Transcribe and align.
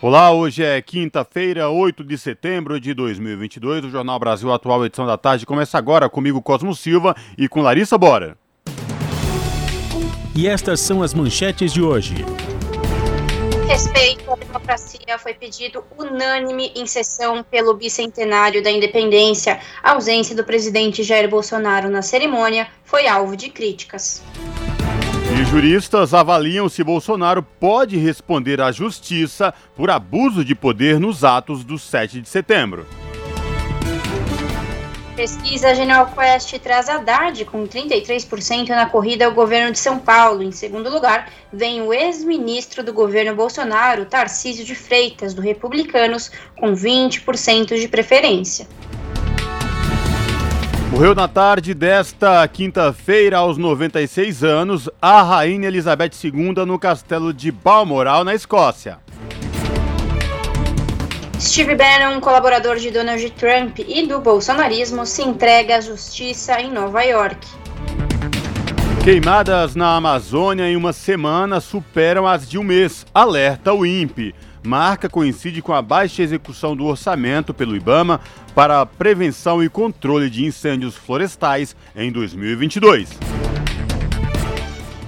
Olá, 0.00 0.30
hoje 0.30 0.62
é 0.62 0.80
quinta-feira, 0.80 1.68
8 1.70 2.04
de 2.04 2.16
setembro 2.16 2.78
de 2.78 2.94
2022. 2.94 3.86
O 3.86 3.90
Jornal 3.90 4.16
Brasil 4.16 4.52
Atual, 4.52 4.86
edição 4.86 5.04
da 5.04 5.18
tarde, 5.18 5.44
começa 5.44 5.76
agora 5.76 6.08
comigo, 6.08 6.40
Cosmo 6.40 6.72
Silva, 6.72 7.16
e 7.36 7.48
com 7.48 7.62
Larissa 7.62 7.98
Bora. 7.98 8.38
E 10.36 10.46
estas 10.46 10.78
são 10.78 11.02
as 11.02 11.12
manchetes 11.12 11.72
de 11.72 11.82
hoje. 11.82 12.14
Respeito 13.66 14.30
à 14.30 14.36
democracia 14.36 15.18
foi 15.18 15.34
pedido 15.34 15.82
unânime 15.98 16.70
em 16.76 16.86
sessão 16.86 17.42
pelo 17.42 17.74
bicentenário 17.74 18.62
da 18.62 18.70
independência. 18.70 19.58
A 19.82 19.94
ausência 19.94 20.36
do 20.36 20.44
presidente 20.44 21.02
Jair 21.02 21.28
Bolsonaro 21.28 21.90
na 21.90 22.02
cerimônia 22.02 22.68
foi 22.84 23.08
alvo 23.08 23.36
de 23.36 23.50
críticas. 23.50 24.22
E 25.38 25.44
juristas 25.44 26.14
avaliam 26.14 26.68
se 26.68 26.82
Bolsonaro 26.82 27.44
pode 27.44 27.96
responder 27.96 28.60
à 28.60 28.72
justiça 28.72 29.54
por 29.76 29.88
abuso 29.88 30.44
de 30.44 30.52
poder 30.52 30.98
nos 30.98 31.22
atos 31.22 31.62
do 31.62 31.78
7 31.78 32.20
de 32.20 32.28
setembro. 32.28 32.84
Pesquisa 35.14 35.76
General 35.76 36.10
Quest 36.12 36.58
traz 36.58 36.88
Haddad 36.88 37.44
com 37.44 37.68
33% 37.68 38.70
na 38.70 38.86
corrida 38.86 39.26
ao 39.26 39.32
governo 39.32 39.70
de 39.70 39.78
São 39.78 40.00
Paulo. 40.00 40.42
Em 40.42 40.50
segundo 40.50 40.90
lugar, 40.90 41.30
vem 41.52 41.82
o 41.82 41.94
ex-ministro 41.94 42.82
do 42.82 42.92
governo 42.92 43.36
Bolsonaro, 43.36 44.06
Tarcísio 44.06 44.64
de 44.64 44.74
Freitas, 44.74 45.34
do 45.34 45.40
Republicanos, 45.40 46.32
com 46.58 46.74
20% 46.74 47.78
de 47.78 47.86
preferência. 47.86 48.66
Morreu 50.90 51.14
na 51.14 51.28
tarde 51.28 51.74
desta 51.74 52.48
quinta-feira, 52.48 53.38
aos 53.38 53.58
96 53.58 54.42
anos, 54.42 54.88
a 55.00 55.22
Rainha 55.22 55.68
Elizabeth 55.68 56.12
II 56.24 56.64
no 56.66 56.78
castelo 56.78 57.32
de 57.32 57.52
Balmoral, 57.52 58.24
na 58.24 58.34
Escócia. 58.34 58.98
Steve 61.38 61.76
Bannon, 61.76 62.20
colaborador 62.20 62.76
de 62.76 62.90
Donald 62.90 63.30
Trump 63.32 63.78
e 63.86 64.06
do 64.06 64.18
bolsonarismo, 64.18 65.04
se 65.04 65.22
entrega 65.22 65.76
à 65.76 65.80
justiça 65.80 66.58
em 66.60 66.72
Nova 66.72 67.02
York. 67.02 67.46
Queimadas 69.04 69.76
na 69.76 69.94
Amazônia 69.94 70.68
em 70.68 70.76
uma 70.76 70.92
semana 70.92 71.60
superam 71.60 72.26
as 72.26 72.48
de 72.48 72.58
um 72.58 72.64
mês, 72.64 73.06
alerta 73.14 73.72
o 73.72 73.84
INPE. 73.84 74.34
Marca 74.68 75.08
coincide 75.08 75.62
com 75.62 75.72
a 75.72 75.80
baixa 75.80 76.22
execução 76.22 76.76
do 76.76 76.84
orçamento 76.84 77.54
pelo 77.54 77.74
IBAMA 77.74 78.20
para 78.54 78.82
a 78.82 78.86
prevenção 78.86 79.64
e 79.64 79.68
controle 79.70 80.28
de 80.28 80.44
incêndios 80.44 80.94
florestais 80.94 81.74
em 81.96 82.12
2022. 82.12 83.08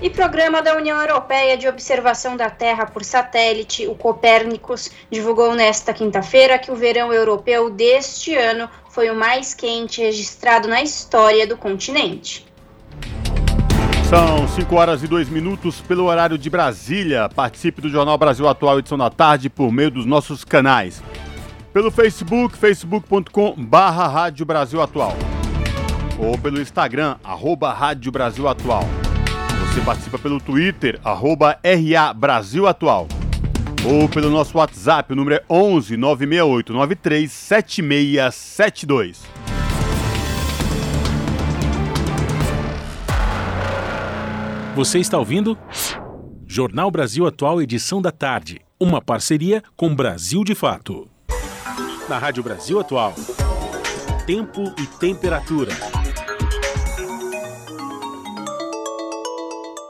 E 0.01 0.09
programa 0.09 0.63
da 0.63 0.75
União 0.75 0.99
Europeia 0.99 1.59
de 1.59 1.69
Observação 1.69 2.39
da 2.39 2.49
Terra 2.49 2.87
por 2.87 3.05
Satélite, 3.05 3.87
o 3.87 3.95
Copérnicos, 3.95 4.91
divulgou 5.11 5.55
nesta 5.55 5.93
quinta-feira 5.93 6.59
que 6.59 6.71
o 6.71 6.75
verão 6.75 7.13
europeu 7.13 7.69
deste 7.69 8.35
ano 8.35 8.67
foi 8.89 9.11
o 9.11 9.15
mais 9.15 9.53
quente 9.53 10.01
registrado 10.01 10.69
na 10.69 10.83
história 10.83 11.47
do 11.47 11.59
continente. 11.59 12.50
São 14.11 14.47
5 14.49 14.75
horas 14.75 15.05
e 15.05 15.07
2 15.07 15.29
minutos 15.29 15.81
pelo 15.81 16.07
horário 16.07 16.37
de 16.37 16.51
Brasília. 16.51 17.29
Participe 17.29 17.81
do 17.81 17.89
Jornal 17.89 18.19
Brasil 18.19 18.49
Atual, 18.49 18.81
edição 18.81 18.99
da 18.99 19.09
tarde, 19.09 19.49
por 19.49 19.71
meio 19.71 19.89
dos 19.89 20.05
nossos 20.05 20.45
canais. 20.45 21.01
Pelo 21.73 21.93
Facebook, 21.93 22.59
facebook.com 22.59 23.55
barra 23.57 24.09
Rádio 24.09 24.45
Brasil 24.45 24.83
Atual. 24.83 25.17
Ou 26.19 26.37
pelo 26.37 26.61
Instagram, 26.61 27.19
arroba 27.23 27.73
Rádio 27.73 28.11
Brasil 28.11 28.49
Atual. 28.49 28.83
Você 29.61 29.81
participa 29.83 30.19
pelo 30.19 30.41
Twitter, 30.41 30.99
arroba 31.05 31.57
RA 31.63 32.13
Brasil 32.13 32.67
Atual. 32.67 33.07
Ou 33.85 34.09
pelo 34.09 34.29
nosso 34.29 34.59
WhatsApp, 34.59 35.13
o 35.13 35.17
número 35.17 35.37
é 35.37 35.45
11 35.49 35.97
968 35.97 36.73
93 36.73 37.31
7672. 37.31 39.60
Você 44.81 44.99
está 44.99 45.19
ouvindo? 45.19 45.59
Jornal 46.47 46.91
Brasil 46.91 47.27
Atual, 47.27 47.61
edição 47.61 48.01
da 48.01 48.11
tarde. 48.11 48.63
Uma 48.81 49.03
parceria 49.03 49.63
com 49.77 49.95
Brasil 49.95 50.43
de 50.43 50.55
Fato. 50.55 51.07
Na 52.09 52.17
Rádio 52.17 52.43
Brasil 52.43 52.81
Atual. 52.81 53.13
Tempo 54.27 54.73
e 54.79 54.87
temperatura. 54.99 55.71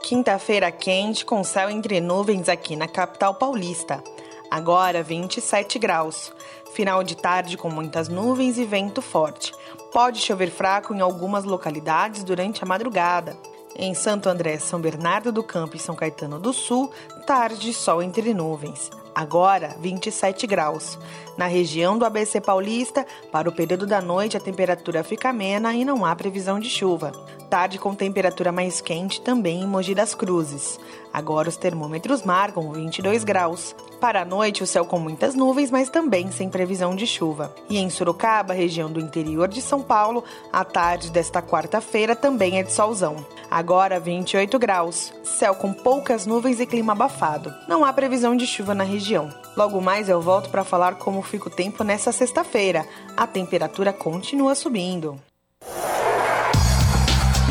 Quinta-feira 0.03 0.69
quente 0.69 1.23
com 1.23 1.41
céu 1.41 1.69
entre 1.69 2.01
nuvens 2.01 2.49
aqui 2.49 2.75
na 2.75 2.85
capital 2.85 3.33
paulista. 3.35 4.03
Agora 4.51 5.01
27 5.01 5.79
graus. 5.79 6.33
Final 6.73 7.01
de 7.01 7.15
tarde 7.15 7.55
com 7.55 7.69
muitas 7.69 8.09
nuvens 8.09 8.57
e 8.57 8.65
vento 8.65 9.01
forte. 9.01 9.53
Pode 9.93 10.19
chover 10.19 10.51
fraco 10.51 10.93
em 10.93 10.99
algumas 10.99 11.45
localidades 11.45 12.25
durante 12.25 12.61
a 12.61 12.67
madrugada. 12.67 13.37
Em 13.75 13.93
Santo 13.93 14.27
André, 14.27 14.59
São 14.59 14.79
Bernardo 14.79 15.31
do 15.31 15.43
Campo 15.43 15.75
e 15.75 15.79
São 15.79 15.95
Caetano 15.95 16.39
do 16.39 16.53
Sul, 16.53 16.91
tarde 17.25 17.73
sol 17.73 18.01
entre 18.01 18.33
nuvens. 18.33 18.89
Agora 19.13 19.75
27 19.79 20.47
graus. 20.47 20.97
Na 21.37 21.45
região 21.45 21.97
do 21.97 22.05
ABC 22.05 22.39
Paulista, 22.39 23.05
para 23.31 23.49
o 23.49 23.51
período 23.51 23.85
da 23.85 24.01
noite 24.01 24.37
a 24.37 24.39
temperatura 24.39 25.03
fica 25.03 25.29
amena 25.29 25.73
e 25.73 25.83
não 25.83 26.05
há 26.05 26.15
previsão 26.15 26.59
de 26.59 26.69
chuva. 26.69 27.11
Tarde 27.49 27.77
com 27.77 27.93
temperatura 27.93 28.51
mais 28.51 28.79
quente 28.79 29.19
também 29.21 29.61
em 29.61 29.67
Mogi 29.67 29.93
das 29.93 30.15
Cruzes. 30.15 30.79
Agora 31.11 31.49
os 31.49 31.57
termômetros 31.57 32.23
marcam 32.23 32.71
22 32.71 33.23
graus. 33.23 33.75
Para 34.01 34.23
a 34.23 34.25
noite, 34.25 34.63
o 34.63 34.67
céu 34.67 34.83
com 34.83 34.97
muitas 34.97 35.35
nuvens, 35.35 35.69
mas 35.69 35.87
também 35.87 36.31
sem 36.31 36.49
previsão 36.49 36.95
de 36.95 37.05
chuva. 37.05 37.53
E 37.69 37.77
em 37.77 37.87
Sorocaba, 37.87 38.51
região 38.51 38.91
do 38.91 38.99
interior 38.99 39.47
de 39.47 39.61
São 39.61 39.79
Paulo, 39.79 40.23
a 40.51 40.65
tarde 40.65 41.11
desta 41.11 41.39
quarta-feira 41.39 42.15
também 42.15 42.57
é 42.57 42.63
de 42.63 42.73
solzão. 42.73 43.23
Agora 43.49 43.99
28 43.99 44.57
graus. 44.57 45.13
Céu 45.23 45.53
com 45.53 45.71
poucas 45.71 46.25
nuvens 46.25 46.59
e 46.59 46.65
clima 46.65 46.93
abafado. 46.93 47.53
Não 47.67 47.85
há 47.85 47.93
previsão 47.93 48.35
de 48.35 48.47
chuva 48.47 48.73
na 48.73 48.83
região. 48.83 49.29
Logo 49.55 49.79
mais 49.79 50.09
eu 50.09 50.19
volto 50.19 50.49
para 50.49 50.63
falar 50.63 50.95
como 50.95 51.21
fica 51.21 51.47
o 51.47 51.51
tempo 51.51 51.83
nessa 51.83 52.11
sexta-feira. 52.11 52.87
A 53.15 53.27
temperatura 53.27 53.93
continua 53.93 54.55
subindo. 54.55 55.21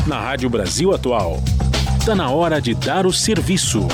Na 0.05 0.19
Rádio 0.19 0.49
Brasil 0.49 0.93
Atual. 0.93 1.37
Está 1.97 2.13
na 2.13 2.29
hora 2.29 2.59
de 2.59 2.75
dar 2.75 3.05
o 3.05 3.13
serviço. 3.13 3.87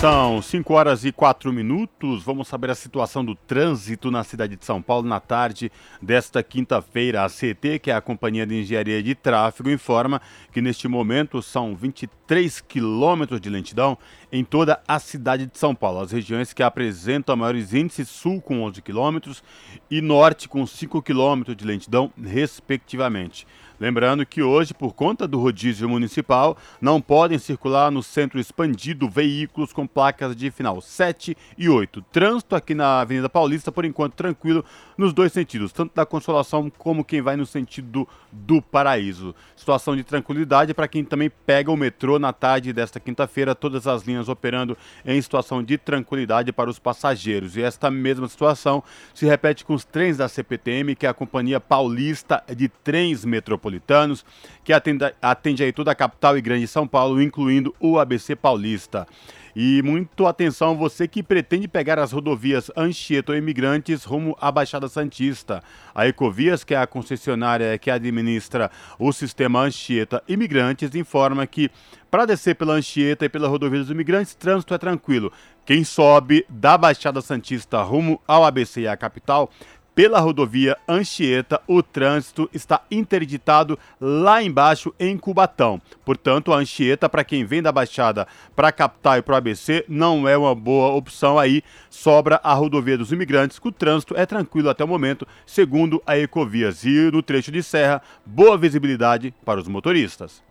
São 0.00 0.40
5 0.40 0.72
horas 0.72 1.04
e 1.04 1.12
4 1.12 1.52
minutos. 1.52 2.22
Vamos 2.22 2.48
saber 2.48 2.70
a 2.70 2.74
situação 2.74 3.22
do 3.22 3.34
trânsito 3.34 4.10
na 4.10 4.24
cidade 4.24 4.56
de 4.56 4.64
São 4.64 4.80
Paulo 4.80 5.06
na 5.06 5.20
tarde 5.20 5.70
desta 6.00 6.42
quinta-feira. 6.42 7.22
A 7.22 7.28
CT, 7.28 7.78
que 7.82 7.90
é 7.90 7.94
a 7.94 8.00
Companhia 8.00 8.46
de 8.46 8.58
Engenharia 8.58 9.02
de 9.02 9.14
Tráfego, 9.14 9.68
informa 9.68 10.18
que 10.54 10.62
neste 10.62 10.88
momento 10.88 11.42
são 11.42 11.76
23 11.76 12.62
quilômetros 12.62 13.42
de 13.42 13.50
lentidão 13.50 13.98
em 14.32 14.42
toda 14.42 14.80
a 14.88 14.98
cidade 14.98 15.44
de 15.44 15.58
São 15.58 15.74
Paulo. 15.74 16.00
As 16.00 16.12
regiões 16.12 16.54
que 16.54 16.62
apresentam 16.62 17.36
maiores 17.36 17.74
índices, 17.74 18.08
sul 18.08 18.40
com 18.40 18.62
11 18.62 18.80
quilômetros 18.80 19.44
e 19.90 20.00
norte 20.00 20.48
com 20.48 20.66
5 20.66 21.02
quilômetros 21.02 21.54
de 21.54 21.66
lentidão, 21.66 22.10
respectivamente. 22.18 23.46
Lembrando 23.80 24.26
que 24.26 24.42
hoje, 24.42 24.74
por 24.74 24.92
conta 24.92 25.26
do 25.26 25.40
rodízio 25.40 25.88
municipal, 25.88 26.54
não 26.82 27.00
podem 27.00 27.38
circular 27.38 27.90
no 27.90 28.02
centro 28.02 28.38
expandido 28.38 29.08
veículos 29.08 29.72
com 29.72 29.86
placas 29.86 30.36
de 30.36 30.50
final 30.50 30.82
7 30.82 31.34
e 31.56 31.66
8. 31.66 32.02
Trânsito 32.12 32.54
aqui 32.54 32.74
na 32.74 33.00
Avenida 33.00 33.30
Paulista, 33.30 33.72
por 33.72 33.86
enquanto, 33.86 34.12
tranquilo 34.12 34.62
nos 35.00 35.14
dois 35.14 35.32
sentidos, 35.32 35.72
tanto 35.72 35.94
da 35.94 36.04
Consolação 36.04 36.70
como 36.76 37.02
quem 37.02 37.22
vai 37.22 37.34
no 37.34 37.46
sentido 37.46 38.06
do 38.30 38.60
Paraíso. 38.60 39.34
Situação 39.56 39.96
de 39.96 40.04
tranquilidade 40.04 40.74
para 40.74 40.86
quem 40.86 41.02
também 41.02 41.30
pega 41.30 41.72
o 41.72 41.76
metrô 41.76 42.18
na 42.18 42.34
tarde 42.34 42.70
desta 42.70 43.00
quinta-feira, 43.00 43.54
todas 43.54 43.86
as 43.86 44.02
linhas 44.02 44.28
operando 44.28 44.76
em 45.04 45.20
situação 45.20 45.62
de 45.62 45.78
tranquilidade 45.78 46.52
para 46.52 46.68
os 46.68 46.78
passageiros. 46.78 47.56
E 47.56 47.62
esta 47.62 47.90
mesma 47.90 48.28
situação 48.28 48.84
se 49.14 49.24
repete 49.24 49.64
com 49.64 49.72
os 49.72 49.86
trens 49.86 50.18
da 50.18 50.28
CPTM, 50.28 50.94
que 50.94 51.06
é 51.06 51.08
a 51.08 51.14
Companhia 51.14 51.58
Paulista 51.58 52.44
de 52.54 52.68
Trens 52.68 53.24
Metropolitanos 53.24 54.22
que 54.62 54.72
atende, 54.72 55.12
atende 55.20 55.64
aí 55.64 55.72
toda 55.72 55.90
a 55.90 55.94
capital 55.94 56.36
e 56.36 56.40
grande 56.40 56.66
São 56.66 56.86
Paulo, 56.86 57.20
incluindo 57.22 57.74
o 57.80 57.98
ABC 57.98 58.36
Paulista. 58.36 59.06
E 59.54 59.82
muito 59.82 60.26
atenção 60.26 60.76
você 60.76 61.08
que 61.08 61.22
pretende 61.22 61.66
pegar 61.66 61.98
as 61.98 62.12
rodovias 62.12 62.70
Anchieta 62.76 63.32
ou 63.32 63.38
Imigrantes 63.38 64.04
rumo 64.04 64.36
à 64.40 64.50
Baixada 64.50 64.88
Santista. 64.88 65.62
A 65.94 66.06
Ecovias, 66.06 66.64
que 66.64 66.74
é 66.74 66.78
a 66.78 66.86
concessionária 66.86 67.76
que 67.78 67.90
administra 67.90 68.70
o 68.98 69.12
sistema 69.12 69.60
Anchieta 69.60 70.22
Imigrantes, 70.28 70.94
informa 70.94 71.46
que 71.46 71.70
para 72.10 72.26
descer 72.26 72.56
pela 72.56 72.74
Anchieta 72.74 73.24
e 73.24 73.28
pela 73.28 73.48
rodovia 73.48 73.78
dos 73.78 73.90
imigrantes, 73.90 74.34
trânsito 74.34 74.74
é 74.74 74.78
tranquilo. 74.78 75.32
Quem 75.64 75.84
sobe 75.84 76.44
da 76.48 76.76
Baixada 76.76 77.20
Santista 77.20 77.80
rumo 77.82 78.20
ao 78.26 78.44
ABC 78.44 78.80
e 78.80 78.88
à 78.88 78.96
capital 78.96 79.48
pela 80.00 80.18
rodovia 80.18 80.78
Anchieta, 80.88 81.60
o 81.68 81.82
trânsito 81.82 82.48
está 82.54 82.80
interditado 82.90 83.78
lá 84.00 84.42
embaixo 84.42 84.94
em 84.98 85.18
Cubatão. 85.18 85.78
Portanto, 86.06 86.54
a 86.54 86.56
Anchieta, 86.56 87.06
para 87.06 87.22
quem 87.22 87.44
vem 87.44 87.60
da 87.60 87.70
Baixada 87.70 88.26
para 88.56 88.68
a 88.68 88.72
capital 88.72 89.18
e 89.18 89.22
para 89.22 89.34
o 89.34 89.36
ABC, 89.36 89.84
não 89.86 90.26
é 90.26 90.38
uma 90.38 90.54
boa 90.54 90.94
opção 90.94 91.38
aí. 91.38 91.62
Sobra 91.90 92.40
a 92.42 92.54
rodovia 92.54 92.96
dos 92.96 93.12
imigrantes, 93.12 93.58
que 93.58 93.68
o 93.68 93.72
trânsito 93.72 94.16
é 94.16 94.24
tranquilo 94.24 94.70
até 94.70 94.82
o 94.82 94.88
momento, 94.88 95.28
segundo 95.44 96.02
a 96.06 96.16
Ecovias. 96.16 96.82
E 96.82 97.10
no 97.12 97.22
trecho 97.22 97.52
de 97.52 97.62
serra, 97.62 98.00
boa 98.24 98.56
visibilidade 98.56 99.34
para 99.44 99.60
os 99.60 99.68
motoristas. 99.68 100.49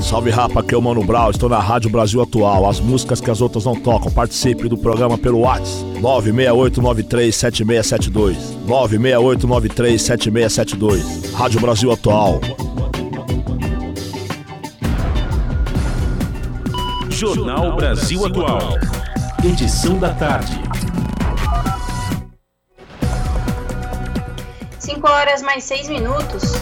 Salve 0.00 0.30
rapa, 0.30 0.60
aqui 0.60 0.74
é 0.74 0.78
o 0.78 0.82
Mano 0.82 1.02
Brown, 1.02 1.30
estou 1.30 1.48
na 1.48 1.58
Rádio 1.58 1.88
Brasil 1.90 2.22
Atual, 2.22 2.68
as 2.68 2.78
músicas 2.78 3.20
que 3.20 3.28
as 3.30 3.40
outras 3.40 3.64
não 3.64 3.74
tocam. 3.74 4.12
Participe 4.12 4.68
do 4.68 4.76
programa 4.76 5.16
pelo 5.18 5.40
WhatsApp 5.40 5.84
968937672. 6.00 8.36
968937672. 8.66 11.32
Rádio 11.32 11.60
Brasil 11.60 11.90
Atual. 11.90 12.40
Jornal 17.08 17.74
Brasil 17.76 18.26
Atual. 18.26 18.78
Edição 19.42 19.98
da 19.98 20.12
tarde. 20.14 20.60
5 24.78 25.08
horas 25.08 25.42
mais 25.42 25.64
6 25.64 25.88
minutos. 25.88 26.52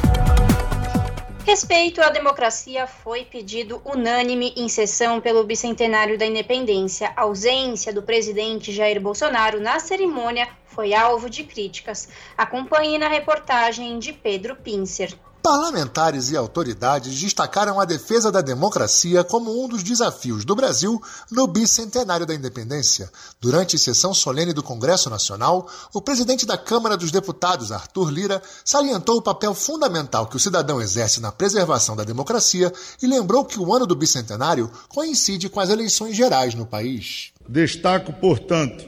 Respeito 1.47 2.01
à 2.01 2.09
democracia 2.09 2.87
foi 2.87 3.23
pedido 3.27 3.83
unânime 3.85 4.55
em 4.57 4.67
sessão 4.67 5.21
pelo 5.21 5.45
bicentenário 5.45 6.17
da 6.17 6.25
independência. 6.25 7.13
A 7.15 7.21
ausência 7.21 7.93
do 7.93 8.03
presidente 8.03 8.73
Jair 8.73 8.99
Bolsonaro 8.99 9.61
na 9.61 9.79
cerimônia 9.79 10.49
foi 10.65 10.95
alvo 10.95 11.29
de 11.29 11.45
críticas. 11.45 12.09
Acompanhe 12.35 12.97
na 12.97 13.09
reportagem 13.09 13.99
de 13.99 14.11
Pedro 14.11 14.57
Pincer. 14.57 15.15
Parlamentares 15.45 16.31
e 16.31 16.39
autoridades 16.39 17.21
destacaram 17.21 17.79
a 17.79 17.85
defesa 17.85 18.33
da 18.33 18.41
democracia 18.41 19.23
como 19.23 19.63
um 19.63 19.69
dos 19.69 19.83
desafios 19.83 20.43
do 20.43 20.57
Brasil 20.57 20.99
no 21.31 21.47
bicentenário 21.47 22.25
da 22.25 22.35
independência. 22.35 23.11
Durante 23.43 23.79
sessão 23.79 24.15
solene 24.15 24.55
do 24.55 24.63
Congresso 24.63 25.11
Nacional, 25.11 25.69
o 25.93 26.01
presidente 26.01 26.47
da 26.47 26.57
Câmara 26.57 26.97
dos 26.97 27.11
Deputados, 27.11 27.73
Arthur 27.73 28.09
Lira, 28.09 28.43
salientou 28.65 29.19
o 29.19 29.23
papel 29.23 29.53
fundamental 29.53 30.29
que 30.29 30.37
o 30.37 30.41
cidadão 30.41 30.81
exerce 30.81 31.21
na 31.21 31.31
preservação 31.31 31.95
da 31.95 32.05
democracia 32.05 32.73
e 33.03 33.07
lembrou 33.07 33.45
que 33.45 33.61
o 33.61 33.75
ano 33.75 33.87
do 33.87 33.95
bicentenário 33.95 34.71
coincide 34.89 35.51
com 35.51 35.61
as 35.61 35.69
eleições 35.69 36.17
gerais 36.17 36.55
no 36.55 36.65
país. 36.65 37.33
Destaco, 37.47 38.15
portanto, 38.15 38.83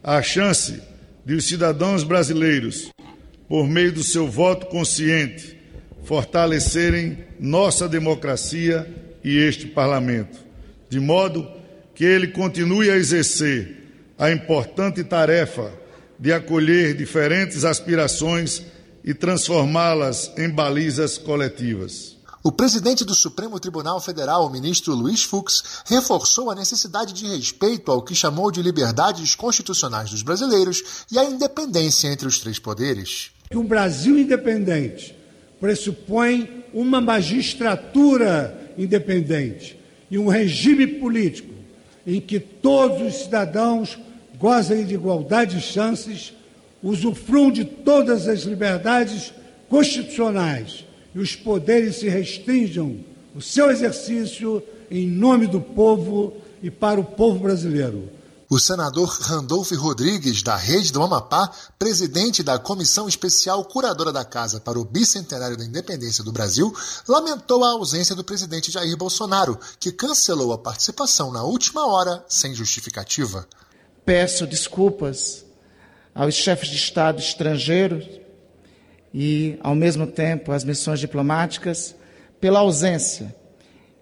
a 0.00 0.22
chance 0.22 0.80
de 1.26 1.34
os 1.34 1.44
cidadãos 1.44 2.04
brasileiros, 2.04 2.88
por 3.48 3.66
meio 3.66 3.92
do 3.92 4.04
seu 4.04 4.30
voto 4.30 4.66
consciente, 4.66 5.57
fortalecerem 6.08 7.18
nossa 7.38 7.86
democracia 7.86 9.20
e 9.22 9.36
este 9.36 9.66
parlamento, 9.66 10.38
de 10.88 10.98
modo 10.98 11.46
que 11.94 12.02
ele 12.02 12.28
continue 12.28 12.90
a 12.90 12.96
exercer 12.96 14.14
a 14.18 14.32
importante 14.32 15.04
tarefa 15.04 15.70
de 16.18 16.32
acolher 16.32 16.96
diferentes 16.96 17.62
aspirações 17.62 18.62
e 19.04 19.12
transformá-las 19.12 20.32
em 20.38 20.48
balizas 20.48 21.18
coletivas. 21.18 22.16
O 22.42 22.50
presidente 22.50 23.04
do 23.04 23.14
Supremo 23.14 23.60
Tribunal 23.60 24.00
Federal, 24.00 24.46
o 24.46 24.50
ministro 24.50 24.94
Luiz 24.94 25.22
Fux, 25.24 25.82
reforçou 25.84 26.50
a 26.50 26.54
necessidade 26.54 27.12
de 27.12 27.26
respeito 27.26 27.92
ao 27.92 28.00
que 28.00 28.14
chamou 28.14 28.50
de 28.50 28.62
liberdades 28.62 29.34
constitucionais 29.34 30.08
dos 30.08 30.22
brasileiros 30.22 31.04
e 31.12 31.18
a 31.18 31.24
independência 31.24 32.08
entre 32.08 32.26
os 32.26 32.38
três 32.38 32.58
poderes. 32.58 33.30
Um 33.52 33.66
Brasil 33.66 34.18
independente 34.18 35.17
pressupõe 35.60 36.64
uma 36.72 37.00
magistratura 37.00 38.72
independente 38.76 39.78
e 40.10 40.18
um 40.18 40.28
regime 40.28 40.86
político 40.86 41.54
em 42.06 42.20
que 42.20 42.40
todos 42.40 43.02
os 43.02 43.22
cidadãos 43.24 43.98
gozem 44.38 44.86
de 44.86 44.94
igualdade 44.94 45.56
de 45.56 45.62
chances, 45.62 46.32
usufruam 46.82 47.50
de 47.50 47.64
todas 47.64 48.28
as 48.28 48.42
liberdades 48.42 49.32
constitucionais 49.68 50.84
e 51.14 51.18
os 51.18 51.34
poderes 51.34 51.96
se 51.96 52.08
restringam 52.08 52.96
o 53.34 53.42
seu 53.42 53.70
exercício 53.70 54.62
em 54.90 55.06
nome 55.06 55.46
do 55.46 55.60
povo 55.60 56.34
e 56.62 56.70
para 56.70 57.00
o 57.00 57.04
povo 57.04 57.40
brasileiro. 57.40 58.08
O 58.50 58.58
senador 58.58 59.10
Randolph 59.20 59.72
Rodrigues, 59.72 60.42
da 60.42 60.56
Rede 60.56 60.90
do 60.90 61.02
Amapá, 61.02 61.52
presidente 61.78 62.42
da 62.42 62.58
Comissão 62.58 63.06
Especial 63.06 63.62
Curadora 63.66 64.10
da 64.10 64.24
Casa 64.24 64.58
para 64.58 64.78
o 64.78 64.86
Bicentenário 64.86 65.54
da 65.54 65.66
Independência 65.66 66.24
do 66.24 66.32
Brasil, 66.32 66.74
lamentou 67.06 67.62
a 67.62 67.72
ausência 67.72 68.16
do 68.16 68.24
presidente 68.24 68.70
Jair 68.70 68.96
Bolsonaro, 68.96 69.58
que 69.78 69.92
cancelou 69.92 70.50
a 70.54 70.56
participação 70.56 71.30
na 71.30 71.42
última 71.42 71.86
hora 71.86 72.24
sem 72.26 72.54
justificativa. 72.54 73.46
Peço 74.02 74.46
desculpas 74.46 75.44
aos 76.14 76.32
chefes 76.32 76.70
de 76.70 76.76
Estado 76.76 77.20
estrangeiros 77.20 78.08
e, 79.12 79.58
ao 79.62 79.74
mesmo 79.74 80.06
tempo, 80.06 80.52
às 80.52 80.64
missões 80.64 81.00
diplomáticas 81.00 81.94
pela 82.40 82.60
ausência 82.60 83.36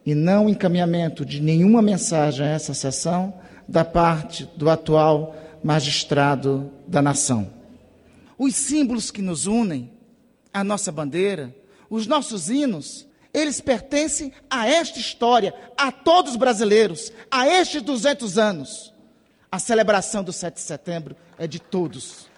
e 0.05 0.15
não 0.15 0.49
encaminhamento 0.49 1.25
de 1.25 1.41
nenhuma 1.41 1.83
mensagem 1.83 2.47
a 2.47 2.51
essa 2.51 2.73
sessão 2.73 3.35
da 3.69 3.85
parte 3.85 4.45
do 4.57 4.71
atual 4.71 5.35
magistrado 5.63 6.71
da 6.87 7.03
nação. 7.03 7.53
Os 8.39 8.55
símbolos 8.55 9.11
que 9.11 9.23
nos 9.23 9.47
unem, 9.47 9.93
a 10.53 10.63
nossa 10.63 10.93
bandeira, 10.93 11.55
os 11.89 12.07
nossos 12.07 12.49
hinos, 12.51 13.07
eles 13.33 13.61
pertencem 13.61 14.33
a 14.49 14.69
esta 14.69 14.99
história, 14.99 15.55
a 15.77 15.91
todos 15.91 16.33
os 16.33 16.37
brasileiros, 16.37 17.13
a 17.31 17.47
estes 17.47 17.83
200 17.83 18.39
anos. 18.39 18.95
A 19.51 19.59
celebração 19.59 20.23
do 20.23 20.33
7 20.33 20.55
de 20.55 20.61
setembro 20.61 21.17
é 21.39 21.47
de 21.47 21.59
todos 21.59 22.29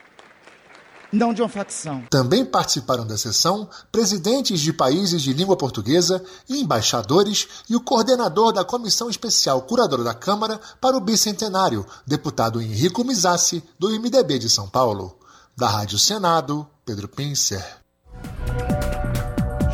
não 1.12 1.32
de 1.32 1.42
uma 1.42 1.48
facção. 1.48 2.04
Também 2.10 2.44
participaram 2.44 3.06
da 3.06 3.16
sessão 3.16 3.68
presidentes 3.90 4.60
de 4.60 4.72
países 4.72 5.22
de 5.22 5.32
língua 5.32 5.56
portuguesa, 5.56 6.22
embaixadores 6.48 7.48
e 7.68 7.76
o 7.76 7.80
coordenador 7.80 8.52
da 8.52 8.64
Comissão 8.64 9.08
Especial 9.08 9.62
Curadora 9.62 10.04
da 10.04 10.14
Câmara 10.14 10.60
para 10.80 10.96
o 10.96 11.00
Bicentenário, 11.00 11.86
deputado 12.06 12.60
Henrico 12.60 13.04
Mizassi, 13.04 13.62
do 13.78 13.88
MDB 13.90 14.38
de 14.38 14.48
São 14.48 14.68
Paulo. 14.68 15.18
Da 15.56 15.68
Rádio 15.68 15.98
Senado, 15.98 16.66
Pedro 16.84 17.08
Pincer. 17.08 17.64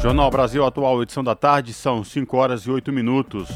Jornal 0.01 0.31
Brasil 0.31 0.65
Atual, 0.65 1.03
edição 1.03 1.25
da 1.25 1.35
tarde, 1.35 1.73
são 1.73 2.05
5 2.05 2.37
horas 2.37 2.63
e 2.63 2.71
8 2.71 2.93
minutos. 2.93 3.49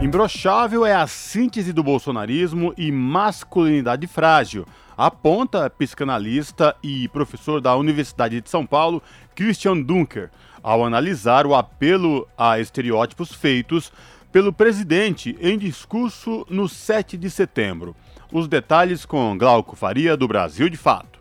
Imbrochável 0.00 0.86
é 0.86 0.94
a 0.94 1.06
síntese 1.06 1.72
do 1.72 1.82
bolsonarismo 1.82 2.72
e 2.76 2.90
masculinidade 2.90 4.06
frágil 4.06 4.66
aponta 5.00 5.70
psicanalista 5.70 6.76
e 6.82 7.08
professor 7.08 7.58
da 7.58 7.74
Universidade 7.74 8.38
de 8.38 8.50
São 8.50 8.66
Paulo, 8.66 9.02
Christian 9.34 9.80
Dunker, 9.80 10.30
ao 10.62 10.84
analisar 10.84 11.46
o 11.46 11.54
apelo 11.54 12.28
a 12.36 12.60
estereótipos 12.60 13.32
feitos 13.32 13.90
pelo 14.30 14.52
presidente 14.52 15.34
em 15.40 15.56
discurso 15.56 16.46
no 16.50 16.68
7 16.68 17.16
de 17.16 17.30
setembro. 17.30 17.96
Os 18.30 18.46
detalhes 18.46 19.06
com 19.06 19.38
Glauco 19.38 19.74
Faria, 19.74 20.18
do 20.18 20.28
Brasil 20.28 20.68
de 20.68 20.76
Fato. 20.76 21.18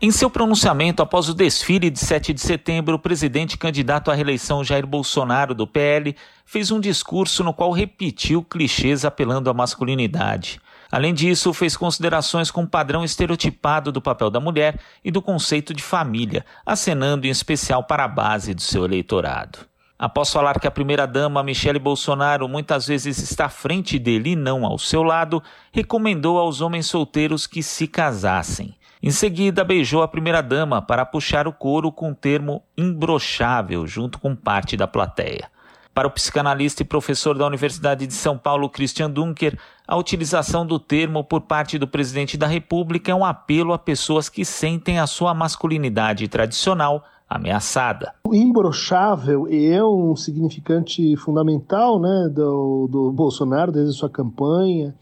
Em 0.00 0.12
seu 0.12 0.30
pronunciamento 0.30 1.02
após 1.02 1.28
o 1.28 1.34
desfile 1.34 1.90
de 1.90 1.98
7 1.98 2.32
de 2.32 2.40
setembro, 2.40 2.94
o 2.94 3.00
presidente 3.00 3.58
candidato 3.58 4.12
à 4.12 4.14
reeleição 4.14 4.62
Jair 4.62 4.86
Bolsonaro, 4.86 5.56
do 5.56 5.66
PL, 5.66 6.14
fez 6.46 6.70
um 6.70 6.78
discurso 6.78 7.42
no 7.42 7.52
qual 7.52 7.72
repetiu 7.72 8.44
clichês 8.44 9.04
apelando 9.04 9.50
à 9.50 9.54
masculinidade. 9.54 10.60
Além 10.90 11.12
disso, 11.12 11.52
fez 11.52 11.76
considerações 11.76 12.50
com 12.50 12.62
o 12.62 12.68
padrão 12.68 13.04
estereotipado 13.04 13.92
do 13.92 14.00
papel 14.00 14.30
da 14.30 14.40
mulher 14.40 14.80
e 15.04 15.10
do 15.10 15.20
conceito 15.20 15.74
de 15.74 15.82
família, 15.82 16.44
acenando 16.64 17.26
em 17.26 17.30
especial 17.30 17.84
para 17.84 18.04
a 18.04 18.08
base 18.08 18.54
do 18.54 18.62
seu 18.62 18.84
eleitorado. 18.84 19.58
Após 19.98 20.32
falar 20.32 20.60
que 20.60 20.66
a 20.66 20.70
primeira-dama 20.70 21.42
Michele 21.42 21.78
Bolsonaro 21.78 22.48
muitas 22.48 22.86
vezes 22.86 23.18
está 23.18 23.46
à 23.46 23.48
frente 23.48 23.98
dele 23.98 24.30
e 24.30 24.36
não 24.36 24.64
ao 24.64 24.78
seu 24.78 25.02
lado, 25.02 25.42
recomendou 25.72 26.38
aos 26.38 26.60
homens 26.60 26.86
solteiros 26.86 27.46
que 27.46 27.62
se 27.62 27.88
casassem. 27.88 28.76
Em 29.02 29.10
seguida, 29.10 29.64
beijou 29.64 30.02
a 30.02 30.08
primeira-dama 30.08 30.80
para 30.80 31.04
puxar 31.04 31.46
o 31.46 31.52
couro 31.52 31.92
com 31.92 32.12
o 32.12 32.14
termo 32.14 32.62
imbrochável, 32.76 33.86
junto 33.86 34.18
com 34.18 34.34
parte 34.34 34.76
da 34.76 34.86
plateia. 34.86 35.50
Para 35.92 36.06
o 36.06 36.12
psicanalista 36.12 36.82
e 36.82 36.86
professor 36.86 37.36
da 37.36 37.44
Universidade 37.44 38.06
de 38.06 38.14
São 38.14 38.38
Paulo, 38.38 38.70
Christian 38.70 39.10
Dunker, 39.10 39.58
a 39.88 39.96
utilização 39.96 40.66
do 40.66 40.78
termo 40.78 41.24
por 41.24 41.40
parte 41.40 41.78
do 41.78 41.88
presidente 41.88 42.36
da 42.36 42.46
República 42.46 43.10
é 43.10 43.14
um 43.14 43.24
apelo 43.24 43.72
a 43.72 43.78
pessoas 43.78 44.28
que 44.28 44.44
sentem 44.44 44.98
a 44.98 45.06
sua 45.06 45.32
masculinidade 45.32 46.28
tradicional 46.28 47.02
ameaçada. 47.28 48.12
O 48.26 48.34
imbrochável 48.34 49.48
é 49.50 49.82
um 49.82 50.14
significante 50.14 51.16
fundamental 51.16 51.98
né, 51.98 52.30
do, 52.30 52.86
do 52.90 53.10
Bolsonaro 53.12 53.72
desde 53.72 53.94
sua 53.94 54.10
campanha. 54.10 54.94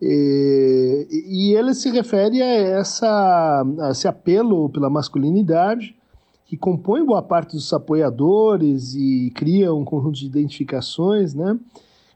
E, 0.00 1.08
e 1.10 1.56
ele 1.56 1.74
se 1.74 1.90
refere 1.90 2.40
a, 2.40 2.46
essa, 2.46 3.64
a 3.80 3.90
esse 3.90 4.06
apelo 4.06 4.68
pela 4.68 4.88
masculinidade 4.88 5.96
que 6.46 6.56
compõe 6.56 7.04
boa 7.04 7.22
parte 7.22 7.56
dos 7.56 7.72
apoiadores 7.72 8.94
e 8.94 9.32
cria 9.34 9.74
um 9.74 9.84
conjunto 9.84 10.18
de 10.18 10.26
identificações, 10.26 11.34
né? 11.34 11.58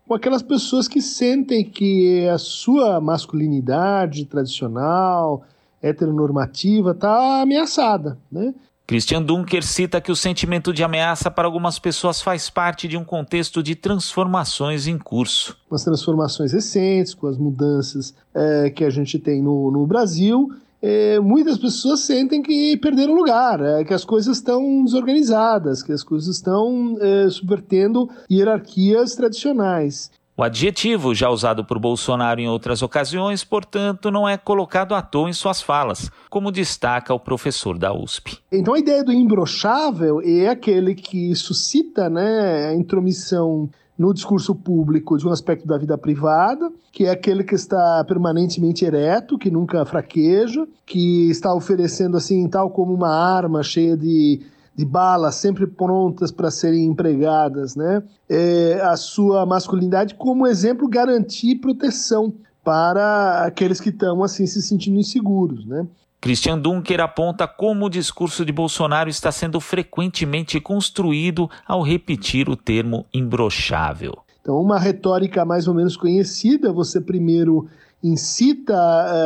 Com 0.08 0.14
aquelas 0.14 0.40
pessoas 0.40 0.88
que 0.88 1.02
sentem 1.02 1.62
que 1.62 2.26
a 2.28 2.38
sua 2.38 2.98
masculinidade 2.98 4.24
tradicional, 4.24 5.44
heteronormativa, 5.82 6.92
está 6.92 7.42
ameaçada, 7.42 8.16
né? 8.32 8.54
Christian 8.86 9.22
Dunker 9.22 9.62
cita 9.62 10.00
que 10.00 10.10
o 10.10 10.16
sentimento 10.16 10.72
de 10.72 10.82
ameaça 10.82 11.30
para 11.30 11.46
algumas 11.46 11.78
pessoas 11.78 12.22
faz 12.22 12.48
parte 12.48 12.88
de 12.88 12.96
um 12.96 13.04
contexto 13.04 13.62
de 13.62 13.74
transformações 13.74 14.86
em 14.86 14.96
curso. 14.96 15.54
As 15.70 15.84
transformações 15.84 16.54
recentes, 16.54 17.12
com 17.12 17.26
as 17.26 17.36
mudanças 17.36 18.14
é, 18.34 18.70
que 18.70 18.84
a 18.84 18.90
gente 18.90 19.18
tem 19.18 19.42
no, 19.42 19.70
no 19.70 19.86
Brasil, 19.86 20.50
é, 20.80 21.18
muitas 21.18 21.58
pessoas 21.58 22.00
sentem 22.00 22.42
que 22.42 22.76
perderam 22.76 23.14
lugar, 23.14 23.60
é, 23.60 23.84
que 23.84 23.92
as 23.92 24.04
coisas 24.04 24.36
estão 24.36 24.84
desorganizadas, 24.84 25.82
que 25.82 25.92
as 25.92 26.02
coisas 26.02 26.36
estão 26.36 26.96
é, 27.00 27.28
subvertendo 27.30 28.08
hierarquias 28.30 29.14
tradicionais. 29.14 30.10
O 30.36 30.42
adjetivo, 30.44 31.12
já 31.16 31.28
usado 31.28 31.64
por 31.64 31.80
Bolsonaro 31.80 32.38
em 32.38 32.48
outras 32.48 32.80
ocasiões, 32.80 33.42
portanto, 33.42 34.08
não 34.08 34.28
é 34.28 34.36
colocado 34.36 34.94
à 34.94 35.02
toa 35.02 35.28
em 35.28 35.32
suas 35.32 35.60
falas, 35.60 36.12
como 36.30 36.52
destaca 36.52 37.12
o 37.12 37.18
professor 37.18 37.76
da 37.76 37.92
USP. 37.92 38.38
Então 38.52 38.74
a 38.74 38.78
ideia 38.78 39.02
do 39.02 39.12
imbrochável 39.12 40.20
é 40.22 40.46
aquele 40.46 40.94
que 40.94 41.34
suscita 41.34 42.08
né, 42.08 42.68
a 42.68 42.74
intromissão 42.74 43.68
no 43.98 44.14
discurso 44.14 44.54
público 44.54 45.18
de 45.18 45.26
um 45.26 45.32
aspecto 45.32 45.66
da 45.66 45.76
vida 45.76 45.98
privada, 45.98 46.70
que 46.92 47.04
é 47.04 47.10
aquele 47.10 47.42
que 47.42 47.54
está 47.54 48.04
permanentemente 48.04 48.84
ereto, 48.84 49.36
que 49.36 49.50
nunca 49.50 49.84
fraqueja, 49.84 50.66
que 50.86 51.28
está 51.28 51.52
oferecendo 51.52 52.16
assim 52.16 52.48
tal 52.48 52.70
como 52.70 52.94
uma 52.94 53.10
arma 53.10 53.62
cheia 53.62 53.96
de 53.96 54.40
de 54.78 54.84
balas 54.84 55.34
sempre 55.34 55.66
prontas 55.66 56.30
para 56.30 56.52
serem 56.52 56.84
empregadas, 56.84 57.74
né? 57.74 58.00
É, 58.28 58.80
a 58.80 58.96
sua 58.96 59.44
masculinidade 59.44 60.14
como 60.14 60.46
exemplo 60.46 60.86
garantir 60.86 61.56
proteção 61.56 62.32
para 62.62 63.44
aqueles 63.44 63.80
que 63.80 63.88
estão 63.88 64.22
assim 64.22 64.46
se 64.46 64.62
sentindo 64.62 65.00
inseguros, 65.00 65.66
né? 65.66 65.84
Christian 66.20 66.58
Dunker 66.58 67.00
aponta 67.00 67.46
como 67.46 67.86
o 67.86 67.90
discurso 67.90 68.44
de 68.44 68.50
Bolsonaro 68.50 69.08
está 69.08 69.30
sendo 69.30 69.60
frequentemente 69.60 70.60
construído 70.60 71.48
ao 71.66 71.80
repetir 71.80 72.48
o 72.48 72.56
termo 72.56 73.06
imbrochável. 73.14 74.18
Então, 74.40 74.60
uma 74.60 74.78
retórica 74.78 75.44
mais 75.44 75.68
ou 75.68 75.74
menos 75.74 75.96
conhecida, 75.96 76.72
você 76.72 77.00
primeiro 77.00 77.68
incita 78.02 78.74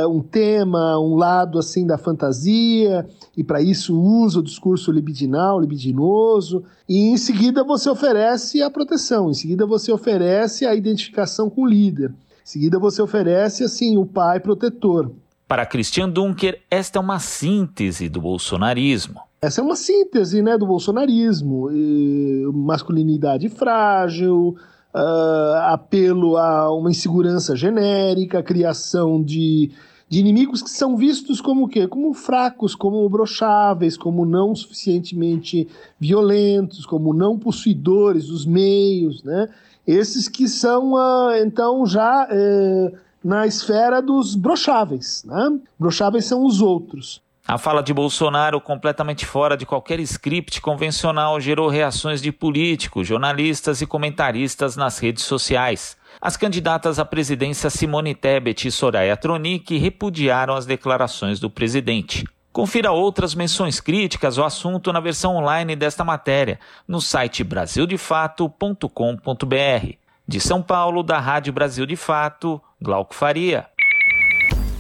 uh, 0.05 0.09
um 0.09 0.21
tema, 0.21 0.99
um 0.99 1.15
lado 1.15 1.59
assim 1.59 1.87
da 1.87 1.97
fantasia, 1.97 3.07
e 3.37 3.45
para 3.45 3.61
isso 3.63 3.99
usa 3.99 4.41
o 4.41 4.43
discurso 4.43 4.91
libidinal, 4.91 5.61
libidinoso, 5.61 6.65
e 6.89 7.11
em 7.11 7.17
seguida 7.17 7.63
você 7.63 7.89
oferece 7.89 8.63
a 8.63 8.71
proteção, 8.71 9.31
em 9.31 9.35
seguida 9.35 9.67
você 9.67 9.93
oferece 9.93 10.67
a 10.67 10.75
identificação 10.75 11.49
com 11.49 11.63
o 11.63 11.67
líder, 11.67 12.11
em 12.11 12.15
seguida 12.45 12.79
você 12.79 13.01
oferece 13.01 13.63
assim 13.63 13.97
o 13.97 14.07
pai 14.07 14.41
protetor. 14.41 15.11
Para 15.53 15.67
Christian 15.67 16.09
Dunker, 16.09 16.63
esta 16.71 16.99
é 16.99 17.03
uma 17.03 17.19
síntese 17.19 18.09
do 18.09 18.23
bolsonarismo. 18.23 19.21
Essa 19.43 19.61
é 19.61 19.63
uma 19.63 19.77
síntese 19.77 20.41
né, 20.41 20.57
do 20.57 20.67
bolsonarismo. 20.67 21.71
E 21.71 22.49
masculinidade 22.55 23.51
frágil, 23.51 24.57
uh, 24.95 25.55
apelo 25.67 26.39
a 26.39 26.75
uma 26.75 26.91
insegurança 26.91 27.55
genérica, 27.55 28.43
criação 28.43 29.23
de, 29.23 29.71
de 30.09 30.21
inimigos 30.21 30.63
que 30.63 30.71
são 30.71 30.97
vistos 30.97 31.39
como 31.39 31.67
o 31.67 31.69
quê? 31.69 31.87
Como 31.87 32.15
fracos, 32.15 32.75
como 32.75 33.07
brocháveis, 33.11 33.95
como 33.99 34.25
não 34.25 34.55
suficientemente 34.55 35.69
violentos, 36.01 36.87
como 36.87 37.13
não 37.13 37.39
possuidores 37.39 38.29
dos 38.29 38.47
meios, 38.47 39.23
né? 39.23 39.51
Esses 39.87 40.29
que 40.29 40.49
são, 40.49 40.95
uh, 40.95 41.37
então, 41.45 41.85
já 41.85 42.27
uh, 42.27 42.97
na 43.25 43.47
esfera 43.47 44.01
dos 44.01 44.35
brocháveis, 44.35 45.25
né? 45.25 45.59
Brocháveis 45.79 46.25
são 46.25 46.45
os 46.45 46.61
outros. 46.61 47.21
A 47.47 47.59
fala 47.59 47.83
de 47.83 47.93
Bolsonaro, 47.93 48.61
completamente 48.61 49.27
fora 49.27 49.57
de 49.57 49.67
qualquer 49.67 49.99
script 50.01 50.61
convencional, 50.61 51.41
gerou 51.41 51.69
reações 51.69 52.23
de 52.23 52.31
políticos, 52.31 53.09
jornalistas 53.09 53.83
e 53.83 53.87
comentaristas 53.87 54.77
nas 54.77 54.99
redes 54.99 55.25
sociais. 55.25 55.97
As 56.21 56.37
candidatas 56.37 57.01
à 57.01 57.05
presidência 57.05 57.69
Simone 57.69 58.15
Tebet 58.15 58.69
e 58.69 58.71
Soraya 58.71 59.17
Tronic 59.17 59.77
repudiaram 59.77 60.55
as 60.55 60.67
declarações 60.67 61.41
do 61.41 61.51
presidente. 61.51 62.25
Confira 62.53 62.93
outras 62.93 63.35
menções 63.35 63.81
críticas 63.81 64.39
ao 64.39 64.45
assunto 64.45 64.93
na 64.93 65.01
versão 65.01 65.35
online 65.35 65.75
desta 65.75 66.05
matéria, 66.05 66.61
no 66.87 67.01
site 67.01 67.43
brasildefato.com.br. 67.43 69.97
De 70.29 70.39
São 70.39 70.63
Paulo, 70.63 71.03
da 71.03 71.19
Rádio 71.19 71.53
Brasil 71.53 71.87
de 71.87 71.97
Fato, 71.97 72.63
Glauco 72.83 73.15
Faria. 73.15 73.67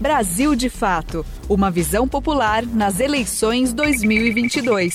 Brasil 0.00 0.56
de 0.56 0.68
Fato 0.68 1.24
Uma 1.48 1.70
visão 1.70 2.08
popular 2.08 2.66
nas 2.66 2.98
eleições 2.98 3.72
2022. 3.72 4.92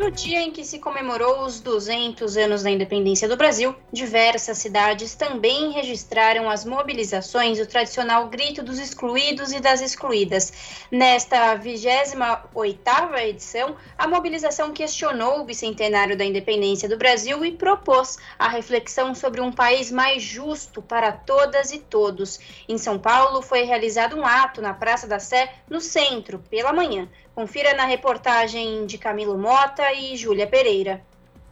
No 0.00 0.10
dia 0.10 0.40
em 0.40 0.50
que 0.50 0.64
se 0.64 0.78
comemorou 0.78 1.44
os 1.44 1.60
200 1.60 2.38
anos 2.38 2.62
da 2.62 2.70
independência 2.70 3.28
do 3.28 3.36
Brasil, 3.36 3.76
diversas 3.92 4.56
cidades 4.56 5.14
também 5.14 5.72
registraram 5.72 6.48
as 6.48 6.64
mobilizações 6.64 7.58
e 7.58 7.60
o 7.60 7.66
tradicional 7.66 8.26
grito 8.30 8.62
dos 8.62 8.78
excluídos 8.78 9.52
e 9.52 9.60
das 9.60 9.82
excluídas. 9.82 10.86
Nesta 10.90 11.54
28ª 11.54 13.22
edição, 13.24 13.76
a 13.98 14.08
mobilização 14.08 14.72
questionou 14.72 15.40
o 15.40 15.44
bicentenário 15.44 16.16
da 16.16 16.24
independência 16.24 16.88
do 16.88 16.96
Brasil 16.96 17.44
e 17.44 17.52
propôs 17.52 18.16
a 18.38 18.48
reflexão 18.48 19.14
sobre 19.14 19.42
um 19.42 19.52
país 19.52 19.90
mais 19.90 20.22
justo 20.22 20.80
para 20.80 21.12
todas 21.12 21.72
e 21.72 21.78
todos. 21.78 22.40
Em 22.66 22.78
São 22.78 22.98
Paulo, 22.98 23.42
foi 23.42 23.64
realizado 23.64 24.16
um 24.16 24.24
ato 24.24 24.62
na 24.62 24.72
Praça 24.72 25.06
da 25.06 25.18
Sé, 25.18 25.52
no 25.68 25.78
centro, 25.78 26.38
pela 26.48 26.72
manhã. 26.72 27.06
Confira 27.40 27.72
na 27.72 27.86
reportagem 27.86 28.84
de 28.84 28.98
Camilo 28.98 29.38
Mota 29.38 29.94
e 29.94 30.14
Júlia 30.14 30.46
Pereira. 30.46 31.00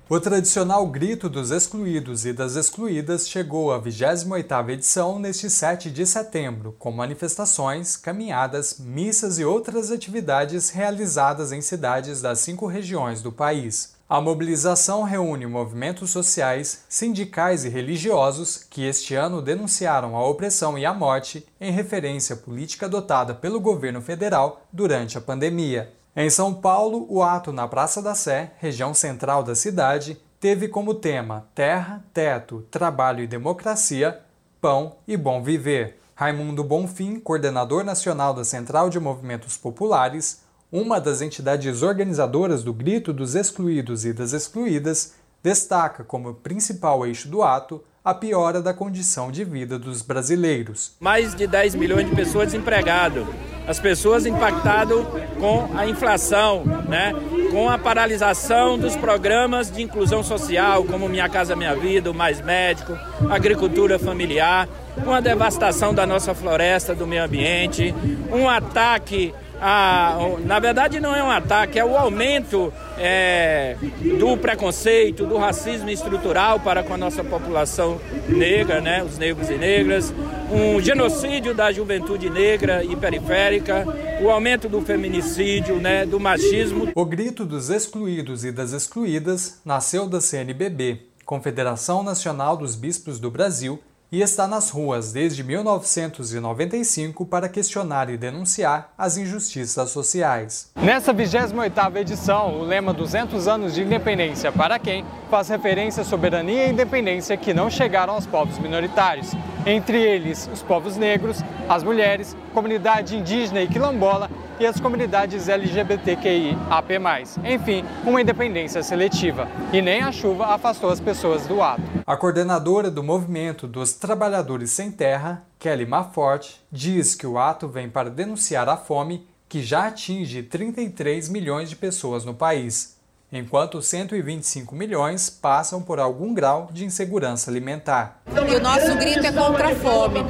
O 0.07 0.21
tradicional 0.21 0.87
Grito 0.87 1.31
dos 1.31 1.51
Excluídos 1.51 2.27
e 2.27 2.33
das 2.35 2.57
Excluídas 2.57 3.27
chegou 3.27 3.73
à 3.73 3.81
28ª 3.81 4.69
edição 4.69 5.19
neste 5.19 5.49
7 5.49 5.91
de 5.91 6.05
setembro, 6.05 6.77
com 6.79 6.93
manifestações, 6.93 7.97
caminhadas, 7.97 8.79
missas 8.79 9.39
e 9.39 9.47
outras 9.47 9.91
atividades 9.91 10.69
realizadas 10.69 11.53
em 11.53 11.63
cidades 11.63 12.21
das 12.21 12.41
cinco 12.41 12.67
regiões 12.67 13.23
do 13.23 13.33
país. 13.33 13.98
A 14.11 14.23
mobilização 14.23 15.03
reúne 15.03 15.47
movimentos 15.47 16.11
sociais, 16.11 16.83
sindicais 16.89 17.67
e 17.67 17.69
religiosos 17.69 18.57
que 18.57 18.87
este 18.87 19.15
ano 19.15 19.43
denunciaram 19.43 20.17
a 20.17 20.27
opressão 20.27 20.79
e 20.79 20.87
a 20.87 20.95
morte 20.95 21.47
em 21.61 21.71
referência 21.71 22.35
à 22.35 22.39
política 22.39 22.87
adotada 22.87 23.35
pelo 23.35 23.61
governo 23.61 24.01
federal 24.01 24.63
durante 24.73 25.19
a 25.19 25.21
pandemia. 25.21 25.93
Em 26.17 26.31
São 26.31 26.55
Paulo, 26.55 27.07
o 27.11 27.23
ato 27.23 27.53
na 27.53 27.69
Praça 27.69 28.01
da 28.01 28.15
Sé, 28.15 28.53
região 28.57 28.95
central 28.95 29.43
da 29.43 29.55
cidade, 29.55 30.19
teve 30.41 30.69
como 30.69 30.95
tema 30.95 31.47
Terra, 31.55 32.03
Teto, 32.15 32.65
Trabalho 32.71 33.23
e 33.23 33.27
Democracia, 33.27 34.21
Pão 34.59 34.97
e 35.07 35.19
Bom 35.19 35.43
Viver. 35.43 36.01
Raimundo 36.15 36.65
Bonfim, 36.65 37.21
coordenador 37.21 37.85
nacional 37.85 38.33
da 38.33 38.43
Central 38.43 38.89
de 38.89 38.99
Movimentos 38.99 39.59
Populares, 39.59 40.48
uma 40.71 41.01
das 41.01 41.23
entidades 41.23 41.83
organizadoras 41.83 42.63
do 42.63 42.73
Grito 42.73 43.13
dos 43.13 43.35
Excluídos 43.35 44.05
e 44.05 44.13
das 44.13 44.33
Excluídas, 44.33 45.15
destaca 45.43 46.05
como 46.05 46.35
principal 46.35 47.07
eixo 47.07 47.29
do 47.29 47.43
ato 47.43 47.83
a 48.05 48.15
piora 48.15 48.63
da 48.63 48.73
condição 48.73 49.31
de 49.31 49.45
vida 49.45 49.79
dos 49.79 50.03
brasileiros. 50.03 50.93
Mais 51.01 51.35
de 51.35 51.47
10 51.47 51.75
milhões 51.75 52.09
de 52.09 52.15
pessoas 52.15 52.47
desempregadas. 52.47 53.27
as 53.67 53.79
pessoas 53.79 54.25
impactadas 54.25 54.99
com 55.39 55.77
a 55.77 55.87
inflação, 55.87 56.65
né? 56.89 57.13
com 57.51 57.69
a 57.69 57.77
paralisação 57.77 58.79
dos 58.79 58.97
programas 58.97 59.71
de 59.71 59.83
inclusão 59.83 60.23
social, 60.23 60.85
como 60.85 61.07
Minha 61.07 61.29
Casa 61.29 61.55
Minha 61.55 61.75
Vida, 61.75 62.11
o 62.11 62.15
Mais 62.15 62.41
Médico, 62.41 62.95
agricultura 63.29 63.99
familiar, 63.99 64.67
com 65.05 65.13
a 65.13 65.21
devastação 65.21 65.93
da 65.93 66.07
nossa 66.07 66.35
floresta, 66.35 66.95
do 66.95 67.07
meio 67.07 67.25
ambiente, 67.25 67.95
um 68.33 68.49
ataque 68.49 69.35
a, 69.61 70.19
na 70.45 70.59
verdade 70.59 71.01
não 71.01 71.15
é 71.15 71.23
um 71.23 71.31
ataque, 71.31 71.79
é 71.79 71.85
o 71.85 71.97
aumento 71.97 72.73
é, 72.97 73.77
do 74.19 74.37
preconceito, 74.37 75.27
do 75.27 75.37
racismo 75.37 75.91
estrutural 75.91 76.61
para 76.61 76.83
com 76.83 76.95
a 76.95 76.97
nossa 76.97 77.25
população 77.25 78.01
negra, 78.29 78.81
né, 78.81 79.03
os 79.03 79.19
negros 79.19 79.51
e 79.51 79.57
negras, 79.57 80.13
um 80.51 80.81
genocídio 80.81 81.55
da 81.55 81.73
juventude 81.73 82.31
negra 82.31 82.85
e 82.85 82.97
periférica, 82.97 83.85
o 84.23 84.31
aumento 84.31 84.69
do 84.69 84.81
feminicídio, 84.81 85.77
né, 85.77 86.07
do 86.07 86.19
machismo. 86.19 86.91
O 86.95 87.05
grito 87.05 87.45
dos 87.45 87.71
excluídos 87.71 88.45
e 88.45 88.53
das 88.53 88.73
excluídas 88.73 89.61
nasceu 89.65 90.09
da 90.09 90.21
CNBB, 90.21 91.03
Confederação 91.25 92.03
Nacional 92.03 92.57
dos 92.57 92.75
Bispos 92.75 93.21
do 93.21 93.31
Brasil, 93.31 93.79
e 94.11 94.23
está 94.23 94.47
nas 94.47 94.71
ruas 94.71 95.13
desde 95.13 95.45
1995 95.45 97.27
para 97.27 97.49
questionar 97.49 98.09
e 98.09 98.17
denunciar 98.17 98.93
as 98.97 99.17
injustiças 99.17 99.91
sociais. 99.91 100.71
Nessa 100.77 101.13
28ª 101.13 101.97
edição, 101.97 102.61
o 102.61 102.65
lema 102.65 102.93
200 102.93 103.47
anos 103.47 103.75
de 103.75 103.83
independência 103.83 104.51
para 104.51 104.79
quem 104.79 105.05
faz 105.31 105.49
referência 105.49 106.03
à 106.03 106.05
soberania 106.05 106.67
e 106.67 106.71
independência 106.71 107.37
que 107.37 107.53
não 107.53 107.69
chegaram 107.69 108.15
aos 108.15 108.27
povos 108.27 108.59
minoritários, 108.59 109.33
entre 109.67 110.01
eles 110.01 110.49
os 110.53 110.63
povos 110.63 110.97
negros, 110.97 111.43
as 111.69 111.83
mulheres, 111.83 112.35
comunidade 112.55 113.17
indígena 113.17 113.61
e 113.61 113.69
quilombola 113.69 114.31
e 114.61 114.67
as 114.67 114.81
comunidades 114.81 115.49
LGBTQIAP+. 115.49 116.99
Enfim, 117.45 117.85
uma 118.05 118.21
independência 118.21 118.83
seletiva. 118.83 119.49
E 119.73 119.81
nem 119.81 120.03
a 120.03 120.13
chuva 120.13 120.47
afastou 120.47 120.91
as 120.91 121.01
pessoas 121.01 121.47
do 121.47 121.63
ato. 121.63 121.83
A 122.07 122.17
coordenadora 122.17 122.91
do 122.91 123.03
movimento 123.03 123.67
dos 123.67 123.93
Trabalhadores 123.93 124.71
Sem 124.71 124.91
Terra, 124.91 125.45
Kelly 125.59 125.87
Mafort, 125.87 126.57
diz 126.71 127.15
que 127.15 127.27
o 127.27 127.39
ato 127.39 127.69
vem 127.69 127.89
para 127.89 128.11
denunciar 128.11 128.69
a 128.69 128.77
fome 128.77 129.27
que 129.49 129.63
já 129.63 129.87
atinge 129.87 130.43
33 130.43 131.29
milhões 131.29 131.71
de 131.71 131.77
pessoas 131.77 132.25
no 132.25 132.35
país 132.35 132.98
enquanto 133.33 133.83
125 133.83 134.75
milhões 134.75 135.29
passam 135.29 135.83
por 135.83 135.99
algum 135.99 136.33
grau 136.33 136.69
de 136.73 136.85
insegurança 136.85 137.51
alimentar. 137.51 138.21
E 138.27 138.55
o 138.55 138.61
nosso 138.61 138.95
grito 138.97 139.27
é 139.27 139.33
contra 139.33 139.73
a 139.73 139.75
fome. 139.75 140.21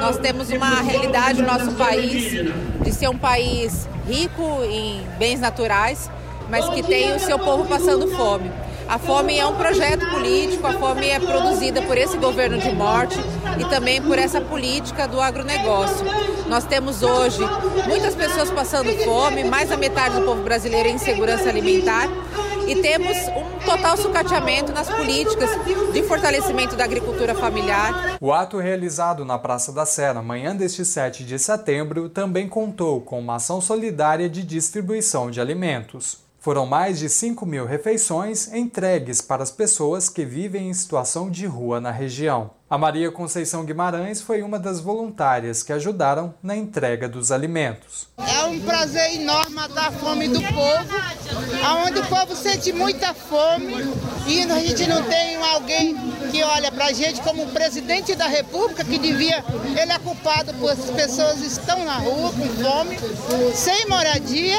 Nós 0.00 0.18
temos 0.18 0.48
uma 0.50 0.80
realidade 0.80 1.42
no 1.42 1.48
nosso 1.48 1.72
país 1.72 2.30
de 2.82 2.92
ser 2.92 3.08
um 3.08 3.18
país 3.18 3.88
rico 4.06 4.62
em 4.64 5.04
bens 5.18 5.40
naturais, 5.40 6.10
mas 6.48 6.68
que 6.68 6.82
tem 6.82 7.14
o 7.14 7.20
seu 7.20 7.38
povo 7.38 7.66
passando 7.66 8.08
fome. 8.08 8.50
A 8.88 8.98
fome 8.98 9.38
é 9.38 9.46
um 9.46 9.54
projeto 9.54 10.08
político, 10.08 10.66
a 10.66 10.72
fome 10.72 11.08
é 11.08 11.20
produzida 11.20 11.82
por 11.82 11.98
esse 11.98 12.16
governo 12.16 12.56
de 12.58 12.72
morte 12.72 13.18
e 13.60 13.64
também 13.68 14.00
por 14.00 14.18
essa 14.18 14.40
política 14.40 15.06
do 15.06 15.20
agronegócio. 15.20 16.06
Nós 16.48 16.64
temos 16.64 17.02
hoje 17.02 17.42
muitas 17.86 18.14
pessoas 18.14 18.50
passando 18.50 18.90
fome, 19.04 19.44
mais 19.44 19.68
da 19.68 19.76
metade 19.76 20.18
do 20.18 20.24
povo 20.24 20.42
brasileiro 20.42 20.88
em 20.88 20.94
insegurança 20.94 21.50
alimentar 21.50 22.08
e 22.66 22.76
temos 22.76 23.14
um 23.28 23.64
total 23.66 23.94
sucateamento 23.98 24.72
nas 24.72 24.88
políticas 24.88 25.50
de 25.92 26.02
fortalecimento 26.04 26.74
da 26.74 26.84
agricultura 26.84 27.34
familiar. 27.34 28.16
O 28.22 28.32
ato 28.32 28.56
realizado 28.56 29.22
na 29.22 29.38
Praça 29.38 29.70
da 29.70 29.84
Sé 29.84 30.14
na 30.14 30.22
manhã 30.22 30.56
deste 30.56 30.82
7 30.82 31.24
de 31.24 31.38
setembro 31.38 32.08
também 32.08 32.48
contou 32.48 33.02
com 33.02 33.18
uma 33.18 33.36
ação 33.36 33.60
solidária 33.60 34.30
de 34.30 34.42
distribuição 34.42 35.30
de 35.30 35.42
alimentos. 35.42 36.27
Foram 36.40 36.64
mais 36.64 37.00
de 37.00 37.08
5 37.08 37.44
mil 37.44 37.66
refeições 37.66 38.52
entregues 38.52 39.20
para 39.20 39.42
as 39.42 39.50
pessoas 39.50 40.08
que 40.08 40.24
vivem 40.24 40.70
em 40.70 40.74
situação 40.74 41.28
de 41.28 41.46
rua 41.46 41.80
na 41.80 41.90
região. 41.90 42.52
A 42.70 42.78
Maria 42.78 43.10
Conceição 43.10 43.64
Guimarães 43.64 44.22
foi 44.22 44.42
uma 44.42 44.58
das 44.58 44.78
voluntárias 44.78 45.64
que 45.64 45.72
ajudaram 45.72 46.32
na 46.40 46.54
entrega 46.54 47.08
dos 47.08 47.32
alimentos. 47.32 48.06
É 48.18 48.44
um 48.44 48.60
prazer 48.60 49.16
enorme 49.16 49.54
matar 49.54 49.88
a 49.88 49.92
fome 49.92 50.28
do 50.28 50.40
povo, 50.40 51.84
onde 51.84 51.98
o 51.98 52.06
povo 52.06 52.36
sente 52.36 52.72
muita 52.72 53.12
fome 53.14 53.74
e 54.26 54.42
a 54.42 54.60
gente 54.60 54.86
não 54.86 55.02
tem 55.02 55.36
alguém 55.36 55.96
que 56.30 56.42
olha 56.44 56.70
para 56.70 56.86
a 56.86 56.92
gente 56.92 57.20
como 57.22 57.42
o 57.42 57.48
presidente 57.48 58.14
da 58.14 58.28
República, 58.28 58.84
que 58.84 58.98
devia, 58.98 59.42
ele 59.76 59.92
é 59.92 59.98
culpado 59.98 60.54
por 60.54 60.70
as 60.70 60.90
pessoas 60.90 61.40
estão 61.40 61.84
na 61.84 61.96
rua 61.96 62.30
com 62.32 62.48
fome, 62.62 62.96
sem 63.54 63.88
moradia 63.88 64.58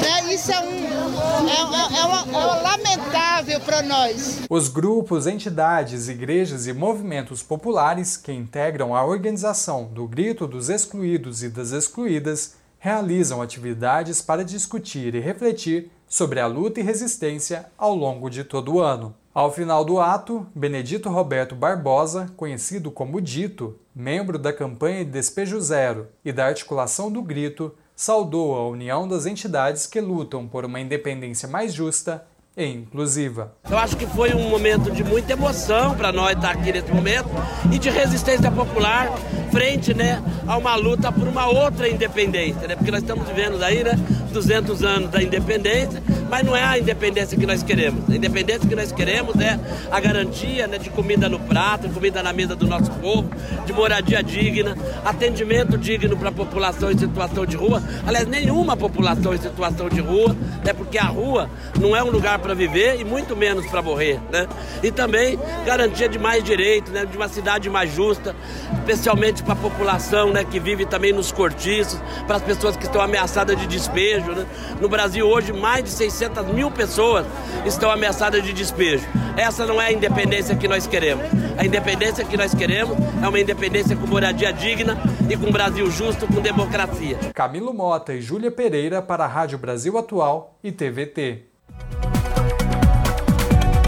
né? 0.00 0.34
Isso 0.34 0.52
é, 0.52 0.60
um, 0.60 0.85
é, 1.18 2.00
é, 2.00 2.04
uma, 2.04 2.20
é 2.20 2.62
lamentável 2.62 3.60
para 3.60 3.82
nós. 3.82 4.42
Os 4.48 4.68
grupos, 4.68 5.26
entidades, 5.26 6.08
igrejas 6.08 6.66
e 6.66 6.72
movimentos 6.72 7.42
populares 7.42 8.16
que 8.16 8.32
integram 8.32 8.94
a 8.94 9.04
organização 9.04 9.84
do 9.84 10.06
Grito 10.06 10.46
dos 10.46 10.68
Excluídos 10.68 11.42
e 11.42 11.48
das 11.48 11.72
Excluídas 11.72 12.56
realizam 12.78 13.40
atividades 13.42 14.20
para 14.20 14.44
discutir 14.44 15.14
e 15.14 15.20
refletir 15.20 15.90
sobre 16.06 16.38
a 16.38 16.46
luta 16.46 16.80
e 16.80 16.82
resistência 16.82 17.66
ao 17.76 17.94
longo 17.94 18.30
de 18.30 18.44
todo 18.44 18.74
o 18.74 18.80
ano. 18.80 19.14
Ao 19.34 19.52
final 19.52 19.84
do 19.84 20.00
ato, 20.00 20.46
Benedito 20.54 21.10
Roberto 21.10 21.54
Barbosa, 21.54 22.32
conhecido 22.36 22.90
como 22.90 23.20
Dito, 23.20 23.78
membro 23.94 24.38
da 24.38 24.52
campanha 24.52 25.04
de 25.04 25.10
Despejo 25.10 25.60
Zero 25.60 26.08
e 26.24 26.32
da 26.32 26.46
articulação 26.46 27.10
do 27.10 27.20
Grito, 27.20 27.74
saudou 27.96 28.54
a 28.54 28.68
união 28.68 29.08
das 29.08 29.24
entidades 29.24 29.86
que 29.86 30.02
lutam 30.02 30.46
por 30.46 30.66
uma 30.66 30.78
independência 30.78 31.48
mais 31.48 31.72
justa 31.72 32.26
e 32.54 32.64
inclusiva. 32.66 33.54
Eu 33.68 33.78
acho 33.78 33.96
que 33.96 34.06
foi 34.06 34.34
um 34.34 34.50
momento 34.50 34.90
de 34.90 35.02
muita 35.02 35.32
emoção 35.32 35.94
para 35.94 36.12
nós 36.12 36.36
estar 36.36 36.50
aqui 36.50 36.72
nesse 36.72 36.92
momento 36.92 37.28
e 37.72 37.78
de 37.78 37.88
resistência 37.88 38.50
popular 38.50 39.08
frente 39.56 39.94
né, 39.94 40.22
a 40.46 40.58
uma 40.58 40.76
luta 40.76 41.10
por 41.10 41.26
uma 41.26 41.46
outra 41.46 41.88
independência, 41.88 42.68
né? 42.68 42.76
porque 42.76 42.90
nós 42.90 43.00
estamos 43.00 43.26
vivendo 43.26 43.62
aí 43.64 43.82
né, 43.82 43.98
200 44.30 44.84
anos 44.84 45.10
da 45.10 45.22
independência, 45.22 46.02
mas 46.28 46.44
não 46.44 46.54
é 46.54 46.62
a 46.62 46.78
independência 46.78 47.38
que 47.38 47.46
nós 47.46 47.62
queremos. 47.62 48.06
A 48.10 48.14
independência 48.14 48.68
que 48.68 48.74
nós 48.74 48.92
queremos 48.92 49.40
é 49.40 49.58
a 49.90 49.98
garantia 49.98 50.66
né, 50.66 50.76
de 50.76 50.90
comida 50.90 51.26
no 51.26 51.40
prato, 51.40 51.88
comida 51.88 52.22
na 52.22 52.34
mesa 52.34 52.54
do 52.54 52.66
nosso 52.66 52.90
povo, 52.90 53.30
de 53.64 53.72
moradia 53.72 54.22
digna, 54.22 54.76
atendimento 55.02 55.78
digno 55.78 56.18
para 56.18 56.28
a 56.28 56.32
população 56.32 56.90
em 56.90 56.98
situação 56.98 57.46
de 57.46 57.56
rua. 57.56 57.82
Aliás, 58.06 58.28
nenhuma 58.28 58.76
população 58.76 59.32
em 59.32 59.38
situação 59.38 59.88
de 59.88 60.02
rua, 60.02 60.36
né, 60.62 60.74
porque 60.74 60.98
a 60.98 61.06
rua 61.06 61.48
não 61.80 61.96
é 61.96 62.04
um 62.04 62.10
lugar 62.10 62.38
para 62.40 62.52
viver 62.52 63.00
e 63.00 63.04
muito 63.06 63.34
menos 63.34 63.64
para 63.68 63.80
morrer. 63.80 64.20
Né? 64.30 64.46
E 64.82 64.90
também 64.90 65.38
garantia 65.64 66.10
de 66.10 66.18
mais 66.18 66.44
direitos, 66.44 66.92
né, 66.92 67.06
de 67.06 67.16
uma 67.16 67.28
cidade 67.28 67.70
mais 67.70 67.90
justa, 67.94 68.36
especialmente 68.80 69.45
para 69.46 69.54
a 69.54 69.56
população 69.56 70.32
né, 70.32 70.44
que 70.44 70.58
vive 70.58 70.84
também 70.84 71.12
nos 71.12 71.30
cortiços, 71.30 72.00
para 72.26 72.36
as 72.36 72.42
pessoas 72.42 72.76
que 72.76 72.84
estão 72.84 73.00
ameaçadas 73.00 73.58
de 73.58 73.66
despejo. 73.66 74.32
Né? 74.32 74.46
No 74.80 74.88
Brasil 74.88 75.26
hoje, 75.26 75.52
mais 75.52 75.84
de 75.84 75.90
600 75.90 76.46
mil 76.48 76.70
pessoas 76.70 77.24
estão 77.64 77.90
ameaçadas 77.90 78.42
de 78.42 78.52
despejo. 78.52 79.06
Essa 79.36 79.64
não 79.64 79.80
é 79.80 79.86
a 79.86 79.92
independência 79.92 80.56
que 80.56 80.66
nós 80.66 80.86
queremos. 80.86 81.24
A 81.56 81.64
independência 81.64 82.24
que 82.24 82.36
nós 82.36 82.54
queremos 82.54 82.96
é 83.22 83.28
uma 83.28 83.38
independência 83.38 83.96
com 83.96 84.06
moradia 84.06 84.52
digna 84.52 84.98
e 85.30 85.36
com 85.36 85.46
um 85.46 85.52
Brasil 85.52 85.88
justo, 85.90 86.26
com 86.26 86.40
democracia. 86.40 87.16
Camilo 87.32 87.72
Mota 87.72 88.12
e 88.12 88.20
Júlia 88.20 88.50
Pereira 88.50 89.00
para 89.00 89.24
a 89.24 89.28
Rádio 89.28 89.58
Brasil 89.58 89.96
Atual 89.96 90.58
e 90.62 90.72
TVT. 90.72 91.44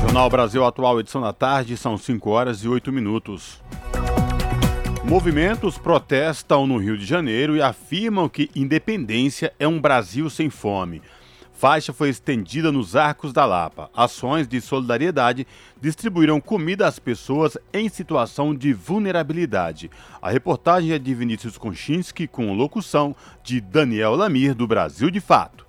Jornal 0.03 0.31
Brasil 0.31 0.65
Atual, 0.65 1.01
edição 1.01 1.21
da 1.21 1.33
tarde, 1.33 1.77
são 1.77 1.99
5 1.99 2.31
horas 2.31 2.63
e 2.65 2.69
8 2.69 2.93
minutos. 2.93 3.61
Movimentos 5.09 5.79
protestam 5.79 6.67
no 6.67 6.77
Rio 6.77 6.99
de 6.99 7.07
Janeiro 7.07 7.57
e 7.57 7.63
afirmam 7.63 8.29
que 8.29 8.51
independência 8.55 9.55
é 9.59 9.67
um 9.67 9.81
Brasil 9.81 10.29
sem 10.29 10.51
fome. 10.51 11.01
Faixa 11.51 11.95
foi 11.95 12.11
estendida 12.11 12.71
nos 12.71 12.95
Arcos 12.95 13.33
da 13.33 13.47
Lapa. 13.47 13.89
Ações 13.97 14.47
de 14.47 14.61
solidariedade 14.61 15.47
distribuíram 15.81 16.43
comida 16.43 16.87
às 16.87 16.99
pessoas 16.99 17.57
em 17.73 17.89
situação 17.89 18.55
de 18.55 18.75
vulnerabilidade. 18.75 19.91
A 20.21 20.31
reportagem 20.31 20.93
é 20.93 20.99
de 20.99 21.15
Vinícius 21.15 21.57
Konchinski 21.57 22.29
com 22.29 22.53
locução 22.53 23.17
de 23.43 23.63
Daniel 23.63 24.15
Lamir, 24.15 24.55
do 24.55 24.67
Brasil 24.67 25.11
de 25.11 25.21
Fato. 25.21 25.67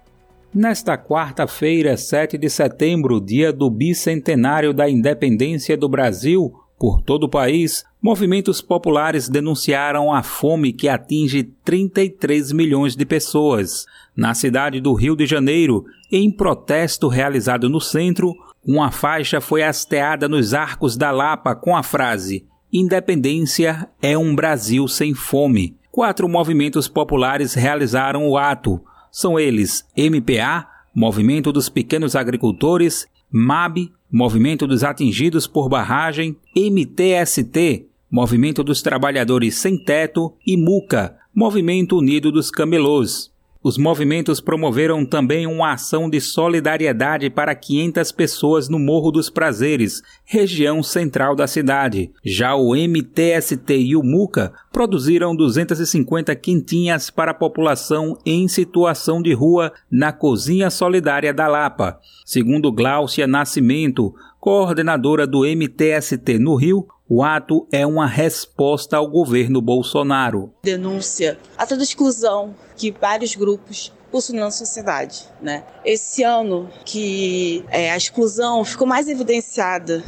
Nesta 0.53 0.97
quarta-feira, 0.97 1.95
7 1.95 2.37
de 2.37 2.49
setembro, 2.49 3.21
dia 3.21 3.53
do 3.53 3.69
bicentenário 3.71 4.73
da 4.73 4.89
independência 4.89 5.77
do 5.77 5.87
Brasil, 5.87 6.51
por 6.77 7.01
todo 7.01 7.23
o 7.23 7.29
país, 7.29 7.85
movimentos 8.01 8.61
populares 8.61 9.27
denunciaram 9.27 10.13
a 10.13 10.23
fome 10.23 10.71
que 10.71 10.87
atinge 10.87 11.43
33 11.63 12.51
milhões 12.51 12.95
de 12.95 13.05
pessoas. 13.05 13.85
Na 14.15 14.33
cidade 14.33 14.79
do 14.79 14.93
Rio 14.93 15.15
de 15.15 15.25
Janeiro, 15.25 15.85
em 16.11 16.31
protesto 16.31 17.07
realizado 17.07 17.69
no 17.69 17.79
centro, 17.79 18.33
uma 18.65 18.91
faixa 18.91 19.39
foi 19.41 19.63
hasteada 19.63 20.27
nos 20.27 20.53
arcos 20.53 20.97
da 20.97 21.11
Lapa 21.11 21.55
com 21.55 21.75
a 21.75 21.83
frase: 21.83 22.45
Independência 22.71 23.89
é 24.01 24.17
um 24.17 24.35
Brasil 24.35 24.87
sem 24.87 25.13
fome. 25.13 25.75
quatro 25.91 26.29
movimentos 26.29 26.87
populares 26.87 27.53
realizaram 27.53 28.27
o 28.27 28.37
ato. 28.37 28.81
São 29.11 29.39
eles 29.39 29.85
MPA, 29.97 30.67
Movimento 30.93 31.51
dos 31.51 31.67
Pequenos 31.67 32.15
Agricultores, 32.15 33.07
MAB, 33.31 33.91
Movimento 34.11 34.67
dos 34.67 34.83
Atingidos 34.83 35.47
por 35.47 35.67
Barragem, 35.67 36.37
MTST, 36.55 37.88
Movimento 38.11 38.63
dos 38.63 38.81
Trabalhadores 38.81 39.55
Sem 39.55 39.77
Teto 39.77 40.33
e 40.45 40.57
MUCA, 40.57 41.15
Movimento 41.33 41.95
Unido 41.95 42.31
dos 42.31 42.49
Camelôs. 42.49 43.31
Os 43.61 43.77
movimentos 43.77 44.41
promoveram 44.41 45.05
também 45.05 45.45
uma 45.45 45.73
ação 45.73 46.09
de 46.09 46.19
solidariedade 46.19 47.29
para 47.29 47.53
500 47.53 48.11
pessoas 48.13 48.67
no 48.67 48.79
Morro 48.79 49.11
dos 49.11 49.29
Prazeres, 49.29 50.01
região 50.25 50.81
central 50.81 51.35
da 51.35 51.45
cidade. 51.45 52.09
Já 52.25 52.55
o 52.55 52.73
MTST 52.73 53.77
e 53.77 53.95
o 53.95 54.01
MUCA 54.01 54.53
produziram 54.71 55.35
250 55.35 56.33
quintinhas 56.37 57.11
para 57.11 57.31
a 57.31 57.35
população 57.35 58.17
em 58.25 58.47
situação 58.47 59.21
de 59.21 59.33
rua 59.33 59.71
na 59.91 60.11
Cozinha 60.11 60.71
Solidária 60.71 61.33
da 61.33 61.47
Lapa. 61.47 61.99
Segundo 62.25 62.71
Gláucia 62.71 63.27
Nascimento, 63.27 64.15
coordenadora 64.39 65.27
do 65.27 65.41
MTST 65.41 66.39
no 66.39 66.55
Rio, 66.55 66.87
o 67.09 67.23
ato 67.23 67.67
é 67.71 67.87
uma 67.87 68.05
resposta 68.05 68.97
ao 68.97 69.07
governo 69.07 69.59
Bolsonaro. 69.59 70.53
Denúncia 70.61 71.39
a 71.57 71.65
toda 71.65 71.81
exclusão 71.81 72.53
que 72.75 72.91
vários 72.91 73.35
grupos 73.35 73.91
possuem 74.11 74.39
na 74.39 74.51
sociedade. 74.51 75.25
Né? 75.41 75.63
Esse 75.83 76.21
ano 76.21 76.69
que 76.85 77.65
é, 77.69 77.91
a 77.91 77.97
exclusão 77.97 78.63
ficou 78.63 78.85
mais 78.85 79.07
evidenciada 79.07 80.03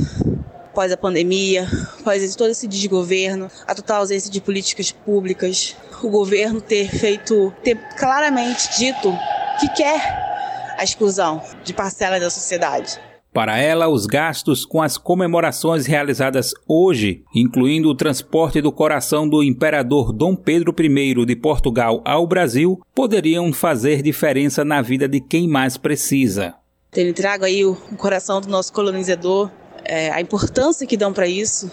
após 0.69 0.91
a 0.91 0.97
pandemia, 0.97 1.67
após 1.99 2.35
todo 2.35 2.51
esse 2.51 2.67
desgoverno, 2.67 3.49
a 3.65 3.73
total 3.73 3.97
ausência 3.97 4.31
de 4.31 4.39
políticas 4.39 4.91
públicas, 4.91 5.75
o 6.03 6.09
governo 6.09 6.61
ter 6.61 6.87
feito, 6.87 7.51
ter 7.63 7.77
claramente 7.97 8.77
dito 8.77 9.11
que 9.59 9.67
quer 9.69 10.75
a 10.77 10.83
exclusão 10.83 11.41
de 11.63 11.73
parcelas 11.73 12.21
da 12.21 12.29
sociedade. 12.29 12.99
Para 13.33 13.57
ela, 13.57 13.87
os 13.87 14.05
gastos 14.05 14.65
com 14.65 14.81
as 14.81 14.97
comemorações 14.97 15.85
realizadas 15.85 16.53
hoje, 16.67 17.23
incluindo 17.33 17.87
o 17.87 17.95
transporte 17.95 18.59
do 18.59 18.73
coração 18.73 19.27
do 19.27 19.41
imperador 19.41 20.11
Dom 20.11 20.35
Pedro 20.35 20.75
I 20.77 21.25
de 21.25 21.35
Portugal 21.37 22.01
ao 22.03 22.27
Brasil, 22.27 22.81
poderiam 22.93 23.53
fazer 23.53 24.01
diferença 24.01 24.65
na 24.65 24.81
vida 24.81 25.07
de 25.07 25.21
quem 25.21 25.47
mais 25.47 25.77
precisa. 25.77 26.55
Ele 26.93 27.13
trago 27.13 27.45
aí 27.45 27.63
o 27.63 27.73
coração 27.95 28.41
do 28.41 28.49
nosso 28.49 28.73
colonizador, 28.73 29.49
é, 29.85 30.11
a 30.11 30.19
importância 30.19 30.85
que 30.85 30.97
dão 30.97 31.13
para 31.13 31.25
isso. 31.25 31.71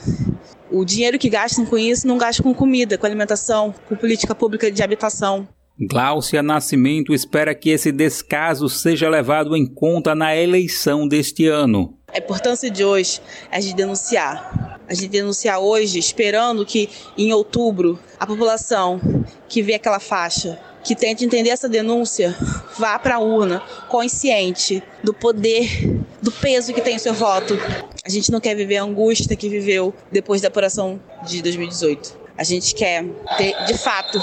O 0.71 0.85
dinheiro 0.85 1.19
que 1.19 1.29
gastam 1.29 1.67
com 1.67 1.77
isso 1.77 2.07
não 2.07 2.19
gastam 2.19 2.45
com 2.45 2.55
comida, 2.55 2.97
com 2.97 3.05
alimentação, 3.05 3.75
com 3.89 3.97
política 3.97 4.33
pública 4.33 4.71
de 4.71 4.81
habitação. 4.81 5.49
Gláucia 5.81 6.43
Nascimento 6.43 7.15
espera 7.15 7.55
que 7.55 7.71
esse 7.71 7.93
descaso 7.93 8.69
seja 8.69 9.09
levado 9.09 9.57
em 9.57 9.65
conta 9.65 10.13
na 10.13 10.35
eleição 10.37 11.07
deste 11.07 11.47
ano. 11.47 11.97
A 12.13 12.19
importância 12.19 12.69
de 12.69 12.85
hoje 12.85 13.21
é 13.49 13.61
de 13.61 13.73
denunciar. 13.77 14.81
A 14.89 14.93
gente 14.93 15.07
denunciar 15.07 15.61
hoje, 15.61 16.01
esperando 16.01 16.67
que 16.67 16.89
em 17.17 17.33
outubro 17.33 17.97
a 18.19 18.27
população 18.27 19.01
que 19.49 19.63
vê 19.63 19.75
aquela 19.75 20.01
faixa, 20.01 20.59
que 20.83 20.97
tente 20.97 21.25
entender 21.25 21.51
essa 21.51 21.69
denúncia, 21.69 22.37
vá 22.77 22.99
para 22.99 23.17
a 23.17 23.21
urna 23.21 23.63
consciente 23.89 24.83
do 25.05 25.15
poder, 25.15 26.03
do 26.21 26.33
peso 26.33 26.75
que 26.75 26.81
tem 26.81 26.97
o 26.97 27.01
seu 27.01 27.15
voto. 27.15 27.57
A 28.05 28.09
gente 28.09 28.33
não 28.33 28.41
quer 28.41 28.57
viver 28.57 28.79
a 28.79 28.83
angústia 28.83 29.37
que 29.37 29.49
viveu 29.49 29.95
depois 30.11 30.41
da 30.41 30.49
apuração 30.49 31.01
de 31.25 31.41
2018. 31.41 32.28
A 32.39 32.45
gente 32.45 32.73
quer 32.73 33.05
ter, 33.37 33.53
de 33.67 33.77
fato, 33.77 34.17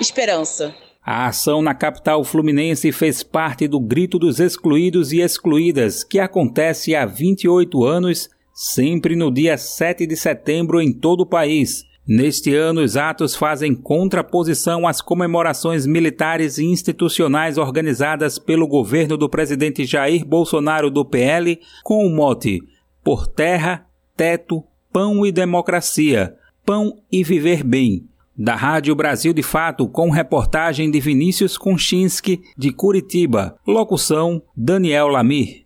esperança. 0.00 0.74
A 1.04 1.26
ação 1.26 1.60
na 1.60 1.74
capital 1.74 2.24
fluminense 2.24 2.90
fez 2.90 3.22
parte 3.22 3.68
do 3.68 3.78
Grito 3.78 4.18
dos 4.18 4.40
Excluídos 4.40 5.12
e 5.12 5.20
Excluídas, 5.20 6.02
que 6.02 6.18
acontece 6.18 6.94
há 6.96 7.04
28 7.04 7.84
anos, 7.84 8.30
sempre 8.54 9.14
no 9.14 9.30
dia 9.30 9.58
7 9.58 10.06
de 10.06 10.16
setembro 10.16 10.80
em 10.80 10.94
todo 10.94 11.20
o 11.20 11.26
país. 11.26 11.84
Neste 12.08 12.54
ano, 12.54 12.80
os 12.80 12.96
atos 12.96 13.36
fazem 13.36 13.74
contraposição 13.74 14.88
às 14.88 15.02
comemorações 15.02 15.84
militares 15.84 16.56
e 16.56 16.64
institucionais 16.64 17.58
organizadas 17.58 18.38
pelo 18.38 18.66
governo 18.66 19.18
do 19.18 19.28
presidente 19.28 19.84
Jair 19.84 20.24
Bolsonaro 20.24 20.90
do 20.90 21.04
PL, 21.04 21.60
com 21.84 22.06
o 22.06 22.10
mote 22.10 22.62
Por 23.04 23.26
Terra, 23.26 23.86
Teto, 24.16 24.64
Pão 24.90 25.26
e 25.26 25.30
Democracia 25.30 26.34
Pão 26.64 26.98
e 27.10 27.24
Viver 27.24 27.64
Bem, 27.64 28.06
da 28.36 28.54
Rádio 28.54 28.94
Brasil 28.94 29.32
de 29.32 29.42
Fato, 29.42 29.88
com 29.88 30.10
reportagem 30.10 30.90
de 30.90 31.00
Vinícius 31.00 31.58
Konchinski, 31.58 32.40
de 32.56 32.72
Curitiba. 32.72 33.58
Locução: 33.66 34.40
Daniel 34.56 35.08
Lamir. 35.08 35.62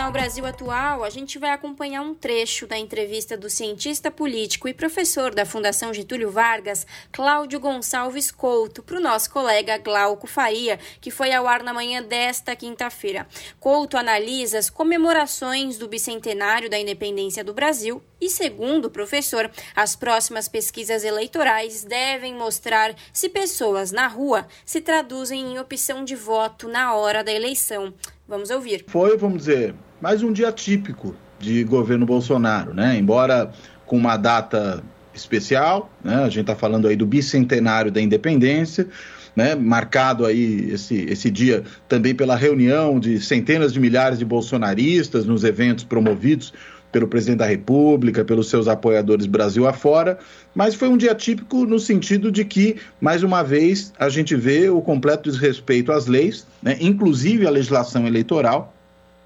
Jornal 0.00 0.12
Brasil 0.12 0.46
Atual, 0.46 1.04
a 1.04 1.10
gente 1.10 1.38
vai 1.38 1.50
acompanhar 1.50 2.00
um 2.00 2.14
trecho 2.14 2.66
da 2.66 2.78
entrevista 2.78 3.36
do 3.36 3.50
cientista 3.50 4.10
político 4.10 4.66
e 4.66 4.72
professor 4.72 5.34
da 5.34 5.44
Fundação 5.44 5.92
Getúlio 5.92 6.30
Vargas, 6.30 6.86
Cláudio 7.12 7.60
Gonçalves 7.60 8.30
Couto, 8.30 8.82
para 8.82 8.96
o 8.96 9.00
nosso 9.00 9.28
colega 9.28 9.76
Glauco 9.76 10.26
Faria, 10.26 10.80
que 11.02 11.10
foi 11.10 11.34
ao 11.34 11.46
ar 11.46 11.62
na 11.62 11.74
manhã 11.74 12.02
desta 12.02 12.56
quinta-feira. 12.56 13.26
Couto 13.60 13.98
analisa 13.98 14.58
as 14.58 14.70
comemorações 14.70 15.76
do 15.76 15.86
bicentenário 15.86 16.70
da 16.70 16.78
independência 16.78 17.44
do 17.44 17.52
Brasil 17.52 18.02
e, 18.18 18.30
segundo 18.30 18.86
o 18.86 18.90
professor, 18.90 19.50
as 19.76 19.94
próximas 19.94 20.48
pesquisas 20.48 21.04
eleitorais 21.04 21.84
devem 21.84 22.34
mostrar 22.34 22.94
se 23.12 23.28
pessoas 23.28 23.92
na 23.92 24.06
rua 24.06 24.48
se 24.64 24.80
traduzem 24.80 25.52
em 25.52 25.58
opção 25.58 26.04
de 26.04 26.16
voto 26.16 26.68
na 26.68 26.94
hora 26.94 27.22
da 27.22 27.32
eleição. 27.32 27.92
Vamos 28.30 28.48
ouvir. 28.48 28.84
Foi, 28.86 29.16
vamos 29.16 29.38
dizer, 29.38 29.74
mais 30.00 30.22
um 30.22 30.32
dia 30.32 30.52
típico 30.52 31.16
de 31.40 31.64
governo 31.64 32.06
Bolsonaro, 32.06 32.72
né? 32.72 32.96
Embora 32.96 33.50
com 33.84 33.96
uma 33.96 34.16
data 34.16 34.84
especial, 35.12 35.90
né? 36.04 36.14
A 36.14 36.28
gente 36.28 36.42
está 36.42 36.54
falando 36.54 36.86
aí 36.86 36.94
do 36.94 37.04
bicentenário 37.04 37.90
da 37.90 38.00
independência. 38.00 38.86
Né, 39.34 39.54
marcado 39.54 40.26
aí 40.26 40.72
esse, 40.72 41.04
esse 41.04 41.30
dia 41.30 41.62
também 41.88 42.12
pela 42.12 42.34
reunião 42.34 42.98
de 42.98 43.20
centenas 43.20 43.72
de 43.72 43.78
milhares 43.78 44.18
de 44.18 44.24
bolsonaristas 44.24 45.24
nos 45.24 45.44
eventos 45.44 45.84
promovidos 45.84 46.52
pelo 46.92 47.06
presidente 47.06 47.38
da 47.38 47.46
República, 47.46 48.24
pelos 48.24 48.48
seus 48.48 48.66
apoiadores 48.66 49.26
Brasil 49.26 49.66
afora, 49.66 50.18
mas 50.54 50.74
foi 50.74 50.88
um 50.88 50.96
dia 50.96 51.14
típico 51.14 51.64
no 51.64 51.78
sentido 51.78 52.32
de 52.32 52.44
que, 52.44 52.76
mais 53.00 53.22
uma 53.22 53.42
vez, 53.42 53.92
a 53.98 54.08
gente 54.08 54.34
vê 54.34 54.68
o 54.68 54.80
completo 54.80 55.30
desrespeito 55.30 55.92
às 55.92 56.06
leis, 56.06 56.46
né, 56.62 56.76
inclusive 56.80 57.46
à 57.46 57.50
legislação 57.50 58.06
eleitoral, 58.06 58.74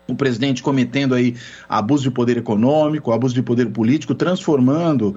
o 0.07 0.15
presidente 0.15 0.63
cometendo 0.63 1.15
aí 1.15 1.35
abuso 1.69 2.03
de 2.05 2.11
poder 2.11 2.37
econômico, 2.37 3.11
abuso 3.11 3.35
de 3.35 3.43
poder 3.43 3.67
político, 3.71 4.15
transformando 4.15 5.17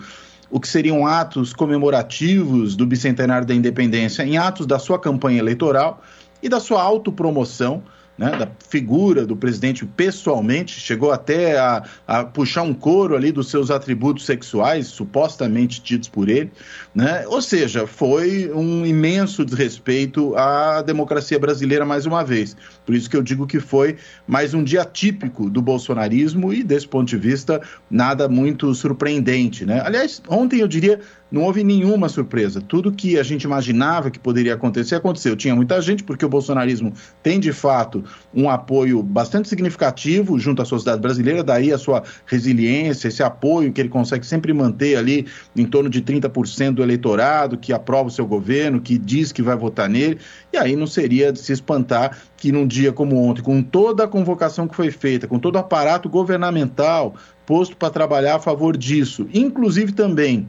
o 0.50 0.60
que 0.60 0.68
seriam 0.68 1.06
atos 1.06 1.52
comemorativos 1.52 2.76
do 2.76 2.86
bicentenário 2.86 3.46
da 3.46 3.54
independência 3.54 4.24
em 4.24 4.38
atos 4.38 4.66
da 4.66 4.80
sua 4.80 4.98
campanha 4.98 5.40
eleitoral 5.40 6.02
e 6.42 6.48
da 6.48 6.60
sua 6.60 6.82
autopromoção, 6.82 7.84
né, 8.18 8.32
da 8.32 8.50
figura 8.68 9.26
do 9.26 9.36
presidente 9.36 9.86
pessoalmente, 9.86 10.80
chegou 10.80 11.12
até 11.12 11.58
a, 11.58 11.84
a, 12.08 12.24
puxar 12.26 12.64
um 12.64 12.74
coro 12.74 13.16
ali 13.16 13.32
dos 13.32 13.50
seus 13.50 13.70
atributos 13.70 14.26
sexuais, 14.26 14.88
supostamente 14.88 15.82
tidos 15.82 16.10
por 16.10 16.28
ele, 16.28 16.52
né? 16.96 17.26
ou 17.28 17.42
seja, 17.42 17.86
foi 17.86 18.52
um 18.54 18.86
imenso 18.86 19.46
desrespeito 19.46 20.36
à 20.36 20.82
democracia 20.82 21.38
brasileira 21.38 21.86
mais 21.86 22.06
uma 22.06 22.24
vez. 22.24 22.56
Por 22.86 22.96
isso 22.96 23.10
que 23.10 23.16
eu 23.16 23.22
digo 23.22 23.46
que 23.46 23.60
foi 23.60 23.98
mais 24.26 24.54
um 24.54 24.64
dia 24.64 24.84
típico 24.84 25.50
do 25.50 25.62
bolsonarismo 25.62 26.54
e, 26.54 26.64
desse 26.64 26.88
ponto 26.88 27.08
de 27.08 27.18
vista, 27.18 27.62
nada 27.90 28.28
muito 28.28 28.74
surpreendente. 28.74 29.66
Né? 29.66 29.82
Aliás, 29.84 30.22
ontem 30.28 30.62
eu 30.62 30.68
diria 30.68 31.00
não 31.32 31.44
houve 31.44 31.64
nenhuma 31.64 32.10
surpresa. 32.10 32.62
Tudo 32.62 32.92
que 32.92 33.20
a 33.20 33.24
gente 33.24 33.44
imaginava 33.44 34.10
que 34.10 34.20
poderia 34.20 34.54
acontecer, 34.54 34.96
aconteceu. 34.96 35.36
Tinha 35.36 35.56
muita 35.56 35.82
gente, 35.82 36.04
porque 36.04 36.26
o 36.26 36.30
bolsonarismo 36.30 36.94
tem, 37.22 37.40
de 37.40 37.52
fato, 37.52 38.04
um 38.34 38.50
apoio 38.50 39.04
bastante 39.04 39.50
significativo 39.50 40.40
junto 40.40 40.62
à 40.62 40.66
sociedade 40.66 41.02
brasileira, 41.02 41.44
daí 41.44 41.74
a 41.74 41.78
sua 41.78 42.04
resiliência, 42.26 43.08
esse 43.08 43.22
apoio 43.22 43.72
que 43.72 43.82
ele 43.82 43.90
consegue 43.90 44.26
sempre 44.26 44.54
manter 44.54 44.96
ali 44.98 45.28
em 45.56 45.66
torno 45.66 45.90
de 45.90 46.02
30% 46.02 46.76
do 46.76 46.84
eleitorado 46.84 47.58
que 47.58 47.74
aprova 47.74 48.08
o 48.08 48.12
seu 48.12 48.26
governo, 48.26 48.82
que 48.82 48.98
diz 48.98 49.32
que 49.32 49.42
vai 49.42 49.56
votar 49.56 49.90
nele. 49.90 50.20
E 50.54 50.58
aí 50.58 50.76
não 50.76 50.88
seria 50.88 51.32
de 51.32 51.40
se 51.40 51.52
espantar 51.52 52.18
que 52.38 52.52
num 52.52 52.68
dia 52.68 52.94
como 52.94 53.22
ontem, 53.22 53.42
com 53.42 53.62
toda 53.62 54.04
a 54.04 54.08
convocação 54.08 54.68
que 54.68 54.76
foi 54.76 54.92
feita, 54.92 55.28
com 55.28 55.40
todo 55.40 55.56
o 55.56 55.60
aparato 55.60 56.08
governamental 56.08 57.16
posto 57.46 57.76
para 57.78 57.90
trabalhar 57.90 58.36
a 58.36 58.40
favor 58.40 58.76
disso, 58.76 59.28
inclusive 59.34 59.94
também 59.94 60.48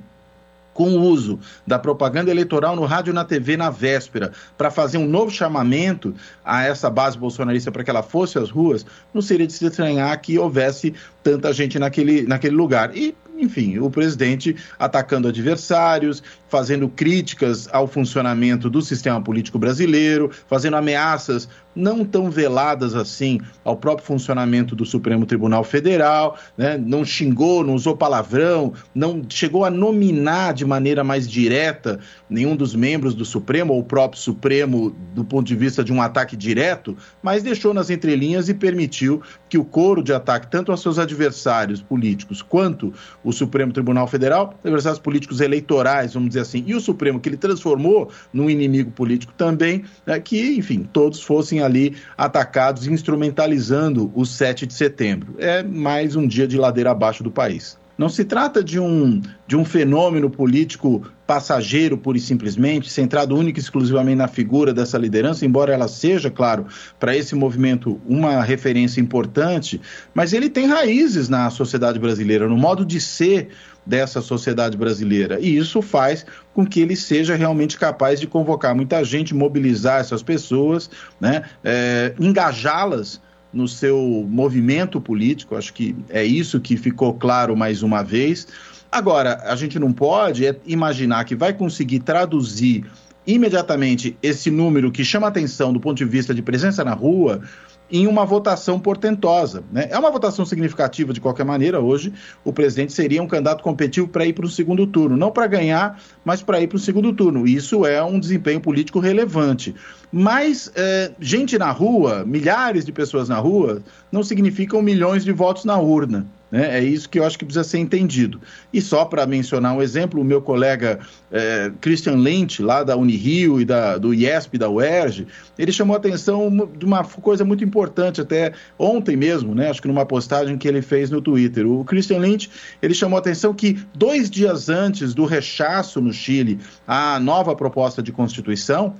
com 0.78 0.90
o 0.90 1.02
uso 1.02 1.40
da 1.66 1.76
propaganda 1.76 2.30
eleitoral 2.30 2.76
no 2.76 2.84
rádio 2.84 3.10
e 3.10 3.12
na 3.12 3.24
TV 3.24 3.56
na 3.56 3.68
véspera, 3.68 4.30
para 4.56 4.70
fazer 4.70 4.96
um 4.96 5.08
novo 5.08 5.28
chamamento 5.28 6.14
a 6.44 6.62
essa 6.62 6.88
base 6.88 7.18
bolsonarista 7.18 7.72
para 7.72 7.82
que 7.82 7.90
ela 7.90 8.00
fosse 8.00 8.38
às 8.38 8.48
ruas, 8.48 8.86
não 9.12 9.20
seria 9.20 9.44
de 9.44 9.54
se 9.54 9.66
estranhar 9.66 10.16
que 10.20 10.38
houvesse 10.38 10.94
tanta 11.20 11.52
gente 11.52 11.80
naquele, 11.80 12.22
naquele 12.28 12.54
lugar. 12.54 12.96
E 12.96 13.12
enfim, 13.38 13.78
o 13.78 13.90
presidente 13.90 14.56
atacando 14.78 15.28
adversários, 15.28 16.22
fazendo 16.48 16.88
críticas 16.88 17.68
ao 17.72 17.86
funcionamento 17.86 18.68
do 18.68 18.82
sistema 18.82 19.20
político 19.20 19.58
brasileiro, 19.58 20.30
fazendo 20.48 20.76
ameaças 20.76 21.48
não 21.78 22.04
tão 22.04 22.28
veladas 22.28 22.94
assim 22.96 23.40
ao 23.64 23.76
próprio 23.76 24.04
funcionamento 24.04 24.74
do 24.74 24.84
Supremo 24.84 25.24
Tribunal 25.24 25.62
Federal, 25.62 26.36
né? 26.56 26.76
não 26.76 27.04
xingou, 27.04 27.62
não 27.62 27.74
usou 27.74 27.96
palavrão, 27.96 28.72
não 28.92 29.22
chegou 29.28 29.64
a 29.64 29.70
nominar 29.70 30.52
de 30.54 30.64
maneira 30.64 31.04
mais 31.04 31.28
direta 31.28 32.00
nenhum 32.28 32.56
dos 32.56 32.74
membros 32.74 33.14
do 33.14 33.24
Supremo 33.24 33.72
ou 33.72 33.80
o 33.80 33.84
próprio 33.84 34.20
Supremo 34.20 34.90
do 35.14 35.24
ponto 35.24 35.46
de 35.46 35.54
vista 35.54 35.84
de 35.84 35.92
um 35.92 36.02
ataque 36.02 36.36
direto, 36.36 36.96
mas 37.22 37.44
deixou 37.44 37.72
nas 37.72 37.90
entrelinhas 37.90 38.48
e 38.48 38.54
permitiu 38.54 39.22
que 39.48 39.56
o 39.56 39.64
coro 39.64 40.02
de 40.02 40.12
ataque 40.12 40.48
tanto 40.50 40.72
aos 40.72 40.82
seus 40.82 40.98
adversários 40.98 41.80
políticos 41.80 42.42
quanto 42.42 42.92
o 43.28 43.32
Supremo 43.32 43.74
Tribunal 43.74 44.06
Federal, 44.06 44.54
adversários 44.64 44.98
políticos 44.98 45.42
eleitorais, 45.42 46.14
vamos 46.14 46.30
dizer 46.30 46.40
assim, 46.40 46.64
e 46.66 46.74
o 46.74 46.80
Supremo 46.80 47.20
que 47.20 47.28
ele 47.28 47.36
transformou 47.36 48.10
num 48.32 48.48
inimigo 48.48 48.90
político 48.90 49.34
também, 49.36 49.84
né, 50.06 50.18
que, 50.18 50.56
enfim, 50.56 50.88
todos 50.90 51.22
fossem 51.22 51.60
ali 51.60 51.94
atacados, 52.16 52.86
instrumentalizando 52.86 54.10
o 54.14 54.24
7 54.24 54.66
de 54.66 54.72
setembro. 54.72 55.34
É 55.36 55.62
mais 55.62 56.16
um 56.16 56.26
dia 56.26 56.48
de 56.48 56.56
ladeira 56.56 56.90
abaixo 56.90 57.22
do 57.22 57.30
país. 57.30 57.76
Não 57.98 58.08
se 58.08 58.24
trata 58.24 58.62
de 58.62 58.78
um, 58.78 59.20
de 59.44 59.56
um 59.56 59.64
fenômeno 59.64 60.30
político 60.30 61.02
passageiro, 61.26 61.98
pura 61.98 62.16
e 62.16 62.20
simplesmente, 62.20 62.88
centrado 62.88 63.36
única 63.36 63.58
e 63.58 63.62
exclusivamente 63.62 64.16
na 64.16 64.28
figura 64.28 64.72
dessa 64.72 64.96
liderança, 64.96 65.44
embora 65.44 65.74
ela 65.74 65.88
seja, 65.88 66.30
claro, 66.30 66.66
para 67.00 67.16
esse 67.16 67.34
movimento 67.34 68.00
uma 68.06 68.40
referência 68.40 69.00
importante, 69.00 69.80
mas 70.14 70.32
ele 70.32 70.48
tem 70.48 70.68
raízes 70.68 71.28
na 71.28 71.50
sociedade 71.50 71.98
brasileira, 71.98 72.48
no 72.48 72.56
modo 72.56 72.84
de 72.84 73.00
ser 73.00 73.48
dessa 73.84 74.20
sociedade 74.22 74.76
brasileira. 74.76 75.40
E 75.40 75.56
isso 75.56 75.82
faz 75.82 76.24
com 76.54 76.64
que 76.64 76.80
ele 76.80 76.94
seja 76.94 77.34
realmente 77.34 77.76
capaz 77.76 78.20
de 78.20 78.28
convocar 78.28 78.76
muita 78.76 79.02
gente, 79.02 79.34
mobilizar 79.34 80.00
essas 80.00 80.22
pessoas, 80.22 80.88
né, 81.20 81.42
é, 81.64 82.14
engajá-las 82.20 83.20
no 83.52 83.66
seu 83.66 84.26
movimento 84.28 85.00
político. 85.00 85.56
Acho 85.56 85.72
que 85.72 85.96
é 86.08 86.24
isso 86.24 86.60
que 86.60 86.76
ficou 86.76 87.14
claro 87.14 87.56
mais 87.56 87.82
uma 87.82 88.02
vez. 88.02 88.46
Agora, 88.90 89.42
a 89.44 89.54
gente 89.54 89.78
não 89.78 89.92
pode 89.92 90.46
é 90.46 90.56
imaginar 90.66 91.24
que 91.24 91.36
vai 91.36 91.52
conseguir 91.52 92.00
traduzir 92.00 92.84
imediatamente 93.26 94.16
esse 94.22 94.50
número 94.50 94.90
que 94.90 95.04
chama 95.04 95.26
atenção 95.26 95.72
do 95.72 95.78
ponto 95.78 95.98
de 95.98 96.04
vista 96.06 96.32
de 96.34 96.40
presença 96.40 96.82
na 96.82 96.94
rua 96.94 97.42
em 97.90 98.06
uma 98.06 98.24
votação 98.24 98.78
portentosa. 98.78 99.64
Né? 99.72 99.88
É 99.90 99.98
uma 99.98 100.10
votação 100.10 100.44
significativa 100.44 101.12
de 101.12 101.20
qualquer 101.20 101.44
maneira. 101.44 101.80
Hoje, 101.80 102.12
o 102.44 102.52
presidente 102.52 102.92
seria 102.92 103.22
um 103.22 103.26
candidato 103.26 103.62
competitivo 103.62 104.08
para 104.08 104.26
ir 104.26 104.32
para 104.32 104.46
o 104.46 104.48
segundo 104.48 104.86
turno. 104.86 105.16
Não 105.16 105.30
para 105.30 105.46
ganhar, 105.46 106.00
mas 106.24 106.42
para 106.42 106.60
ir 106.60 106.66
para 106.66 106.76
o 106.76 106.80
segundo 106.80 107.12
turno. 107.12 107.46
Isso 107.46 107.86
é 107.86 108.02
um 108.02 108.20
desempenho 108.20 108.60
político 108.60 108.98
relevante. 108.98 109.74
Mas 110.12 110.70
é, 110.74 111.12
gente 111.20 111.58
na 111.58 111.70
rua, 111.70 112.24
milhares 112.24 112.84
de 112.84 112.92
pessoas 112.92 113.28
na 113.28 113.38
rua, 113.38 113.82
não 114.10 114.22
significam 114.22 114.82
milhões 114.82 115.24
de 115.24 115.32
votos 115.32 115.64
na 115.64 115.78
urna. 115.78 116.26
Né? 116.50 116.78
É 116.78 116.82
isso 116.82 117.08
que 117.08 117.18
eu 117.18 117.24
acho 117.24 117.38
que 117.38 117.44
precisa 117.44 117.64
ser 117.64 117.78
entendido. 117.78 118.40
E 118.72 118.80
só 118.80 119.04
para 119.04 119.26
mencionar 119.26 119.74
um 119.74 119.82
exemplo, 119.82 120.20
o 120.20 120.24
meu 120.24 120.40
colega 120.40 121.00
é, 121.30 121.70
Christian 121.80 122.16
Lent, 122.16 122.60
lá 122.60 122.82
da 122.82 122.96
Unirio 122.96 123.60
e 123.60 123.64
da, 123.64 123.98
do 123.98 124.14
IESP, 124.14 124.58
da 124.58 124.68
UERJ, 124.68 125.26
ele 125.58 125.72
chamou 125.72 125.94
a 125.94 125.98
atenção 125.98 126.50
de 126.76 126.84
uma 126.84 127.04
coisa 127.04 127.44
muito 127.44 127.62
importante, 127.64 128.20
até 128.20 128.52
ontem 128.78 129.16
mesmo, 129.16 129.54
né? 129.54 129.70
acho 129.70 129.82
que 129.82 129.88
numa 129.88 130.06
postagem 130.06 130.56
que 130.56 130.66
ele 130.66 130.82
fez 130.82 131.10
no 131.10 131.20
Twitter. 131.20 131.66
O 131.66 131.84
Christian 131.84 132.18
Lent, 132.18 132.48
ele 132.80 132.94
chamou 132.94 133.16
a 133.16 133.20
atenção 133.20 133.52
que 133.52 133.78
dois 133.94 134.30
dias 134.30 134.68
antes 134.68 135.14
do 135.14 135.24
rechaço 135.24 136.00
no 136.00 136.12
Chile 136.12 136.58
à 136.86 137.20
nova 137.20 137.54
proposta 137.54 138.02
de 138.02 138.12
Constituição, 138.12 138.94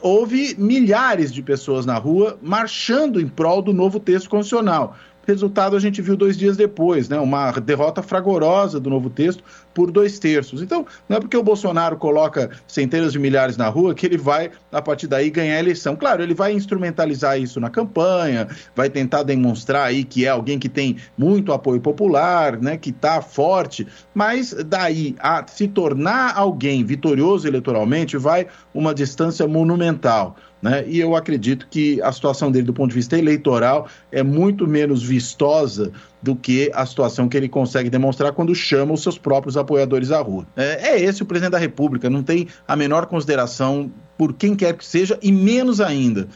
houve 0.00 0.54
milhares 0.58 1.32
de 1.32 1.42
pessoas 1.42 1.86
na 1.86 1.96
rua 1.96 2.38
marchando 2.42 3.20
em 3.20 3.26
prol 3.26 3.62
do 3.62 3.72
novo 3.72 3.98
texto 3.98 4.28
constitucional. 4.28 4.96
Resultado 5.26 5.74
a 5.76 5.80
gente 5.80 6.00
viu 6.00 6.16
dois 6.16 6.36
dias 6.38 6.56
depois, 6.56 7.08
né? 7.08 7.18
Uma 7.18 7.50
derrota 7.52 8.00
fragorosa 8.00 8.78
do 8.78 8.88
novo 8.88 9.10
texto 9.10 9.42
por 9.76 9.90
dois 9.90 10.18
terços. 10.18 10.62
Então, 10.62 10.86
não 11.06 11.18
é 11.18 11.20
porque 11.20 11.36
o 11.36 11.42
Bolsonaro 11.42 11.98
coloca 11.98 12.48
centenas 12.66 13.12
de 13.12 13.18
milhares 13.18 13.58
na 13.58 13.68
rua 13.68 13.94
que 13.94 14.06
ele 14.06 14.16
vai, 14.16 14.50
a 14.72 14.80
partir 14.80 15.06
daí, 15.06 15.28
ganhar 15.28 15.56
a 15.56 15.58
eleição. 15.58 15.94
Claro, 15.94 16.22
ele 16.22 16.32
vai 16.32 16.54
instrumentalizar 16.54 17.38
isso 17.38 17.60
na 17.60 17.68
campanha, 17.68 18.48
vai 18.74 18.88
tentar 18.88 19.22
demonstrar 19.22 19.88
aí 19.88 20.02
que 20.02 20.24
é 20.24 20.30
alguém 20.30 20.58
que 20.58 20.70
tem 20.70 20.96
muito 21.18 21.52
apoio 21.52 21.78
popular, 21.78 22.58
né? 22.58 22.78
Que 22.78 22.88
está 22.88 23.20
forte, 23.20 23.86
mas 24.14 24.54
daí 24.66 25.14
a 25.18 25.46
se 25.46 25.68
tornar 25.68 26.34
alguém 26.34 26.82
vitorioso 26.82 27.46
eleitoralmente 27.46 28.16
vai 28.16 28.46
uma 28.72 28.94
distância 28.94 29.46
monumental. 29.46 30.36
Né? 30.62 30.84
E 30.88 30.98
eu 30.98 31.14
acredito 31.14 31.68
que 31.70 32.00
a 32.00 32.10
situação 32.10 32.50
dele, 32.50 32.64
do 32.64 32.72
ponto 32.72 32.88
de 32.88 32.96
vista 32.96 33.18
eleitoral, 33.18 33.88
é 34.10 34.22
muito 34.22 34.66
menos 34.66 35.02
vistosa 35.02 35.92
do 36.26 36.34
que 36.34 36.72
a 36.74 36.84
situação 36.84 37.28
que 37.28 37.36
ele 37.36 37.48
consegue 37.48 37.88
demonstrar 37.88 38.32
quando 38.32 38.52
chama 38.52 38.92
os 38.92 39.00
seus 39.00 39.16
próprios 39.16 39.56
apoiadores 39.56 40.10
à 40.10 40.20
rua. 40.20 40.44
É, 40.56 40.88
é 40.88 41.00
esse 41.00 41.22
o 41.22 41.26
presidente 41.26 41.52
da 41.52 41.58
República, 41.58 42.10
não 42.10 42.20
tem 42.20 42.48
a 42.66 42.74
menor 42.74 43.06
consideração 43.06 43.92
por 44.18 44.34
quem 44.34 44.56
quer 44.56 44.76
que 44.76 44.84
seja, 44.84 45.16
e 45.22 45.30
menos 45.30 45.80
ainda 45.80 46.26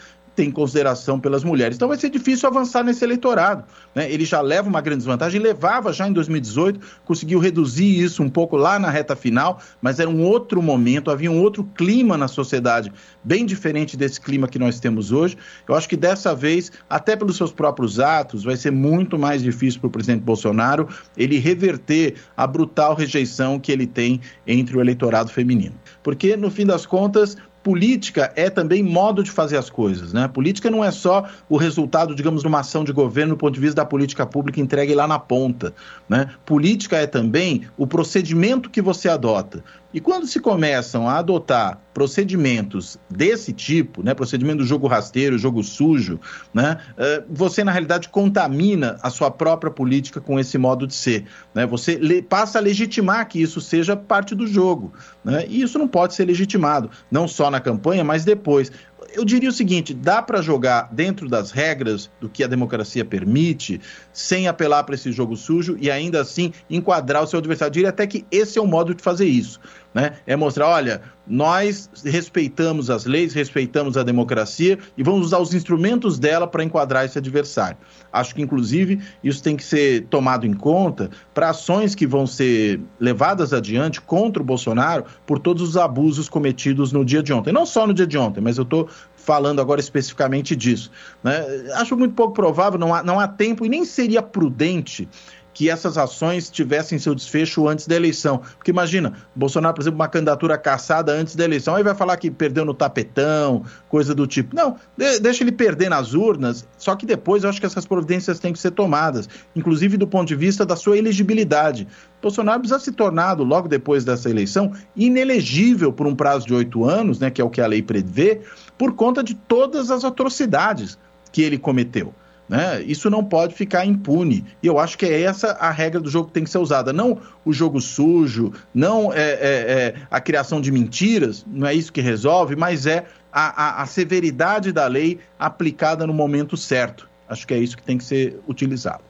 tem 0.41 0.51
consideração 0.51 1.21
pelas 1.21 1.45
mulheres. 1.45 1.77
Então 1.77 1.87
vai 1.87 1.99
ser 1.99 2.09
difícil 2.09 2.49
avançar 2.49 2.83
nesse 2.83 3.05
eleitorado. 3.05 3.63
Né? 3.95 4.11
Ele 4.11 4.25
já 4.25 4.41
leva 4.41 4.71
uma 4.71 4.81
grande 4.81 5.01
desvantagem, 5.01 5.39
levava 5.39 5.93
já 5.93 6.09
em 6.09 6.15
2018, 6.15 6.81
conseguiu 7.05 7.39
reduzir 7.39 8.03
isso 8.03 8.23
um 8.23 8.31
pouco 8.31 8.57
lá 8.57 8.79
na 8.79 8.89
reta 8.89 9.15
final, 9.15 9.61
mas 9.83 10.01
era 10.01 10.09
um 10.09 10.23
outro 10.23 10.63
momento, 10.63 11.11
havia 11.11 11.31
um 11.31 11.43
outro 11.43 11.63
clima 11.75 12.17
na 12.17 12.27
sociedade, 12.27 12.91
bem 13.23 13.45
diferente 13.45 13.99
desse 13.99 14.19
clima 14.19 14.49
que 14.49 14.59
nós 14.59 14.81
temos 14.81 15.13
hoje. 15.13 15.37
Eu 15.69 15.75
acho 15.75 15.87
que 15.87 15.97
dessa 15.97 16.35
vez, 16.35 16.73
até 16.89 17.15
pelos 17.15 17.37
seus 17.37 17.53
próprios 17.53 18.01
atos, 18.01 18.43
vai 18.43 18.57
ser 18.57 18.73
muito 18.73 19.19
mais 19.19 19.43
difícil 19.43 19.79
para 19.79 19.89
o 19.89 19.91
presidente 19.91 20.23
Bolsonaro 20.23 20.89
ele 21.19 21.39
reverter 21.39 22.15
a 22.35 22.47
brutal 22.47 22.95
rejeição 22.95 23.61
que 23.61 23.71
ele 23.71 23.87
tem 23.87 24.23
entre 24.47 24.75
o 24.75 24.81
eleitorado 24.81 25.31
feminino. 25.31 25.75
Porque, 26.03 26.35
no 26.35 26.51
fim 26.51 26.65
das 26.65 26.87
contas, 26.87 27.37
política 27.63 28.33
é 28.37 28.49
também 28.49 28.83
modo 28.83 29.23
de 29.23 29.31
fazer 29.31 29.57
as 29.57 29.69
coisas, 29.69 30.13
né? 30.13 30.29
Política 30.29 30.71
não 30.71 30.85
é 30.85 30.91
só 30.91 31.29
o 31.49 31.57
resultado, 31.57 32.15
digamos, 32.15 32.43
de 32.43 32.49
uma 32.49 32.61
ação 32.61 32.85
de 32.85 32.93
governo 32.93 33.35
do 33.35 33.39
ponto 33.39 33.55
de 33.55 33.61
vista 33.61 33.77
da 33.77 33.85
política 33.85 34.25
pública 34.27 34.61
entregue 34.61 34.95
lá 34.95 35.07
na 35.07 35.19
ponta, 35.19 35.75
né? 36.09 36.31
Política 36.47 36.97
é 36.97 37.07
também 37.07 37.63
o 37.77 37.87
procedimento 37.87 38.71
que 38.71 38.81
você 38.81 39.09
adota. 39.09 39.63
E 39.93 40.01
quando 40.01 40.27
se 40.27 40.39
começam 40.39 41.09
a 41.09 41.19
adotar 41.19 41.81
procedimentos 41.93 42.97
desse 43.11 43.53
tipo, 43.53 44.03
né, 44.03 44.15
procedimento 44.15 44.59
do 44.59 44.65
jogo 44.65 44.87
rasteiro, 44.87 45.37
jogo 45.37 45.65
sujo, 45.65 46.21
né, 46.55 46.79
uh, 46.93 47.25
você 47.29 47.65
na 47.65 47.73
realidade 47.73 48.09
contamina 48.09 48.97
a 49.03 49.11
sua 49.11 49.31
própria 49.31 49.71
política 49.71 50.21
com 50.21 50.39
esse 50.39 50.57
modo 50.57 50.87
de 50.87 50.95
ser. 50.95 51.27
Né? 51.53 51.67
Você 51.67 52.23
passa 52.29 52.59
a 52.59 52.63
legitimar 52.63 53.29
que 53.29 53.43
isso 53.43 53.61
seja 53.61 53.97
parte 53.97 54.35
do 54.35 54.47
jogo. 54.47 54.93
Né? 55.25 55.45
E 55.49 55.61
isso 55.63 55.79
não 55.79 55.89
pode 55.89 56.15
ser 56.15 56.25
legitimado, 56.25 56.91
não 57.11 57.27
só 57.27 57.51
na 57.51 57.61
campanha, 57.61 58.05
mas 58.05 58.25
depois 58.25 58.71
eu 59.15 59.25
diria 59.25 59.49
o 59.49 59.53
seguinte: 59.53 59.93
dá 59.95 60.23
para 60.23 60.43
jogar 60.43 60.89
dentro 60.93 61.29
das 61.29 61.51
regras 61.51 62.11
do 62.21 62.29
que 62.29 62.45
a 62.45 62.47
democracia 62.47 63.05
permite, 63.05 63.81
sem 64.13 64.49
apelar 64.49 64.85
para 64.85 64.95
esse 64.95 65.13
jogo 65.13 65.37
sujo 65.37 65.77
e 65.81 65.91
ainda 65.91 66.21
assim 66.21 66.53
enquadrar 66.69 67.23
o 67.23 67.27
seu 67.27 67.39
adversário. 67.39 67.71
Eu 67.71 67.75
diria 67.75 67.89
até 67.89 68.07
que 68.07 68.25
esse 68.31 68.59
é 68.59 68.63
o 68.63 68.67
modo 68.67 68.95
de 68.95 69.03
fazer 69.03 69.27
isso. 69.27 69.61
Né? 69.93 70.13
É 70.27 70.37
mostrar, 70.37 70.69
olha, 70.69 71.03
nós 71.27 71.91
respeitamos 72.05 72.91
as 72.91 73.05
leis, 73.05 73.33
respeitamos 73.33 73.97
a 73.97 74.03
democracia 74.03 74.79
e 74.97 75.03
vamos 75.03 75.27
usar 75.27 75.39
os 75.39 75.53
instrumentos 75.53 76.19
dela 76.19 76.47
para 76.47 76.63
enquadrar 76.63 77.05
esse 77.05 77.19
adversário. 77.19 77.77
Acho 78.13 78.35
que, 78.35 78.43
inclusive, 78.43 79.01
isso 79.23 79.43
tem 79.43 79.57
que 79.57 79.65
ser 79.65 80.07
tomado 80.07 80.47
em 80.47 80.53
conta 80.53 81.11
para 81.35 81.51
ações 81.51 81.95
que 81.95 82.07
vão 82.07 82.27
ser 82.27 82.81
levadas 82.99 83.53
adiante 83.53 84.01
contra 84.01 84.43
o 84.43 84.47
Bolsonaro 84.47 85.05
por 85.27 85.39
todos 85.39 85.63
os 85.63 85.77
abusos 85.77 86.29
cometidos 86.29 86.93
no 86.93 87.05
dia 87.05 87.23
de 87.23 87.33
ontem. 87.33 87.53
Não 87.53 87.67
só 87.67 87.87
no 87.87 87.95
dia 87.95 88.07
de 88.07 88.19
ontem, 88.19 88.41
mas 88.41 88.59
eu 88.59 88.65
estou 88.65 88.89
falando 89.17 89.61
agora 89.61 89.81
especificamente 89.81 90.57
disso. 90.57 90.91
Né? 91.23 91.45
Acho 91.75 91.97
muito 91.97 92.15
pouco 92.15 92.35
provável, 92.35 92.79
não 92.79 92.95
há, 92.95 93.03
não 93.03 93.21
há 93.21 93.29
tempo 93.29 93.65
e 93.65 93.69
nem 93.69 93.85
seria 93.85 94.23
prudente 94.23 95.09
que 95.53 95.69
essas 95.69 95.99
ações 95.99 96.51
tivessem 96.51 96.99
seu 96.99 97.15
desfecho 97.15 97.69
antes 97.69 97.87
da 97.87 97.97
eleição. 97.97 98.39
Porque 98.57 98.71
imagina, 98.71 99.15
Bolsonaro, 99.35 99.75
por 99.75 99.83
exemplo, 99.83 99.99
uma 99.99 100.09
candidatura 100.09 100.57
caçada 100.57 101.13
antes 101.13 101.35
da 101.35 101.45
eleição, 101.45 101.75
aí 101.75 101.83
vai 101.83 101.95
falar 101.95 102.17
que 102.17 102.31
perdeu 102.31 102.65
no 102.65 102.75
tapetão, 102.75 103.65
coisa 103.89 104.15
do 104.15 104.27
tipo. 104.27 104.55
Não, 104.55 104.77
de, 104.97 105.19
deixa 105.19 105.43
ele 105.43 105.53
perder 105.53 105.91
nas 105.91 106.15
urnas, 106.15 106.67
só 106.79 106.95
que 106.95 107.05
depois 107.05 107.45
eu 107.45 107.51
acho 107.51 107.61
que 107.61 107.67
essas 107.67 107.87
providências 107.87 108.39
têm 108.39 108.53
que 108.53 108.59
ser 108.59 108.71
tomadas, 108.71 109.29
inclusive 109.55 109.97
do 109.97 110.07
ponto 110.07 110.29
de 110.29 110.37
vista 110.37 110.65
da 110.65 110.77
sua 110.77 110.97
elegibilidade. 110.97 111.87
Bolsonaro 112.23 112.61
precisa 112.61 112.81
se 112.81 112.93
tornar, 112.93 113.39
logo 113.39 113.67
depois 113.67 114.05
dessa 114.05 114.29
eleição, 114.29 114.73
inelegível 114.95 115.93
por 115.93 116.07
um 116.07 116.15
prazo 116.15 116.47
de 116.47 116.55
oito 116.55 116.85
anos, 116.85 117.19
né, 117.19 117.31
que 117.31 117.41
é 117.41 117.45
o 117.45 117.51
que 117.51 117.61
a 117.61 117.67
lei 117.67 117.83
prevê, 117.83 118.41
por 118.77 118.93
conta 118.93 119.23
de 119.23 119.35
todas 119.35 119.91
as 119.91 120.05
atrocidades 120.05 120.99
que 121.33 121.43
ele 121.43 121.59
cometeu. 121.59 122.15
Né? 122.51 122.83
Isso 122.83 123.09
não 123.09 123.23
pode 123.23 123.55
ficar 123.55 123.87
impune. 123.87 124.45
E 124.61 124.67
eu 124.67 124.81
acho 124.81 124.99
que 124.99 125.07
é 125.07 125.23
essa 125.23 125.53
a 125.53 125.71
regra 125.71 126.01
do 126.01 126.11
jogo 126.11 126.27
que 126.27 126.35
tem 126.35 126.43
que 126.43 126.51
ser 126.51 126.59
usada. 126.59 126.93
Não 126.93 127.17
o 127.45 127.53
jogo 127.53 127.81
sujo, 127.81 128.53
não 128.75 129.13
é, 129.13 129.21
é, 129.21 129.41
é 129.41 129.95
a 130.11 130.21
criação 130.21 130.61
de 130.61 130.73
mentiras, 130.73 131.47
não 131.47 131.65
é 131.65 131.73
isso 131.73 131.93
que 131.93 132.01
resolve, 132.01 132.57
mas 132.57 132.87
é 132.87 133.07
a, 133.33 133.79
a, 133.79 133.83
a 133.83 133.87
severidade 133.87 134.73
da 134.73 134.89
lei 134.89 135.21
aplicada 135.39 136.05
no 136.09 136.13
momento 136.13 136.57
certo. 136.57 137.09
Acho 137.29 137.47
que 137.47 137.55
é 137.55 137.59
isso 137.59 137.77
que 137.77 137.85
tem 137.85 137.97
que 137.97 138.03
ser 138.03 138.41
utilizado. 138.49 139.05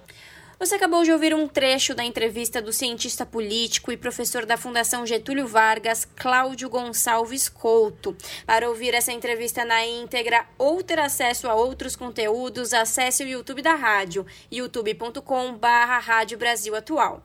Você 0.62 0.74
acabou 0.74 1.02
de 1.02 1.10
ouvir 1.10 1.32
um 1.32 1.48
trecho 1.48 1.94
da 1.94 2.04
entrevista 2.04 2.60
do 2.60 2.70
cientista 2.70 3.24
político 3.24 3.90
e 3.90 3.96
professor 3.96 4.44
da 4.44 4.58
Fundação 4.58 5.06
Getúlio 5.06 5.48
Vargas, 5.48 6.04
Cláudio 6.04 6.68
Gonçalves 6.68 7.48
Couto. 7.48 8.14
Para 8.44 8.68
ouvir 8.68 8.92
essa 8.92 9.10
entrevista 9.10 9.64
na 9.64 9.82
íntegra 9.86 10.44
ou 10.58 10.82
ter 10.82 10.98
acesso 10.98 11.48
a 11.48 11.54
outros 11.54 11.96
conteúdos, 11.96 12.74
acesse 12.74 13.24
o 13.24 13.26
YouTube 13.26 13.62
da 13.62 13.74
rádio, 13.74 14.26
youtube.com/barra 14.52 15.98
Rádio 15.98 16.36
Brasil 16.36 16.76
Atual. 16.76 17.22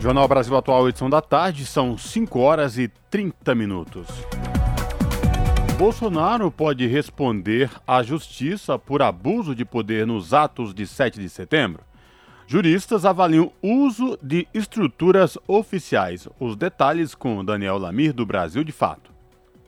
Jornal 0.00 0.26
Brasil 0.26 0.56
Atual, 0.56 0.88
edição 0.88 1.10
da 1.10 1.20
tarde, 1.20 1.66
são 1.66 1.98
5 1.98 2.38
horas 2.38 2.78
e 2.78 2.88
30 3.10 3.54
minutos. 3.54 4.06
Bolsonaro 5.78 6.50
pode 6.50 6.86
responder 6.86 7.70
à 7.86 8.02
justiça 8.02 8.78
por 8.78 9.02
abuso 9.02 9.54
de 9.54 9.62
poder 9.62 10.06
nos 10.06 10.32
atos 10.32 10.72
de 10.72 10.86
7 10.86 11.20
de 11.20 11.28
setembro? 11.28 11.82
Juristas 12.46 13.04
avaliam 13.04 13.52
uso 13.62 14.18
de 14.22 14.48
estruturas 14.54 15.36
oficiais. 15.46 16.26
Os 16.40 16.56
detalhes 16.56 17.14
com 17.14 17.44
Daniel 17.44 17.76
Lamir, 17.76 18.14
do 18.14 18.24
Brasil 18.24 18.64
de 18.64 18.72
Fato 18.72 19.15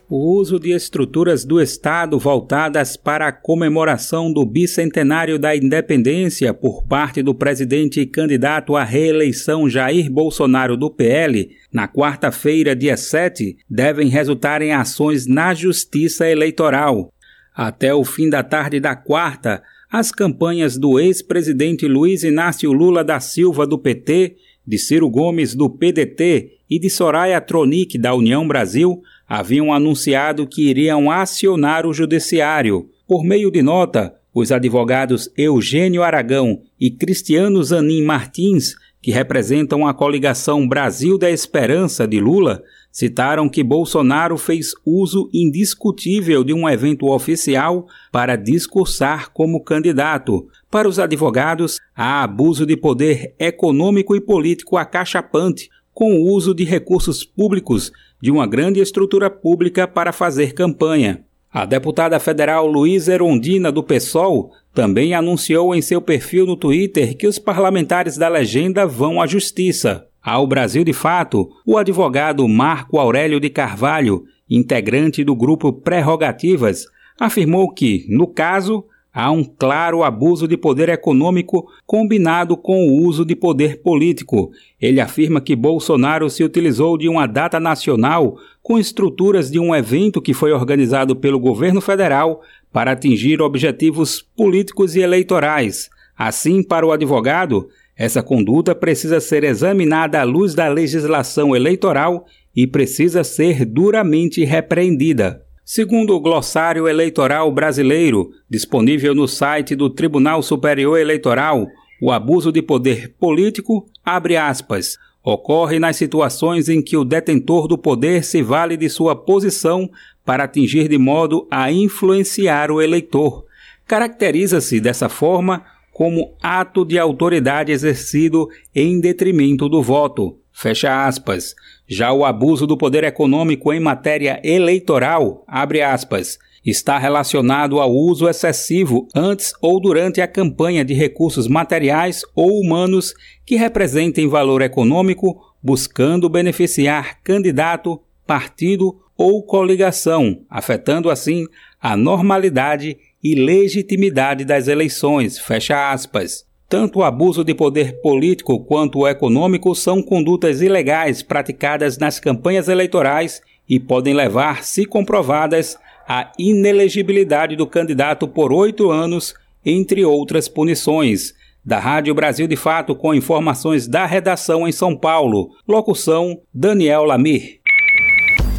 o 0.09 0.35
uso 0.35 0.59
de 0.59 0.71
estruturas 0.71 1.45
do 1.45 1.61
Estado 1.61 2.19
voltadas 2.19 2.97
para 2.97 3.29
a 3.29 3.33
comemoração 3.33 4.33
do 4.33 4.45
bicentenário 4.45 5.39
da 5.39 5.55
independência 5.55 6.55
por 6.55 6.83
parte 6.83 7.23
do 7.23 7.35
presidente 7.35 8.01
e 8.01 8.07
candidato 8.07 8.75
à 8.75 8.85
reeleição 8.85 9.69
Jair 9.69 10.11
Bolsonaro 10.11 10.79
do 10.79 10.91
PL, 10.91 11.51
na 11.71 11.87
quarta-feira, 11.87 12.75
dia 12.75 12.97
7, 12.97 13.59
devem 13.69 14.09
resultar 14.09 14.63
em 14.63 14.73
ações 14.73 15.27
na 15.27 15.53
Justiça 15.53 16.27
Eleitoral. 16.27 17.13
Até 17.55 17.93
o 17.93 18.03
fim 18.03 18.31
da 18.31 18.43
tarde 18.43 18.81
da 18.81 18.97
quarta, 18.97 19.63
as 19.93 20.11
campanhas 20.11 20.79
do 20.79 20.99
ex-presidente 20.99 21.87
Luiz 21.87 22.25
Inácio 22.25 22.73
Lula 22.73 23.05
da 23.05 23.21
Silva 23.21 23.67
do 23.67 23.79
PT, 23.79 24.37
de 24.67 24.79
Ciro 24.79 25.09
Gomes 25.11 25.55
do 25.55 25.69
PDT 25.69 26.53
e 26.69 26.79
de 26.79 26.89
Soraya 26.89 27.41
Tronic 27.41 27.99
da 27.99 28.15
União 28.15 28.47
Brasil 28.47 29.03
haviam 29.29 29.73
anunciado 29.73 30.47
que 30.47 30.71
iriam 30.71 31.11
acionar 31.11 31.87
o 31.87 31.93
Judiciário. 31.93 32.89
Por 33.07 33.23
meio 33.23 33.51
de 33.51 33.63
nota, 33.63 34.15
os 34.33 34.51
advogados 34.51 35.29
Eugênio 35.37 36.03
Aragão 36.03 36.63
e 36.81 36.91
Cristiano 36.91 37.63
Zanin 37.63 38.03
Martins, 38.05 38.75
que 39.03 39.11
representam 39.11 39.87
a 39.87 39.93
coligação 39.93 40.67
Brasil 40.67 41.19
da 41.19 41.31
Esperança 41.31 42.07
de 42.07 42.21
Lula, 42.21 42.63
citaram 42.91 43.49
que 43.49 43.63
Bolsonaro 43.63 44.37
fez 44.37 44.71
uso 44.85 45.29
indiscutível 45.33 46.43
de 46.43 46.53
um 46.53 46.69
evento 46.69 47.07
oficial 47.07 47.87
para 48.11 48.35
discursar 48.35 49.31
como 49.31 49.63
candidato. 49.63 50.49
Para 50.71 50.89
os 50.89 50.99
advogados, 50.99 51.79
há 51.95 52.23
abuso 52.23 52.67
de 52.67 52.77
poder 52.77 53.35
econômico 53.39 54.17
e 54.17 54.21
político 54.21 54.77
acachapante 54.77 55.69
com 55.99 56.15
o 56.15 56.33
uso 56.33 56.55
de 56.55 56.65
recursos 56.65 57.25
públicos 57.25 57.91
de 58.21 58.31
uma 58.31 58.47
grande 58.47 58.81
estrutura 58.81 59.31
pública 59.31 59.87
para 59.87 60.13
fazer 60.13 60.53
campanha. 60.53 61.25
A 61.53 61.65
deputada 61.65 62.21
federal 62.21 62.67
Luísa 62.67 63.15
Erondina, 63.15 63.73
do 63.73 63.83
PSOL, 63.83 64.53
também 64.75 65.15
anunciou 65.15 65.75
em 65.75 65.81
seu 65.81 66.01
perfil 66.01 66.45
no 66.47 66.57
Twitter 66.57 67.17
que 67.17 67.27
os 67.27 67.39
parlamentares 67.39 68.17
da 68.17 68.29
legenda 68.29 68.87
vão 68.87 69.21
à 69.21 69.27
justiça. 69.27 70.07
Ao 70.23 70.47
Brasil 70.47 70.85
de 70.85 70.93
Fato, 70.93 71.49
o 71.65 71.79
advogado 71.79 72.47
Marco 72.47 72.99
Aurélio 72.99 73.41
de 73.41 73.49
Carvalho, 73.49 74.25
integrante 74.49 75.25
do 75.25 75.35
grupo 75.35 75.73
Prerrogativas, 75.73 76.85
afirmou 77.19 77.73
que, 77.73 78.05
no 78.09 78.27
caso, 78.27 78.85
há 79.19 79.33
um 79.33 79.43
claro 79.43 80.05
abuso 80.05 80.47
de 80.47 80.57
poder 80.57 80.89
econômico 80.89 81.69
combinado 81.85 82.57
com 82.57 82.87
o 82.87 83.03
uso 83.03 83.25
de 83.25 83.35
poder 83.35 83.83
político. 83.83 84.53
Ele 84.81 85.01
afirma 85.01 85.41
que 85.41 85.57
Bolsonaro 85.57 86.31
se 86.31 86.45
utilizou 86.45 86.97
de 86.97 87.09
uma 87.09 87.27
data 87.27 87.59
nacional 87.59 88.39
com 88.63 88.79
estruturas 88.79 89.51
de 89.51 89.59
um 89.59 89.75
evento 89.75 90.23
que 90.23 90.33
foi 90.33 90.53
organizado 90.53 91.17
pelo 91.17 91.41
governo 91.41 91.81
federal 91.81 92.43
para 92.73 92.93
atingir 92.93 93.43
objetivos 93.43 94.23
políticos 94.23 94.95
e 94.95 95.01
eleitorais. 95.01 95.91
Assim, 96.17 96.63
para 96.63 96.87
o 96.87 96.93
advogado, 96.93 97.69
essa 97.97 98.23
conduta 98.23 98.73
precisa 98.73 99.19
ser 99.19 99.43
examinada 99.43 100.21
à 100.21 100.23
luz 100.23 100.55
da 100.55 100.69
legislação 100.69 101.57
eleitoral 101.57 102.25
e 102.55 102.69
precisa 102.69 103.25
ser 103.25 103.65
duramente 103.65 104.45
repreendida. 104.45 105.43
Segundo 105.71 106.15
o 106.15 106.19
Glossário 106.19 106.89
Eleitoral 106.89 107.53
Brasileiro, 107.53 108.31
disponível 108.49 109.15
no 109.15 109.29
site 109.29 109.77
do 109.77 109.91
Tribunal 109.91 110.43
Superior 110.43 110.99
Eleitoral, 110.99 111.67
o 112.01 112.11
abuso 112.11 112.51
de 112.51 112.63
poder 112.63 113.15
político, 113.21 113.87
abre 114.03 114.35
aspas, 114.35 114.97
ocorre 115.23 115.79
nas 115.79 115.97
situações 115.97 116.71
em 116.71 116.81
que 116.81 116.97
o 116.97 117.05
detentor 117.05 117.69
do 117.69 117.77
poder 117.77 118.25
se 118.25 118.41
vale 118.41 118.79
de 118.79 118.89
sua 118.89 119.15
posição 119.15 119.91
para 120.25 120.45
atingir 120.45 120.89
de 120.89 120.97
modo 120.97 121.47
a 121.51 121.71
influenciar 121.71 122.71
o 122.71 122.81
eleitor. 122.81 123.45
Caracteriza-se 123.87 124.81
dessa 124.81 125.11
forma 125.11 125.67
como 125.93 126.35
ato 126.43 126.83
de 126.83 126.99
autoridade 126.99 127.73
exercido 127.73 128.49
em 128.75 128.99
detrimento 128.99 129.69
do 129.69 129.83
voto. 129.83 130.39
Fecha 130.51 131.07
aspas. 131.07 131.55
Já 131.89 132.13
o 132.13 132.25
abuso 132.25 132.67
do 132.67 132.77
poder 132.77 133.03
econômico 133.03 133.73
em 133.73 133.81
matéria 133.81 134.39
eleitoral, 134.45 135.43
abre 135.49 135.81
aspas, 135.81 136.39
está 136.65 136.99
relacionado 136.99 137.81
ao 137.81 137.91
uso 137.91 138.29
excessivo 138.29 139.09
antes 139.15 139.55
ou 139.63 139.81
durante 139.81 140.21
a 140.21 140.29
campanha 140.29 140.85
de 140.85 140.93
recursos 140.93 141.49
materiais 141.49 142.21
ou 142.35 142.61
humanos 142.61 143.15
que 143.47 143.57
representem 143.57 144.29
valor 144.29 144.61
econômico, 144.61 145.41
buscando 145.63 146.29
beneficiar 146.29 147.23
candidato, 147.23 147.99
partido 148.27 149.01
ou 149.17 149.43
coligação, 149.43 150.45
afetando 150.49 151.11
assim 151.11 151.47
a 151.81 151.97
normalidade 151.97 152.99
e 153.25 153.35
legitimidade 153.35 154.45
das 154.45 154.69
eleições. 154.69 155.39
Fecha 155.39 155.91
aspas. 155.91 156.48
Tanto 156.69 156.99
o 156.99 157.03
abuso 157.03 157.43
de 157.43 157.55
poder 157.55 158.03
político 158.03 158.61
quanto 158.61 158.99
o 158.99 159.09
econômico 159.09 159.75
são 159.75 160.03
condutas 160.03 160.61
ilegais 160.61 161.23
praticadas 161.23 161.97
nas 161.97 162.21
campanhas 162.21 162.69
eleitorais 162.69 163.41
e 163.67 163.81
podem 163.81 164.13
levar, 164.13 164.63
se 164.63 164.85
comprovadas, 164.85 165.79
à 166.07 166.31
inelegibilidade 166.39 167.57
do 167.57 167.67
candidato 167.67 168.29
por 168.29 168.53
oito 168.53 168.91
anos, 168.91 169.35
entre 169.65 170.05
outras 170.05 170.47
punições. 170.47 171.33
Da 171.65 171.79
Rádio 171.79 172.15
Brasil 172.15 172.47
de 172.47 172.57
Fato, 172.57 172.95
com 172.95 173.15
informações 173.15 173.87
da 173.87 174.05
redação 174.05 174.69
em 174.69 174.73
São 174.73 174.95
Paulo. 174.95 175.51
Locução: 175.67 176.39
Daniel 176.53 177.05
Lamir. 177.05 177.61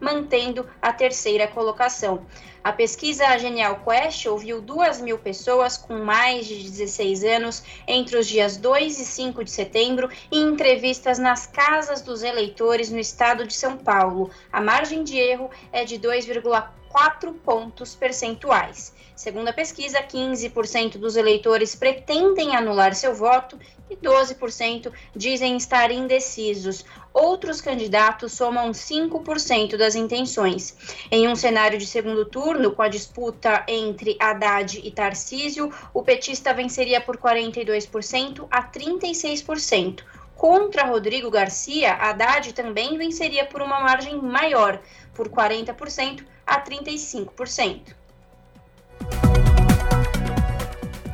mantendo 0.00 0.68
a 0.80 0.92
terceira 0.92 1.46
colocação. 1.48 2.26
A 2.64 2.72
pesquisa 2.72 3.36
Genial 3.38 3.80
Quest 3.84 4.26
ouviu 4.26 4.60
2 4.60 5.00
mil 5.00 5.18
pessoas 5.18 5.76
com 5.76 5.98
mais 6.04 6.46
de 6.46 6.62
16 6.62 7.24
anos 7.24 7.62
entre 7.88 8.16
os 8.16 8.26
dias 8.26 8.56
2 8.56 9.00
e 9.00 9.04
5 9.04 9.42
de 9.42 9.50
setembro 9.50 10.08
em 10.30 10.44
entrevistas 10.44 11.18
nas 11.18 11.44
casas 11.44 12.02
dos 12.02 12.22
eleitores 12.22 12.88
no 12.88 13.00
estado 13.00 13.46
de 13.46 13.54
São 13.54 13.76
Paulo. 13.76 14.30
A 14.52 14.60
margem 14.60 15.02
de 15.02 15.18
erro 15.18 15.50
é 15.72 15.84
de 15.84 15.98
2,4 15.98 17.34
pontos 17.44 17.96
percentuais. 17.96 18.94
Segundo 19.22 19.46
a 19.46 19.52
pesquisa, 19.52 20.02
15% 20.02 20.98
dos 20.98 21.14
eleitores 21.14 21.76
pretendem 21.76 22.56
anular 22.56 22.92
seu 22.92 23.14
voto 23.14 23.56
e 23.88 23.96
12% 23.96 24.92
dizem 25.14 25.56
estar 25.56 25.92
indecisos. 25.92 26.84
Outros 27.14 27.60
candidatos 27.60 28.32
somam 28.32 28.72
5% 28.72 29.76
das 29.76 29.94
intenções. 29.94 30.76
Em 31.08 31.28
um 31.28 31.36
cenário 31.36 31.78
de 31.78 31.86
segundo 31.86 32.24
turno, 32.24 32.72
com 32.72 32.82
a 32.82 32.88
disputa 32.88 33.64
entre 33.68 34.16
Haddad 34.18 34.80
e 34.82 34.90
Tarcísio, 34.90 35.72
o 35.94 36.02
petista 36.02 36.52
venceria 36.52 37.00
por 37.00 37.16
42% 37.16 38.48
a 38.50 38.60
36%. 38.72 40.02
Contra 40.34 40.86
Rodrigo 40.86 41.30
Garcia, 41.30 41.92
Haddad 41.92 42.52
também 42.54 42.98
venceria 42.98 43.46
por 43.46 43.62
uma 43.62 43.78
margem 43.78 44.20
maior, 44.20 44.82
por 45.14 45.28
40% 45.28 46.24
a 46.44 46.60
35%. 46.60 48.01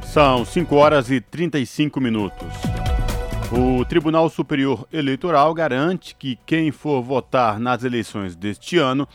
São 0.05 0.45
5 0.45 0.74
horas 0.74 1.11
e 1.11 1.20
35 1.20 2.01
minutos. 2.01 2.49
O 3.51 3.84
Tribunal 3.84 4.28
Superior 4.28 4.86
Eleitoral 4.93 5.55
garante 5.55 6.14
que 6.14 6.39
quem 6.45 6.70
for 6.70 7.03
votar 7.03 7.59
nas 7.59 7.82
eleições 7.82 8.36
deste 8.36 8.76
ano 8.76 9.09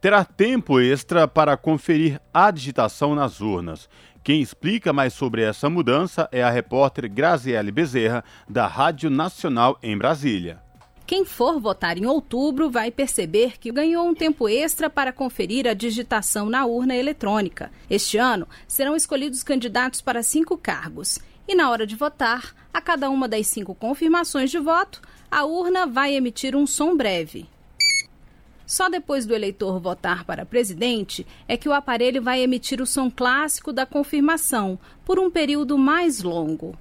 terá 0.00 0.24
tempo 0.24 0.80
extra 0.80 1.28
para 1.28 1.56
conferir 1.56 2.20
a 2.32 2.50
digitação 2.50 3.14
nas 3.14 3.40
urnas. 3.40 3.88
Quem 4.24 4.42
explica 4.42 4.92
mais 4.92 5.12
sobre 5.12 5.42
essa 5.42 5.70
mudança 5.70 6.28
é 6.32 6.42
a 6.42 6.50
repórter 6.50 7.08
Graziele 7.08 7.70
Bezerra, 7.70 8.24
da 8.48 8.66
Rádio 8.66 9.08
Nacional 9.08 9.78
em 9.80 9.96
Brasília. 9.96 10.65
Quem 11.06 11.24
for 11.24 11.60
votar 11.60 11.96
em 11.96 12.04
outubro 12.04 12.68
vai 12.68 12.90
perceber 12.90 13.58
que 13.58 13.70
ganhou 13.70 14.04
um 14.08 14.14
tempo 14.14 14.48
extra 14.48 14.90
para 14.90 15.12
conferir 15.12 15.68
a 15.68 15.72
digitação 15.72 16.48
na 16.48 16.66
urna 16.66 16.96
eletrônica. 16.96 17.70
Este 17.88 18.18
ano 18.18 18.48
serão 18.66 18.96
escolhidos 18.96 19.44
candidatos 19.44 20.00
para 20.00 20.24
cinco 20.24 20.58
cargos. 20.58 21.20
E 21.46 21.54
na 21.54 21.70
hora 21.70 21.86
de 21.86 21.94
votar, 21.94 22.52
a 22.74 22.80
cada 22.80 23.08
uma 23.08 23.28
das 23.28 23.46
cinco 23.46 23.72
confirmações 23.72 24.50
de 24.50 24.58
voto, 24.58 25.00
a 25.30 25.44
urna 25.44 25.86
vai 25.86 26.12
emitir 26.12 26.56
um 26.56 26.66
som 26.66 26.96
breve. 26.96 27.48
Só 28.66 28.88
depois 28.88 29.24
do 29.24 29.32
eleitor 29.32 29.78
votar 29.78 30.24
para 30.24 30.44
presidente 30.44 31.24
é 31.46 31.56
que 31.56 31.68
o 31.68 31.72
aparelho 31.72 32.20
vai 32.20 32.40
emitir 32.40 32.82
o 32.82 32.86
som 32.86 33.08
clássico 33.08 33.72
da 33.72 33.86
confirmação 33.86 34.76
por 35.04 35.20
um 35.20 35.30
período 35.30 35.78
mais 35.78 36.20
longo. 36.20 36.76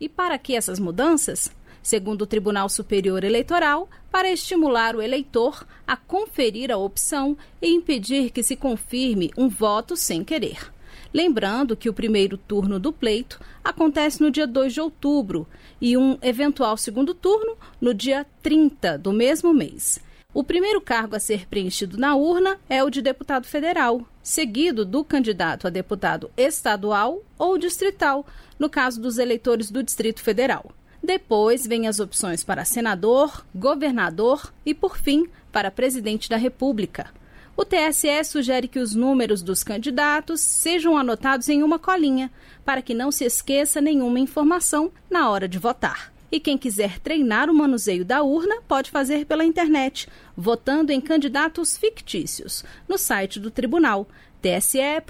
E 0.00 0.08
para 0.08 0.36
que 0.36 0.56
essas 0.56 0.80
mudanças? 0.80 1.48
Segundo 1.82 2.22
o 2.22 2.26
Tribunal 2.26 2.68
Superior 2.68 3.24
Eleitoral, 3.24 3.88
para 4.10 4.30
estimular 4.30 4.96
o 4.96 5.02
eleitor 5.02 5.66
a 5.86 5.96
conferir 5.96 6.70
a 6.70 6.76
opção 6.76 7.36
e 7.60 7.68
impedir 7.68 8.30
que 8.30 8.42
se 8.42 8.56
confirme 8.56 9.30
um 9.36 9.48
voto 9.48 9.96
sem 9.96 10.24
querer. 10.24 10.72
Lembrando 11.12 11.76
que 11.76 11.88
o 11.88 11.94
primeiro 11.94 12.36
turno 12.36 12.78
do 12.78 12.92
pleito 12.92 13.40
acontece 13.64 14.22
no 14.22 14.30
dia 14.30 14.46
2 14.46 14.72
de 14.72 14.80
outubro 14.80 15.46
e 15.80 15.96
um 15.96 16.16
eventual 16.22 16.76
segundo 16.76 17.14
turno 17.14 17.56
no 17.80 17.92
dia 17.92 18.24
30 18.42 18.96
do 18.98 19.12
mesmo 19.12 19.52
mês. 19.52 20.00
O 20.32 20.44
primeiro 20.44 20.80
cargo 20.80 21.16
a 21.16 21.20
ser 21.20 21.48
preenchido 21.48 21.98
na 21.98 22.14
urna 22.14 22.56
é 22.68 22.84
o 22.84 22.90
de 22.90 23.02
deputado 23.02 23.46
federal, 23.46 24.06
seguido 24.22 24.84
do 24.84 25.02
candidato 25.02 25.66
a 25.66 25.70
deputado 25.70 26.30
estadual 26.36 27.20
ou 27.36 27.58
distrital, 27.58 28.24
no 28.56 28.70
caso 28.70 29.00
dos 29.00 29.18
eleitores 29.18 29.72
do 29.72 29.82
Distrito 29.82 30.20
Federal. 30.22 30.70
Depois 31.02 31.66
vêm 31.66 31.88
as 31.88 31.98
opções 31.98 32.44
para 32.44 32.64
senador, 32.64 33.44
governador 33.54 34.52
e, 34.64 34.74
por 34.74 34.98
fim, 34.98 35.26
para 35.50 35.70
presidente 35.70 36.28
da 36.28 36.36
República. 36.36 37.10
O 37.56 37.64
TSE 37.64 38.24
sugere 38.24 38.68
que 38.68 38.78
os 38.78 38.94
números 38.94 39.42
dos 39.42 39.62
candidatos 39.62 40.40
sejam 40.40 40.96
anotados 40.96 41.48
em 41.48 41.62
uma 41.62 41.78
colinha, 41.78 42.30
para 42.64 42.80
que 42.80 42.94
não 42.94 43.10
se 43.10 43.24
esqueça 43.24 43.80
nenhuma 43.80 44.20
informação 44.20 44.90
na 45.10 45.28
hora 45.28 45.48
de 45.48 45.58
votar. 45.58 46.12
E 46.32 46.38
quem 46.38 46.56
quiser 46.56 47.00
treinar 47.00 47.50
o 47.50 47.54
manuseio 47.54 48.04
da 48.04 48.22
urna 48.22 48.62
pode 48.68 48.90
fazer 48.90 49.26
pela 49.26 49.44
internet, 49.44 50.08
votando 50.36 50.92
em 50.92 51.00
candidatos 51.00 51.76
fictícios, 51.76 52.64
no 52.88 52.96
site 52.96 53.40
do 53.40 53.50
tribunal 53.50 54.06
tse.jus.br. 54.40 55.04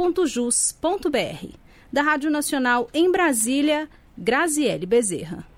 Da 1.93 2.03
Rádio 2.03 2.31
Nacional 2.31 2.89
em 2.95 3.13
Brasília, 3.13 3.89
Graziele 4.17 4.87
Bezerra. 4.87 5.50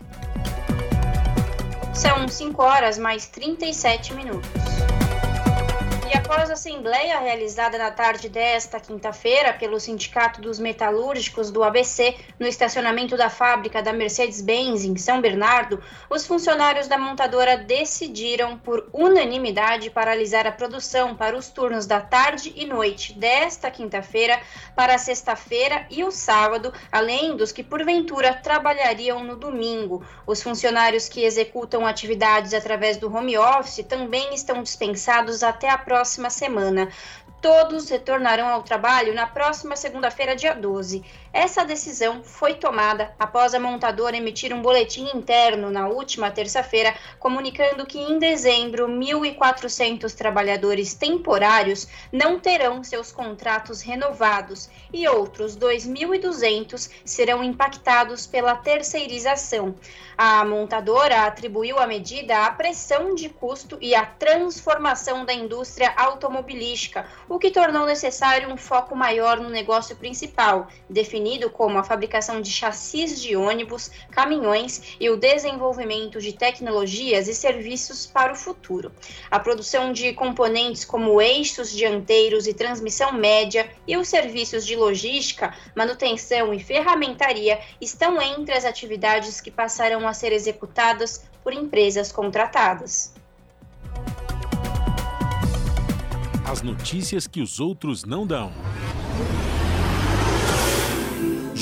São 1.95 2.27
5 2.27 2.63
horas 2.63 2.99
mais 2.99 3.27
37 3.27 4.15
minutos. 4.15 5.02
E 6.13 6.15
após 6.15 6.51
a 6.51 6.53
assembleia 6.53 7.19
realizada 7.21 7.79
na 7.79 7.91
tarde 7.91 8.29
desta 8.29 8.79
quinta-feira 8.79 9.55
pelo 9.55 9.81
Sindicato 9.81 10.43
dos 10.43 10.59
Metalúrgicos 10.59 11.51
do 11.51 11.65
ABC 11.65 12.15
no 12.39 12.47
estacionamento 12.47 13.17
da 13.17 13.31
fábrica 13.31 13.83
da 13.83 13.95
Mercedes-Benz 13.95 14.85
em 14.85 14.95
São 14.99 15.23
Bernardo, 15.23 15.83
os 16.11 16.27
funcionários 16.27 16.87
da 16.87 16.99
montadora 16.99 17.57
decidiram 17.57 18.59
por 18.59 18.91
unanimidade 18.93 19.89
paralisar 19.89 20.47
a 20.47 20.53
produção 20.53 21.17
para 21.17 21.35
os 21.35 21.49
turnos 21.49 21.87
da 21.87 22.03
tarde 22.03 22.53
e 22.55 22.67
noite 22.67 23.15
desta 23.15 23.71
quinta-feira 23.71 24.39
para 24.77 24.99
sexta-feira 24.99 25.87
e 25.89 26.05
o 26.05 26.11
sábado, 26.11 26.75
além 26.93 27.39
dos 27.39 27.53
que 27.53 27.63
porventura 27.63 28.35
trabalhariam 28.35 29.25
no 29.25 29.35
domingo. 29.35 30.05
Os 30.27 30.43
funcionários 30.43 31.09
que 31.09 31.25
executam 31.25 31.87
atividades 31.87 32.53
através 32.53 32.99
do 32.99 33.11
home 33.11 33.39
office 33.39 33.87
também 33.89 34.35
estão 34.35 34.63
dispensados 34.63 35.43
até 35.43 35.71
a 35.71 35.79
próxima 35.79 36.02
próxima 36.03 36.31
semana. 36.31 36.89
Todos 37.41 37.89
retornarão 37.89 38.49
ao 38.49 38.63
trabalho 38.63 39.15
na 39.15 39.25
próxima 39.25 39.77
segunda-feira, 39.77 40.35
dia 40.35 40.53
12. 40.53 41.05
Essa 41.33 41.65
decisão 41.65 42.23
foi 42.23 42.53
tomada 42.53 43.15
após 43.19 43.55
a 43.55 43.59
montadora 43.59 44.19
emitir 44.19 44.53
um 44.53 44.61
boletim 44.61 45.09
interno 45.15 45.71
na 45.71 45.89
última 45.89 46.31
terça-feira, 46.31 46.95
comunicando 47.19 47.87
que 47.87 47.99
em 47.99 48.19
dezembro 48.19 48.87
1.400 48.87 50.13
trabalhadores 50.15 50.93
temporários 50.93 51.89
não 52.13 52.39
terão 52.39 52.85
seus 52.85 53.11
contratos 53.11 53.81
renovados 53.81 54.69
e 54.93 55.09
outros 55.09 55.57
2.200 55.57 56.91
serão 57.03 57.43
impactados 57.43 58.27
pela 58.27 58.55
terceirização. 58.57 59.75
A 60.19 60.45
montadora 60.45 61.23
atribuiu 61.23 61.79
a 61.79 61.87
medida 61.87 62.45
à 62.45 62.53
pressão 62.53 63.15
de 63.15 63.31
custo 63.31 63.79
e 63.81 63.95
à 63.95 64.05
transformação 64.05 65.25
da 65.25 65.33
indústria 65.33 65.95
automobilística, 65.97 67.07
o 67.27 67.39
que 67.39 67.51
tornou 67.51 67.87
necessário 67.87 68.53
um 68.53 68.57
foco 68.59 68.95
maior 68.95 69.41
no 69.41 69.49
negócio 69.49 69.97
principal, 69.97 70.69
definido 70.91 71.22
definido 71.23 71.49
como 71.49 71.79
a 71.79 71.85
fabricação 71.85 72.41
de 72.41 72.51
chassis 72.51 73.21
de 73.21 73.37
ônibus, 73.37 73.91
caminhões 74.11 74.97
e 74.99 75.09
o 75.09 75.17
desenvolvimento 75.17 76.21
de 76.21 76.33
tecnologias 76.33 77.29
e 77.29 77.35
serviços 77.35 78.07
para 78.07 78.33
o 78.33 78.37
futuro. 78.37 78.91
A 79.31 79.39
produção 79.39 79.93
de 79.93 80.13
componentes 80.15 80.85
como 80.85 81.23
eixos 81.23 81.71
dianteiros 81.71 82.49
e 82.49 82.53
transmissão 82.53 83.13
média 83.13 83.71
e 83.87 83.97
os 83.97 84.09
serviços 84.09 84.67
de 84.67 84.75
logística, 84.75 85.55
manutenção 85.77 86.53
e 86.53 86.59
ferramentaria 86.59 87.61
estão 87.81 88.21
entre 88.21 88.55
as 88.55 88.65
atividades 88.65 89.41
que 89.41 89.51
passarão 89.51 90.09
a 90.09 90.13
ser 90.13 90.33
executadas 90.33 91.25
por 91.45 91.53
empresas 91.53 92.11
contratadas. 92.11 93.15
As 96.45 96.61
notícias 96.63 97.27
que 97.27 97.41
os 97.41 97.61
outros 97.61 98.05
não 98.05 98.27
dão. 98.27 98.53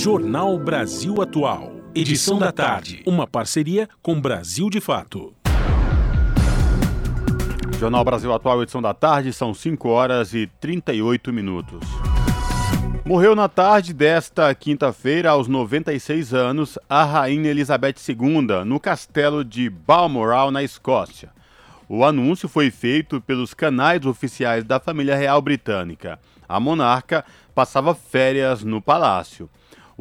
Jornal 0.03 0.59
Brasil 0.59 1.20
Atual. 1.20 1.72
Edição 1.94 2.38
da 2.38 2.51
tarde. 2.51 3.03
Uma 3.05 3.26
parceria 3.26 3.86
com 4.01 4.18
Brasil 4.18 4.70
de 4.70 4.80
Fato. 4.80 5.34
Jornal 7.78 8.03
Brasil 8.03 8.32
Atual, 8.32 8.62
edição 8.62 8.80
da 8.80 8.94
tarde, 8.94 9.30
são 9.30 9.53
5 9.53 9.86
horas 9.90 10.32
e 10.32 10.46
38 10.59 11.30
minutos. 11.34 11.86
Morreu 13.05 13.36
na 13.36 13.46
tarde 13.46 13.92
desta 13.92 14.55
quinta-feira, 14.55 15.32
aos 15.32 15.46
96 15.46 16.32
anos, 16.32 16.78
a 16.88 17.05
Rainha 17.05 17.51
Elizabeth 17.51 17.96
II, 18.09 18.64
no 18.64 18.80
castelo 18.80 19.44
de 19.44 19.68
Balmoral, 19.68 20.51
na 20.51 20.62
Escócia. 20.62 21.28
O 21.86 22.07
anúncio 22.07 22.48
foi 22.48 22.70
feito 22.70 23.20
pelos 23.20 23.53
canais 23.53 24.07
oficiais 24.07 24.64
da 24.64 24.80
família 24.80 25.14
real 25.14 25.42
britânica. 25.42 26.18
A 26.48 26.59
monarca 26.59 27.22
passava 27.55 27.94
férias 27.94 28.64
no 28.64 28.80
palácio. 28.80 29.51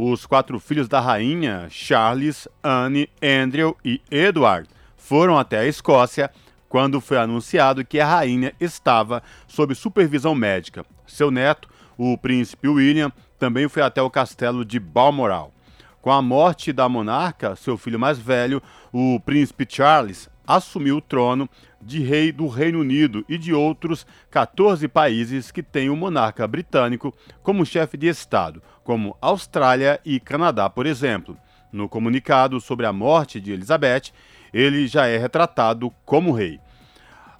Os 0.02 0.26
quatro 0.26 0.62
filhos 0.62 0.88
da 0.88 1.02
rainha, 1.02 1.68
Charles, 1.70 2.48
Anne, 2.64 3.10
Andrew 3.22 3.76
e 3.84 4.02
Edward, 4.10 4.70
foram 4.96 5.38
até 5.38 5.60
a 5.60 5.68
Escócia 5.68 6.32
quando 6.70 7.02
foi 7.02 7.18
anunciado 7.18 7.84
que 7.84 8.00
a 8.00 8.08
rainha 8.08 8.54
estava 8.62 9.22
sob 9.46 9.76
supervisão 9.76 10.34
médica. 10.34 10.86
Seu 11.06 11.30
neto, 11.30 11.68
o 11.98 12.18
príncipe 12.18 12.70
William, 12.70 13.12
também 13.38 13.68
foi 13.68 13.84
até 13.84 14.02
o 14.02 14.10
castelo 14.10 14.64
de 14.64 14.80
Balmoral. 14.80 15.52
Com 16.02 16.14
a 16.14 16.22
morte 16.22 16.72
da 16.72 16.88
monarca, 16.88 17.58
seu 17.58 17.78
filho 17.78 18.00
mais 18.00 18.18
velho, 18.18 18.64
o 18.94 19.20
príncipe 19.20 19.68
Charles, 19.68 20.30
assumiu 20.48 20.96
o 20.96 21.02
trono 21.02 21.50
de 21.82 22.02
rei 22.04 22.32
do 22.32 22.48
Reino 22.48 22.80
Unido 22.80 23.24
e 23.28 23.38
de 23.38 23.54
outros 23.54 24.06
14 24.30 24.88
países 24.88 25.52
que 25.52 25.64
têm 25.64 25.90
o 25.90 25.96
monarca 25.96 26.48
britânico 26.48 27.14
como 27.42 27.66
chefe 27.66 27.98
de 27.98 28.08
Estado, 28.08 28.62
como 28.84 29.16
Austrália 29.22 30.00
e 30.06 30.20
Canadá, 30.20 30.70
por 30.70 30.86
exemplo. 30.86 31.38
No 31.72 31.88
comunicado 31.88 32.60
sobre 32.60 32.86
a 32.86 32.94
morte 32.94 33.40
de 33.40 33.52
Elizabeth, 33.52 34.12
ele 34.54 34.88
já 34.88 35.06
é 35.08 35.18
retratado 35.18 35.92
como 36.06 36.32
rei. 36.32 36.60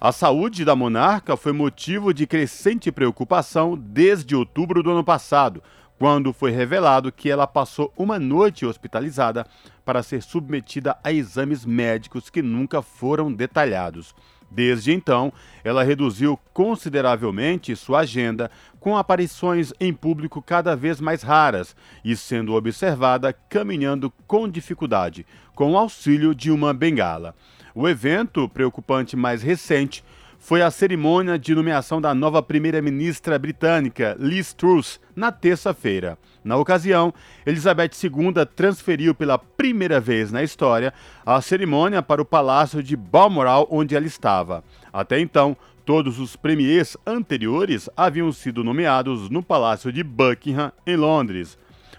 A 0.00 0.12
saúde 0.12 0.64
da 0.64 0.74
monarca 0.74 1.36
foi 1.36 1.52
motivo 1.52 2.14
de 2.14 2.26
crescente 2.26 2.90
preocupação 2.90 3.76
desde 3.76 4.34
outubro 4.34 4.82
do 4.82 4.92
ano 4.92 5.04
passado, 5.04 5.62
quando 6.00 6.32
foi 6.32 6.50
revelado 6.50 7.12
que 7.12 7.28
ela 7.28 7.46
passou 7.46 7.92
uma 7.94 8.18
noite 8.18 8.64
hospitalizada 8.64 9.46
para 9.84 10.02
ser 10.02 10.22
submetida 10.22 10.96
a 11.04 11.12
exames 11.12 11.66
médicos 11.66 12.30
que 12.30 12.40
nunca 12.40 12.80
foram 12.80 13.30
detalhados. 13.30 14.14
Desde 14.50 14.92
então, 14.92 15.30
ela 15.62 15.84
reduziu 15.84 16.40
consideravelmente 16.54 17.76
sua 17.76 17.98
agenda, 18.00 18.50
com 18.80 18.96
aparições 18.96 19.74
em 19.78 19.92
público 19.92 20.40
cada 20.40 20.74
vez 20.74 21.02
mais 21.02 21.22
raras 21.22 21.76
e 22.02 22.16
sendo 22.16 22.54
observada 22.54 23.30
caminhando 23.34 24.10
com 24.26 24.48
dificuldade, 24.48 25.26
com 25.54 25.72
o 25.72 25.76
auxílio 25.76 26.34
de 26.34 26.50
uma 26.50 26.72
bengala. 26.72 27.34
O 27.74 27.86
evento 27.86 28.48
preocupante 28.48 29.18
mais 29.18 29.42
recente 29.42 30.02
foi 30.40 30.62
a 30.62 30.70
cerimônia 30.70 31.38
de 31.38 31.54
nomeação 31.54 32.00
da 32.00 32.14
nova 32.14 32.42
primeira-ministra 32.42 33.38
britânica, 33.38 34.16
Liz 34.18 34.54
Truss, 34.54 34.98
na 35.14 35.30
terça-feira. 35.30 36.18
Na 36.42 36.56
ocasião, 36.56 37.12
Elizabeth 37.44 37.90
II 38.02 38.46
transferiu 38.56 39.14
pela 39.14 39.38
primeira 39.38 40.00
vez 40.00 40.32
na 40.32 40.42
história 40.42 40.94
a 41.24 41.40
cerimônia 41.42 42.02
para 42.02 42.22
o 42.22 42.24
palácio 42.24 42.82
de 42.82 42.96
Balmoral, 42.96 43.68
onde 43.70 43.94
ela 43.94 44.06
estava. 44.06 44.64
Até 44.90 45.20
então, 45.20 45.54
todos 45.84 46.18
os 46.18 46.34
premiers 46.36 46.96
anteriores 47.06 47.90
haviam 47.94 48.32
sido 48.32 48.64
nomeados 48.64 49.28
no 49.28 49.42
palácio 49.42 49.92
de 49.92 50.02
Buckingham, 50.02 50.72
em 50.86 50.96
Londres. 50.96 51.58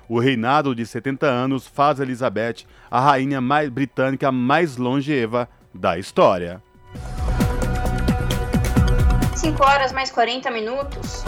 O 0.09 0.19
reinado 0.19 0.73
de 0.73 0.85
70 0.85 1.27
anos 1.27 1.67
faz 1.67 1.99
Elizabeth 1.99 2.65
a 2.89 2.99
rainha 2.99 3.39
mais 3.39 3.69
britânica 3.69 4.31
mais 4.31 4.77
longeva 4.77 5.47
da 5.73 5.97
história. 5.99 6.61
5 9.41 9.65
horas 9.65 9.91
mais 9.91 10.11
40 10.11 10.51
minutos. 10.51 11.23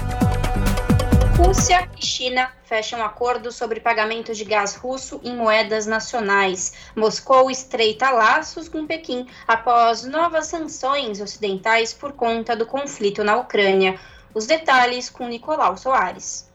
Rússia 1.35 1.89
e 1.99 2.05
China 2.05 2.47
fecham 2.63 3.03
acordo 3.03 3.51
sobre 3.51 3.79
pagamento 3.79 4.35
de 4.35 4.45
gás 4.45 4.75
russo 4.75 5.19
em 5.23 5.35
moedas 5.35 5.87
nacionais. 5.87 6.91
Moscou 6.95 7.49
estreita 7.49 8.11
laços 8.11 8.69
com 8.69 8.85
Pequim 8.85 9.25
após 9.47 10.05
novas 10.05 10.45
sanções 10.45 11.19
ocidentais 11.19 11.91
por 11.91 12.11
conta 12.13 12.55
do 12.55 12.67
conflito 12.67 13.23
na 13.23 13.35
Ucrânia. 13.35 13.99
Os 14.31 14.45
detalhes 14.45 15.09
com 15.09 15.27
Nicolau 15.27 15.75
Soares. 15.75 16.47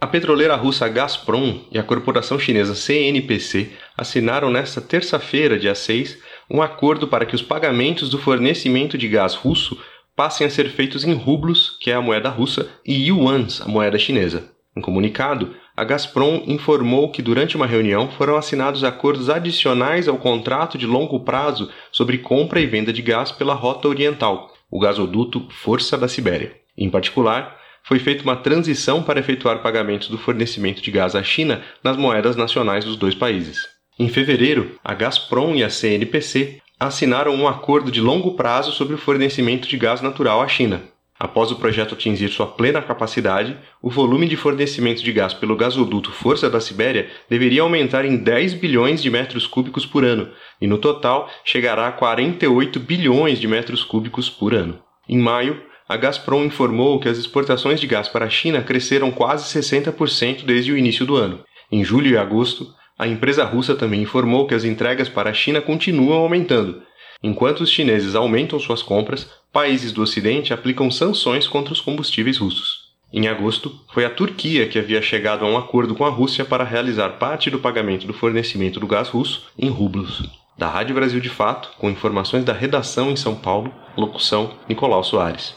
A 0.00 0.06
petroleira 0.06 0.56
russa 0.56 0.88
Gazprom 0.88 1.60
e 1.70 1.78
a 1.78 1.82
corporação 1.82 2.38
chinesa 2.38 2.74
CNPC 2.74 3.70
assinaram 3.98 4.50
nesta 4.50 4.80
terça-feira, 4.80 5.58
dia 5.58 5.74
6, 5.74 6.16
um 6.50 6.62
acordo 6.62 7.06
para 7.06 7.26
que 7.26 7.34
os 7.34 7.42
pagamentos 7.42 8.08
do 8.08 8.18
fornecimento 8.18 8.96
de 8.96 9.08
gás 9.08 9.34
russo 9.34 9.78
passem 10.16 10.46
a 10.46 10.50
ser 10.50 10.70
feitos 10.70 11.04
em 11.04 11.12
rublos, 11.12 11.76
que 11.78 11.90
é 11.90 11.94
a 11.94 12.00
moeda 12.00 12.30
russa, 12.30 12.68
e 12.84 13.08
yuans, 13.08 13.60
a 13.60 13.68
moeda 13.68 13.98
chinesa. 13.98 14.50
Em 14.74 14.80
comunicado, 14.80 15.54
a 15.76 15.84
Gazprom 15.84 16.42
informou 16.46 17.10
que 17.10 17.20
durante 17.20 17.54
uma 17.54 17.66
reunião 17.66 18.10
foram 18.10 18.36
assinados 18.36 18.82
acordos 18.82 19.28
adicionais 19.28 20.08
ao 20.08 20.16
contrato 20.16 20.78
de 20.78 20.86
longo 20.86 21.20
prazo 21.20 21.70
sobre 21.92 22.18
compra 22.18 22.60
e 22.60 22.66
venda 22.66 22.92
de 22.92 23.02
gás 23.02 23.30
pela 23.30 23.54
Rota 23.54 23.88
Oriental, 23.88 24.52
o 24.70 24.80
gasoduto 24.80 25.46
Força 25.50 25.98
da 25.98 26.08
Sibéria. 26.08 26.54
Em 26.76 26.88
particular, 26.88 27.56
foi 27.82 27.98
feita 27.98 28.22
uma 28.22 28.36
transição 28.36 29.02
para 29.02 29.20
efetuar 29.20 29.62
pagamentos 29.62 30.08
do 30.08 30.18
fornecimento 30.18 30.82
de 30.82 30.90
gás 30.90 31.14
à 31.14 31.22
China 31.22 31.62
nas 31.84 31.96
moedas 31.96 32.36
nacionais 32.36 32.84
dos 32.84 32.96
dois 32.96 33.14
países. 33.14 33.66
Em 33.98 34.08
fevereiro, 34.08 34.78
a 34.84 34.92
Gazprom 34.92 35.54
e 35.54 35.62
a 35.64 35.70
CNPC 35.70 36.60
assinaram 36.78 37.34
um 37.34 37.48
acordo 37.48 37.90
de 37.90 38.00
longo 38.00 38.34
prazo 38.34 38.70
sobre 38.72 38.94
o 38.94 38.98
fornecimento 38.98 39.66
de 39.66 39.76
gás 39.76 40.02
natural 40.02 40.42
à 40.42 40.48
China. 40.48 40.82
Após 41.18 41.50
o 41.50 41.56
projeto 41.56 41.94
atingir 41.94 42.28
sua 42.28 42.46
plena 42.46 42.82
capacidade, 42.82 43.56
o 43.80 43.88
volume 43.88 44.28
de 44.28 44.36
fornecimento 44.36 45.02
de 45.02 45.10
gás 45.10 45.32
pelo 45.32 45.56
gasoduto 45.56 46.12
Força 46.12 46.50
da 46.50 46.60
Sibéria 46.60 47.08
deveria 47.30 47.62
aumentar 47.62 48.04
em 48.04 48.18
10 48.18 48.52
bilhões 48.54 49.02
de 49.02 49.10
metros 49.10 49.46
cúbicos 49.46 49.86
por 49.86 50.04
ano, 50.04 50.28
e 50.60 50.66
no 50.66 50.76
total 50.76 51.30
chegará 51.42 51.88
a 51.88 51.92
48 51.92 52.78
bilhões 52.78 53.40
de 53.40 53.48
metros 53.48 53.82
cúbicos 53.82 54.28
por 54.28 54.54
ano. 54.54 54.78
Em 55.08 55.18
maio, 55.18 55.62
a 55.88 55.96
Gazprom 55.96 56.44
informou 56.44 57.00
que 57.00 57.08
as 57.08 57.16
exportações 57.16 57.80
de 57.80 57.86
gás 57.86 58.08
para 58.08 58.26
a 58.26 58.30
China 58.30 58.60
cresceram 58.60 59.10
quase 59.10 59.58
60% 59.58 60.44
desde 60.44 60.72
o 60.72 60.76
início 60.76 61.06
do 61.06 61.16
ano. 61.16 61.42
Em 61.72 61.82
julho 61.82 62.10
e 62.10 62.18
agosto, 62.18 62.74
a 62.98 63.06
empresa 63.06 63.44
russa 63.44 63.74
também 63.74 64.02
informou 64.02 64.46
que 64.46 64.54
as 64.54 64.64
entregas 64.64 65.08
para 65.08 65.28
a 65.30 65.34
China 65.34 65.60
continuam 65.60 66.18
aumentando. 66.18 66.82
Enquanto 67.22 67.60
os 67.60 67.70
chineses 67.70 68.14
aumentam 68.14 68.58
suas 68.58 68.82
compras, 68.82 69.30
países 69.52 69.92
do 69.92 70.02
Ocidente 70.02 70.54
aplicam 70.54 70.90
sanções 70.90 71.46
contra 71.46 71.72
os 71.72 71.80
combustíveis 71.80 72.38
russos. 72.38 72.86
Em 73.12 73.28
agosto, 73.28 73.80
foi 73.92 74.04
a 74.04 74.10
Turquia 74.10 74.66
que 74.66 74.78
havia 74.78 75.00
chegado 75.00 75.44
a 75.44 75.48
um 75.48 75.56
acordo 75.56 75.94
com 75.94 76.04
a 76.04 76.10
Rússia 76.10 76.44
para 76.44 76.64
realizar 76.64 77.10
parte 77.18 77.50
do 77.50 77.58
pagamento 77.58 78.06
do 78.06 78.14
fornecimento 78.14 78.80
do 78.80 78.86
gás 78.86 79.08
russo 79.08 79.46
em 79.58 79.68
rublos. 79.68 80.28
Da 80.58 80.68
Rádio 80.68 80.94
Brasil 80.94 81.20
de 81.20 81.28
Fato, 81.28 81.70
com 81.78 81.90
informações 81.90 82.44
da 82.44 82.52
redação 82.52 83.10
em 83.10 83.16
São 83.16 83.34
Paulo, 83.34 83.72
locução 83.96 84.54
Nicolau 84.68 85.04
Soares. 85.04 85.54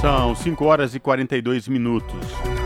São 0.00 0.34
5 0.34 0.64
horas 0.64 0.94
e 0.94 1.00
42 1.00 1.68
minutos. 1.68 2.61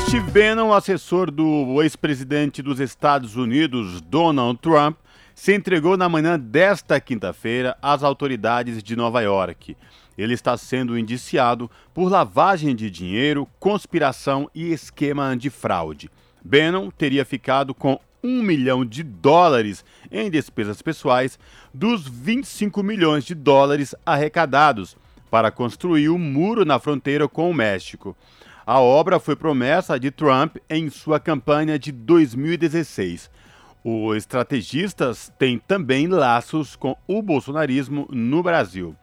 Steve 0.00 0.30
Bannon, 0.30 0.72
assessor 0.72 1.30
do 1.30 1.80
ex-presidente 1.82 2.60
dos 2.60 2.80
Estados 2.80 3.36
Unidos, 3.36 4.00
Donald 4.00 4.58
Trump, 4.60 4.96
se 5.34 5.54
entregou 5.54 5.96
na 5.96 6.08
manhã 6.08 6.38
desta 6.38 7.00
quinta-feira 7.00 7.76
às 7.80 8.02
autoridades 8.02 8.82
de 8.82 8.96
Nova 8.96 9.20
York. 9.20 9.76
Ele 10.18 10.34
está 10.34 10.56
sendo 10.56 10.98
indiciado 10.98 11.70
por 11.92 12.10
lavagem 12.10 12.74
de 12.74 12.90
dinheiro, 12.90 13.48
conspiração 13.60 14.50
e 14.54 14.72
esquema 14.72 15.36
de 15.36 15.48
fraude. 15.48 16.10
Bannon 16.44 16.90
teria 16.90 17.24
ficado 17.24 17.72
com 17.72 17.98
um 18.22 18.42
milhão 18.42 18.84
de 18.84 19.02
dólares 19.02 19.84
em 20.10 20.30
despesas 20.30 20.82
pessoais 20.82 21.38
dos 21.72 22.08
25 22.08 22.82
milhões 22.82 23.24
de 23.24 23.34
dólares 23.34 23.94
arrecadados 24.04 24.96
para 25.30 25.50
construir 25.50 26.08
o 26.08 26.14
um 26.14 26.18
muro 26.18 26.64
na 26.64 26.78
fronteira 26.78 27.28
com 27.28 27.50
o 27.50 27.54
México. 27.54 28.16
A 28.66 28.80
obra 28.80 29.20
foi 29.20 29.36
promessa 29.36 30.00
de 30.00 30.10
Trump 30.10 30.56
em 30.70 30.88
sua 30.88 31.20
campanha 31.20 31.78
de 31.78 31.92
2016. 31.92 33.30
O 33.84 34.14
estrategistas 34.14 35.30
tem 35.38 35.58
também 35.58 36.06
laços 36.06 36.74
com 36.74 36.96
o 37.06 37.20
bolsonarismo 37.20 38.08
no 38.10 38.42
Brasil. 38.42 38.96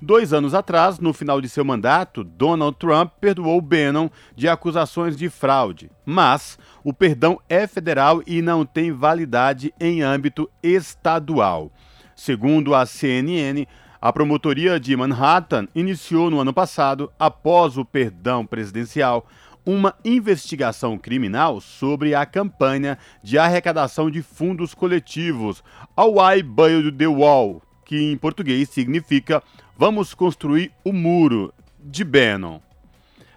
Dois 0.00 0.32
anos 0.32 0.54
atrás, 0.54 0.98
no 0.98 1.12
final 1.12 1.38
de 1.38 1.50
seu 1.50 1.64
mandato, 1.66 2.24
Donald 2.24 2.78
Trump 2.78 3.12
perdoou 3.20 3.60
Bannon 3.60 4.08
de 4.34 4.48
acusações 4.48 5.18
de 5.18 5.28
fraude. 5.28 5.90
Mas 6.06 6.58
o 6.82 6.92
perdão 6.92 7.38
é 7.46 7.66
federal 7.66 8.22
e 8.26 8.40
não 8.40 8.64
tem 8.64 8.90
validade 8.90 9.74
em 9.78 10.00
âmbito 10.00 10.50
estadual. 10.62 11.70
Segundo 12.16 12.74
a 12.74 12.86
CNN, 12.86 13.66
a 14.04 14.12
promotoria 14.12 14.78
de 14.78 14.94
Manhattan 14.94 15.66
iniciou 15.74 16.28
no 16.28 16.38
ano 16.38 16.52
passado, 16.52 17.10
após 17.18 17.78
o 17.78 17.86
perdão 17.86 18.44
presidencial, 18.44 19.26
uma 19.64 19.94
investigação 20.04 20.98
criminal 20.98 21.58
sobre 21.58 22.14
a 22.14 22.26
campanha 22.26 22.98
de 23.22 23.38
arrecadação 23.38 24.10
de 24.10 24.20
fundos 24.20 24.74
coletivos, 24.74 25.64
ao 25.96 26.16
I 26.16 26.42
Build 26.42 26.92
the 26.92 27.06
Wall, 27.06 27.62
que 27.82 27.96
em 27.96 28.14
português 28.18 28.68
significa 28.68 29.42
Vamos 29.74 30.12
construir 30.12 30.70
o 30.84 30.92
muro 30.92 31.50
de 31.82 32.04
Bannon. 32.04 32.60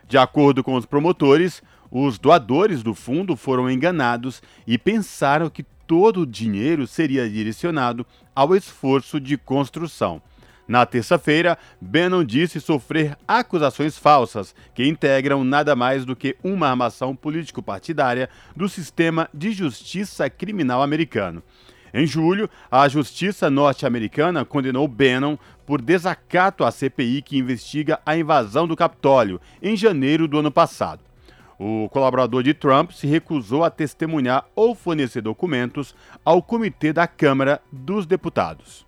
De 0.06 0.18
acordo 0.18 0.66
com 0.66 0.76
os 0.76 0.86
promotores, 0.86 1.64
os 1.90 2.20
doadores 2.20 2.84
do 2.84 2.94
fundo 2.94 3.38
foram 3.38 3.72
enganados 3.72 4.44
e 4.68 4.78
pensaram 4.78 5.50
que 5.50 5.64
todo 5.64 6.24
o 6.24 6.28
dinheiro 6.28 6.86
seria 6.86 7.30
direcionado 7.30 8.06
ao 8.36 8.54
esforço 8.54 9.18
de 9.18 9.38
construção. 9.38 10.22
Na 10.68 10.86
terça-feira, 10.86 11.58
Bannon 11.80 12.26
disse 12.26 12.60
sofrer 12.60 13.18
acusações 13.26 13.98
falsas 13.98 14.54
que 14.74 14.86
integram 14.86 15.44
nada 15.44 15.76
mais 15.76 16.04
do 16.04 16.16
que 16.16 16.36
uma 16.44 16.68
armação 16.68 17.16
político-partidária 17.16 18.30
do 18.54 18.68
sistema 18.68 19.30
de 19.34 19.52
justiça 19.52 20.30
criminal 20.30 20.84
americano. 20.84 21.42
Em 21.94 22.06
julho, 22.06 22.50
a 22.70 22.88
justiça 22.90 23.50
norte-americana 23.50 24.44
condenou 24.44 24.88
Bannon 24.90 25.38
por 25.66 25.82
desacato 25.82 26.66
à 26.66 26.72
CPI 26.72 27.22
que 27.22 27.38
investiga 27.38 28.00
a 28.06 28.18
invasão 28.18 28.68
do 28.68 28.76
Capitólio 28.76 29.40
em 29.62 29.76
janeiro 29.76 30.28
do 30.28 30.40
ano 30.40 30.52
passado. 30.52 31.02
O 31.58 31.90
colaborador 31.90 32.44
de 32.44 32.54
Trump 32.54 32.92
se 32.92 33.08
recusou 33.08 33.64
a 33.64 33.70
testemunhar 33.70 34.46
ou 34.56 34.76
fornecer 34.76 35.22
documentos 35.22 35.96
ao 36.24 36.42
comitê 36.42 36.94
da 36.94 37.08
Câmara 37.08 37.62
dos 37.72 38.06
Deputados. 38.06 38.87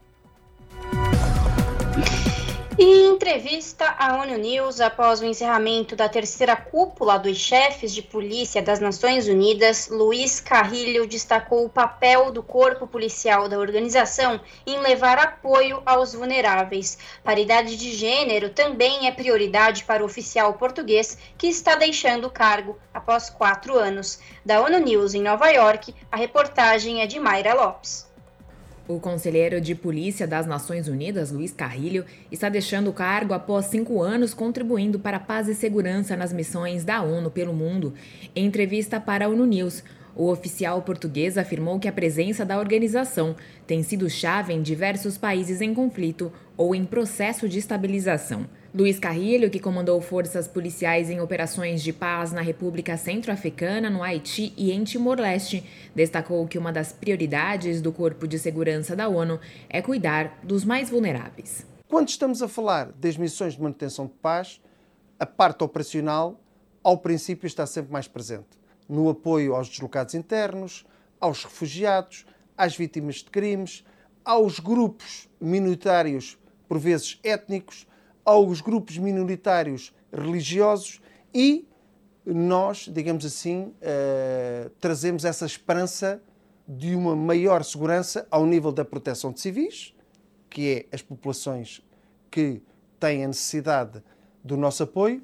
Em 2.82 3.08
entrevista 3.08 3.94
à 4.00 4.22
ONU 4.22 4.38
News, 4.38 4.80
após 4.80 5.20
o 5.20 5.26
encerramento 5.26 5.98
da 5.98 6.08
terceira 6.08 6.56
cúpula 6.56 7.20
dos 7.20 7.38
chefes 7.38 7.94
de 7.94 8.02
polícia 8.02 8.62
das 8.62 8.80
Nações 8.80 9.28
Unidas, 9.28 9.90
Luiz 9.90 10.40
Carrilho 10.40 11.06
destacou 11.06 11.66
o 11.66 11.70
papel 11.70 12.32
do 12.32 12.42
corpo 12.42 12.88
policial 12.88 13.50
da 13.50 13.60
organização 13.60 14.40
em 14.66 14.80
levar 14.80 15.18
apoio 15.18 15.84
aos 15.86 16.14
vulneráveis. 16.14 16.98
Paridade 17.22 17.76
de 17.76 17.92
gênero 17.92 18.50
também 18.50 19.08
é 19.08 19.12
prioridade 19.12 19.84
para 19.84 20.02
o 20.02 20.06
oficial 20.06 20.54
português 20.54 21.18
que 21.38 21.48
está 21.48 21.76
deixando 21.76 22.28
o 22.28 22.32
cargo 22.32 22.80
após 22.94 23.30
quatro 23.30 23.78
anos. 23.78 24.20
Da 24.46 24.62
ONU 24.62 24.80
News 24.80 25.14
em 25.14 25.22
Nova 25.22 25.50
York, 25.50 25.94
a 26.10 26.16
reportagem 26.16 27.02
é 27.02 27.06
de 27.06 27.20
Mayra 27.20 27.54
Lopes. 27.54 28.09
O 28.90 29.00
conselheiro 29.00 29.62
de 29.62 29.76
polícia 29.76 30.26
das 30.26 30.48
Nações 30.48 30.88
Unidas, 30.88 31.30
Luiz 31.30 31.52
Carrilho, 31.52 32.04
está 32.32 32.50
deixando 32.50 32.90
o 32.90 32.94
cargo 32.94 33.36
após 33.36 33.68
cinco 33.68 34.02
anos 34.02 34.34
contribuindo 34.34 34.98
para 34.98 35.18
a 35.18 35.20
paz 35.20 35.48
e 35.48 35.54
segurança 35.54 36.18
nas 36.18 36.34
missões 36.34 36.84
da 36.84 37.00
ONU 37.04 37.30
pelo 37.30 37.54
mundo. 37.54 37.94
Em 38.36 38.48
entrevista 38.48 39.00
para 39.00 39.26
a 39.26 39.30
ONU 39.30 39.46
News, 39.46 39.84
o 40.16 40.32
oficial 40.32 40.82
português 40.82 41.38
afirmou 41.38 41.80
que 41.80 41.88
a 41.88 41.92
presença 41.92 42.44
da 42.44 42.58
organização 42.58 43.36
tem 43.68 43.84
sido 43.84 44.10
chave 44.10 44.54
em 44.54 44.62
diversos 44.64 45.20
países 45.20 45.62
em 45.62 45.72
conflito 45.72 46.34
ou 46.58 46.74
em 46.74 46.84
processo 46.84 47.48
de 47.48 47.60
estabilização. 47.60 48.48
Luiz 48.72 49.00
Carrilho, 49.00 49.50
que 49.50 49.60
comandou 49.60 50.00
forças 50.00 50.48
policiais 50.48 51.10
em 51.10 51.20
operações 51.20 51.82
de 51.82 51.92
paz 51.92 52.32
na 52.32 52.42
República 52.42 52.96
Centro-Africana, 52.98 53.90
no 53.90 54.04
Haiti 54.04 54.54
e 54.56 54.72
em 54.72 54.84
Timor-Leste, 54.84 55.64
destacou 55.96 56.48
que 56.48 56.58
uma 56.58 56.72
das 56.72 56.94
prioridades 56.94 57.82
do 57.82 57.92
Corpo 57.92 58.28
de 58.28 58.38
Segurança 58.38 58.96
da 58.96 59.08
ONU 59.08 59.40
é 59.68 59.82
cuidar 59.82 60.40
dos 60.44 60.64
mais 60.64 60.92
vulneráveis. 60.92 61.66
Quando 61.88 62.10
estamos 62.10 62.44
a 62.44 62.48
falar 62.48 62.92
das 62.92 63.18
missões 63.18 63.56
de 63.56 63.62
manutenção 63.62 64.06
de 64.06 64.14
paz, 64.22 64.62
a 65.20 65.26
parte 65.26 65.64
operacional, 65.64 66.40
ao 66.84 67.00
princípio, 67.00 67.48
está 67.48 67.66
sempre 67.66 67.92
mais 67.92 68.08
presente 68.08 68.60
no 68.88 69.10
apoio 69.10 69.56
aos 69.56 69.68
deslocados 69.68 70.14
internos, 70.14 70.86
aos 71.20 71.44
refugiados, 71.44 72.24
às 72.56 72.76
vítimas 72.76 73.16
de 73.16 73.26
crimes, 73.26 73.84
aos 74.24 74.60
grupos 74.60 75.28
minoritários, 75.42 76.38
por 76.68 76.78
vezes 76.78 77.20
étnicos 77.24 77.88
aos 78.24 78.62
grupos 78.62 78.98
minoritários 78.98 79.94
religiosos 80.12 81.02
e 81.34 81.68
nós, 82.26 82.90
digamos 82.92 83.26
assim, 83.26 83.74
uh, 83.82 84.70
trazemos 84.80 85.26
essa 85.26 85.46
esperança 85.46 86.22
de 86.68 86.96
uma 86.96 87.16
maior 87.16 87.64
segurança 87.64 88.28
ao 88.30 88.46
nível 88.46 88.72
da 88.72 88.86
proteção 88.86 89.32
de 89.32 89.42
civis, 89.42 89.94
que 90.50 90.86
é 90.92 90.96
as 90.96 91.02
populações 91.02 91.82
que 92.30 92.62
têm 93.00 93.24
a 93.24 93.28
necessidade 93.28 94.04
do 94.44 94.56
nosso 94.56 94.84
apoio. 94.84 95.24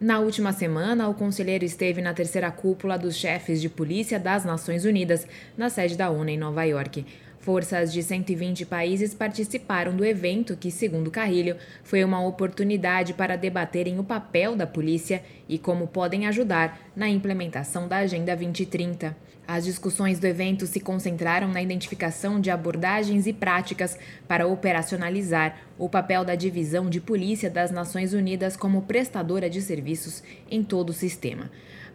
Na 0.00 0.18
última 0.18 0.52
semana, 0.52 1.08
o 1.08 1.14
conselheiro 1.14 1.64
esteve 1.64 2.00
na 2.00 2.14
terceira 2.14 2.50
cúpula 2.50 2.98
dos 2.98 3.16
chefes 3.16 3.60
de 3.60 3.68
polícia 3.68 4.18
das 4.18 4.44
Nações 4.44 4.84
Unidas, 4.84 5.26
na 5.56 5.68
sede 5.68 5.96
da 5.96 6.10
ONU 6.10 6.30
em 6.30 6.38
Nova 6.38 6.64
York. 6.64 7.04
Forças 7.40 7.90
de 7.90 8.02
120 8.02 8.66
países 8.66 9.14
participaram 9.14 9.96
do 9.96 10.04
evento, 10.04 10.54
que, 10.54 10.70
segundo 10.70 11.10
Carrilho, 11.10 11.56
foi 11.82 12.04
uma 12.04 12.22
oportunidade 12.22 13.14
para 13.14 13.34
debaterem 13.34 13.98
o 13.98 14.04
papel 14.04 14.54
da 14.54 14.66
polícia 14.66 15.22
e 15.48 15.58
como 15.58 15.86
podem 15.86 16.26
ajudar 16.26 16.78
na 16.94 17.08
implementação 17.08 17.88
da 17.88 17.96
Agenda 17.96 18.36
2030. 18.36 19.16
As 19.48 19.64
discussões 19.64 20.20
do 20.20 20.26
evento 20.26 20.66
se 20.66 20.80
concentraram 20.80 21.48
na 21.48 21.62
identificação 21.62 22.38
de 22.38 22.50
abordagens 22.50 23.26
e 23.26 23.32
práticas 23.32 23.98
para 24.28 24.46
operacionalizar 24.46 25.56
o 25.78 25.88
papel 25.88 26.26
da 26.26 26.34
Divisão 26.34 26.90
de 26.90 27.00
Polícia 27.00 27.48
das 27.48 27.70
Nações 27.70 28.12
Unidas 28.12 28.54
como 28.54 28.82
prestadora 28.82 29.48
de 29.48 29.62
serviços 29.62 30.22
em 30.50 30.62
todo 30.62 30.90
o 30.90 30.92
sistema. 30.92 31.50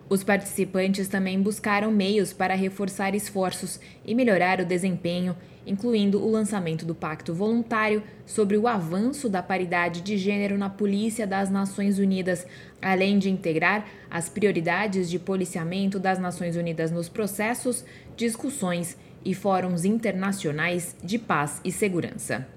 Os 0.07 0.23
participantes 0.23 1.07
também 1.07 1.41
buscaram 1.41 1.91
meios 1.91 2.31
para 2.31 2.53
reforçar 2.53 3.15
esforços 3.15 3.79
e 4.05 4.13
melhorar 4.13 4.59
o 4.59 4.65
desempenho, 4.65 5.35
incluindo 5.65 6.23
o 6.23 6.29
lançamento 6.29 6.85
do 6.85 6.93
Pacto 6.93 7.33
Voluntário 7.33 8.03
sobre 8.23 8.55
o 8.55 8.67
avanço 8.67 9.27
da 9.27 9.41
paridade 9.41 10.01
de 10.01 10.15
gênero 10.15 10.59
na 10.59 10.69
Polícia 10.69 11.25
das 11.25 11.49
Nações 11.49 11.97
Unidas, 11.97 12.45
além 12.79 13.17
de 13.17 13.31
integrar 13.31 13.87
as 14.09 14.29
prioridades 14.29 15.09
de 15.09 15.17
policiamento 15.17 15.97
das 15.97 16.19
Nações 16.19 16.55
Unidas 16.55 16.91
nos 16.91 17.09
processos, 17.09 17.83
discussões 18.15 18.95
e 19.23 19.33
fóruns 19.33 19.85
internacionais 19.85 20.95
de 21.03 21.17
paz 21.17 21.59
e 21.65 21.71
segurança. 21.71 22.47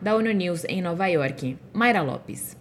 Da 0.00 0.14
ONU 0.14 0.30
News 0.30 0.64
em 0.66 0.80
Nova 0.80 1.08
York, 1.08 1.58
Mayra 1.72 2.02
Lopes. 2.02 2.56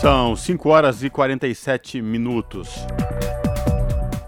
São 0.00 0.36
5 0.36 0.68
horas 0.68 1.02
e 1.02 1.10
47 1.10 2.00
minutos. 2.00 2.68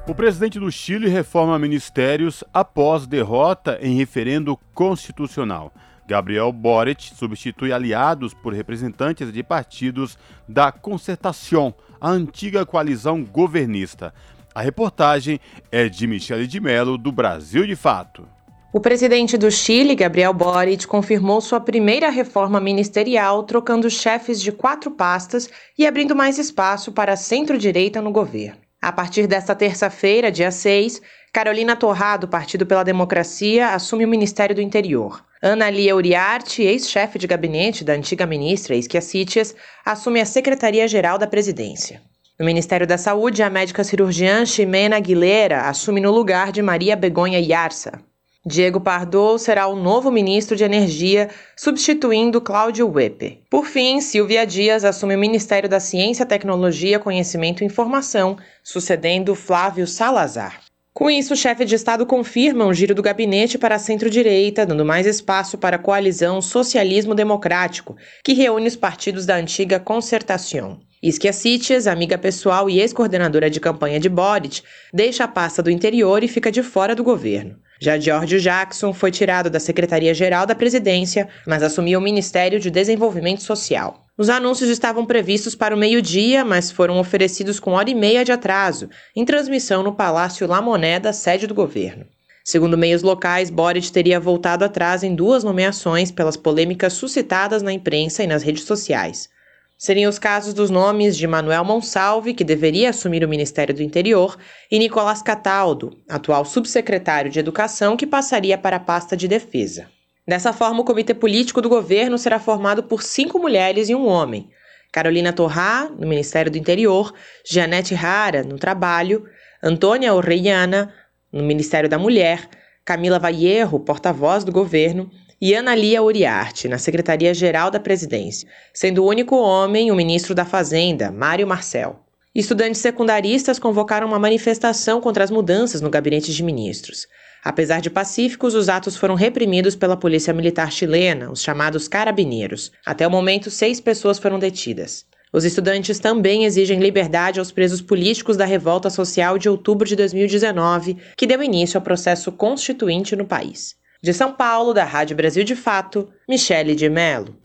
O 0.09 0.13
presidente 0.13 0.59
do 0.59 0.69
Chile 0.69 1.09
reforma 1.09 1.57
ministérios 1.61 2.43
após 2.53 3.07
derrota 3.07 3.79
em 3.81 3.97
referendo 3.97 4.59
constitucional. 4.75 5.73
Gabriel 6.09 6.51
Boric 6.51 7.15
substitui 7.15 7.73
aliados 7.73 8.35
por 8.35 8.53
representantes 8.53 9.33
de 9.33 9.45
partidos 9.45 10.19
da 10.49 10.73
Concertação, 10.73 11.73
a 12.01 12.11
antiga 12.11 12.67
coalizão 12.67 13.23
governista. 13.23 14.13
A 14.53 14.63
reportagem 14.63 15.39
é 15.71 15.89
de 15.89 16.05
Michele 16.09 16.49
de 16.49 16.59
Mello, 16.59 16.99
do 16.99 17.13
Brasil 17.13 17.65
de 17.65 17.77
Fato. 17.77 18.27
O 18.73 18.79
presidente 18.79 19.37
do 19.37 19.51
Chile, 19.51 19.97
Gabriel 19.97 20.33
Boric, 20.33 20.87
confirmou 20.87 21.41
sua 21.41 21.59
primeira 21.59 22.09
reforma 22.09 22.61
ministerial, 22.61 23.43
trocando 23.43 23.91
chefes 23.91 24.41
de 24.41 24.53
quatro 24.53 24.93
pastas 24.93 25.51
e 25.77 25.85
abrindo 25.85 26.15
mais 26.15 26.39
espaço 26.39 26.93
para 26.93 27.17
centro-direita 27.17 28.01
no 28.01 28.13
governo. 28.13 28.59
A 28.81 28.93
partir 28.93 29.27
desta 29.27 29.57
terça-feira, 29.57 30.31
dia 30.31 30.53
6, 30.53 31.03
Carolina 31.33 31.75
Torrá, 31.75 32.17
do 32.17 32.29
Partido 32.29 32.65
pela 32.65 32.85
Democracia, 32.85 33.71
assume 33.71 34.05
o 34.05 34.09
Ministério 34.09 34.55
do 34.55 34.63
Interior. 34.63 35.21
Ana 35.43 35.69
Lia 35.69 35.97
Uriarte, 35.97 36.63
ex-chefe 36.63 37.19
de 37.19 37.27
gabinete 37.27 37.83
da 37.83 37.95
antiga 37.95 38.25
ministra 38.25 38.77
Isquias 38.77 39.53
assume 39.85 40.21
a 40.21 40.25
Secretaria-Geral 40.25 41.19
da 41.19 41.27
Presidência. 41.27 42.01
No 42.39 42.47
Ministério 42.47 42.87
da 42.87 42.97
Saúde, 42.97 43.43
a 43.43 43.51
médica 43.51 43.83
cirurgiã 43.83 44.47
Ximena 44.47 44.97
Aguilera 44.97 45.63
assume 45.63 46.01
no 46.01 46.13
lugar 46.13 46.53
de 46.53 46.63
Maria 46.63 46.95
Begonha 46.95 47.41
Yarça. 47.41 48.09
Diego 48.47 48.81
Pardo 48.81 49.37
será 49.37 49.67
o 49.67 49.77
novo 49.77 50.11
ministro 50.11 50.57
de 50.57 50.65
Energia, 50.65 51.29
substituindo 51.55 52.41
Cláudio 52.41 52.89
Wepe. 52.89 53.45
Por 53.51 53.67
fim, 53.67 54.01
Silvia 54.01 54.47
Dias 54.47 54.83
assume 54.83 55.15
o 55.15 55.19
Ministério 55.19 55.69
da 55.69 55.79
Ciência, 55.79 56.25
Tecnologia, 56.25 56.99
Conhecimento 56.99 57.63
e 57.63 57.67
Informação, 57.67 58.39
sucedendo 58.63 59.35
Flávio 59.35 59.87
Salazar. 59.87 60.70
Com 60.93 61.09
isso, 61.09 61.35
o 61.35 61.37
chefe 61.37 61.65
de 61.65 61.77
Estado 61.77 62.05
confirma 62.05 62.67
o 62.67 62.75
giro 62.75 62.95
do 62.95 63.03
gabinete 63.03 63.57
para 63.57 63.77
a 63.77 63.79
centro-direita, 63.79 64.67
dando 64.67 64.85
mais 64.85 65.07
espaço 65.07 65.57
para 65.57 65.77
a 65.77 65.79
coalizão 65.79 66.43
Socialismo 66.43 67.15
Democrático, 67.15 67.97
que 68.25 68.33
reúne 68.33 68.67
os 68.67 68.75
partidos 68.75 69.25
da 69.25 69.37
antiga 69.37 69.79
Concertação. 69.79 70.81
Isquia 71.03 71.33
Sitches, 71.33 71.87
amiga 71.87 72.19
pessoal 72.19 72.69
e 72.69 72.81
ex-coordenadora 72.81 73.49
de 73.49 73.61
campanha 73.61 74.01
de 74.01 74.09
Boric, 74.09 74.63
deixa 74.93 75.25
a 75.25 75.29
pasta 75.29 75.63
do 75.63 75.71
interior 75.71 76.23
e 76.23 76.29
fica 76.29 76.51
de 76.51 76.63
fora 76.63 76.95
do 76.95 77.05
governo. 77.05 77.57
Já 77.81 77.99
George 77.99 78.39
Jackson 78.39 78.93
foi 78.93 79.11
tirado 79.11 79.49
da 79.49 79.59
Secretaria-Geral 79.59 80.45
da 80.45 80.55
Presidência, 80.55 81.27
mas 81.47 81.63
assumiu 81.63 81.99
o 81.99 82.03
Ministério 82.03 82.61
de 82.61 82.71
Desenvolvimento 82.71 83.43
Social. 83.43 84.05
Os 84.21 84.29
anúncios 84.29 84.69
estavam 84.69 85.07
previstos 85.07 85.55
para 85.55 85.75
o 85.75 85.79
meio-dia, 85.79 86.45
mas 86.45 86.71
foram 86.71 87.01
oferecidos 87.01 87.59
com 87.59 87.71
hora 87.71 87.89
e 87.89 87.95
meia 87.95 88.23
de 88.23 88.31
atraso, 88.31 88.91
em 89.17 89.25
transmissão 89.25 89.83
no 89.83 89.95
Palácio 89.95 90.47
La 90.47 90.61
Moneda, 90.61 91.11
sede 91.11 91.47
do 91.47 91.55
governo. 91.55 92.05
Segundo 92.45 92.77
meios 92.77 93.01
locais, 93.01 93.49
Boric 93.49 93.91
teria 93.91 94.21
voltado 94.21 94.63
atrás 94.63 95.03
em 95.03 95.15
duas 95.15 95.43
nomeações 95.43 96.11
pelas 96.11 96.37
polêmicas 96.37 96.93
suscitadas 96.93 97.63
na 97.63 97.73
imprensa 97.73 98.23
e 98.23 98.27
nas 98.27 98.43
redes 98.43 98.65
sociais. 98.65 99.31
Seriam 99.79 100.11
os 100.11 100.19
casos 100.19 100.53
dos 100.53 100.69
nomes 100.69 101.17
de 101.17 101.27
Manuel 101.27 101.65
Monsalve, 101.65 102.35
que 102.35 102.45
deveria 102.45 102.91
assumir 102.91 103.25
o 103.25 103.29
Ministério 103.29 103.75
do 103.75 103.83
Interior, 103.83 104.37
e 104.71 104.79
Nicolás 104.79 105.23
Cataldo, 105.23 105.97
atual 106.07 106.45
subsecretário 106.45 107.31
de 107.31 107.39
Educação, 107.39 107.97
que 107.97 108.07
passaria 108.07 108.59
para 108.59 108.77
a 108.77 108.81
pasta 108.81 109.17
de 109.17 109.27
Defesa. 109.27 109.87
Dessa 110.31 110.53
forma, 110.53 110.81
o 110.81 110.85
comitê 110.85 111.13
político 111.13 111.61
do 111.61 111.69
governo 111.69 112.17
será 112.17 112.39
formado 112.39 112.85
por 112.85 113.03
cinco 113.03 113.37
mulheres 113.37 113.89
e 113.89 113.97
um 113.97 114.07
homem. 114.07 114.49
Carolina 114.93 115.33
Torrá, 115.33 115.91
no 115.99 116.07
Ministério 116.07 116.53
do 116.53 116.57
Interior, 116.57 117.13
Janete 117.45 117.97
Rara, 117.97 118.45
no 118.45 118.57
Trabalho, 118.57 119.25
Antônia 119.61 120.15
Orreiana, 120.15 120.95
no 121.33 121.43
Ministério 121.43 121.89
da 121.89 121.99
Mulher, 121.99 122.49
Camila 122.85 123.19
Vallejo, 123.19 123.81
porta-voz 123.81 124.45
do 124.45 124.53
governo, 124.53 125.11
e 125.41 125.53
Ana 125.53 125.75
Lia 125.75 126.01
Uriarte, 126.01 126.69
na 126.69 126.79
Secretaria-Geral 126.79 127.69
da 127.69 127.81
Presidência, 127.81 128.49
sendo 128.73 129.03
o 129.03 129.09
único 129.09 129.35
homem 129.35 129.91
o 129.91 129.97
ministro 129.97 130.33
da 130.33 130.45
Fazenda, 130.45 131.11
Mário 131.11 131.45
Marcel. 131.45 132.05
Estudantes 132.33 132.81
secundaristas 132.81 133.59
convocaram 133.59 134.07
uma 134.07 134.19
manifestação 134.21 135.01
contra 135.01 135.25
as 135.25 135.31
mudanças 135.33 135.81
no 135.81 135.91
gabinete 135.91 136.33
de 136.33 136.45
ministros. 136.45 137.09
Apesar 137.43 137.81
de 137.81 137.89
pacíficos, 137.89 138.55
os 138.55 138.69
atos 138.69 138.97
foram 138.97 139.15
reprimidos 139.15 139.75
pela 139.75 139.97
polícia 139.97 140.33
militar 140.33 140.71
chilena, 140.71 141.31
os 141.31 141.43
chamados 141.43 141.89
carabineiros. 141.89 142.71
Até 142.85 143.07
o 143.07 143.11
momento, 143.11 143.51
seis 143.51 143.81
pessoas 143.81 144.19
foram 144.19 144.39
detidas. 144.39 145.07
Os 145.33 145.45
estudantes 145.45 145.99
também 145.99 146.45
exigem 146.45 146.81
liberdade 146.81 147.39
aos 147.39 147.53
presos 147.53 147.81
políticos 147.81 148.37
da 148.37 148.45
revolta 148.45 148.91
social 148.91 149.39
de 149.39 149.49
outubro 149.49 149.87
de 149.89 149.97
2019, 149.97 150.99
que 151.17 151.27
deu 151.27 151.43
início 151.43 151.79
ao 151.79 151.83
processo 151.83 152.33
constituinte 152.33 153.15
no 153.17 153.25
país. 153.25 153.77
De 154.03 154.13
São 154.13 154.33
Paulo, 154.33 154.75
da 154.75 154.85
Rádio 154.85 155.17
Brasil 155.17 155.45
de 155.45 155.55
Fato, 155.55 156.09
Michele 156.29 156.75
de 156.75 156.89
Mello. 156.89 157.37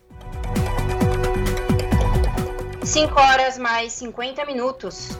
5 2.82 3.20
horas 3.20 3.58
mais 3.58 3.92
50 3.92 4.44
minutos. 4.46 5.10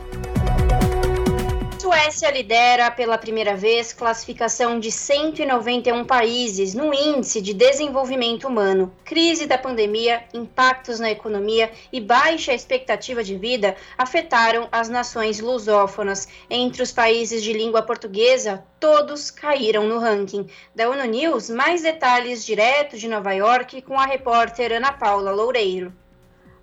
Suécia 1.87 2.33
lidera 2.33 2.91
pela 2.91 3.17
primeira 3.17 3.55
vez 3.55 3.93
classificação 3.93 4.81
de 4.81 4.91
191 4.91 6.05
países 6.05 6.75
no 6.75 6.93
Índice 6.93 7.41
de 7.41 7.55
Desenvolvimento 7.55 8.49
Humano. 8.49 8.93
Crise 9.05 9.47
da 9.47 9.57
pandemia, 9.57 10.25
impactos 10.35 10.99
na 10.99 11.13
economia 11.13 11.71
e 11.93 12.01
baixa 12.01 12.53
expectativa 12.53 13.23
de 13.23 13.37
vida 13.37 13.77
afetaram 13.97 14.67
as 14.73 14.89
nações 14.89 15.39
lusófonas. 15.39 16.27
Entre 16.51 16.83
os 16.83 16.91
países 16.91 17.41
de 17.41 17.53
língua 17.53 17.83
portuguesa, 17.83 18.65
todos 18.81 19.31
caíram 19.31 19.87
no 19.87 20.01
ranking. 20.01 20.49
Da 20.75 20.91
ONU 20.91 21.05
News, 21.05 21.49
mais 21.49 21.83
detalhes 21.83 22.45
direto 22.45 22.99
de 22.99 23.07
Nova 23.07 23.31
York 23.31 23.81
com 23.83 23.97
a 23.97 24.07
repórter 24.07 24.73
Ana 24.73 24.91
Paula 24.91 25.31
Loureiro. 25.31 25.95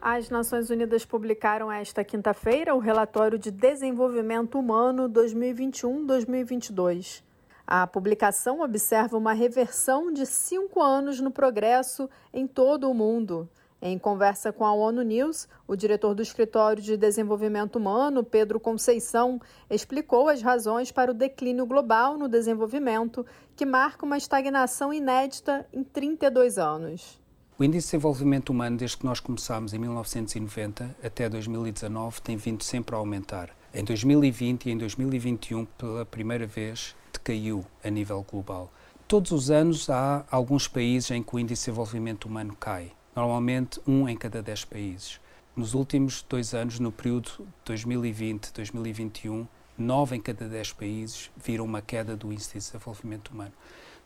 As 0.06 0.30
Nações 0.30 0.70
Unidas 0.70 1.06
publicaram 1.06 1.72
esta 1.72 2.04
quinta-feira 2.04 2.76
o 2.76 2.78
relatório 2.78 3.40
de 3.40 3.50
desenvolvimento 3.50 4.60
humano 4.60 5.08
2021-2022. 5.08 7.24
A 7.66 7.88
publicação 7.88 8.60
observa 8.60 9.18
uma 9.18 9.32
reversão 9.32 10.12
de 10.12 10.26
cinco 10.26 10.82
anos 10.82 11.22
no 11.22 11.32
progresso 11.32 12.10
em 12.34 12.46
todo 12.46 12.92
o 12.92 12.94
mundo. 12.94 13.48
Em 13.82 13.98
conversa 13.98 14.52
com 14.52 14.66
a 14.66 14.74
ONU 14.74 15.04
News, 15.04 15.48
o 15.66 15.74
diretor 15.74 16.14
do 16.14 16.22
Escritório 16.22 16.84
de 16.84 16.98
Desenvolvimento 16.98 17.78
Humano, 17.78 18.26
Pedro 18.26 18.60
Conceição, 18.60 19.40
explicou 19.70 20.28
as 20.28 20.42
razões 20.42 20.92
para 20.92 21.12
o 21.12 21.14
declínio 21.14 21.66
global 21.66 22.18
no 22.18 22.28
desenvolvimento, 22.28 23.26
que 23.56 23.66
marca 23.66 24.06
uma 24.06 24.18
estagnação 24.18 24.92
inédita 24.92 25.66
em 25.72 25.82
32 25.82 26.58
anos. 26.58 27.23
O 27.56 27.64
Índice 27.64 27.86
de 27.86 27.92
Desenvolvimento 27.92 28.50
Humano, 28.50 28.78
desde 28.78 28.98
que 28.98 29.06
nós 29.06 29.20
começámos 29.20 29.76
em 29.76 29.78
1990 29.78 30.96
até 31.04 31.30
2019, 31.30 32.20
tem 32.20 32.36
vindo 32.36 32.64
sempre 32.64 32.96
a 32.96 32.98
aumentar. 32.98 33.56
Em 33.72 33.84
2020 33.84 34.66
e 34.66 34.72
em 34.72 34.78
2021, 34.78 35.66
pela 35.66 36.04
primeira 36.04 36.48
vez, 36.48 36.96
decaiu 37.14 37.64
a 37.84 37.92
nível 37.92 38.26
global. 38.28 38.74
Todos 39.08 39.32
os 39.32 39.52
anos 39.52 39.88
há 39.88 40.26
alguns 40.32 40.68
países 40.68 41.12
em 41.12 41.22
que 41.22 41.36
o 41.36 41.38
Índice 41.38 41.62
de 41.62 41.66
Desenvolvimento 41.66 42.26
Humano 42.26 42.58
cai. 42.60 42.92
Normalmente, 43.16 43.80
um 43.86 44.10
em 44.10 44.18
cada 44.18 44.42
dez 44.42 44.66
países. 44.66 45.20
Nos 45.56 45.76
últimos 45.76 46.26
dois 46.28 46.56
anos, 46.56 46.80
no 46.80 46.92
período 46.92 47.48
2020-2021, 47.68 49.48
nove 49.78 50.16
em 50.16 50.20
cada 50.20 50.50
dez 50.50 50.74
países 50.74 51.30
viram 51.38 51.66
uma 51.66 51.84
queda 51.84 52.18
do 52.18 52.34
Índice 52.34 52.54
de 52.54 52.66
Desenvolvimento 52.66 53.28
Humano. 53.28 53.54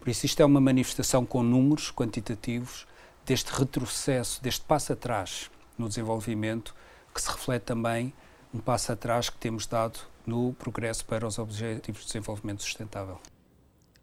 Por 0.02 0.10
isso, 0.10 0.26
isto 0.26 0.42
é 0.42 0.46
uma 0.46 0.60
manifestação 0.60 1.26
com 1.26 1.42
números 1.42 1.94
quantitativos 1.94 2.86
deste 3.28 3.52
retrocesso, 3.52 4.42
deste 4.42 4.64
passo 4.64 4.94
atrás 4.94 5.52
no 5.78 5.90
desenvolvimento, 5.90 6.74
que 7.14 7.22
se 7.22 7.30
reflete 7.30 7.64
também 7.64 8.14
um 8.54 8.60
passo 8.60 8.94
atrás 8.94 9.30
que 9.30 9.38
temos 9.38 9.68
dado 9.68 10.00
no 10.26 10.54
progresso 10.54 11.06
para 11.06 11.28
os 11.28 11.38
Objetivos 11.38 12.02
de 12.02 12.08
Desenvolvimento 12.08 12.64
Sustentável. 12.64 13.20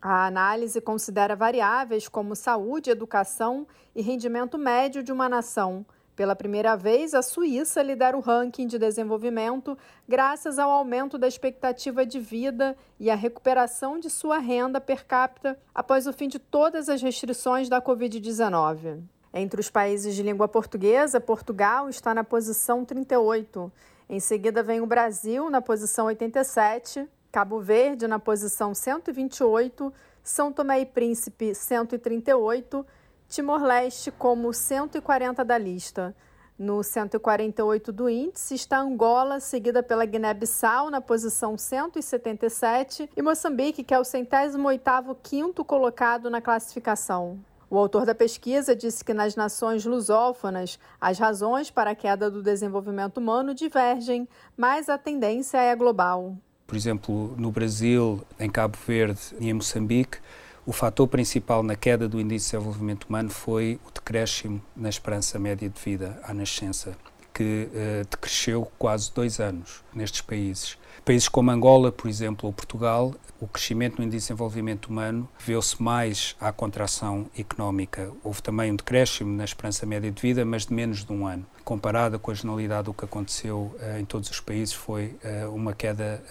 A 0.00 0.26
análise 0.26 0.78
considera 0.82 1.34
variáveis 1.34 2.06
como 2.06 2.36
saúde, 2.36 2.90
educação 2.90 3.66
e 3.96 4.02
rendimento 4.02 4.58
médio 4.58 5.02
de 5.02 5.10
uma 5.10 5.26
nação. 5.26 5.86
Pela 6.16 6.36
primeira 6.36 6.76
vez, 6.76 7.12
a 7.12 7.22
Suíça 7.22 7.82
lidera 7.82 8.16
o 8.16 8.20
ranking 8.20 8.68
de 8.68 8.78
desenvolvimento 8.78 9.76
graças 10.08 10.60
ao 10.60 10.70
aumento 10.70 11.18
da 11.18 11.26
expectativa 11.26 12.06
de 12.06 12.20
vida 12.20 12.76
e 13.00 13.10
à 13.10 13.16
recuperação 13.16 13.98
de 13.98 14.08
sua 14.08 14.38
renda 14.38 14.80
per 14.80 15.04
capita 15.06 15.58
após 15.74 16.06
o 16.06 16.12
fim 16.12 16.28
de 16.28 16.38
todas 16.38 16.88
as 16.88 17.02
restrições 17.02 17.68
da 17.68 17.82
Covid-19. 17.82 19.02
Entre 19.32 19.60
os 19.60 19.68
países 19.68 20.14
de 20.14 20.22
língua 20.22 20.46
portuguesa, 20.46 21.20
Portugal 21.20 21.88
está 21.88 22.14
na 22.14 22.22
posição 22.22 22.84
38. 22.84 23.72
Em 24.08 24.20
seguida 24.20 24.62
vem 24.62 24.80
o 24.80 24.86
Brasil 24.86 25.50
na 25.50 25.60
posição 25.60 26.06
87, 26.06 27.08
Cabo 27.32 27.58
Verde 27.58 28.06
na 28.06 28.20
posição 28.20 28.72
128, 28.72 29.92
São 30.22 30.52
Tomé 30.52 30.82
e 30.82 30.86
Príncipe 30.86 31.52
138, 31.52 32.86
Timor-Leste 33.28 34.10
como 34.10 34.52
140 34.52 35.44
da 35.44 35.58
lista. 35.58 36.14
No 36.56 36.84
148 36.84 37.92
do 37.92 38.08
índice 38.08 38.54
está 38.54 38.78
Angola, 38.78 39.40
seguida 39.40 39.82
pela 39.82 40.04
Guiné-Bissau 40.04 40.88
na 40.88 41.00
posição 41.00 41.58
177 41.58 43.10
e 43.16 43.22
Moçambique, 43.22 43.82
que 43.82 43.92
é 43.92 43.98
o 43.98 44.04
centésimo 44.04 44.68
oitavo 44.68 45.16
quinto 45.20 45.64
colocado 45.64 46.30
na 46.30 46.40
classificação. 46.40 47.40
O 47.68 47.76
autor 47.76 48.06
da 48.06 48.14
pesquisa 48.14 48.76
disse 48.76 49.04
que 49.04 49.12
nas 49.12 49.34
nações 49.34 49.84
lusófonas 49.84 50.78
as 51.00 51.18
razões 51.18 51.72
para 51.72 51.90
a 51.90 51.94
queda 51.96 52.30
do 52.30 52.40
desenvolvimento 52.40 53.18
humano 53.18 53.52
divergem, 53.52 54.28
mas 54.56 54.88
a 54.88 54.96
tendência 54.96 55.58
é 55.58 55.74
global. 55.74 56.36
Por 56.68 56.76
exemplo, 56.76 57.34
no 57.36 57.50
Brasil, 57.50 58.22
em 58.38 58.48
Cabo 58.48 58.78
Verde 58.86 59.20
e 59.40 59.48
em 59.48 59.54
Moçambique, 59.54 60.18
o 60.66 60.72
fator 60.72 61.06
principal 61.06 61.62
na 61.62 61.76
queda 61.76 62.08
do 62.08 62.18
índice 62.20 62.46
de 62.46 62.52
desenvolvimento 62.52 63.04
humano 63.04 63.30
foi 63.30 63.78
o 63.86 63.90
decréscimo 63.90 64.62
na 64.74 64.88
esperança 64.88 65.38
média 65.38 65.68
de 65.68 65.80
vida 65.80 66.18
à 66.22 66.32
nascença, 66.32 66.96
que 67.34 67.68
uh, 67.68 68.08
decresceu 68.08 68.70
quase 68.78 69.12
dois 69.12 69.40
anos 69.40 69.82
nestes 69.92 70.20
países. 70.20 70.78
Países 71.04 71.28
como 71.28 71.50
Angola, 71.50 71.92
por 71.92 72.08
exemplo, 72.08 72.46
ou 72.46 72.52
Portugal, 72.52 73.14
o 73.38 73.46
crescimento 73.46 73.98
no 73.98 74.04
índice 74.04 74.18
de 74.18 74.22
desenvolvimento 74.28 74.86
humano 74.86 75.28
viu-se 75.38 75.82
mais 75.82 76.34
à 76.40 76.50
contração 76.50 77.26
económica. 77.36 78.10
Houve 78.22 78.40
também 78.40 78.72
um 78.72 78.76
decréscimo 78.76 79.36
na 79.36 79.44
esperança 79.44 79.84
média 79.84 80.10
de 80.10 80.22
vida, 80.22 80.46
mas 80.46 80.64
de 80.64 80.72
menos 80.72 81.04
de 81.04 81.12
um 81.12 81.26
ano. 81.26 81.44
Comparada 81.62 82.18
com 82.18 82.30
a 82.30 82.34
generalidade 82.34 82.84
do 82.84 82.94
que 82.94 83.04
aconteceu 83.04 83.74
uh, 83.78 83.98
em 83.98 84.04
todos 84.06 84.30
os 84.30 84.40
países, 84.40 84.72
foi 84.72 85.16
uh, 85.24 85.54
uma 85.54 85.74
queda 85.74 86.22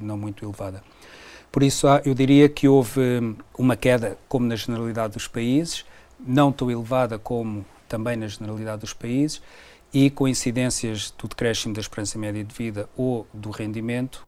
não 0.00 0.16
muito 0.16 0.44
elevada. 0.44 0.82
Por 1.50 1.62
isso, 1.62 1.86
eu 2.04 2.14
diria 2.14 2.48
que 2.48 2.68
houve 2.68 3.36
uma 3.58 3.76
queda, 3.76 4.18
como 4.28 4.46
na 4.46 4.56
generalidade 4.56 5.14
dos 5.14 5.26
países, 5.26 5.84
não 6.20 6.52
tão 6.52 6.70
elevada 6.70 7.18
como 7.18 7.64
também 7.88 8.16
na 8.16 8.26
generalidade 8.26 8.80
dos 8.80 8.92
países, 8.92 9.40
e 9.92 10.10
coincidências 10.10 11.10
do 11.10 11.26
decréscimo 11.26 11.74
da 11.74 11.80
esperança 11.80 12.18
média 12.18 12.44
de 12.44 12.54
vida 12.54 12.88
ou 12.96 13.26
do 13.32 13.50
rendimento. 13.50 14.26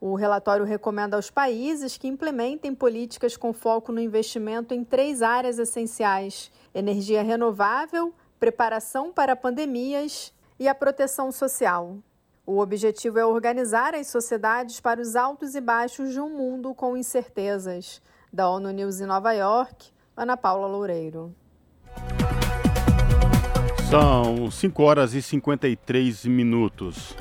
O 0.00 0.14
relatório 0.14 0.64
recomenda 0.64 1.16
aos 1.16 1.30
países 1.30 1.96
que 1.96 2.08
implementem 2.08 2.74
políticas 2.74 3.36
com 3.36 3.52
foco 3.52 3.92
no 3.92 4.00
investimento 4.00 4.74
em 4.74 4.84
três 4.84 5.22
áreas 5.22 5.58
essenciais: 5.58 6.50
energia 6.74 7.22
renovável, 7.22 8.14
preparação 8.38 9.12
para 9.12 9.34
pandemias 9.34 10.32
e 10.58 10.68
a 10.68 10.74
proteção 10.74 11.32
social. 11.32 11.98
O 12.48 12.60
objetivo 12.60 13.18
é 13.18 13.26
organizar 13.26 13.92
as 13.96 14.06
sociedades 14.06 14.78
para 14.78 15.00
os 15.00 15.16
altos 15.16 15.56
e 15.56 15.60
baixos 15.60 16.12
de 16.12 16.20
um 16.20 16.30
mundo 16.30 16.72
com 16.76 16.96
incertezas. 16.96 18.00
Da 18.32 18.48
ONU 18.48 18.70
News 18.70 19.00
em 19.00 19.04
Nova 19.04 19.32
York, 19.32 19.88
Ana 20.16 20.36
Paula 20.36 20.68
Loureiro. 20.68 21.34
São 23.90 24.48
5 24.48 24.80
horas 24.80 25.12
e 25.12 25.20
53 25.20 26.24
minutos. 26.26 27.16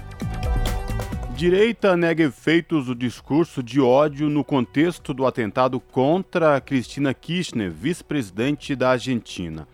Direita 1.36 1.98
nega 1.98 2.26
efeitos 2.26 2.86
do 2.86 2.94
discurso 2.94 3.64
de 3.64 3.82
ódio 3.82 4.30
no 4.30 4.44
contexto 4.44 5.12
do 5.12 5.26
atentado 5.26 5.80
contra 5.80 6.62
Cristina 6.62 7.16
Kirchner, 7.16 7.72
vice-presidente 7.72 8.76
da 8.76 8.92
Argentina. 8.92 9.68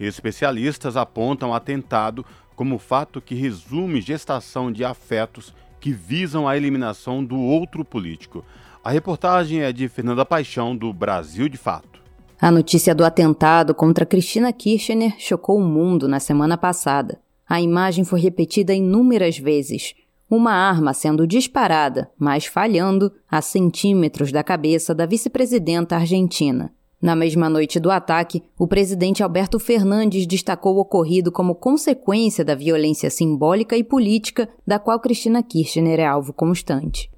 Especialistas 0.00 0.96
apontam 0.96 1.54
atentado 1.54 2.26
como 2.56 2.78
fato 2.78 3.20
que 3.20 3.34
resume 3.34 4.00
gestação 4.00 4.72
de 4.72 4.84
afetos 4.84 5.54
que 5.78 5.92
visam 5.92 6.48
a 6.48 6.56
eliminação 6.56 7.22
do 7.22 7.38
outro 7.38 7.84
político. 7.84 8.44
A 8.82 8.90
reportagem 8.90 9.60
é 9.60 9.72
de 9.72 9.86
Fernanda 9.88 10.24
Paixão, 10.24 10.74
do 10.74 10.92
Brasil 10.92 11.48
de 11.48 11.58
Fato. 11.58 12.00
A 12.40 12.50
notícia 12.50 12.94
do 12.94 13.04
atentado 13.04 13.74
contra 13.74 14.06
Cristina 14.06 14.52
Kirchner 14.52 15.14
chocou 15.18 15.58
o 15.58 15.64
mundo 15.64 16.08
na 16.08 16.18
semana 16.18 16.56
passada. 16.56 17.20
A 17.48 17.60
imagem 17.60 18.04
foi 18.04 18.20
repetida 18.20 18.74
inúmeras 18.74 19.38
vezes 19.38 19.94
uma 20.28 20.52
arma 20.52 20.92
sendo 20.92 21.26
disparada, 21.26 22.10
mas 22.18 22.46
falhando 22.46 23.12
a 23.30 23.40
centímetros 23.40 24.32
da 24.32 24.42
cabeça 24.42 24.92
da 24.94 25.06
vice-presidenta 25.06 25.94
argentina. 25.94 26.72
Na 27.00 27.14
mesma 27.14 27.50
noite 27.50 27.78
do 27.78 27.90
ataque, 27.90 28.42
o 28.58 28.66
presidente 28.66 29.22
Alberto 29.22 29.58
Fernandes 29.58 30.26
destacou 30.26 30.76
o 30.76 30.80
ocorrido 30.80 31.30
como 31.30 31.54
consequência 31.54 32.44
da 32.44 32.54
violência 32.54 33.10
simbólica 33.10 33.76
e 33.76 33.84
política 33.84 34.48
da 34.66 34.78
qual 34.78 34.98
Cristina 34.98 35.42
Kirchner 35.42 36.00
é 36.00 36.06
alvo 36.06 36.32
constante. 36.32 37.10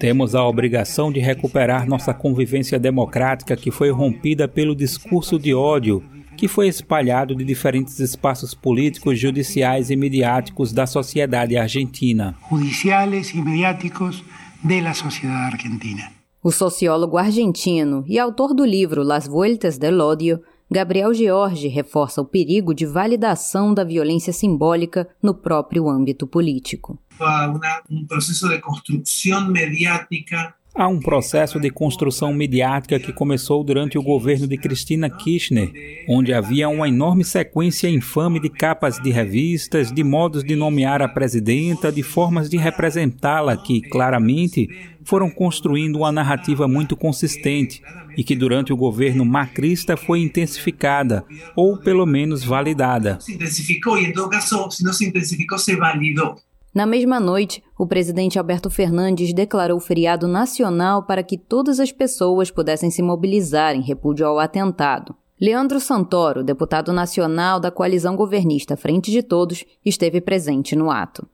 Temos 0.00 0.34
a 0.34 0.44
obrigação 0.44 1.12
de 1.12 1.20
recuperar 1.20 1.88
nossa 1.88 2.12
convivência 2.12 2.76
democrática 2.76 3.56
que 3.56 3.70
foi 3.70 3.90
rompida 3.90 4.48
pelo 4.48 4.74
discurso 4.74 5.38
de 5.38 5.54
ódio 5.54 6.02
que 6.36 6.48
foi 6.48 6.68
espalhado 6.68 7.34
de 7.34 7.44
diferentes 7.44 7.98
espaços 7.98 8.54
políticos, 8.54 9.18
judiciais 9.18 9.90
e 9.90 9.96
midiáticos 9.96 10.72
da 10.72 10.86
sociedade 10.86 11.56
argentina. 11.56 12.36
Judiciais 12.50 13.30
e 13.30 13.40
midiáticos 13.40 14.22
da 14.62 14.92
sociedade 14.92 15.54
argentina. 15.54 16.15
O 16.46 16.52
sociólogo 16.52 17.18
argentino 17.18 18.04
e 18.06 18.20
autor 18.20 18.54
do 18.54 18.64
livro 18.64 19.02
Las 19.02 19.26
Vueltas 19.26 19.78
del 19.78 20.00
Odio, 20.00 20.40
Gabriel 20.70 21.12
George 21.12 21.66
reforça 21.66 22.20
o 22.20 22.24
perigo 22.24 22.72
de 22.72 22.86
validação 22.86 23.74
da 23.74 23.82
violência 23.82 24.32
simbólica 24.32 25.08
no 25.20 25.34
próprio 25.34 25.88
âmbito 25.88 26.24
político. 26.24 27.00
Há 27.18 27.52
um 27.90 28.06
processo 28.06 28.48
de 28.48 28.60
construção 28.60 29.48
mediática 29.48 30.54
Há 30.78 30.88
um 30.88 31.00
processo 31.00 31.58
de 31.58 31.70
construção 31.70 32.34
midiática 32.34 33.00
que 33.00 33.10
começou 33.10 33.64
durante 33.64 33.96
o 33.96 34.02
governo 34.02 34.46
de 34.46 34.58
Cristina 34.58 35.08
Kirchner, 35.08 35.72
onde 36.06 36.34
havia 36.34 36.68
uma 36.68 36.86
enorme 36.86 37.24
sequência 37.24 37.88
infame 37.88 38.38
de 38.38 38.50
capas 38.50 39.00
de 39.00 39.10
revistas, 39.10 39.90
de 39.90 40.04
modos 40.04 40.44
de 40.44 40.54
nomear 40.54 41.00
a 41.00 41.08
presidenta, 41.08 41.90
de 41.90 42.02
formas 42.02 42.50
de 42.50 42.58
representá-la 42.58 43.56
que, 43.56 43.80
claramente, 43.80 44.68
foram 45.06 45.30
construindo 45.30 45.96
uma 45.96 46.12
narrativa 46.12 46.66
muito 46.66 46.96
consistente 46.96 47.80
e 48.16 48.24
que 48.24 48.34
durante 48.34 48.72
o 48.72 48.76
governo 48.76 49.24
macrista 49.24 49.96
foi 49.96 50.20
intensificada, 50.20 51.24
ou 51.54 51.78
pelo 51.78 52.04
menos 52.04 52.44
validada. 52.44 53.18
Se 53.20 53.34
intensificou 53.34 53.98
e, 53.98 54.06
em 54.06 54.12
todo 54.12 54.28
caso, 54.28 54.70
se 54.70 54.84
não 54.84 54.92
se 54.92 55.06
intensificou, 55.06 55.58
se 55.58 55.76
validou. 55.76 56.36
Na 56.74 56.84
mesma 56.84 57.18
noite, 57.18 57.62
o 57.78 57.86
presidente 57.86 58.38
Alberto 58.38 58.68
Fernandes 58.68 59.32
declarou 59.32 59.80
feriado 59.80 60.28
nacional 60.28 61.04
para 61.04 61.22
que 61.22 61.38
todas 61.38 61.80
as 61.80 61.90
pessoas 61.90 62.50
pudessem 62.50 62.90
se 62.90 63.00
mobilizar 63.00 63.74
em 63.74 63.80
repúdio 63.80 64.26
ao 64.26 64.38
atentado. 64.38 65.14
Leandro 65.38 65.78
Santoro, 65.78 66.42
deputado 66.42 66.94
nacional 66.94 67.60
da 67.60 67.70
coalizão 67.70 68.16
governista 68.16 68.74
Frente 68.74 69.10
de 69.10 69.22
Todos, 69.22 69.66
esteve 69.84 70.18
presente 70.18 70.74
no 70.74 70.90
ato. 70.90 71.28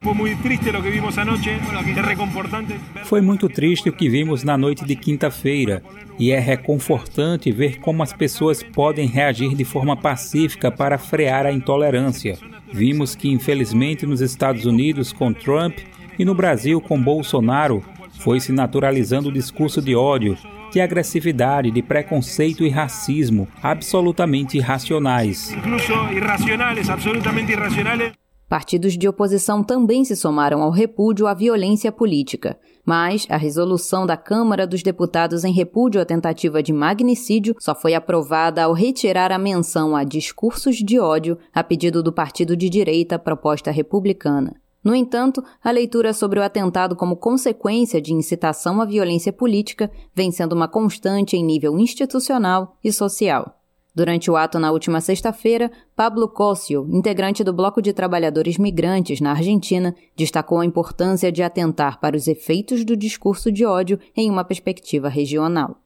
Foi 3.05 3.21
muito 3.21 3.49
triste 3.49 3.89
o 3.89 3.93
que 3.93 4.09
vimos 4.09 4.43
na 4.43 4.59
noite 4.59 4.85
de 4.85 4.97
quinta-feira 4.97 5.85
e 6.19 6.33
é 6.33 6.41
reconfortante 6.41 7.53
ver 7.53 7.79
como 7.79 8.03
as 8.03 8.13
pessoas 8.13 8.61
podem 8.61 9.07
reagir 9.07 9.55
de 9.55 9.65
forma 9.65 9.97
pacífica 9.97 10.69
para 10.69 10.99
frear 10.99 11.47
a 11.47 11.53
intolerância. 11.53 12.37
Vimos 12.73 13.15
que, 13.15 13.31
infelizmente, 13.31 14.05
nos 14.05 14.21
Estados 14.21 14.67
Unidos 14.67 15.13
com 15.13 15.33
Trump 15.33 15.79
e 16.19 16.25
no 16.25 16.35
Brasil 16.35 16.81
com 16.81 17.01
Bolsonaro, 17.01 17.85
foi 18.19 18.41
se 18.41 18.51
naturalizando 18.51 19.29
o 19.29 19.33
discurso 19.33 19.81
de 19.81 19.95
ódio, 19.95 20.37
de 20.73 20.81
agressividade, 20.81 21.71
de 21.71 21.83
preconceito 21.83 22.65
e 22.65 22.69
racismo 22.69 23.47
absolutamente 23.63 24.57
irracionais. 24.57 25.53
Incluso 25.53 25.93
irracionais, 26.13 26.89
absolutamente 26.89 27.53
irracionais. 27.53 28.13
Partidos 28.53 28.99
de 28.99 29.09
oposição 29.09 29.65
também 29.65 30.05
se 30.05 30.15
somaram 30.15 30.63
ao 30.63 30.71
repúdio 30.71 31.27
à 31.27 31.33
violência 31.33 31.91
política, 31.91 32.59
mas 32.85 33.27
a 33.31 33.39
resolução 33.39 34.05
da 34.05 34.15
Câmara 34.15 34.67
dos 34.67 34.83
Deputados 34.83 35.43
em 35.43 35.53
repúdio 35.55 36.01
à 36.01 36.05
tentativa 36.05 36.63
de 36.63 36.71
magnicídio 36.71 37.57
só 37.59 37.75
foi 37.75 37.95
aprovada 37.95 38.63
ao 38.63 38.75
retirar 38.75 39.33
a 39.33 39.39
menção 39.39 39.97
a 39.97 40.05
discursos 40.05 40.77
de 40.77 40.99
ódio 40.99 41.39
a 41.55 41.65
pedido 41.65 42.03
do 42.03 42.13
partido 42.13 42.55
de 42.55 42.69
direita 42.69 43.19
Proposta 43.19 43.71
Republicana. 43.71 44.62
No 44.85 44.95
entanto, 44.95 45.45
a 45.63 45.71
leitura 45.71 46.13
sobre 46.13 46.41
o 46.41 46.43
atentado 46.43 46.97
como 46.97 47.17
consequência 47.17 48.01
de 48.01 48.13
incitação 48.13 48.81
à 48.81 48.85
violência 48.85 49.33
política 49.33 49.91
vem 50.15 50.33
sendo 50.33 50.55
uma 50.55 50.67
constante 50.67 51.37
em 51.37 51.45
nível 51.45 51.79
institucional 51.79 52.77
e 52.83 52.93
social. 52.93 53.63
Durante 53.95 54.31
o 54.31 54.37
ato 54.37 54.59
na 54.59 54.73
última 54.73 55.03
sexta-feira, 55.03 55.71
Pablo 55.95 56.27
Cócio, 56.27 56.89
integrante 56.91 57.45
do 57.45 57.53
Bloco 57.53 57.83
de 57.83 57.93
Trabalhadores 57.93 58.57
Migrantes 58.57 59.21
na 59.21 59.33
Argentina, 59.33 59.95
destacou 60.17 60.61
a 60.61 60.65
importância 60.65 61.31
de 61.31 61.43
atentar 61.43 62.01
para 62.01 62.17
os 62.17 62.27
efeitos 62.27 62.87
do 62.87 62.97
discurso 62.97 63.53
de 63.53 63.67
ódio 63.67 64.01
em 64.17 64.31
uma 64.31 64.45
perspectiva 64.45 65.11
regional. 65.11 65.77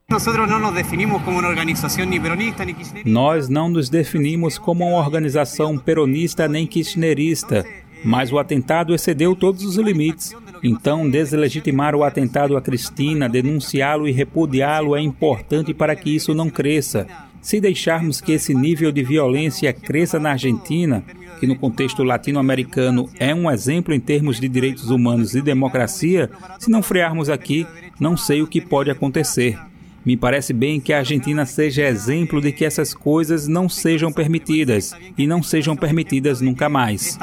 Nós 3.05 3.49
não 3.49 3.69
nos 3.69 3.89
definimos 3.89 4.57
como 4.57 4.85
uma 4.85 4.99
organização 4.99 5.77
peronista 5.77 6.47
nem 6.47 6.65
kirchnerista, 6.65 7.67
mas 8.05 8.33
o 8.33 8.39
atentado 8.39 8.95
excedeu 8.95 9.35
todos 9.35 9.65
os 9.65 9.77
limites. 9.77 10.35
Então, 10.63 11.09
deslegitimar 11.09 11.95
o 11.95 12.05
atentado 12.05 12.57
a 12.57 12.61
Cristina, 12.61 13.29
denunciá-lo 13.29 14.09
e 14.09 14.13
repudiá-lo 14.13 14.97
é 14.97 15.01
importante 15.01 15.75
para 15.75 15.95
que 15.95 16.15
isso 16.15 16.35
não 16.35 16.49
cresça. 16.49 17.07
Se 17.41 17.61
deixarmos 17.61 18.21
que 18.21 18.33
esse 18.33 18.53
nível 18.55 18.91
de 18.91 19.05
violência 19.05 19.73
cresça 19.73 20.19
na 20.19 20.33
Argentina, 20.33 21.05
que 21.39 21.47
no 21.47 21.57
contexto 21.57 22.03
latino-americano 22.03 23.09
é 23.19 23.35
um 23.35 23.51
exemplo 23.51 23.95
em 23.95 24.01
termos 24.01 24.41
de 24.41 24.49
direitos 24.49 24.91
humanos 24.91 25.35
e 25.35 25.43
democracia, 25.43 26.31
se 26.59 26.71
não 26.71 26.83
frearmos 26.83 27.29
aqui, 27.29 27.67
não 28.01 28.17
sei 28.17 28.43
o 28.43 28.47
que 28.47 28.61
pode 28.61 28.91
acontecer. 28.91 29.59
Me 30.07 30.17
parece 30.17 30.53
bem 30.53 30.79
que 30.81 30.93
a 30.93 30.99
Argentina 30.99 31.45
seja 31.45 31.83
exemplo 31.83 32.41
de 32.41 32.53
que 32.53 32.65
essas 32.65 32.95
coisas 32.95 33.49
não 33.49 33.69
sejam 33.69 34.13
permitidas 34.13 34.93
e 35.19 35.27
não 35.27 35.43
sejam 35.43 35.77
permitidas 35.77 36.41
nunca 36.41 36.69
mais. 36.69 37.19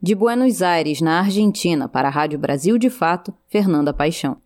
De 0.00 0.14
Buenos 0.14 0.62
Aires, 0.62 1.00
na 1.00 1.18
Argentina, 1.18 1.88
para 1.88 2.06
a 2.06 2.10
Rádio 2.12 2.38
Brasil 2.38 2.78
de 2.78 2.88
Fato, 2.88 3.34
Fernanda 3.48 3.92
Paixão. 3.92 4.36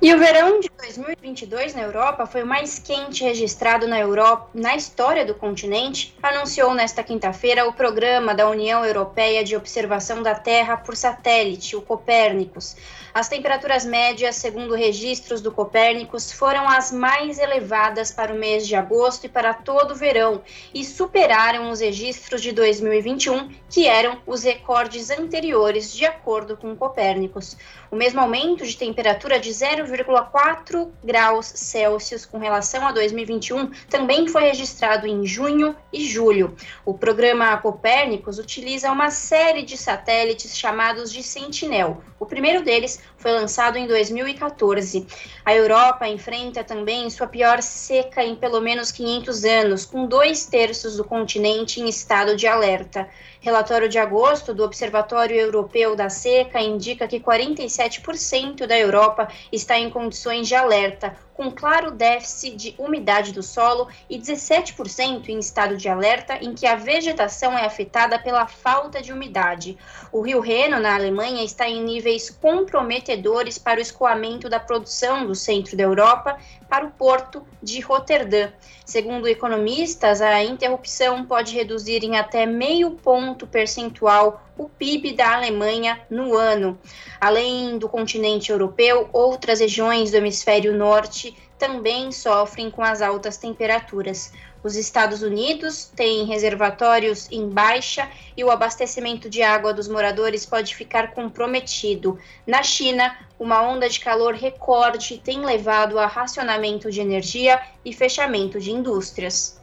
E 0.00 0.14
o 0.14 0.18
verão 0.18 0.60
de 0.60 0.70
2022 0.78 1.74
na 1.74 1.82
Europa 1.82 2.24
foi 2.24 2.44
o 2.44 2.46
mais 2.46 2.78
quente 2.78 3.24
registrado 3.24 3.88
na 3.88 3.98
Europa, 3.98 4.48
na 4.54 4.76
história 4.76 5.26
do 5.26 5.34
continente, 5.34 6.16
anunciou 6.22 6.72
nesta 6.72 7.02
quinta-feira 7.02 7.66
o 7.66 7.72
programa 7.72 8.32
da 8.32 8.48
União 8.48 8.84
Europeia 8.84 9.42
de 9.42 9.56
Observação 9.56 10.22
da 10.22 10.36
Terra 10.36 10.76
por 10.76 10.96
Satélite, 10.96 11.74
o 11.74 11.82
Copérnicos. 11.82 12.76
As 13.12 13.28
temperaturas 13.28 13.84
médias, 13.84 14.36
segundo 14.36 14.76
registros 14.76 15.40
do 15.40 15.50
Copérnicos, 15.50 16.30
foram 16.30 16.68
as 16.68 16.92
mais 16.92 17.40
elevadas 17.40 18.12
para 18.12 18.32
o 18.32 18.38
mês 18.38 18.68
de 18.68 18.76
agosto 18.76 19.24
e 19.24 19.28
para 19.28 19.52
todo 19.52 19.90
o 19.90 19.96
verão 19.96 20.42
e 20.72 20.84
superaram 20.84 21.70
os 21.70 21.80
registros 21.80 22.40
de 22.40 22.52
2021, 22.52 23.50
que 23.68 23.88
eram 23.88 24.20
os 24.24 24.44
recordes 24.44 25.10
anteriores, 25.10 25.92
de 25.92 26.06
acordo 26.06 26.56
com 26.56 26.76
Copérnicos. 26.76 27.56
O 27.90 27.96
mesmo 27.96 28.20
aumento 28.20 28.64
de 28.64 28.76
temperatura 28.76 29.40
de 29.40 29.50
0,4 29.88 30.90
graus 31.02 31.46
Celsius 31.46 32.24
com 32.24 32.38
relação 32.38 32.86
a 32.86 32.92
2021 32.92 33.70
também 33.88 34.28
foi 34.28 34.42
registrado 34.42 35.06
em 35.06 35.26
junho 35.26 35.74
e 35.92 36.06
julho. 36.06 36.54
O 36.84 36.94
programa 36.94 37.56
Copérnicos 37.56 38.38
utiliza 38.38 38.90
uma 38.90 39.10
série 39.10 39.62
de 39.62 39.76
satélites 39.76 40.56
chamados 40.56 41.12
de 41.12 41.22
Sentinel. 41.22 42.02
O 42.20 42.26
primeiro 42.26 42.62
deles 42.62 43.00
foi 43.18 43.32
lançado 43.32 43.76
em 43.76 43.86
2014. 43.86 45.06
A 45.44 45.54
Europa 45.54 46.08
enfrenta 46.08 46.64
também 46.64 47.10
sua 47.10 47.26
pior 47.26 47.60
seca 47.60 48.24
em 48.24 48.34
pelo 48.34 48.60
menos 48.60 48.90
500 48.92 49.44
anos, 49.44 49.84
com 49.84 50.06
dois 50.06 50.46
terços 50.46 50.96
do 50.96 51.04
continente 51.04 51.80
em 51.80 51.88
estado 51.88 52.36
de 52.36 52.46
alerta. 52.46 53.08
Relatório 53.40 53.88
de 53.88 53.98
agosto 53.98 54.54
do 54.54 54.64
Observatório 54.64 55.36
Europeu 55.36 55.94
da 55.94 56.08
Seca 56.08 56.60
indica 56.60 57.06
que 57.06 57.20
47% 57.20 58.66
da 58.66 58.78
Europa 58.78 59.28
está 59.52 59.78
em 59.78 59.90
condições 59.90 60.48
de 60.48 60.54
alerta 60.54 61.16
com 61.38 61.52
claro 61.52 61.92
déficit 61.92 62.56
de 62.56 62.74
umidade 62.76 63.32
do 63.32 63.44
solo 63.44 63.86
e 64.10 64.18
17% 64.18 65.28
em 65.28 65.38
estado 65.38 65.76
de 65.76 65.88
alerta, 65.88 66.36
em 66.44 66.52
que 66.52 66.66
a 66.66 66.74
vegetação 66.74 67.56
é 67.56 67.64
afetada 67.64 68.18
pela 68.18 68.48
falta 68.48 69.00
de 69.00 69.12
umidade. 69.12 69.78
O 70.10 70.20
rio 70.20 70.40
Reno, 70.40 70.80
na 70.80 70.96
Alemanha, 70.96 71.44
está 71.44 71.68
em 71.68 71.80
níveis 71.80 72.28
comprometedores 72.28 73.56
para 73.56 73.78
o 73.78 73.82
escoamento 73.82 74.48
da 74.48 74.58
produção 74.58 75.24
do 75.24 75.34
centro 75.36 75.76
da 75.76 75.84
Europa 75.84 76.36
para 76.68 76.84
o 76.84 76.90
porto 76.90 77.42
de 77.62 77.80
Roterdã. 77.80 78.50
Segundo 78.84 79.26
economistas, 79.28 80.20
a 80.20 80.42
interrupção 80.42 81.24
pode 81.24 81.54
reduzir 81.54 82.04
em 82.04 82.16
até 82.16 82.46
meio 82.46 82.92
ponto 82.92 83.46
percentual 83.46 84.42
o 84.56 84.68
PIB 84.68 85.12
da 85.12 85.34
Alemanha 85.34 86.00
no 86.10 86.36
ano. 86.36 86.78
Além 87.20 87.78
do 87.78 87.88
continente 87.88 88.50
europeu, 88.50 89.08
outras 89.12 89.60
regiões 89.60 90.10
do 90.10 90.16
hemisfério 90.16 90.76
norte 90.76 91.36
também 91.58 92.12
sofrem 92.12 92.70
com 92.70 92.82
as 92.82 93.02
altas 93.02 93.36
temperaturas. 93.36 94.32
Os 94.62 94.76
Estados 94.76 95.22
Unidos 95.22 95.90
têm 95.94 96.24
reservatórios 96.24 97.30
em 97.30 97.48
baixa 97.48 98.08
e 98.36 98.42
o 98.42 98.50
abastecimento 98.50 99.28
de 99.28 99.42
água 99.42 99.72
dos 99.72 99.88
moradores 99.88 100.44
pode 100.44 100.74
ficar 100.74 101.12
comprometido. 101.12 102.18
Na 102.46 102.62
China, 102.62 103.16
uma 103.38 103.62
onda 103.62 103.88
de 103.88 104.00
calor 104.00 104.34
recorde 104.34 105.18
tem 105.18 105.44
levado 105.44 105.98
a 105.98 106.06
racionamento 106.06 106.90
de 106.90 107.00
energia 107.00 107.60
e 107.84 107.92
fechamento 107.92 108.58
de 108.58 108.70
indústrias 108.72 109.58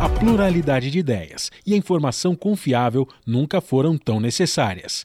a 0.00 0.08
pluralidade 0.08 0.92
de 0.92 1.00
ideias 1.00 1.50
e 1.66 1.74
a 1.74 1.76
informação 1.76 2.36
confiável 2.36 3.06
nunca 3.26 3.60
foram 3.60 3.98
tão 3.98 4.20
necessárias. 4.20 5.04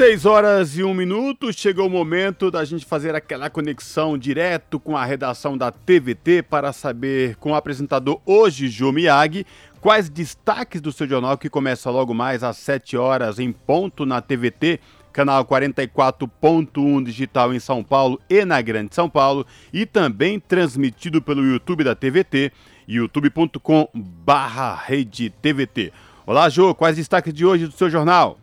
Seis 0.00 0.24
horas 0.24 0.78
e 0.78 0.82
um 0.82 0.94
minuto, 0.94 1.52
chegou 1.52 1.86
o 1.86 1.90
momento 1.90 2.50
da 2.50 2.64
gente 2.64 2.86
fazer 2.86 3.14
aquela 3.14 3.50
conexão 3.50 4.16
direto 4.16 4.80
com 4.80 4.96
a 4.96 5.04
redação 5.04 5.58
da 5.58 5.70
TVT 5.70 6.42
para 6.44 6.72
saber 6.72 7.36
com 7.36 7.52
o 7.52 7.54
apresentador 7.54 8.18
hoje, 8.24 8.68
Jô 8.68 8.92
Miyagi, 8.92 9.44
quais 9.78 10.08
destaques 10.08 10.80
do 10.80 10.90
seu 10.90 11.06
jornal 11.06 11.36
que 11.36 11.50
começa 11.50 11.90
logo 11.90 12.14
mais 12.14 12.42
às 12.42 12.56
7 12.56 12.96
horas 12.96 13.38
em 13.38 13.52
ponto 13.52 14.06
na 14.06 14.22
TVT, 14.22 14.80
canal 15.12 15.44
44.1 15.44 17.04
digital 17.04 17.52
em 17.52 17.60
São 17.60 17.84
Paulo 17.84 18.18
e 18.26 18.42
na 18.46 18.62
Grande 18.62 18.94
São 18.94 19.06
Paulo, 19.06 19.46
e 19.70 19.84
também 19.84 20.40
transmitido 20.40 21.20
pelo 21.20 21.44
YouTube 21.44 21.84
da 21.84 21.94
TVT, 21.94 22.52
youtube.com 22.88 23.86
barra 23.92 24.82
Olá, 26.26 26.48
Jô, 26.48 26.74
quais 26.74 26.96
destaques 26.96 27.34
de 27.34 27.44
hoje 27.44 27.66
do 27.66 27.72
seu 27.72 27.90
jornal? 27.90 28.39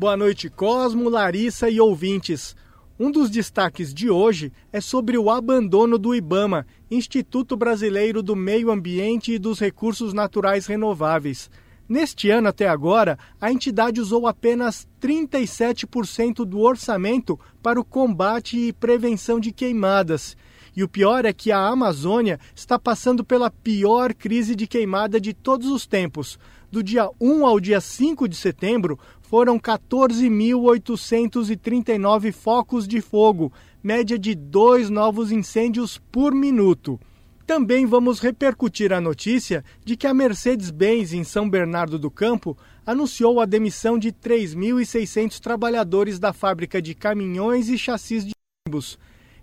Boa 0.00 0.16
noite, 0.16 0.48
Cosmo, 0.48 1.10
Larissa 1.10 1.68
e 1.68 1.78
ouvintes. 1.78 2.56
Um 2.98 3.10
dos 3.10 3.28
destaques 3.28 3.92
de 3.92 4.08
hoje 4.08 4.50
é 4.72 4.80
sobre 4.80 5.18
o 5.18 5.28
abandono 5.28 5.98
do 5.98 6.14
IBAMA, 6.14 6.66
Instituto 6.90 7.54
Brasileiro 7.54 8.22
do 8.22 8.34
Meio 8.34 8.70
Ambiente 8.70 9.34
e 9.34 9.38
dos 9.38 9.60
Recursos 9.60 10.14
Naturais 10.14 10.64
Renováveis. 10.64 11.50
Neste 11.86 12.30
ano 12.30 12.48
até 12.48 12.66
agora, 12.66 13.18
a 13.38 13.52
entidade 13.52 14.00
usou 14.00 14.26
apenas 14.26 14.88
37% 15.02 16.46
do 16.46 16.60
orçamento 16.60 17.38
para 17.62 17.78
o 17.78 17.84
combate 17.84 18.56
e 18.56 18.72
prevenção 18.72 19.38
de 19.38 19.52
queimadas. 19.52 20.34
E 20.74 20.82
o 20.82 20.88
pior 20.88 21.26
é 21.26 21.32
que 21.32 21.52
a 21.52 21.66
Amazônia 21.66 22.38
está 22.54 22.78
passando 22.78 23.22
pela 23.24 23.50
pior 23.50 24.14
crise 24.14 24.54
de 24.54 24.66
queimada 24.66 25.20
de 25.20 25.34
todos 25.34 25.68
os 25.68 25.86
tempos. 25.86 26.38
Do 26.70 26.82
dia 26.84 27.10
1 27.20 27.44
ao 27.44 27.58
dia 27.58 27.80
5 27.80 28.28
de 28.28 28.36
setembro, 28.36 28.96
foram 29.30 29.58
14.839 29.60 32.32
focos 32.32 32.88
de 32.88 33.00
fogo, 33.00 33.52
média 33.80 34.18
de 34.18 34.34
dois 34.34 34.90
novos 34.90 35.30
incêndios 35.30 36.02
por 36.10 36.34
minuto. 36.34 36.98
Também 37.46 37.86
vamos 37.86 38.18
repercutir 38.18 38.92
a 38.92 39.00
notícia 39.00 39.64
de 39.84 39.96
que 39.96 40.08
a 40.08 40.12
Mercedes-Benz, 40.12 41.12
em 41.12 41.22
São 41.22 41.48
Bernardo 41.48 41.96
do 41.96 42.10
Campo, 42.10 42.58
anunciou 42.84 43.38
a 43.38 43.46
demissão 43.46 44.00
de 44.00 44.10
3.600 44.10 45.38
trabalhadores 45.38 46.18
da 46.18 46.32
fábrica 46.32 46.82
de 46.82 46.92
caminhões 46.92 47.68
e 47.68 47.78
chassis 47.78 48.24
de 48.24 48.32
ônibus. 48.66 48.98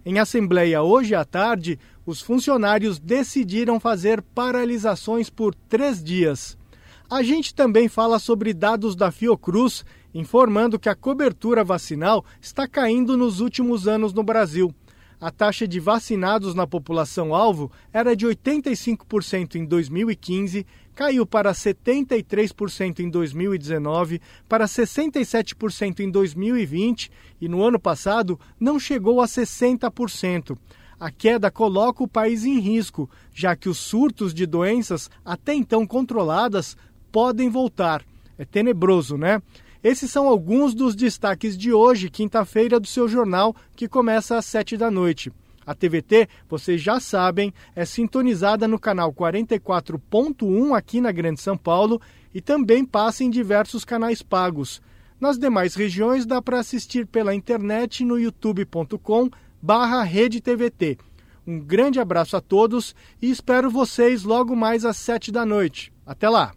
Em 0.06 0.20
assembleia 0.20 0.84
hoje 0.84 1.16
à 1.16 1.24
tarde, 1.24 1.80
os 2.06 2.22
funcionários 2.22 3.00
decidiram 3.00 3.80
fazer 3.80 4.22
paralisações 4.22 5.30
por 5.30 5.56
três 5.56 6.04
dias. 6.04 6.57
A 7.10 7.24
gente 7.24 7.56
também 7.56 7.88
fala 7.88 8.20
sobre 8.20 8.54
dados 8.54 8.94
da 8.94 9.12
Fiocruz, 9.12 9.86
informando 10.14 10.78
que 10.78 10.90
a 10.90 10.96
cobertura 10.96 11.64
vacinal 11.64 12.26
está 12.42 12.68
caindo 12.68 13.16
nos 13.16 13.40
últimos 13.40 13.88
anos 13.88 14.12
no 14.12 14.24
Brasil. 14.24 14.76
A 15.20 15.32
taxa 15.32 15.66
de 15.66 15.80
vacinados 15.80 16.54
na 16.54 16.68
população-alvo 16.68 17.72
era 17.94 18.14
de 18.14 18.28
85% 18.28 19.56
em 19.56 19.64
2015, 19.64 20.66
caiu 20.94 21.26
para 21.26 21.54
73% 21.54 23.00
em 23.00 23.10
2019, 23.10 24.22
para 24.50 24.66
67% 24.66 26.02
em 26.02 26.12
2020 26.12 27.10
e 27.40 27.48
no 27.48 27.64
ano 27.64 27.80
passado 27.80 28.38
não 28.60 28.78
chegou 28.78 29.22
a 29.22 29.28
60%. 29.28 30.58
A 31.00 31.12
queda 31.12 31.52
coloca 31.52 32.04
o 32.04 32.08
país 32.08 32.44
em 32.44 32.60
risco, 32.60 33.08
já 33.32 33.56
que 33.56 33.70
os 33.70 33.78
surtos 33.78 34.34
de 34.34 34.48
doenças 34.48 35.12
até 35.24 35.54
então 35.54 35.86
controladas 35.86 36.76
podem 37.12 37.50
voltar. 37.50 38.04
É 38.38 38.46
tenebroso, 38.46 39.18
né? 39.18 39.42
Esses 39.84 40.12
são 40.12 40.28
alguns 40.28 40.74
dos 40.74 40.96
destaques 40.96 41.58
de 41.58 41.72
hoje, 41.72 42.10
quinta-feira, 42.10 42.80
do 42.80 42.88
seu 42.88 43.08
jornal, 43.08 43.56
que 43.76 43.88
começa 43.88 44.38
às 44.38 44.46
sete 44.46 44.76
da 44.76 44.92
noite. 44.92 45.32
A 45.66 45.76
TVT, 45.76 46.30
vocês 46.48 46.82
já 46.82 47.00
sabem, 47.00 47.54
é 47.76 47.84
sintonizada 47.84 48.68
no 48.68 48.80
canal 48.80 49.14
44.1 49.14 50.76
aqui 50.76 51.02
na 51.02 51.12
Grande 51.12 51.42
São 51.42 51.58
Paulo 51.58 52.02
e 52.34 52.40
também 52.40 52.86
passa 52.86 53.24
em 53.24 53.30
diversos 53.30 53.84
canais 53.84 54.22
pagos. 54.22 54.82
Nas 55.20 55.38
demais 55.38 55.76
regiões 55.76 56.26
dá 56.26 56.42
para 56.42 56.60
assistir 56.60 57.06
pela 57.06 57.36
internet 57.36 58.06
no 58.06 58.18
youtube.com 58.18 59.30
barra 59.62 60.08
TVT. 60.08 60.98
Um 61.46 61.60
grande 61.60 62.00
abraço 62.00 62.38
a 62.38 62.42
todos 62.42 62.96
e 63.22 63.30
espero 63.30 63.70
vocês 63.70 64.24
logo 64.24 64.56
mais 64.56 64.86
às 64.86 64.98
sete 64.98 65.32
da 65.32 65.46
noite. 65.46 65.92
Até 66.06 66.30
lá! 66.30 66.57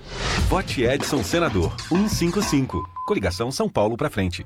Vote 0.49 0.83
Edson 0.83 1.23
Senador 1.23 1.75
155. 1.87 2.89
Coligação 3.05 3.51
São 3.51 3.69
Paulo 3.69 3.95
para 3.95 4.09
frente. 4.09 4.45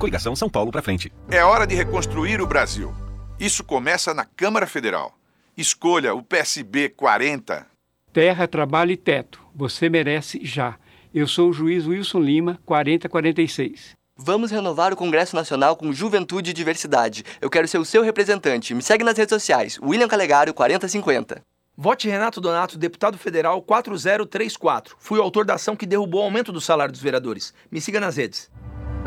Coligação 0.00 0.34
São 0.34 0.48
Paulo 0.48 0.72
pra 0.72 0.80
frente. 0.80 1.12
É 1.30 1.44
hora 1.44 1.66
de 1.66 1.74
reconstruir 1.74 2.40
o 2.40 2.46
Brasil. 2.46 2.92
Isso 3.38 3.62
começa 3.62 4.14
na 4.14 4.24
Câmara 4.24 4.66
Federal. 4.66 5.14
Escolha 5.54 6.14
o 6.14 6.22
PSB 6.22 6.88
40. 6.88 7.66
Terra, 8.10 8.48
trabalho 8.48 8.92
e 8.92 8.96
teto. 8.96 9.40
Você 9.54 9.90
merece 9.90 10.40
já. 10.42 10.76
Eu 11.12 11.26
sou 11.26 11.50
o 11.50 11.52
juiz 11.52 11.86
Wilson 11.86 12.20
Lima, 12.20 12.58
4046. 12.64 13.94
Vamos 14.16 14.50
renovar 14.50 14.90
o 14.90 14.96
Congresso 14.96 15.36
Nacional 15.36 15.76
com 15.76 15.92
Juventude 15.92 16.50
e 16.50 16.54
Diversidade. 16.54 17.22
Eu 17.38 17.50
quero 17.50 17.68
ser 17.68 17.78
o 17.78 17.84
seu 17.84 18.02
representante. 18.02 18.74
Me 18.74 18.82
segue 18.82 19.04
nas 19.04 19.18
redes 19.18 19.34
sociais. 19.34 19.78
William 19.82 20.08
Calegaro, 20.08 20.54
4050. 20.54 21.42
Vote 21.76 22.08
Renato 22.08 22.40
Donato, 22.40 22.78
deputado 22.78 23.18
federal 23.18 23.60
4034. 23.60 24.96
Fui 24.98 25.18
o 25.18 25.22
autor 25.22 25.44
da 25.44 25.54
ação 25.54 25.76
que 25.76 25.86
derrubou 25.86 26.22
o 26.22 26.24
aumento 26.24 26.52
do 26.52 26.60
salário 26.60 26.92
dos 26.92 27.02
vereadores. 27.02 27.52
Me 27.70 27.80
siga 27.80 28.00
nas 28.00 28.16
redes. 28.16 28.50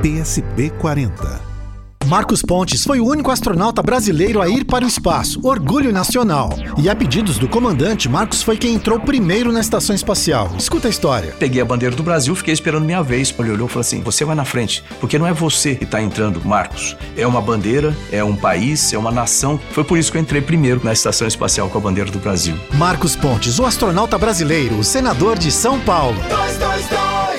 PSB 0.01 0.69
40. 0.71 1.53
Marcos 2.05 2.41
Pontes 2.41 2.83
foi 2.83 2.99
o 2.99 3.07
único 3.07 3.31
astronauta 3.31 3.81
brasileiro 3.81 4.41
a 4.41 4.49
ir 4.49 4.65
para 4.65 4.83
o 4.83 4.87
espaço, 4.87 5.39
orgulho 5.41 5.91
nacional. 5.91 6.49
E 6.77 6.89
a 6.89 6.95
pedidos 6.95 7.37
do 7.37 7.47
comandante, 7.47 8.09
Marcos 8.09 8.43
foi 8.43 8.57
quem 8.57 8.75
entrou 8.75 8.99
primeiro 8.99 9.51
na 9.51 9.61
estação 9.61 9.95
espacial. 9.95 10.51
Escuta 10.57 10.87
a 10.87 10.91
história. 10.91 11.33
Peguei 11.39 11.61
a 11.61 11.65
bandeira 11.65 11.95
do 11.95 12.03
Brasil, 12.03 12.35
fiquei 12.35 12.53
esperando 12.53 12.83
minha 12.83 13.01
vez. 13.01 13.33
Ele 13.39 13.51
olhou 13.51 13.67
e 13.67 13.69
falou 13.69 13.81
assim: 13.81 14.01
Você 14.01 14.25
vai 14.25 14.35
na 14.35 14.45
frente, 14.45 14.83
porque 14.99 15.17
não 15.17 15.25
é 15.25 15.33
você 15.33 15.75
que 15.75 15.85
está 15.85 16.01
entrando, 16.01 16.41
Marcos. 16.45 16.95
É 17.15 17.25
uma 17.25 17.41
bandeira, 17.41 17.95
é 18.11 18.23
um 18.23 18.35
país, 18.35 18.91
é 18.93 18.97
uma 18.97 19.11
nação. 19.11 19.59
Foi 19.71 19.83
por 19.83 19.97
isso 19.97 20.11
que 20.11 20.17
eu 20.17 20.21
entrei 20.21 20.41
primeiro 20.41 20.81
na 20.83 20.91
estação 20.91 21.27
espacial 21.27 21.69
com 21.69 21.77
a 21.77 21.81
bandeira 21.81 22.11
do 22.11 22.19
Brasil. 22.19 22.55
Marcos 22.73 23.15
Pontes, 23.15 23.59
o 23.59 23.65
astronauta 23.65 24.17
brasileiro, 24.17 24.77
o 24.77 24.83
senador 24.83 25.39
de 25.39 25.51
São 25.51 25.79
Paulo. 25.79 26.17
Dois, 26.29 26.57
dois, 26.57 26.87
dois. 26.87 26.92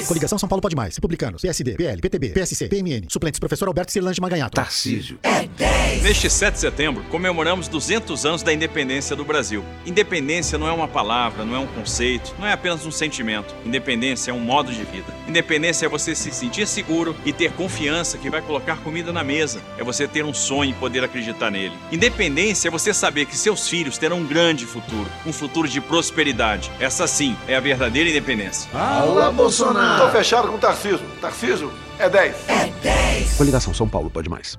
Coligação 0.06 0.38
São 0.38 0.48
Paulo 0.48 0.60
Pode 0.62 0.76
Mais. 0.76 0.94
Republicanos, 0.96 1.42
PSD, 1.42 1.74
PL, 1.74 2.00
PTB, 2.00 2.28
PSC, 2.30 2.68
PMN. 2.68 3.06
Suplentes, 3.08 3.38
professor 3.38 3.68
Alberto 3.68 3.92
Cirlange 3.92 4.20
Maganhato. 4.20 4.54
Tarcísio. 4.54 5.18
É 5.22 5.46
10. 5.46 6.02
Neste 6.02 6.28
7 6.28 6.54
de 6.54 6.60
setembro, 6.60 7.04
comemoramos 7.10 7.68
200 7.68 8.26
anos 8.26 8.42
da 8.42 8.52
independência 8.52 9.14
do 9.16 9.24
Brasil. 9.24 9.64
Independência 9.86 10.58
não 10.58 10.66
é 10.68 10.72
uma 10.72 10.88
palavra, 10.88 11.44
não 11.44 11.54
é 11.54 11.58
um 11.58 11.66
conceito, 11.66 12.34
não 12.38 12.46
é 12.46 12.52
apenas 12.52 12.84
um 12.84 12.90
sentimento. 12.90 13.54
Independência 13.64 14.30
é 14.30 14.34
um 14.34 14.40
modo 14.40 14.72
de 14.72 14.84
vida. 14.84 15.12
Independência 15.28 15.86
é 15.86 15.88
você 15.88 16.14
se 16.14 16.30
sentir 16.30 16.66
seguro 16.66 17.16
e 17.24 17.32
ter 17.32 17.52
confiança 17.52 18.18
que 18.18 18.30
vai 18.30 18.42
colocar 18.42 18.76
comida 18.78 19.12
na 19.12 19.24
mesa. 19.24 19.60
É 19.78 19.84
você 19.84 20.06
ter 20.06 20.24
um 20.24 20.34
sonho 20.34 20.70
e 20.70 20.74
poder 20.74 21.04
acreditar 21.04 21.50
nele. 21.50 21.74
Independência 21.90 22.68
é 22.68 22.70
você 22.70 22.92
saber 22.92 23.26
que 23.26 23.36
seus 23.36 23.68
filhos 23.68 23.98
terão 23.98 24.18
um 24.18 24.26
grande 24.26 24.66
futuro, 24.66 25.08
um 25.26 25.32
futuro 25.32 25.68
de 25.68 25.80
prosperidade. 25.80 26.70
Essa 26.78 27.06
sim 27.06 27.36
é 27.48 27.56
a 27.56 27.60
verdadeira 27.60 28.08
independência. 28.10 28.70
Alô, 28.74 29.30
Bolsonaro! 29.32 29.93
Tô 29.98 30.08
fechado 30.08 30.48
com 30.48 30.54
o 30.56 30.58
Tarcísio. 30.58 31.06
Tarcísio 31.20 31.72
é 31.98 32.08
10. 32.08 32.48
É 32.48 32.66
10. 32.82 33.36
Coligação 33.36 33.72
São 33.72 33.88
Paulo 33.88 34.10
pode 34.10 34.28
mais. 34.28 34.58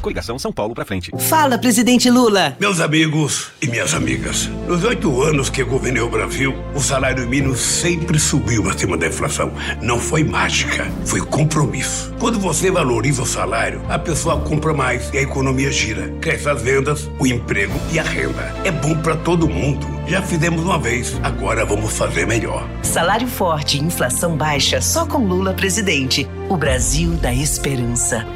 Coligação 0.00 0.38
São 0.38 0.52
Paulo 0.52 0.74
pra 0.74 0.84
frente. 0.84 1.10
Fala, 1.18 1.58
presidente 1.58 2.10
Lula. 2.10 2.56
Meus 2.58 2.80
amigos 2.80 3.48
e 3.60 3.66
minhas 3.66 3.94
amigas, 3.94 4.48
nos 4.66 4.82
oito 4.84 5.22
anos 5.22 5.50
que 5.50 5.62
governei 5.62 6.02
o 6.02 6.08
Brasil, 6.08 6.54
o 6.74 6.80
salário 6.80 7.28
mínimo 7.28 7.56
sempre 7.56 8.18
subiu 8.18 8.68
acima 8.68 8.96
da 8.96 9.06
inflação. 9.06 9.52
Não 9.80 9.98
foi 9.98 10.24
mágica, 10.24 10.90
foi 11.04 11.20
compromisso. 11.20 12.12
Quando 12.18 12.38
você 12.38 12.70
valoriza 12.70 13.22
o 13.22 13.26
salário, 13.26 13.82
a 13.88 13.98
pessoa 13.98 14.40
compra 14.40 14.72
mais 14.72 15.10
e 15.12 15.18
a 15.18 15.22
economia 15.22 15.70
gira. 15.70 16.08
Cresce 16.20 16.48
as 16.48 16.62
vendas, 16.62 17.10
o 17.18 17.26
emprego 17.26 17.74
e 17.92 17.98
a 17.98 18.02
renda. 18.02 18.54
É 18.64 18.70
bom 18.70 18.96
para 18.96 19.16
todo 19.16 19.48
mundo. 19.48 19.86
Já 20.06 20.22
fizemos 20.22 20.62
uma 20.62 20.78
vez, 20.78 21.18
agora 21.22 21.64
vamos 21.64 21.96
fazer 21.96 22.26
melhor. 22.26 22.68
Salário 22.82 23.26
forte 23.26 23.78
e 23.78 23.80
inflação 23.80 24.36
baixa 24.36 24.80
só 24.80 25.06
com 25.06 25.18
Lula 25.18 25.54
presidente. 25.54 26.28
O 26.48 26.56
Brasil 26.56 27.12
da 27.12 27.32
esperança. 27.32 28.26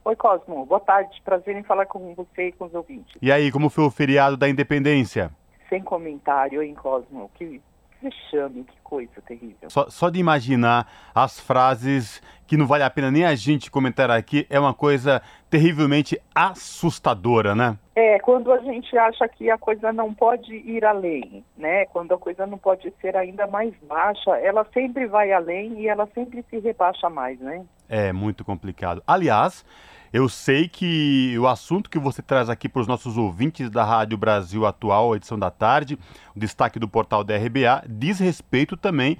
Oi, 0.04 0.16
Cosmo. 0.16 0.64
Boa 0.64 0.80
tarde. 0.80 1.20
Prazer 1.24 1.56
em 1.56 1.62
falar 1.62 1.86
com 1.86 2.14
você 2.14 2.48
e 2.48 2.52
com 2.52 2.64
os 2.66 2.74
ouvintes. 2.74 3.14
E 3.20 3.30
aí, 3.30 3.52
como 3.52 3.68
foi 3.68 3.84
o 3.84 3.90
feriado 3.90 4.36
da 4.36 4.48
Independência? 4.48 5.30
Sem 5.68 5.82
comentário, 5.82 6.62
hein, 6.62 6.74
Cosmo? 6.74 7.30
Que 7.34 7.60
vexame, 8.02 8.64
que 8.64 8.80
coisa 8.82 9.20
terrível. 9.26 9.68
Só, 9.68 9.90
só 9.90 10.08
de 10.08 10.18
imaginar 10.18 10.90
as 11.14 11.38
frases 11.38 12.22
que 12.48 12.56
não 12.56 12.66
vale 12.66 12.82
a 12.82 12.88
pena 12.88 13.10
nem 13.10 13.26
a 13.26 13.34
gente 13.34 13.70
comentar 13.70 14.10
aqui, 14.10 14.46
é 14.48 14.58
uma 14.58 14.72
coisa 14.72 15.20
terrivelmente 15.50 16.18
assustadora, 16.34 17.54
né? 17.54 17.76
É, 17.94 18.18
quando 18.20 18.50
a 18.50 18.58
gente 18.60 18.96
acha 18.96 19.28
que 19.28 19.50
a 19.50 19.58
coisa 19.58 19.92
não 19.92 20.14
pode 20.14 20.54
ir 20.54 20.82
além, 20.82 21.44
né? 21.58 21.84
Quando 21.86 22.14
a 22.14 22.18
coisa 22.18 22.46
não 22.46 22.56
pode 22.56 22.90
ser 23.02 23.14
ainda 23.16 23.46
mais 23.46 23.74
baixa, 23.86 24.30
ela 24.38 24.66
sempre 24.72 25.06
vai 25.06 25.30
além 25.30 25.78
e 25.80 25.88
ela 25.88 26.08
sempre 26.14 26.42
se 26.48 26.58
rebaixa 26.58 27.10
mais, 27.10 27.38
né? 27.38 27.66
É 27.86 28.14
muito 28.14 28.46
complicado. 28.46 29.02
Aliás, 29.06 29.62
eu 30.10 30.26
sei 30.26 30.68
que 30.68 31.38
o 31.38 31.46
assunto 31.46 31.90
que 31.90 31.98
você 31.98 32.22
traz 32.22 32.48
aqui 32.48 32.66
para 32.66 32.80
os 32.80 32.88
nossos 32.88 33.18
ouvintes 33.18 33.68
da 33.68 33.84
Rádio 33.84 34.16
Brasil 34.16 34.64
Atual, 34.64 35.14
edição 35.14 35.38
da 35.38 35.50
tarde, 35.50 35.98
o 36.34 36.40
destaque 36.40 36.78
do 36.78 36.88
portal 36.88 37.22
da 37.22 37.36
RBA, 37.36 37.84
diz 37.86 38.18
respeito 38.18 38.74
também 38.74 39.18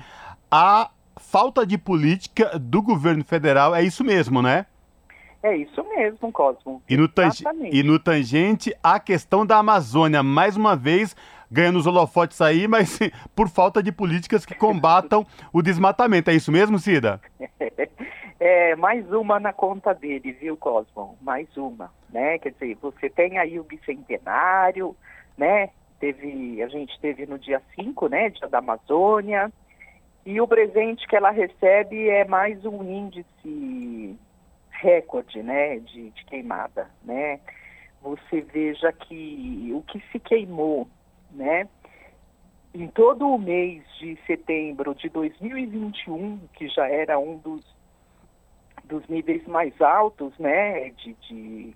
à 0.50 0.90
falta 1.18 1.66
de 1.66 1.76
política 1.76 2.58
do 2.58 2.82
governo 2.82 3.24
federal. 3.24 3.74
É 3.74 3.82
isso 3.82 4.04
mesmo, 4.04 4.40
né? 4.42 4.66
É 5.42 5.56
isso 5.56 5.84
mesmo, 5.84 6.32
Cosmo. 6.32 6.82
E 6.88 6.96
no, 6.96 7.08
e 7.70 7.82
no 7.82 7.98
tangente, 7.98 8.74
a 8.82 8.98
questão 8.98 9.46
da 9.46 9.58
Amazônia, 9.58 10.22
mais 10.22 10.56
uma 10.56 10.74
vez, 10.74 11.14
ganhando 11.50 11.78
os 11.78 11.86
holofotes 11.86 12.40
aí, 12.40 12.66
mas 12.66 12.98
por 13.36 13.48
falta 13.48 13.82
de 13.82 13.92
políticas 13.92 14.44
que 14.44 14.54
combatam 14.54 15.24
o 15.52 15.62
desmatamento. 15.62 16.30
É 16.30 16.34
isso 16.34 16.50
mesmo, 16.50 16.78
Cida? 16.78 17.20
É, 18.40 18.76
mais 18.76 19.10
uma 19.10 19.40
na 19.40 19.52
conta 19.52 19.92
dele, 19.92 20.30
viu, 20.30 20.56
Cosmo? 20.56 21.18
Mais 21.20 21.48
uma, 21.56 21.92
né? 22.08 22.38
Quer 22.38 22.52
dizer, 22.52 22.78
você 22.80 23.10
tem 23.10 23.36
aí 23.36 23.58
o 23.58 23.64
bicentenário, 23.64 24.94
né? 25.36 25.70
Teve, 25.98 26.62
a 26.62 26.68
gente 26.68 26.96
teve 27.00 27.26
no 27.26 27.36
dia 27.36 27.60
5, 27.74 28.08
né, 28.08 28.30
dia 28.30 28.46
da 28.46 28.58
Amazônia, 28.58 29.52
e 30.28 30.42
o 30.42 30.46
presente 30.46 31.08
que 31.08 31.16
ela 31.16 31.30
recebe 31.30 32.10
é 32.10 32.22
mais 32.22 32.62
um 32.66 32.82
índice 32.82 34.14
recorde, 34.70 35.42
né, 35.42 35.78
de, 35.78 36.10
de 36.10 36.24
queimada, 36.26 36.90
né? 37.02 37.40
Você 38.02 38.42
veja 38.42 38.92
que 38.92 39.70
o 39.72 39.80
que 39.84 39.98
se 40.12 40.20
queimou, 40.20 40.86
né, 41.30 41.66
em 42.74 42.88
todo 42.88 43.26
o 43.26 43.38
mês 43.38 43.82
de 43.98 44.18
setembro 44.26 44.94
de 44.94 45.08
2021, 45.08 46.40
que 46.52 46.68
já 46.68 46.86
era 46.86 47.18
um 47.18 47.38
dos, 47.38 47.64
dos 48.84 49.08
níveis 49.08 49.46
mais 49.46 49.72
altos, 49.80 50.38
né, 50.38 50.90
de, 50.90 51.14
de 51.26 51.74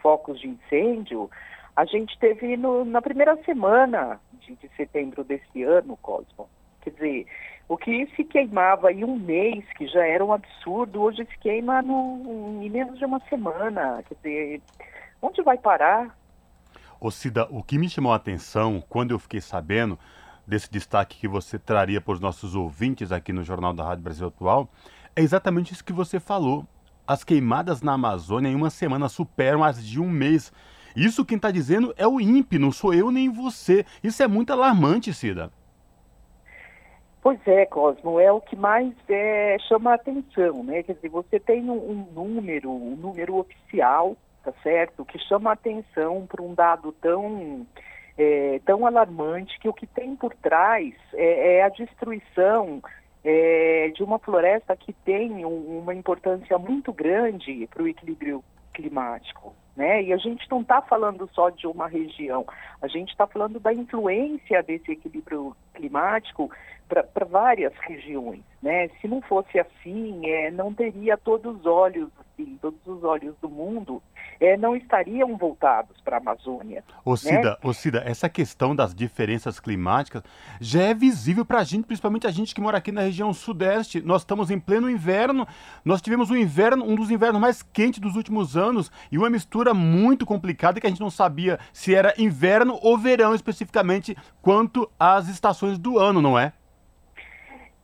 focos 0.00 0.38
de 0.38 0.46
incêndio, 0.46 1.28
a 1.74 1.84
gente 1.84 2.16
teve 2.20 2.56
no, 2.56 2.84
na 2.84 3.02
primeira 3.02 3.36
semana 3.42 4.20
de, 4.34 4.54
de, 4.54 4.68
setembro 4.76 5.24
desse 5.24 5.64
ano, 5.64 5.96
Cosmo. 5.96 6.48
Quer 6.88 6.94
dizer, 6.94 7.26
o 7.68 7.76
que 7.76 8.06
se 8.16 8.24
queimava 8.24 8.90
em 8.90 9.04
um 9.04 9.18
mês, 9.18 9.64
que 9.76 9.86
já 9.86 10.06
era 10.06 10.24
um 10.24 10.32
absurdo, 10.32 11.02
hoje 11.02 11.26
se 11.26 11.38
queima 11.38 11.82
no, 11.82 12.60
em 12.62 12.70
menos 12.70 12.98
de 12.98 13.04
uma 13.04 13.20
semana. 13.28 14.02
Quer 14.08 14.14
dizer, 14.14 14.62
onde 15.20 15.42
vai 15.42 15.58
parar? 15.58 16.16
Ô 16.98 17.10
Cida, 17.10 17.46
o 17.50 17.62
que 17.62 17.78
me 17.78 17.88
chamou 17.88 18.12
a 18.12 18.16
atenção 18.16 18.82
quando 18.88 19.10
eu 19.10 19.18
fiquei 19.18 19.40
sabendo 19.40 19.98
desse 20.46 20.70
destaque 20.70 21.18
que 21.18 21.28
você 21.28 21.58
traria 21.58 22.00
para 22.00 22.14
os 22.14 22.20
nossos 22.20 22.54
ouvintes 22.54 23.12
aqui 23.12 23.32
no 23.32 23.44
Jornal 23.44 23.74
da 23.74 23.84
Rádio 23.84 24.02
Brasil 24.02 24.28
Atual 24.28 24.68
é 25.14 25.20
exatamente 25.20 25.72
isso 25.72 25.84
que 25.84 25.92
você 25.92 26.18
falou. 26.18 26.66
As 27.06 27.22
queimadas 27.22 27.82
na 27.82 27.92
Amazônia 27.92 28.48
em 28.48 28.54
uma 28.54 28.70
semana 28.70 29.08
superam 29.08 29.62
as 29.62 29.84
de 29.84 30.00
um 30.00 30.08
mês. 30.08 30.52
Isso 30.96 31.24
quem 31.24 31.36
está 31.36 31.50
dizendo 31.50 31.92
é 31.96 32.06
o 32.06 32.20
INPE, 32.20 32.58
não 32.58 32.72
sou 32.72 32.94
eu 32.94 33.10
nem 33.10 33.28
você. 33.28 33.84
Isso 34.02 34.22
é 34.22 34.26
muito 34.26 34.52
alarmante, 34.52 35.12
Cida. 35.12 35.52
Pois 37.20 37.40
é, 37.46 37.66
Cosmo, 37.66 38.20
é 38.20 38.30
o 38.30 38.40
que 38.40 38.54
mais 38.54 38.94
é, 39.08 39.56
chama 39.68 39.90
a 39.90 39.94
atenção, 39.94 40.62
né? 40.62 40.82
Quer 40.82 40.94
dizer, 40.94 41.08
você 41.08 41.40
tem 41.40 41.68
um, 41.68 41.74
um 41.74 42.06
número, 42.12 42.70
um 42.70 42.96
número 42.96 43.36
oficial, 43.36 44.16
tá 44.44 44.52
certo? 44.62 45.04
Que 45.04 45.18
chama 45.18 45.50
a 45.50 45.54
atenção 45.54 46.26
para 46.26 46.42
um 46.42 46.54
dado 46.54 46.92
tão, 47.00 47.66
é, 48.16 48.60
tão 48.64 48.86
alarmante 48.86 49.58
que 49.58 49.68
o 49.68 49.74
que 49.74 49.86
tem 49.86 50.14
por 50.14 50.32
trás 50.34 50.94
é, 51.12 51.56
é 51.56 51.62
a 51.64 51.68
destruição 51.68 52.80
é, 53.24 53.90
de 53.94 54.02
uma 54.02 54.18
floresta 54.18 54.76
que 54.76 54.92
tem 54.92 55.44
um, 55.44 55.80
uma 55.80 55.94
importância 55.94 56.56
muito 56.56 56.92
grande 56.92 57.66
para 57.66 57.82
o 57.82 57.88
equilíbrio 57.88 58.44
climático. 58.72 59.54
Né? 59.76 60.04
E 60.04 60.12
a 60.12 60.16
gente 60.16 60.48
não 60.50 60.60
está 60.60 60.80
falando 60.82 61.28
só 61.32 61.50
de 61.50 61.66
uma 61.66 61.86
região, 61.86 62.44
a 62.80 62.88
gente 62.88 63.10
está 63.10 63.26
falando 63.26 63.60
da 63.60 63.72
influência 63.72 64.62
desse 64.62 64.92
equilíbrio 64.92 65.54
climático 65.78 66.50
para 66.88 67.24
várias 67.24 67.72
regiões. 67.86 68.42
Né? 68.60 68.88
Se 69.00 69.06
não 69.06 69.22
fosse 69.22 69.58
assim, 69.58 70.26
é, 70.26 70.50
não 70.50 70.74
teria 70.74 71.16
todos 71.16 71.56
os 71.56 71.66
olhos, 71.66 72.08
assim, 72.32 72.58
todos 72.60 72.80
os 72.86 73.04
olhos 73.04 73.34
do 73.40 73.48
mundo 73.48 74.02
é, 74.40 74.56
não 74.56 74.76
estariam 74.76 75.36
voltados 75.36 76.00
para 76.00 76.16
a 76.16 76.20
Amazônia. 76.20 76.84
Ô 77.04 77.16
Cida, 77.16 77.50
né? 77.50 77.56
ô 77.62 77.72
Cida, 77.72 78.02
essa 78.06 78.28
questão 78.28 78.74
das 78.74 78.94
diferenças 78.94 79.58
climáticas 79.58 80.22
já 80.60 80.82
é 80.82 80.94
visível 80.94 81.44
para 81.44 81.58
a 81.58 81.64
gente, 81.64 81.86
principalmente 81.86 82.26
a 82.26 82.30
gente 82.30 82.54
que 82.54 82.60
mora 82.60 82.78
aqui 82.78 82.92
na 82.92 83.02
região 83.02 83.32
sudeste. 83.32 84.00
Nós 84.00 84.22
estamos 84.22 84.50
em 84.50 84.58
pleno 84.58 84.88
inverno, 84.88 85.46
nós 85.84 86.00
tivemos 86.00 86.30
um 86.30 86.36
inverno, 86.36 86.84
um 86.84 86.94
dos 86.94 87.10
invernos 87.10 87.40
mais 87.40 87.62
quentes 87.62 88.00
dos 88.00 88.16
últimos 88.16 88.56
anos 88.56 88.90
e 89.10 89.18
uma 89.18 89.30
mistura 89.30 89.74
muito 89.74 90.24
complicada 90.24 90.80
que 90.80 90.86
a 90.86 90.90
gente 90.90 91.00
não 91.00 91.10
sabia 91.10 91.58
se 91.72 91.94
era 91.94 92.14
inverno 92.16 92.78
ou 92.80 92.96
verão 92.96 93.34
especificamente 93.34 94.16
quanto 94.40 94.88
às 94.98 95.28
estações 95.28 95.67
do 95.76 95.98
ano, 95.98 96.22
não 96.22 96.38
é? 96.38 96.52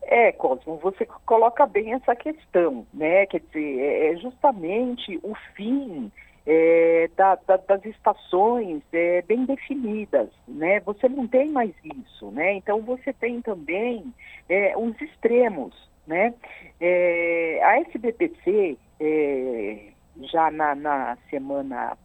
É, 0.06 0.32
Cosmo, 0.32 0.77
você 0.77 1.06
coloca 1.27 1.66
bem 1.66 1.93
essa 1.93 2.15
questão, 2.15 2.86
né? 2.93 3.27
Quer 3.27 3.40
dizer, 3.40 3.81
é, 3.81 4.12
é 4.12 4.16
justamente 4.16 5.19
o 5.23 5.35
fim 5.56 6.12
é, 6.47 7.09
da, 7.16 7.36
da, 7.36 7.56
das 7.56 7.85
estações 7.85 8.82
é, 8.93 9.23
bem 9.23 9.44
definidas, 9.47 10.28
né? 10.47 10.81
Você 10.81 11.09
não 11.09 11.27
tem 11.27 11.51
mais 11.51 11.74
isso, 11.82 12.31
né? 12.31 12.55
Então 12.55 12.82
você 12.82 13.12
tem 13.12 13.40
também 13.40 14.12
é, 14.48 14.77
os 14.77 15.01
extremos, 15.01 15.74
né? 16.06 16.35
É, 16.81 17.61
a 17.62 17.81
SBPC 17.81 18.77
é, 19.01 19.89
já 20.23 20.51
na, 20.51 20.74
na 20.74 21.16
semana 21.31 21.97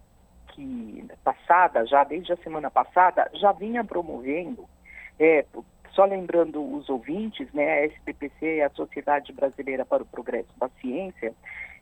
que 0.48 1.06
passada, 1.24 1.86
já 1.86 2.04
desde 2.04 2.32
a 2.32 2.38
semana 2.38 2.72
passada, 2.72 3.30
já 3.34 3.52
vinha 3.52 3.84
promovendo 3.84 4.66
é, 5.20 5.46
só 5.92 6.06
lembrando 6.06 6.62
os 6.62 6.90
ouvintes, 6.90 7.52
né, 7.54 7.70
a 7.70 7.86
SBPC 7.86 8.58
é 8.60 8.66
a 8.66 8.70
Sociedade 8.70 9.34
Brasileira 9.34 9.86
para 9.86 10.04
o 10.04 10.06
Progresso 10.06 10.50
da 10.58 10.70
Ciência, 10.82 11.34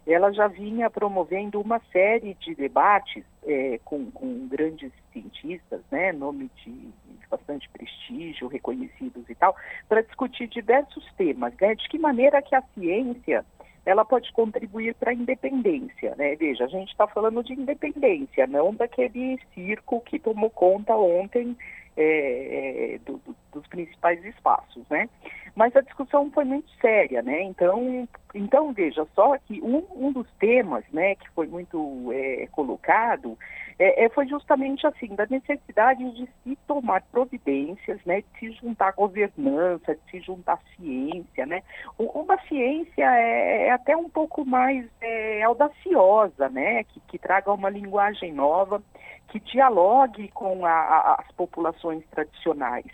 ela 0.07 0.31
já 0.31 0.47
vinha 0.47 0.89
promovendo 0.89 1.59
uma 1.59 1.81
série 1.91 2.33
de 2.35 2.55
debates 2.55 3.25
é, 3.45 3.79
com, 3.83 4.09
com, 4.11 4.47
grandes 4.47 4.91
cientistas, 5.11 5.81
né, 5.91 6.13
nome 6.13 6.49
de, 6.63 6.71
de, 6.71 7.27
bastante 7.29 7.69
prestígio, 7.69 8.47
reconhecidos 8.47 9.29
e 9.29 9.35
tal, 9.35 9.53
para 9.89 10.01
discutir 10.01 10.47
diversos 10.47 11.05
temas, 11.15 11.53
né, 11.59 11.75
de 11.75 11.87
que 11.89 11.99
maneira 11.99 12.41
que 12.41 12.55
a 12.55 12.63
ciência 12.73 13.45
ela 13.85 14.03
pode 14.03 14.31
contribuir 14.33 14.95
para 14.95 15.11
a 15.11 15.13
independência, 15.13 16.13
né? 16.17 16.35
Veja, 16.35 16.65
a 16.65 16.67
gente 16.67 16.89
está 16.89 17.07
falando 17.07 17.41
de 17.41 17.53
independência, 17.53 18.45
não 18.45 18.73
daquele 18.73 19.39
circo 19.53 20.01
que 20.01 20.19
tomou 20.19 20.49
conta 20.49 20.93
ontem 20.93 21.55
é, 21.97 22.93
é, 22.93 22.97
do, 22.99 23.17
do, 23.17 23.35
dos 23.51 23.67
principais 23.67 24.23
espaços, 24.23 24.87
né? 24.89 25.09
Mas 25.55 25.75
a 25.75 25.81
discussão 25.81 26.29
foi 26.29 26.45
muito 26.45 26.69
séria, 26.79 27.23
né? 27.23 27.41
Então, 27.41 28.07
então 28.35 28.71
veja 28.71 29.07
só 29.15 29.35
que 29.39 29.59
um, 29.63 29.83
um 29.95 30.11
dos 30.11 30.29
temas, 30.39 30.83
né, 30.93 31.15
que 31.15 31.27
foi 31.31 31.47
muito 31.47 32.11
é, 32.13 32.47
colocado, 32.51 33.35
é, 33.79 34.05
é, 34.05 34.09
foi 34.09 34.27
justamente 34.27 34.85
assim 34.85 35.15
da 35.15 35.25
necessidade 35.27 36.03
de 36.11 36.29
se 36.43 36.55
tomar 36.67 37.01
providências, 37.11 37.99
né, 38.05 38.21
de 38.21 38.39
se 38.39 38.51
juntar 38.61 38.91
governança, 38.91 39.95
de 39.95 40.11
se 40.11 40.19
juntar 40.19 40.59
ciência, 40.75 41.47
né? 41.47 41.63
Uma 41.97 42.39
ciência 42.47 43.03
é, 43.03 43.69
é 43.69 43.71
até 43.71 43.97
um 43.97 44.09
pouco 44.09 44.45
mais 44.45 44.85
audaciosa, 45.43 46.49
né, 46.49 46.83
que, 46.83 46.99
que 47.07 47.17
traga 47.17 47.51
uma 47.51 47.69
linguagem 47.71 48.31
nova 48.31 48.83
que 49.27 49.39
dialogue 49.39 50.29
com 50.29 50.65
a, 50.65 50.71
a, 50.71 51.15
as 51.19 51.31
populações 51.33 52.03
tradicionais, 52.11 52.85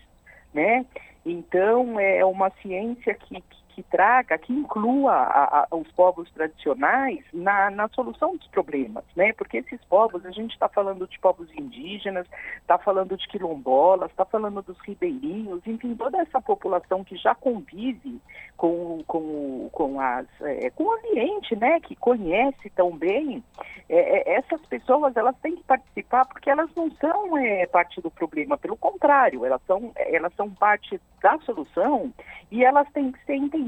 né? 0.53 0.85
Então, 1.25 1.99
é 1.99 2.23
uma 2.25 2.49
ciência 2.61 3.13
que, 3.13 3.39
que 3.41 3.62
que 3.73 3.81
traga, 3.83 4.37
que 4.37 4.53
inclua 4.53 5.13
a, 5.13 5.67
a, 5.71 5.75
os 5.75 5.91
povos 5.93 6.29
tradicionais 6.31 7.19
na, 7.33 7.71
na 7.71 7.87
solução 7.89 8.37
dos 8.37 8.47
problemas, 8.47 9.03
né? 9.15 9.33
Porque 9.33 9.57
esses 9.57 9.83
povos, 9.85 10.25
a 10.25 10.31
gente 10.31 10.51
está 10.51 10.69
falando 10.69 11.07
de 11.07 11.19
povos 11.19 11.49
indígenas, 11.57 12.27
está 12.61 12.77
falando 12.77 13.17
de 13.17 13.27
quilombolas, 13.27 14.11
está 14.11 14.25
falando 14.25 14.61
dos 14.61 14.79
ribeirinhos, 14.81 15.65
enfim, 15.65 15.95
toda 15.95 16.19
essa 16.21 16.39
população 16.39 17.03
que 17.03 17.15
já 17.17 17.33
convive 17.33 18.21
com, 18.55 19.03
com, 19.07 19.69
com, 19.71 19.99
as, 19.99 20.27
é, 20.41 20.69
com 20.69 20.83
o 20.83 20.93
ambiente, 20.93 21.55
né? 21.55 21.79
Que 21.79 21.95
conhece 21.95 22.69
tão 22.69 22.95
bem, 22.95 23.43
é, 23.89 24.33
é, 24.33 24.35
essas 24.37 24.61
pessoas 24.67 25.15
elas 25.17 25.35
têm 25.41 25.55
que 25.55 25.63
participar 25.63 26.25
porque 26.25 26.49
elas 26.49 26.69
não 26.75 26.91
são 26.91 27.37
é, 27.37 27.65
parte 27.65 27.99
do 28.01 28.11
problema, 28.11 28.57
pelo 28.57 28.77
contrário, 28.77 29.45
elas 29.45 29.61
são, 29.65 29.91
elas 29.95 30.33
são 30.35 30.49
parte 30.51 31.01
da 31.21 31.39
solução 31.39 32.13
e 32.51 32.63
elas 32.63 32.87
têm 32.91 33.11
que 33.11 33.25
ser 33.25 33.35
entendidas 33.35 33.62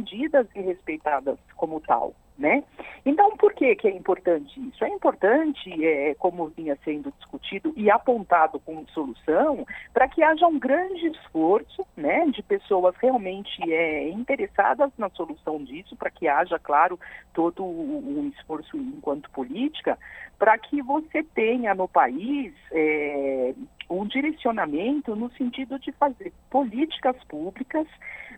e 0.55 0.61
respeitadas 0.61 1.37
como 1.55 1.79
tal. 1.81 2.13
Né? 2.37 2.65
Então, 3.05 3.37
por 3.37 3.53
que, 3.53 3.73
que 3.77 3.87
é 3.87 3.91
importante 3.91 4.59
isso? 4.59 4.83
É 4.83 4.89
importante, 4.89 5.71
é, 5.85 6.13
como 6.15 6.49
vinha 6.49 6.77
sendo 6.83 7.09
discutido 7.17 7.71
e 7.77 7.89
apontado 7.89 8.59
como 8.59 8.85
solução, 8.89 9.65
para 9.93 10.09
que 10.09 10.21
haja 10.21 10.45
um 10.45 10.59
grande 10.59 11.07
esforço 11.07 11.87
né, 11.95 12.25
de 12.25 12.43
pessoas 12.43 12.93
realmente 12.97 13.71
é, 13.71 14.09
interessadas 14.09 14.91
na 14.97 15.09
solução 15.11 15.63
disso, 15.63 15.95
para 15.95 16.09
que 16.09 16.27
haja, 16.27 16.59
claro, 16.59 16.99
todo 17.33 17.63
um 17.63 18.29
esforço 18.35 18.75
enquanto 18.75 19.31
política, 19.31 19.97
para 20.37 20.57
que 20.57 20.81
você 20.81 21.23
tenha 21.23 21.73
no 21.73 21.87
país 21.87 22.53
é, 22.73 23.53
um 23.89 24.05
direcionamento 24.05 25.15
no 25.15 25.31
sentido 25.33 25.77
de 25.79 25.91
fazer 25.93 26.33
políticas 26.49 27.15
públicas 27.27 27.87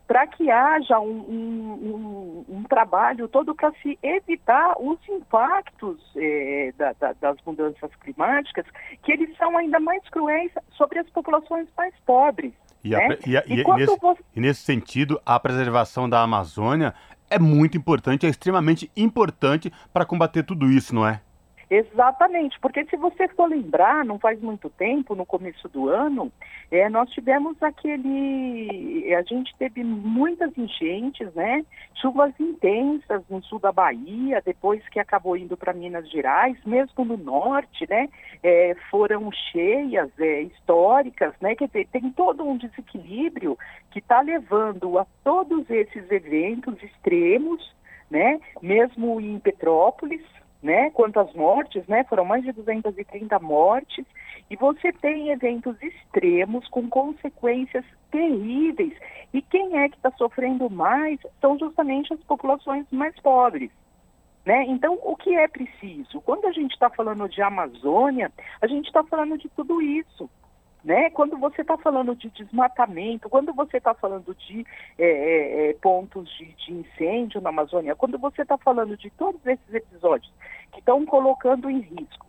para 0.07 0.25
que 0.25 0.49
haja 0.49 0.99
um, 0.99 1.19
um, 1.19 2.45
um, 2.49 2.57
um 2.57 2.63
trabalho 2.63 3.27
todo 3.27 3.53
para 3.53 3.71
se 3.81 3.99
evitar 4.01 4.75
os 4.79 4.97
impactos 5.09 5.99
é, 6.15 6.73
da, 6.77 6.93
da, 6.93 7.13
das 7.13 7.37
mudanças 7.45 7.91
climáticas, 7.97 8.65
que 9.03 9.11
eles 9.11 9.35
são 9.37 9.57
ainda 9.57 9.79
mais 9.79 10.01
cruéis 10.09 10.51
sobre 10.71 10.99
as 10.99 11.09
populações 11.09 11.67
mais 11.77 11.93
pobres. 12.05 12.53
E, 12.83 12.89
né? 12.91 12.97
a, 12.97 13.29
e, 13.29 13.37
a, 13.37 13.43
e, 13.45 13.61
e, 13.61 13.73
nesse, 13.75 13.97
você... 13.99 14.23
e 14.35 14.39
nesse 14.39 14.61
sentido, 14.61 15.21
a 15.25 15.37
preservação 15.37 16.09
da 16.09 16.21
Amazônia 16.21 16.93
é 17.29 17.37
muito 17.37 17.77
importante, 17.77 18.25
é 18.25 18.29
extremamente 18.29 18.89
importante 18.95 19.71
para 19.91 20.05
combater 20.05 20.43
tudo 20.43 20.71
isso, 20.71 20.95
não 20.95 21.05
é? 21.05 21.19
Exatamente, 21.69 22.57
porque 22.61 22.85
se 22.85 22.95
você 22.95 23.27
for 23.27 23.49
lembrar, 23.49 24.05
não 24.05 24.17
faz 24.17 24.39
muito 24.41 24.69
tempo, 24.69 25.15
no 25.15 25.25
começo 25.25 25.67
do 25.67 25.89
ano, 25.89 26.31
é, 26.71 26.87
nós 26.87 27.09
tivemos 27.09 27.61
aquele. 27.61 29.13
A 29.13 29.21
gente 29.23 29.53
teve 29.57 29.83
muitas 29.83 30.57
enchentes, 30.57 31.33
né? 31.33 31.65
Chuvas 31.95 32.33
intensas 32.39 33.21
no 33.29 33.43
sul 33.43 33.59
da 33.59 33.73
Bahia, 33.73 34.41
depois 34.45 34.81
que 34.87 34.97
acabou 34.97 35.35
indo 35.35 35.57
para 35.57 35.73
Minas 35.73 36.09
Gerais, 36.09 36.57
mesmo 36.65 37.03
no 37.03 37.17
norte, 37.17 37.85
né? 37.89 38.07
É, 38.41 38.73
foram 38.89 39.29
cheias 39.51 40.09
é, 40.19 40.43
históricas, 40.43 41.33
né? 41.41 41.53
Quer 41.53 41.67
dizer, 41.67 41.87
tem 41.91 42.09
todo 42.11 42.45
um 42.45 42.55
desequilíbrio 42.55 43.57
que 43.91 43.99
está 43.99 44.21
levando 44.21 44.97
a 44.97 45.05
todos 45.21 45.69
esses 45.69 46.09
eventos 46.09 46.81
extremos, 46.81 47.75
né? 48.09 48.39
Mesmo 48.61 49.19
em 49.19 49.37
Petrópolis, 49.37 50.23
né? 50.61 50.89
Quantas 50.91 51.31
mortes, 51.33 51.85
né? 51.87 52.03
Foram 52.05 52.25
mais 52.25 52.43
de 52.43 52.51
230 52.51 53.37
mortes. 53.39 54.05
E 54.49 54.55
você 54.55 54.91
tem 54.93 55.29
eventos 55.29 55.75
extremos 55.81 56.67
com 56.69 56.89
consequências 56.89 57.83
terríveis. 58.11 58.93
E 59.33 59.41
quem 59.41 59.77
é 59.77 59.89
que 59.89 59.97
está 59.97 60.11
sofrendo 60.11 60.69
mais 60.69 61.19
são 61.41 61.57
justamente 61.59 62.13
as 62.13 62.19
populações 62.21 62.85
mais 62.91 63.15
pobres. 63.19 63.71
Né? 64.45 64.63
Então, 64.67 64.97
o 65.03 65.15
que 65.17 65.35
é 65.35 65.45
preciso? 65.47 66.21
Quando 66.21 66.45
a 66.45 66.53
gente 66.53 66.71
está 66.71 66.89
falando 66.89 67.27
de 67.27 67.41
Amazônia, 67.41 68.31
a 68.61 68.67
gente 68.67 68.85
está 68.85 69.03
falando 69.03 69.37
de 69.37 69.49
tudo 69.49 69.81
isso. 69.81 70.29
Né? 70.87 71.09
Quando 71.09 71.37
você 71.37 71.63
está 71.63 71.77
falando 71.77 72.15
de 72.15 72.29
desmatamento, 72.29 73.29
quando 73.29 73.53
você 73.53 73.75
está 73.75 73.93
falando 73.93 74.33
de 74.33 74.65
é, 74.97 75.05
é, 75.05 75.69
é, 75.69 75.73
pontos 75.73 76.29
de, 76.37 76.45
de, 76.45 76.71
incêndio 76.75 77.41
na 77.41 77.49
Amazônia, 77.49 77.93
quando 77.93 78.17
você 78.17 78.43
está 78.43 78.57
falando 78.57 78.95
de 78.95 79.09
todos 79.09 79.45
esses 79.45 79.73
episódios 79.73 80.31
que 80.71 80.79
estão 80.79 81.05
colocando 81.05 81.69
em 81.69 81.81
risco 81.81 82.25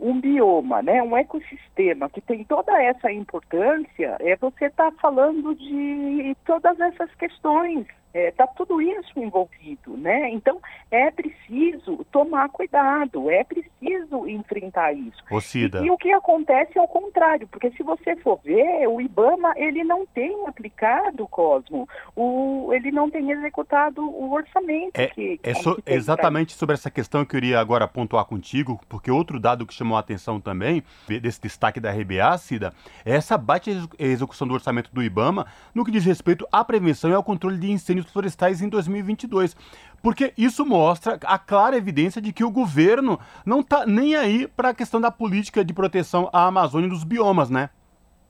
um 0.00 0.20
bioma, 0.20 0.82
né, 0.82 1.00
um 1.00 1.16
ecossistema 1.16 2.10
que 2.10 2.20
tem 2.20 2.42
toda 2.42 2.82
essa 2.82 3.10
importância, 3.12 4.16
é 4.18 4.34
você 4.34 4.66
está 4.66 4.90
falando 5.00 5.54
de 5.54 6.36
todas 6.44 6.78
essas 6.80 7.14
questões 7.14 7.86
Está 8.12 8.18
é, 8.18 8.30
tá 8.30 8.46
tudo 8.46 8.80
isso 8.80 9.18
envolvido, 9.18 9.96
né? 9.96 10.30
Então 10.30 10.60
é 10.90 11.10
preciso 11.10 12.04
tomar 12.10 12.48
cuidado, 12.48 13.30
é 13.30 13.44
preciso 13.44 14.26
enfrentar 14.26 14.92
isso. 14.92 15.22
Ô, 15.30 15.40
Cida. 15.40 15.80
E, 15.80 15.86
e, 15.86 15.90
o 15.90 15.96
que 15.96 16.10
acontece 16.12 16.78
é 16.78 16.82
o 16.82 16.88
contrário, 16.88 17.46
porque 17.48 17.70
se 17.72 17.82
você 17.82 18.16
for 18.16 18.40
ver, 18.42 18.86
o 18.88 19.00
IBAMA 19.00 19.54
ele 19.56 19.84
não 19.84 20.06
tem 20.06 20.46
aplicado, 20.46 21.26
Cosmo, 21.28 21.88
o, 22.14 22.70
ele 22.72 22.90
não 22.90 23.10
tem 23.10 23.30
executado 23.30 24.02
o 24.02 24.32
orçamento. 24.32 24.98
É, 24.98 25.08
que, 25.08 25.40
é 25.42 25.54
so, 25.54 25.76
que 25.76 25.82
exatamente 25.92 26.54
sobre 26.54 26.74
essa 26.74 26.90
questão 26.90 27.24
que 27.24 27.36
eu 27.36 27.38
queria 27.38 27.60
agora 27.60 27.86
pontuar 27.86 28.24
contigo, 28.24 28.80
porque 28.88 29.12
outro 29.12 29.38
dado 29.38 29.64
que 29.64 29.72
chamou 29.72 29.96
a 29.96 30.00
atenção 30.00 30.40
também, 30.40 30.82
desse 31.06 31.40
destaque 31.40 31.78
da 31.78 31.92
RBA, 31.92 32.36
Cida, 32.38 32.72
é 33.04 33.14
essa 33.14 33.38
baixa 33.38 33.70
execução 33.96 34.48
do 34.48 34.54
orçamento 34.54 34.90
do 34.92 35.02
IBAMA 35.02 35.46
no 35.72 35.84
que 35.84 35.92
diz 35.92 36.04
respeito 36.04 36.48
à 36.50 36.64
prevenção 36.64 37.10
e 37.10 37.14
ao 37.14 37.22
controle 37.22 37.56
de 37.56 37.70
incêndios 37.70 37.97
incêndios 37.98 38.12
florestais 38.12 38.62
em 38.62 38.68
2022. 38.68 39.56
Porque 40.02 40.32
isso 40.38 40.64
mostra 40.64 41.18
a 41.24 41.38
clara 41.38 41.76
evidência 41.76 42.22
de 42.22 42.32
que 42.32 42.44
o 42.44 42.50
governo 42.50 43.18
não 43.44 43.60
está 43.60 43.84
nem 43.84 44.14
aí 44.14 44.46
para 44.46 44.70
a 44.70 44.74
questão 44.74 45.00
da 45.00 45.10
política 45.10 45.64
de 45.64 45.74
proteção 45.74 46.30
à 46.32 46.46
Amazônia 46.46 46.86
e 46.86 46.90
dos 46.90 47.04
biomas, 47.04 47.50
né? 47.50 47.70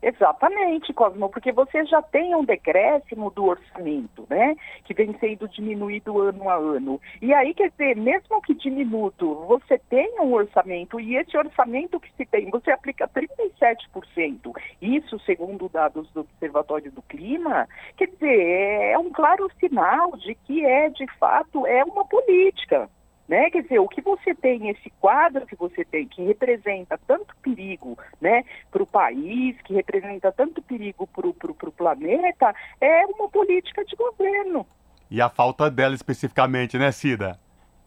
Exatamente, 0.01 0.93
Cosmo, 0.93 1.29
porque 1.29 1.51
você 1.51 1.85
já 1.85 2.01
tem 2.01 2.35
um 2.35 2.45
decréscimo 2.45 3.31
do 3.33 3.47
orçamento, 3.47 4.25
né? 4.31 4.57
Que 4.85 4.95
vem 4.95 5.16
sendo 5.19 5.49
diminuído 5.49 6.20
ano 6.20 6.49
a 6.49 6.55
ano. 6.55 7.01
E 7.20 7.35
aí, 7.35 7.53
quer 7.53 7.70
dizer, 7.70 7.97
mesmo 7.97 8.41
que 8.43 8.55
diminuto, 8.55 9.35
você 9.47 9.77
tem 9.91 10.20
um 10.20 10.33
orçamento, 10.33 11.01
e 11.01 11.16
esse 11.16 11.37
orçamento 11.37 11.99
que 11.99 12.12
se 12.12 12.25
tem, 12.25 12.49
você 12.49 12.70
aplica 12.70 13.09
37%. 13.09 14.53
Isso, 14.81 15.19
segundo 15.20 15.69
dados 15.69 16.09
do 16.12 16.20
Observatório 16.20 16.93
do 16.93 17.03
Clima, 17.03 17.69
quer 17.97 18.07
dizer, 18.07 18.93
é 18.93 18.99
um 18.99 19.11
claro 19.11 19.51
sinal 19.59 20.16
de 20.16 20.37
que 20.37 20.65
é, 20.65 20.91
de 20.91 21.07
fato, 21.19 21.66
é 21.66 21.83
uma 21.83 22.05
política. 22.05 22.89
Né? 23.29 23.51
Quer 23.51 23.63
dizer, 23.63 23.79
o 23.79 23.89
que 23.89 24.01
você 24.01 24.35
tem, 24.35 24.71
esse 24.71 24.91
quadro 24.99 25.47
que 25.47 25.55
você 25.55 25.85
tem, 25.85 26.09
que 26.09 26.25
representa 26.25 26.99
tanto 27.07 27.37
perigo 27.43 27.99
né, 28.21 28.43
para 28.71 28.83
o 28.83 28.87
país, 28.87 29.61
que 29.63 29.75
representa 29.75 30.33
tanto 30.33 30.63
perigo 30.63 31.07
para 31.07 31.29
o 31.29 31.73
planeta, 31.73 32.55
é 32.81 33.05
uma 33.07 33.29
política 33.29 33.85
de 33.85 33.95
governo. 33.95 34.67
E 35.11 35.21
a 35.21 35.29
falta 35.29 35.71
dela 35.71 35.95
especificamente, 35.95 36.79
né, 36.79 36.91
Cida? 36.91 37.39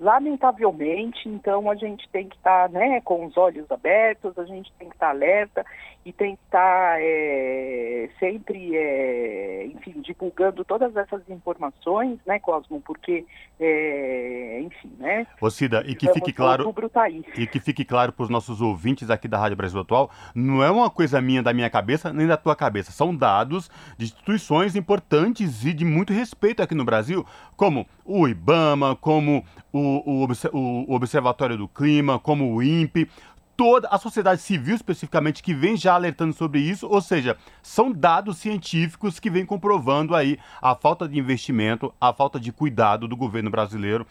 Lamentavelmente, 0.02 1.30
então 1.30 1.70
a 1.70 1.76
gente 1.76 2.10
tem 2.10 2.28
que 2.28 2.36
estar 2.36 2.68
tá, 2.68 2.74
né, 2.74 3.00
com 3.02 3.24
os 3.24 3.38
olhos 3.38 3.70
abertos, 3.70 4.36
a 4.36 4.46
gente 4.46 4.74
tem 4.80 4.90
que 4.90 4.96
estar 4.96 5.06
tá 5.06 5.12
alerta 5.12 5.64
e 6.04 6.12
tem 6.12 6.36
que 6.36 6.42
estar 6.46 6.96
tá, 6.96 6.98
é, 7.00 8.10
sempre, 8.20 8.76
é, 8.76 9.68
enfim, 9.68 10.02
divulgando 10.02 10.66
todas 10.66 10.96
essas 10.96 11.22
informações, 11.30 12.18
né, 12.26 12.40
Cosmo, 12.40 12.82
porque, 12.82 13.24
é, 13.60 14.62
enfim, 14.64 14.92
né. 14.98 15.28
Ô 15.40 15.52
Cida, 15.52 15.84
e 15.86 15.94
que 15.94 16.12
fique 16.12 16.34
claro, 16.34 16.74
tá 16.90 17.08
e 17.08 17.46
que 17.46 17.60
fique 17.60 17.86
claro 17.86 18.12
para 18.12 18.24
os 18.24 18.30
nossos 18.30 18.60
ouvintes 18.60 19.12
aqui 19.12 19.28
da 19.28 19.38
Rádio 19.38 19.58
Brasil 19.58 19.80
Atual, 19.80 20.10
não 20.34 20.64
é 20.64 20.72
uma 20.72 20.90
coisa 20.90 21.22
minha 21.22 21.44
da 21.44 21.54
minha 21.54 21.70
cabeça 21.70 22.12
nem 22.12 22.26
da 22.26 22.38
tua 22.38 22.56
cabeça, 22.56 22.92
são 22.92 23.16
dados 23.16 23.70
de 24.00 24.06
instituições 24.06 24.76
importantes 24.76 25.64
e 25.64 25.74
de 25.74 25.86
muito 25.86 26.12
respeito 26.12 26.64
aqui 26.64 26.74
no 26.74 26.84
Brasil, 26.84 27.24
como 27.56 27.86
o 28.04 28.28
IBAMA, 28.28 28.96
como 28.96 29.46
o, 29.72 29.91
o, 30.00 30.28
o 30.54 30.94
Observatório 30.94 31.58
do 31.58 31.68
Clima, 31.68 32.20
como 32.20 32.54
o 32.54 32.64
INPE, 32.64 33.10
toda 33.56 33.88
a 33.90 33.98
sociedade 33.98 34.42
civil 34.42 34.76
especificamente 34.76 35.44
que 35.44 35.54
vem 35.54 35.78
já 35.78 35.94
alertando 35.94 36.34
sobre 36.34 36.60
isso, 36.60 36.88
ou 36.90 37.02
seja, 37.02 37.38
são 37.62 37.92
dados 37.92 38.38
científicos 38.38 39.20
que 39.20 39.30
vêm 39.30 39.46
comprovando 39.46 40.16
aí 40.16 40.40
a 40.62 40.74
falta 40.74 41.08
de 41.08 41.20
investimento, 41.20 41.94
a 42.00 42.12
falta 42.12 42.40
de 42.40 42.52
cuidado 42.52 43.08
do 43.08 43.16
governo 43.16 43.50
brasileiro 43.52 44.06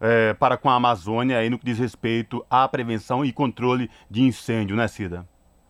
é, 0.00 0.34
para 0.34 0.56
com 0.56 0.68
a 0.68 0.74
Amazônia 0.74 1.38
aí 1.38 1.48
no 1.48 1.58
que 1.58 1.64
diz 1.64 1.78
respeito 1.78 2.44
à 2.50 2.68
prevenção 2.68 3.24
e 3.24 3.32
controle 3.32 3.88
de 4.10 4.22
incêndio, 4.22 4.76
né, 4.76 4.88
Cida? 4.88 5.26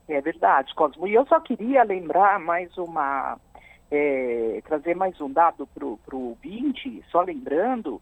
É 0.09 0.21
verdade, 0.21 0.75
Cosmo. 0.75 1.07
E 1.07 1.15
eu 1.15 1.27
só 1.27 1.39
queria 1.39 1.85
lembrar 1.85 2.39
mais 2.39 2.77
uma, 2.77 3.39
é, 3.91 4.61
trazer 4.67 4.97
mais 4.97 5.21
um 5.21 5.31
dado 5.31 5.67
para 5.75 5.87
o 5.87 6.29
ouvinte, 6.29 7.03
só 7.11 7.23
lembrando 7.23 8.01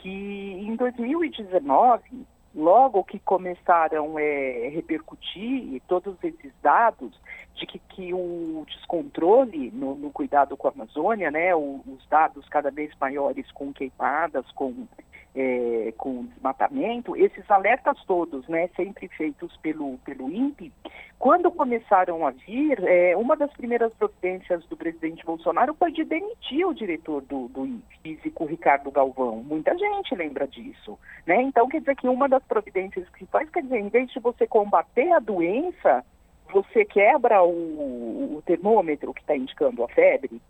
que 0.00 0.08
em 0.08 0.76
2019, 0.76 2.26
logo 2.54 3.04
que 3.04 3.18
começaram 3.18 4.16
a 4.16 4.22
é, 4.22 4.70
repercutir 4.72 5.80
todos 5.86 6.16
esses 6.22 6.52
dados 6.62 7.18
de 7.58 7.66
que, 7.66 7.78
que 7.78 8.14
o 8.14 8.64
descontrole 8.66 9.70
no, 9.72 9.94
no, 9.94 10.10
cuidado 10.10 10.56
com 10.56 10.68
a 10.68 10.70
Amazônia, 10.70 11.30
né, 11.30 11.54
o, 11.54 11.80
os 11.86 12.06
dados 12.08 12.48
cada 12.48 12.70
vez 12.70 12.92
maiores 13.00 13.50
com 13.52 13.72
queimadas, 13.72 14.50
com 14.52 14.86
é, 15.34 15.92
com 15.96 16.24
desmatamento, 16.24 17.14
esses 17.14 17.48
alertas 17.50 17.96
todos, 18.06 18.48
né, 18.48 18.68
sempre 18.74 19.06
feitos 19.08 19.56
pelo, 19.58 19.98
pelo 19.98 20.28
INPE, 20.30 20.72
quando 21.18 21.50
começaram 21.50 22.26
a 22.26 22.30
vir, 22.30 22.82
é, 22.84 23.16
uma 23.16 23.36
das 23.36 23.52
primeiras 23.52 23.92
providências 23.94 24.64
do 24.66 24.76
presidente 24.76 25.24
Bolsonaro 25.24 25.74
foi 25.74 25.92
de 25.92 26.04
demitir 26.04 26.66
o 26.66 26.74
diretor 26.74 27.22
do, 27.22 27.48
do 27.48 27.66
INPE, 27.66 27.98
físico 28.02 28.46
Ricardo 28.46 28.90
Galvão. 28.90 29.36
Muita 29.42 29.76
gente 29.76 30.14
lembra 30.14 30.46
disso, 30.46 30.98
né? 31.26 31.42
Então, 31.42 31.68
quer 31.68 31.80
dizer 31.80 31.96
que 31.96 32.08
uma 32.08 32.28
das 32.28 32.42
providências 32.44 33.08
que 33.10 33.26
faz, 33.26 33.48
quer 33.50 33.62
dizer, 33.62 33.78
em 33.78 33.88
vez 33.88 34.10
de 34.10 34.20
você 34.20 34.46
combater 34.46 35.12
a 35.12 35.18
doença, 35.18 36.04
você 36.52 36.84
quebra 36.84 37.42
o, 37.42 38.36
o 38.36 38.42
termômetro 38.44 39.14
que 39.14 39.20
está 39.20 39.36
indicando 39.36 39.84
a 39.84 39.88
febre, 39.88 40.40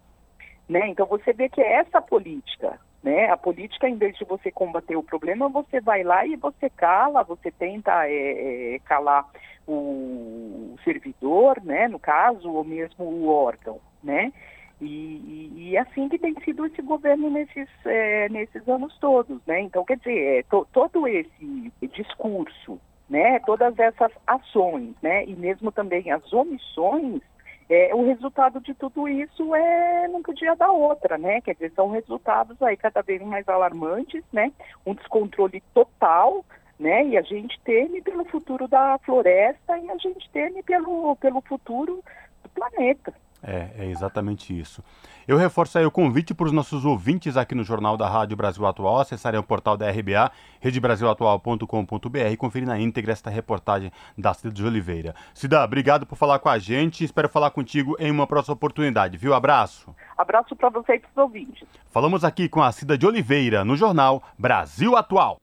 né? 0.69 0.89
Então, 0.89 1.07
você 1.07 1.33
vê 1.33 1.49
que 1.49 1.61
é 1.61 1.75
essa 1.75 2.01
política, 2.01 2.79
né? 3.03 3.31
A 3.31 3.37
política, 3.37 3.89
em 3.89 3.97
vez 3.97 4.17
de 4.17 4.25
você 4.25 4.51
combater 4.51 4.97
o 4.97 5.03
problema, 5.03 5.49
você 5.49 5.81
vai 5.81 6.03
lá 6.03 6.27
e 6.27 6.37
você 6.37 6.69
cala, 6.71 7.23
você 7.23 7.51
tenta 7.51 8.07
é, 8.07 8.75
é, 8.75 8.79
calar 8.81 9.27
o 9.67 10.77
servidor, 10.85 11.63
né? 11.63 11.89
No 11.89 11.99
caso, 11.99 12.51
ou 12.51 12.65
mesmo 12.65 13.05
o 13.05 13.29
órgão, 13.29 13.81
né? 14.03 14.33
E, 14.81 14.87
e, 14.87 15.53
e 15.57 15.77
é 15.77 15.81
assim 15.81 16.09
que 16.09 16.19
tem 16.19 16.35
sido 16.45 16.65
esse 16.67 16.81
governo 16.83 17.31
nesses, 17.31 17.69
é, 17.85 18.29
nesses 18.29 18.67
anos 18.69 18.97
todos, 18.99 19.41
né? 19.47 19.61
Então, 19.61 19.85
quer 19.85 19.97
dizer, 19.97 20.39
é, 20.39 20.43
to, 20.45 20.67
todo 20.73 21.07
esse 21.09 21.73
discurso, 21.93 22.81
né? 23.09 23.39
Todas 23.41 23.79
essas 23.79 24.13
ações, 24.27 24.95
né? 25.03 25.25
E 25.25 25.35
mesmo 25.35 25.73
também 25.73 26.11
as 26.11 26.33
omissões 26.33 27.23
é, 27.69 27.95
o 27.95 28.07
resultado 28.07 28.61
de 28.61 28.73
tudo 28.73 29.07
isso 29.07 29.55
é 29.55 30.09
não 30.09 30.23
podia 30.23 30.57
dar 30.57 30.73
outra, 30.73 31.19
né? 31.19 31.41
Quer 31.43 31.53
dizer, 31.53 31.73
são 31.73 31.91
resultados 31.91 32.61
aí 32.63 32.77
cada 32.79 33.03
vez 33.03 33.21
mais 33.21 33.47
alarmantes, 33.47 34.25
né? 34.33 34.51
Um 34.87 34.95
descontrole 34.95 35.63
total, 35.75 36.45
né? 36.79 37.05
E 37.05 37.19
a 37.19 37.23
gente 37.23 37.61
teme 37.65 38.01
pelo 38.01 38.25
futuro 38.25 38.67
da 38.67 38.99
floresta 39.05 39.77
e 39.77 39.91
a 39.91 39.97
gente 39.99 40.31
teme 40.31 40.63
pelo, 40.63 41.15
pelo 41.17 41.43
futuro 41.43 42.03
do 42.43 42.49
planeta. 42.49 43.13
É, 43.43 43.71
é 43.79 43.87
exatamente 43.87 44.59
isso. 44.59 44.83
Eu 45.27 45.37
reforço 45.37 45.79
aí 45.79 45.85
o 45.85 45.91
convite 45.91 46.35
para 46.35 46.47
os 46.47 46.53
nossos 46.53 46.85
ouvintes 46.85 47.37
aqui 47.37 47.55
no 47.55 47.63
Jornal 47.63 47.97
da 47.97 48.09
Rádio 48.09 48.37
Brasil 48.37 48.67
Atual 48.67 49.01
acessarem 49.01 49.39
o 49.39 49.43
portal 49.43 49.77
da 49.77 49.89
RBA, 49.91 50.31
redebrasilatual.com.br 50.61 52.19
e 52.31 52.37
conferir 52.37 52.67
na 52.67 52.81
íntegra 52.81 53.13
esta 53.13 53.31
reportagem 53.31 53.93
da 54.17 54.35
Cida 54.35 54.53
de 54.53 54.65
Oliveira. 54.65 55.15
Cida, 55.35 55.63
obrigado 55.63 56.07
por 56.07 56.17
falar 56.17 56.39
com 56.39 56.49
a 56.49 56.59
gente. 56.59 57.05
Espero 57.05 57.29
falar 57.29 57.51
contigo 57.51 57.95
em 58.01 58.11
uma 58.11 58.27
próxima 58.27 58.55
oportunidade, 58.55 59.17
viu? 59.17 59.35
Abraço. 59.35 59.95
Abraço 60.17 60.57
para 60.57 60.71
você 60.71 60.95
e 60.95 60.99
para 60.99 61.11
os 61.11 61.17
ouvintes. 61.19 61.69
Falamos 61.91 62.25
aqui 62.25 62.49
com 62.49 62.63
a 62.63 62.73
Cida 62.73 62.99
de 62.99 63.07
Oliveira 63.07 63.65
no 63.65 63.77
Jornal 63.77 64.23
Brasil 64.39 64.97
Atual. 64.97 65.41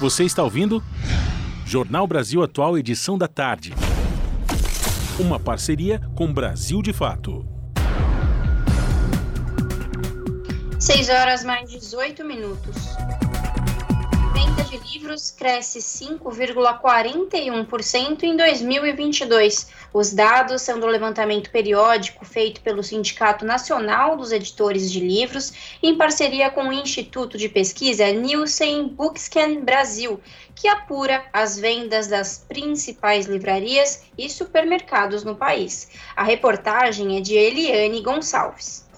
Você 0.00 0.24
está 0.24 0.42
ouvindo? 0.42 0.82
Jornal 1.66 2.06
Brasil 2.06 2.42
Atual, 2.42 2.78
edição 2.78 3.18
da 3.18 3.28
tarde. 3.28 3.74
Uma 5.20 5.38
parceria 5.38 6.00
com 6.14 6.32
Brasil 6.32 6.80
de 6.80 6.94
Fato. 6.94 7.46
6 10.78 11.10
horas 11.10 11.44
mais 11.44 11.68
18 11.68 12.24
minutos. 12.24 12.96
Venda 14.40 14.64
de 14.64 14.78
livros 14.78 15.30
cresce 15.30 15.80
5,41% 15.80 18.22
em 18.22 18.34
2022. 18.38 19.68
Os 19.92 20.14
dados 20.14 20.62
são 20.62 20.80
do 20.80 20.86
levantamento 20.86 21.50
periódico 21.50 22.24
feito 22.24 22.62
pelo 22.62 22.82
Sindicato 22.82 23.44
Nacional 23.44 24.16
dos 24.16 24.32
Editores 24.32 24.90
de 24.90 24.98
Livros, 24.98 25.76
em 25.82 25.94
parceria 25.94 26.50
com 26.50 26.68
o 26.68 26.72
Instituto 26.72 27.36
de 27.36 27.50
Pesquisa 27.50 28.10
Nielsen 28.10 28.88
Bookscan 28.88 29.60
Brasil, 29.60 30.18
que 30.54 30.68
apura 30.68 31.22
as 31.34 31.58
vendas 31.58 32.08
das 32.08 32.46
principais 32.48 33.26
livrarias 33.26 34.04
e 34.16 34.30
supermercados 34.30 35.22
no 35.22 35.36
país. 35.36 35.90
A 36.16 36.24
reportagem 36.24 37.18
é 37.18 37.20
de 37.20 37.34
Eliane 37.34 38.00
Gonçalves. 38.00 38.88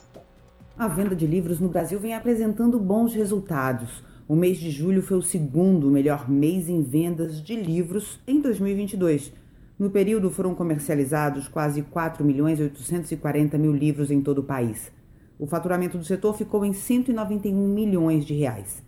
A 0.79 0.87
venda 0.87 1.17
de 1.17 1.27
livros 1.27 1.59
no 1.59 1.69
Brasil 1.69 1.99
vem 1.99 2.15
apresentando 2.15 2.79
bons 2.79 3.13
resultados. 3.13 4.12
O 4.29 4.37
mês 4.37 4.59
de 4.59 4.71
julho 4.71 5.03
foi 5.03 5.17
o 5.17 5.23
segundo 5.23 5.91
melhor 5.91 6.31
mês 6.31 6.69
em 6.69 6.81
vendas 6.81 7.43
de 7.43 7.57
livros 7.57 8.21
em 8.27 8.41
2022. 8.41 9.33
No 9.77 9.91
período 9.91 10.31
foram 10.31 10.55
comercializados 10.55 11.49
quase 11.49 11.83
4 11.83 12.25
milhões 12.25 12.61
e 12.61 12.63
840 12.63 13.59
mil 13.59 13.73
livros 13.73 14.13
em 14.13 14.21
todo 14.21 14.39
o 14.39 14.45
país. 14.45 14.93
O 15.41 15.47
faturamento 15.47 15.99
do 15.99 16.05
setor 16.05 16.37
ficou 16.37 16.65
em 16.65 16.73
191 16.73 17.75
milhões 17.75 18.25
de 18.25 18.33
reais. 18.33 18.81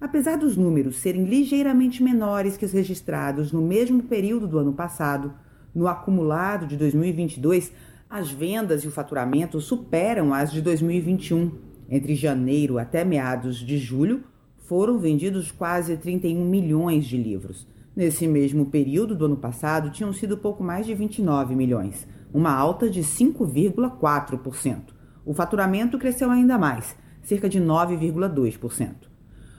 Apesar 0.00 0.38
dos 0.38 0.56
números 0.56 0.96
serem 0.96 1.24
ligeiramente 1.24 2.02
menores 2.02 2.56
que 2.56 2.64
os 2.64 2.72
registrados 2.72 3.52
no 3.52 3.60
mesmo 3.60 4.02
período 4.04 4.48
do 4.48 4.58
ano 4.58 4.72
passado, 4.72 5.34
no 5.74 5.86
acumulado 5.86 6.66
de 6.66 6.78
2022, 6.78 7.72
as 8.08 8.30
vendas 8.30 8.84
e 8.84 8.88
o 8.88 8.90
faturamento 8.90 9.60
superam 9.60 10.32
as 10.32 10.50
de 10.50 10.62
2021. 10.62 11.52
Entre 11.90 12.14
janeiro 12.14 12.78
até 12.78 13.04
meados 13.04 13.58
de 13.58 13.76
julho, 13.76 14.24
foram 14.68 14.98
vendidos 14.98 15.50
quase 15.50 15.96
31 15.96 16.44
milhões 16.44 17.06
de 17.06 17.16
livros. 17.16 17.66
Nesse 17.96 18.28
mesmo 18.28 18.66
período 18.66 19.16
do 19.16 19.24
ano 19.24 19.36
passado, 19.38 19.88
tinham 19.88 20.12
sido 20.12 20.36
pouco 20.36 20.62
mais 20.62 20.84
de 20.84 20.94
29 20.94 21.56
milhões, 21.56 22.06
uma 22.34 22.52
alta 22.52 22.90
de 22.90 23.00
5,4%. 23.00 24.80
O 25.24 25.32
faturamento 25.32 25.98
cresceu 25.98 26.30
ainda 26.30 26.58
mais, 26.58 26.94
cerca 27.22 27.48
de 27.48 27.58
9,2%. 27.58 28.94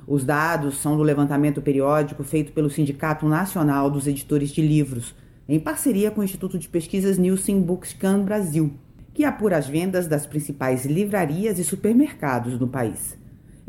Os 0.06 0.24
dados 0.24 0.78
são 0.78 0.96
do 0.96 1.02
levantamento 1.02 1.60
periódico 1.60 2.24
feito 2.24 2.52
pelo 2.52 2.70
Sindicato 2.70 3.28
Nacional 3.28 3.90
dos 3.90 4.06
Editores 4.06 4.52
de 4.52 4.62
Livros, 4.62 5.16
em 5.48 5.60
parceria 5.60 6.12
com 6.12 6.22
o 6.22 6.24
Instituto 6.24 6.60
de 6.60 6.70
Pesquisas 6.70 7.18
Nielsen 7.18 7.60
Bookscan 7.62 8.24
Brasil, 8.24 8.76
que 9.12 9.26
apura 9.26 9.58
as 9.58 9.68
vendas 9.68 10.08
das 10.08 10.28
principais 10.28 10.86
livrarias 10.86 11.58
e 11.58 11.64
supermercados 11.64 12.60
no 12.60 12.68
país. 12.68 13.19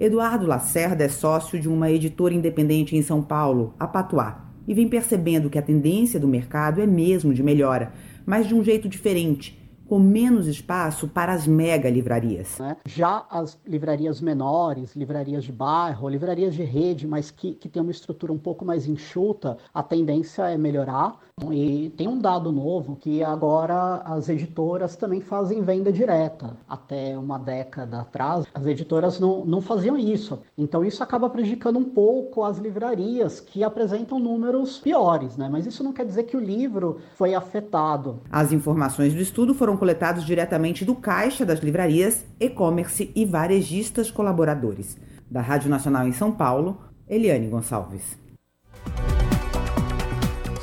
Eduardo 0.00 0.46
Lacerda 0.46 1.04
é 1.04 1.10
sócio 1.10 1.60
de 1.60 1.68
uma 1.68 1.90
editora 1.90 2.32
independente 2.32 2.96
em 2.96 3.02
São 3.02 3.20
Paulo, 3.20 3.74
a 3.78 3.86
Patuá, 3.86 4.46
e 4.66 4.72
vem 4.72 4.88
percebendo 4.88 5.50
que 5.50 5.58
a 5.58 5.62
tendência 5.62 6.18
do 6.18 6.26
mercado 6.26 6.80
é 6.80 6.86
mesmo 6.86 7.34
de 7.34 7.42
melhora, 7.42 7.92
mas 8.24 8.48
de 8.48 8.54
um 8.54 8.64
jeito 8.64 8.88
diferente, 8.88 9.60
com 9.90 9.98
menos 9.98 10.46
espaço 10.46 11.06
para 11.08 11.32
as 11.32 11.46
mega 11.46 11.90
livrarias. 11.90 12.58
Né? 12.60 12.76
Já 12.86 13.26
as 13.28 13.60
livrarias 13.66 14.22
menores, 14.22 14.96
livrarias 14.96 15.42
de 15.42 15.50
bairro, 15.50 16.08
livrarias 16.08 16.54
de 16.54 16.62
rede, 16.62 17.06
mas 17.06 17.30
que, 17.30 17.54
que 17.54 17.68
tem 17.68 17.82
uma 17.82 17.90
estrutura 17.90 18.32
um 18.32 18.38
pouco 18.38 18.64
mais 18.64 18.86
enxuta, 18.86 19.58
a 19.74 19.82
tendência 19.82 20.48
é 20.48 20.56
melhorar. 20.56 21.18
E 21.52 21.90
tem 21.96 22.08
um 22.08 22.18
dado 22.18 22.52
novo 22.52 22.96
que 22.96 23.22
agora 23.22 24.02
as 24.04 24.28
editoras 24.28 24.96
também 24.96 25.20
fazem 25.20 25.62
venda 25.62 25.92
direta. 25.92 26.56
Até 26.68 27.16
uma 27.16 27.38
década 27.38 28.00
atrás, 28.00 28.44
as 28.52 28.66
editoras 28.66 29.18
não, 29.18 29.44
não 29.44 29.60
faziam 29.60 29.96
isso. 29.96 30.40
Então 30.56 30.84
isso 30.84 31.02
acaba 31.02 31.30
prejudicando 31.30 31.78
um 31.78 31.84
pouco 31.84 32.44
as 32.44 32.58
livrarias 32.58 33.40
que 33.40 33.64
apresentam 33.64 34.18
números 34.18 34.78
piores, 34.78 35.36
né? 35.36 35.48
Mas 35.50 35.66
isso 35.66 35.82
não 35.82 35.92
quer 35.92 36.04
dizer 36.04 36.24
que 36.24 36.36
o 36.36 36.40
livro 36.40 36.98
foi 37.14 37.34
afetado. 37.34 38.20
As 38.30 38.52
informações 38.52 39.14
do 39.14 39.20
estudo 39.20 39.54
foram 39.54 39.76
coletadas 39.76 40.24
diretamente 40.24 40.84
do 40.84 40.94
caixa 40.94 41.46
das 41.46 41.60
livrarias, 41.60 42.24
e-commerce 42.38 43.10
e 43.14 43.24
varejistas 43.24 44.10
colaboradores. 44.10 44.96
Da 45.30 45.40
Rádio 45.40 45.70
Nacional 45.70 46.06
em 46.06 46.12
São 46.12 46.32
Paulo, 46.32 46.78
Eliane 47.08 47.48
Gonçalves. 47.48 48.18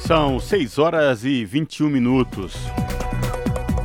São 0.07 0.39
6 0.39 0.79
horas 0.79 1.25
e 1.25 1.43
21 1.43 1.89
minutos. 1.89 2.55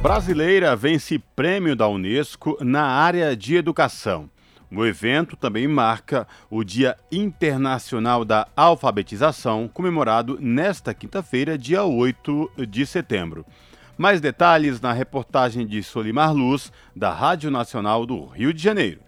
Brasileira 0.01 0.77
vence 0.77 1.19
prêmio 1.19 1.75
da 1.75 1.89
Unesco 1.89 2.57
na 2.61 2.85
área 2.85 3.37
de 3.37 3.57
educação. 3.57 4.31
O 4.71 4.87
evento 4.87 5.37
também 5.37 5.67
marca 5.67 6.25
o 6.49 6.63
Dia 6.63 6.97
Internacional 7.11 8.25
da 8.25 8.47
Alfabetização, 8.55 9.67
comemorado 9.67 10.39
nesta 10.41 10.95
quinta-feira, 10.95 11.59
dia 11.59 11.83
8 11.83 12.53
de 12.69 12.87
setembro. 12.87 13.45
Mais 13.99 14.21
detalhes 14.21 14.81
na 14.81 14.93
reportagem 14.93 15.67
de 15.67 15.83
Solimar 15.83 16.33
Luz, 16.33 16.71
da 16.95 17.13
Rádio 17.13 17.51
Nacional 17.51 18.07
do 18.07 18.27
Rio 18.27 18.55
de 18.55 18.63
Janeiro. 18.63 19.01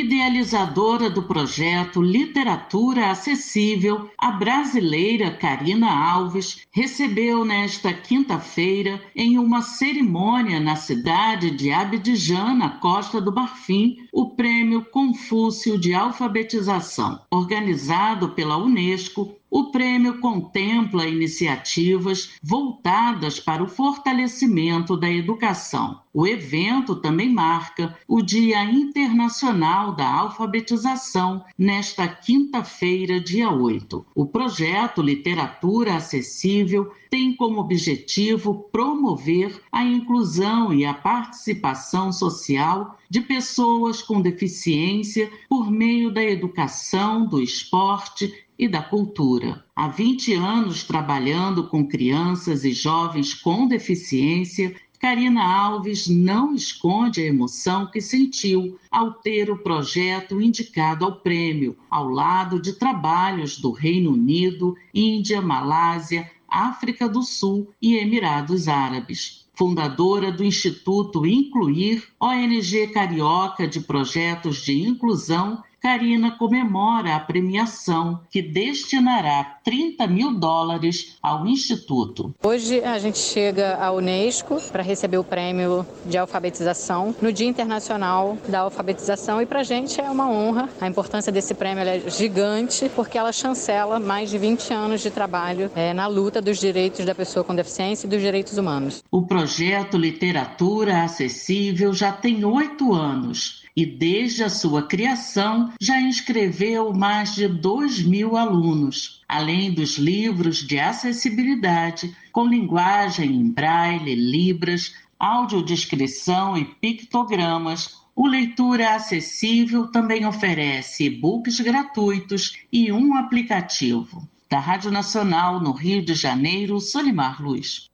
Idealizadora 0.00 1.10
do 1.10 1.24
projeto 1.24 2.00
Literatura 2.00 3.10
Acessível, 3.10 4.08
a 4.16 4.30
brasileira 4.30 5.28
Karina 5.32 5.90
Alves 5.90 6.64
recebeu 6.70 7.44
nesta 7.44 7.92
quinta-feira, 7.92 9.02
em 9.12 9.40
uma 9.40 9.60
cerimônia 9.60 10.60
na 10.60 10.76
cidade 10.76 11.50
de 11.50 11.72
Abidjan, 11.72 12.54
na 12.54 12.68
Costa 12.78 13.20
do 13.20 13.34
Marfim, 13.34 13.96
o 14.12 14.36
Prêmio 14.36 14.84
Confúcio 14.84 15.76
de 15.76 15.92
Alfabetização, 15.92 17.20
organizado 17.28 18.28
pela 18.28 18.56
Unesco 18.56 19.37
o 19.50 19.70
prêmio 19.70 20.20
contempla 20.20 21.06
iniciativas 21.06 22.30
voltadas 22.42 23.40
para 23.40 23.62
o 23.62 23.68
fortalecimento 23.68 24.96
da 24.96 25.10
educação. 25.10 26.00
O 26.12 26.26
evento 26.26 26.96
também 26.96 27.32
marca 27.32 27.96
o 28.06 28.20
Dia 28.20 28.64
Internacional 28.64 29.94
da 29.94 30.06
Alfabetização, 30.06 31.44
nesta 31.56 32.08
quinta-feira, 32.08 33.20
dia 33.20 33.50
8. 33.50 34.04
O 34.14 34.26
projeto 34.26 35.00
Literatura 35.00 35.96
Acessível 35.96 36.92
tem 37.10 37.34
como 37.34 37.60
objetivo 37.60 38.68
promover 38.70 39.62
a 39.72 39.84
inclusão 39.84 40.74
e 40.74 40.84
a 40.84 40.92
participação 40.92 42.12
social 42.12 42.98
de 43.08 43.20
pessoas 43.22 44.02
com 44.02 44.20
deficiência 44.20 45.30
por 45.48 45.70
meio 45.70 46.12
da 46.12 46.22
educação, 46.22 47.26
do 47.26 47.40
esporte 47.40 48.47
e 48.58 48.66
da 48.66 48.82
cultura. 48.82 49.64
Há 49.76 49.88
20 49.88 50.34
anos 50.34 50.82
trabalhando 50.82 51.68
com 51.68 51.86
crianças 51.86 52.64
e 52.64 52.72
jovens 52.72 53.32
com 53.32 53.68
deficiência, 53.68 54.74
Karina 54.98 55.44
Alves 55.44 56.08
não 56.08 56.52
esconde 56.52 57.20
a 57.20 57.26
emoção 57.26 57.86
que 57.86 58.00
sentiu 58.00 58.76
ao 58.90 59.12
ter 59.12 59.48
o 59.48 59.62
projeto 59.62 60.40
indicado 60.40 61.04
ao 61.04 61.20
prêmio, 61.20 61.76
ao 61.88 62.08
lado 62.08 62.60
de 62.60 62.72
trabalhos 62.72 63.58
do 63.58 63.70
Reino 63.70 64.10
Unido, 64.10 64.74
Índia, 64.92 65.40
Malásia, 65.40 66.28
África 66.48 67.08
do 67.08 67.22
Sul 67.22 67.72
e 67.80 67.96
Emirados 67.96 68.66
Árabes 68.66 69.46
fundadora 69.58 70.30
do 70.30 70.44
Instituto 70.44 71.26
Incluir, 71.26 72.04
ONG 72.20 72.86
carioca 72.92 73.66
de 73.66 73.80
projetos 73.80 74.58
de 74.58 74.86
inclusão 74.86 75.64
Karina 75.80 76.32
comemora 76.32 77.14
a 77.14 77.20
premiação 77.20 78.20
que 78.30 78.42
destinará 78.42 79.58
30 79.64 80.06
mil 80.06 80.34
dólares 80.34 81.16
ao 81.22 81.46
Instituto. 81.46 82.34
Hoje 82.42 82.82
a 82.82 82.98
gente 82.98 83.18
chega 83.18 83.76
à 83.76 83.92
Unesco 83.92 84.60
para 84.72 84.82
receber 84.82 85.18
o 85.18 85.24
prêmio 85.24 85.86
de 86.04 86.18
alfabetização 86.18 87.14
no 87.22 87.32
Dia 87.32 87.46
Internacional 87.46 88.36
da 88.48 88.60
Alfabetização 88.60 89.40
e 89.40 89.46
para 89.46 89.60
a 89.60 89.64
gente 89.64 90.00
é 90.00 90.10
uma 90.10 90.28
honra. 90.28 90.68
A 90.80 90.88
importância 90.88 91.32
desse 91.32 91.54
prêmio 91.54 91.84
é 91.84 92.00
gigante 92.10 92.90
porque 92.94 93.16
ela 93.16 93.32
chancela 93.32 94.00
mais 94.00 94.30
de 94.30 94.38
20 94.38 94.72
anos 94.72 95.00
de 95.00 95.10
trabalho 95.10 95.70
é, 95.74 95.94
na 95.94 96.06
luta 96.06 96.42
dos 96.42 96.58
direitos 96.58 97.04
da 97.04 97.14
pessoa 97.14 97.44
com 97.44 97.54
deficiência 97.54 98.06
e 98.06 98.10
dos 98.10 98.20
direitos 98.20 98.58
humanos. 98.58 99.02
O 99.10 99.26
projeto 99.26 99.96
Literatura 99.96 101.04
Acessível 101.04 101.92
já 101.92 102.10
tem 102.10 102.44
oito 102.44 102.92
anos 102.92 103.67
e 103.78 103.86
desde 103.86 104.42
a 104.42 104.50
sua 104.50 104.82
criação 104.82 105.72
já 105.80 106.00
inscreveu 106.00 106.92
mais 106.92 107.36
de 107.36 107.46
2 107.46 108.02
mil 108.02 108.36
alunos, 108.36 109.22
além 109.28 109.72
dos 109.72 109.98
livros 109.98 110.66
de 110.66 110.80
acessibilidade 110.80 112.12
com 112.32 112.44
linguagem 112.44 113.30
em 113.30 113.48
braille, 113.48 114.16
libras, 114.16 114.94
audiodescrição 115.16 116.58
e 116.58 116.64
pictogramas. 116.64 118.02
O 118.16 118.26
Leitura 118.26 118.96
Acessível 118.96 119.86
também 119.92 120.26
oferece 120.26 121.04
e-books 121.04 121.60
gratuitos 121.60 122.58
e 122.72 122.90
um 122.90 123.14
aplicativo. 123.14 124.28
Da 124.50 124.58
Rádio 124.58 124.90
Nacional, 124.90 125.60
no 125.60 125.70
Rio 125.70 126.04
de 126.04 126.14
Janeiro, 126.14 126.80
Solimar 126.80 127.40
Luz. 127.40 127.88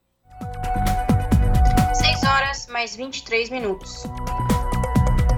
6 1.93 2.23
horas 2.23 2.69
mais 2.69 2.97
23 2.97 3.51
minutos. 3.51 4.05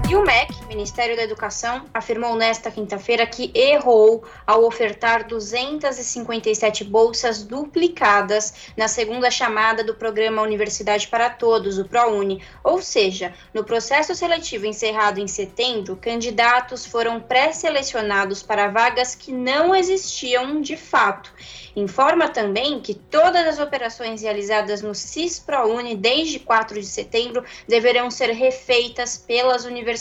E 0.09 0.15
o 0.15 0.23
MEC, 0.23 0.65
Ministério 0.69 1.17
da 1.17 1.23
Educação, 1.23 1.83
afirmou 1.93 2.33
nesta 2.37 2.71
quinta-feira 2.71 3.27
que 3.27 3.51
errou 3.53 4.23
ao 4.45 4.63
ofertar 4.63 5.27
257 5.27 6.85
bolsas 6.85 7.43
duplicadas 7.43 8.71
na 8.77 8.87
segunda 8.87 9.29
chamada 9.29 9.83
do 9.83 9.95
programa 9.95 10.41
Universidade 10.41 11.09
para 11.09 11.29
Todos, 11.29 11.77
o 11.77 11.83
ProUni. 11.83 12.41
Ou 12.63 12.81
seja, 12.81 13.33
no 13.53 13.65
processo 13.65 14.15
seletivo 14.15 14.65
encerrado 14.65 15.19
em 15.19 15.27
setembro, 15.27 15.97
candidatos 15.97 16.85
foram 16.85 17.19
pré-selecionados 17.19 18.41
para 18.41 18.69
vagas 18.69 19.13
que 19.13 19.33
não 19.33 19.75
existiam 19.75 20.61
de 20.61 20.77
fato. 20.77 21.33
Informa 21.75 22.29
também 22.29 22.79
que 22.79 22.95
todas 22.95 23.45
as 23.45 23.59
operações 23.59 24.23
realizadas 24.23 24.81
no 24.81 24.95
CIS 24.95 25.37
ProUni 25.37 25.95
desde 25.95 26.39
4 26.39 26.79
de 26.79 26.87
setembro 26.87 27.43
deverão 27.67 28.09
ser 28.09 28.31
refeitas 28.31 29.17
pelas 29.17 29.65
universidades. 29.65 29.96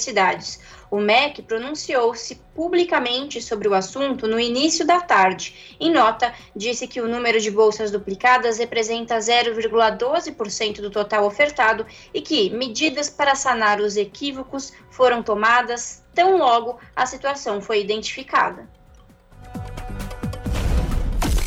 O 0.91 0.99
MEC 0.99 1.43
pronunciou-se 1.43 2.37
publicamente 2.55 3.43
sobre 3.43 3.69
o 3.69 3.75
assunto 3.75 4.29
no 4.29 4.39
início 4.39 4.87
da 4.87 5.01
tarde. 5.01 5.77
Em 5.81 5.93
nota, 5.93 6.33
disse 6.55 6.87
que 6.87 7.01
o 7.01 7.09
número 7.09 7.41
de 7.41 7.51
bolsas 7.51 7.91
duplicadas 7.91 8.59
representa 8.59 9.19
0,12% 9.19 10.81
do 10.81 10.91
total 10.91 11.27
ofertado 11.27 11.85
e 12.15 12.21
que 12.21 12.51
medidas 12.51 13.11
para 13.11 13.35
sanar 13.35 13.81
os 13.81 13.97
equívocos 13.97 14.73
foram 14.91 15.23
tomadas 15.23 16.05
tão 16.15 16.39
logo 16.39 16.79
a 16.95 17.05
situação 17.05 17.61
foi 17.61 17.81
identificada. 17.81 18.69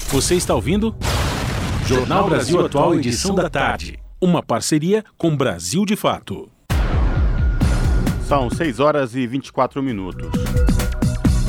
Você 0.09 0.35
está 0.35 0.55
ouvindo? 0.55 0.95
Jornal 1.85 2.29
Brasil 2.29 2.65
Atual, 2.65 2.95
edição 2.95 3.33
da 3.33 3.49
tarde. 3.49 3.99
Uma 4.21 4.43
parceria 4.43 5.03
com 5.17 5.35
Brasil 5.35 5.85
de 5.85 5.95
Fato. 5.95 6.51
São 8.29 8.47
6 8.47 8.79
horas 8.79 9.15
e 9.15 9.25
24 9.25 9.81
minutos. 9.81 10.29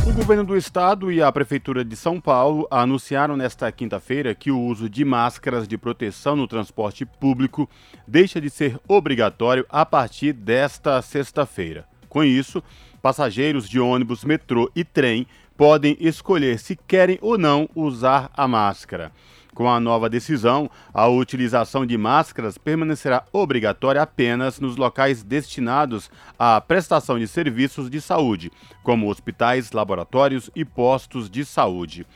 O 0.09 0.15
governo 0.15 0.45
do 0.45 0.57
estado 0.57 1.13
e 1.13 1.23
a 1.23 1.31
prefeitura 1.31 1.85
de 1.85 1.95
São 1.95 2.19
Paulo 2.19 2.67
anunciaram 2.71 3.37
nesta 3.37 3.71
quinta-feira 3.71 4.35
que 4.35 4.51
o 4.51 4.59
uso 4.59 4.89
de 4.89 5.05
máscaras 5.05 5.69
de 5.69 5.77
proteção 5.77 6.35
no 6.35 6.49
transporte 6.49 7.05
público 7.05 7.69
deixa 8.09 8.41
de 8.41 8.49
ser 8.49 8.81
obrigatório 8.89 9.67
a 9.69 9.85
partir 9.85 10.33
desta 10.33 11.03
sexta-feira. 11.03 11.85
Com 12.09 12.25
isso, 12.25 12.63
passageiros 13.03 13.69
de 13.69 13.79
ônibus, 13.79 14.25
metrô 14.25 14.73
e 14.75 14.83
trem 14.83 15.27
podem 15.59 15.99
escolher 16.01 16.59
se 16.59 16.75
querem 16.75 17.19
ou 17.21 17.37
não 17.37 17.69
usar 17.75 18.31
a 18.35 18.49
máscara. 18.49 19.13
Com 19.61 19.69
a 19.69 19.79
nova 19.79 20.09
decisão, 20.09 20.71
a 20.91 21.07
utilização 21.07 21.85
de 21.85 21.99
máscaras 21.99 22.57
permanecerá 22.57 23.27
obrigatória 23.31 24.01
apenas 24.01 24.59
nos 24.59 24.77
locais 24.77 25.23
destinados 25.23 26.11
à 26.39 26.59
prestação 26.63 27.19
de 27.19 27.29
serviços 27.29 27.91
de 27.91 28.01
saúde, 28.01 28.51
como 28.83 29.11
hospitais, 29.11 29.73
laboratórios 29.73 30.51
e 30.57 30.65
postos 30.65 31.29
de 31.29 31.45
saúde. 31.45 32.07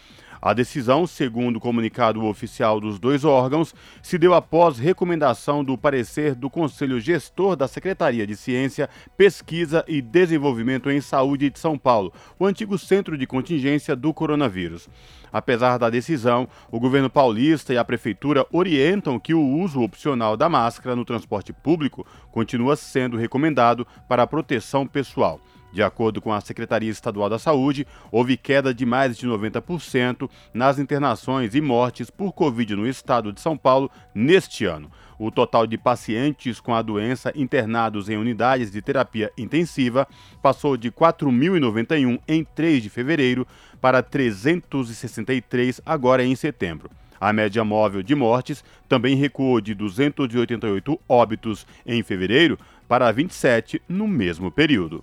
A 0.45 0.53
decisão, 0.53 1.07
segundo 1.07 1.57
o 1.57 1.61
comunicado 1.61 2.23
oficial 2.23 2.79
dos 2.79 2.99
dois 2.99 3.25
órgãos, 3.25 3.75
se 4.03 4.19
deu 4.19 4.35
após 4.35 4.79
recomendação 4.79 5.65
do 5.65 5.79
parecer 5.79 6.35
do 6.35 6.51
Conselho 6.51 7.01
Gestor 7.01 7.57
da 7.57 7.67
Secretaria 7.67 8.27
de 8.27 8.37
Ciência, 8.37 8.91
Pesquisa 9.17 9.83
e 9.89 10.03
Desenvolvimento 10.03 10.91
em 10.91 11.01
Saúde 11.01 11.49
de 11.49 11.59
São 11.59 11.79
Paulo, 11.79 12.13
o 12.39 12.45
antigo 12.45 12.77
centro 12.77 13.17
de 13.17 13.27
contingência 13.27 13.97
do 13.97 14.13
coronavírus. 14.13 14.87
Apesar 15.33 15.79
da 15.79 15.89
decisão, 15.89 16.47
o 16.71 16.79
governo 16.79 17.09
paulista 17.09 17.73
e 17.73 17.79
a 17.79 17.85
prefeitura 17.85 18.47
orientam 18.53 19.19
que 19.19 19.33
o 19.33 19.41
uso 19.43 19.81
opcional 19.81 20.37
da 20.37 20.51
máscara 20.51 20.95
no 20.95 21.07
transporte 21.07 21.55
público 21.55 22.07
continua 22.31 22.77
sendo 22.77 23.17
recomendado 23.17 23.87
para 24.07 24.25
a 24.25 24.27
proteção 24.27 24.87
pessoal. 24.87 25.41
De 25.75 25.83
acordo 25.83 26.23
com 26.23 26.33
a 26.33 26.41
Secretaria 26.41 26.89
Estadual 26.89 27.29
da 27.29 27.37
Saúde, 27.37 27.85
houve 28.13 28.37
queda 28.37 28.73
de 28.73 28.87
mais 28.87 29.19
de 29.19 29.27
90% 29.27 30.31
nas 30.55 30.79
internações 30.79 31.53
e 31.53 31.61
mortes 31.61 32.11
por 32.11 32.33
Covid 32.33 32.77
no 32.77 32.87
estado 32.87 33.33
de 33.33 33.41
São 33.41 33.57
Paulo 33.57 33.91
neste 34.15 34.65
ano. 34.65 34.89
O 35.19 35.33
total 35.33 35.67
de 35.67 35.77
pacientes 35.77 36.61
com 36.61 36.73
a 36.73 36.81
doença 36.81 37.33
internados 37.35 38.09
em 38.09 38.17
unidades 38.17 38.71
de 38.71 38.81
terapia 38.81 39.33
intensiva 39.37 40.07
passou 40.41 40.77
de 40.77 40.93
4.091 40.93 42.21
em 42.29 42.45
3 42.45 42.81
de 42.81 42.89
fevereiro 42.89 43.45
para 43.81 44.01
363 44.01 45.81
agora 45.85 46.25
em 46.25 46.37
setembro. 46.37 46.89
A 47.21 47.33
média 47.33 47.65
móvel 47.65 48.01
de 48.01 48.15
mortes 48.15 48.63
também 48.89 49.17
recuou 49.17 49.61
de 49.61 49.75
288 49.75 51.01
óbitos 51.09 51.67
em 51.85 52.01
fevereiro 52.01 52.57
para 52.87 53.11
27 53.11 53.81
no 53.89 54.07
mesmo 54.07 54.51
período. 54.51 55.03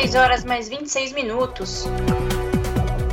6 0.00 0.14
horas 0.14 0.44
mais 0.44 0.68
26 0.68 1.12
minutos. 1.12 1.84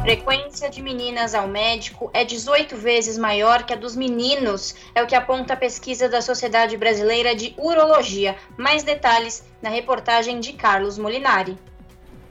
Frequência 0.04 0.70
de 0.70 0.84
meninas 0.84 1.34
ao 1.34 1.48
médico 1.48 2.12
é 2.14 2.24
18 2.24 2.78
vezes 2.78 3.18
maior 3.18 3.64
que 3.64 3.74
a 3.74 3.76
dos 3.76 3.96
meninos, 3.96 4.76
é 4.94 5.02
o 5.02 5.08
que 5.08 5.16
aponta 5.16 5.54
a 5.54 5.58
pesquisa 5.58 6.08
da 6.08 6.22
Sociedade 6.22 6.78
Brasileira 6.78 7.36
de 7.36 7.56
Urologia. 7.58 8.36
Mais 8.56 8.84
detalhes 8.84 9.44
na 9.64 9.70
reportagem 9.70 10.40
de 10.40 10.54
Carlos 10.54 11.00
Molinari. 11.00 11.58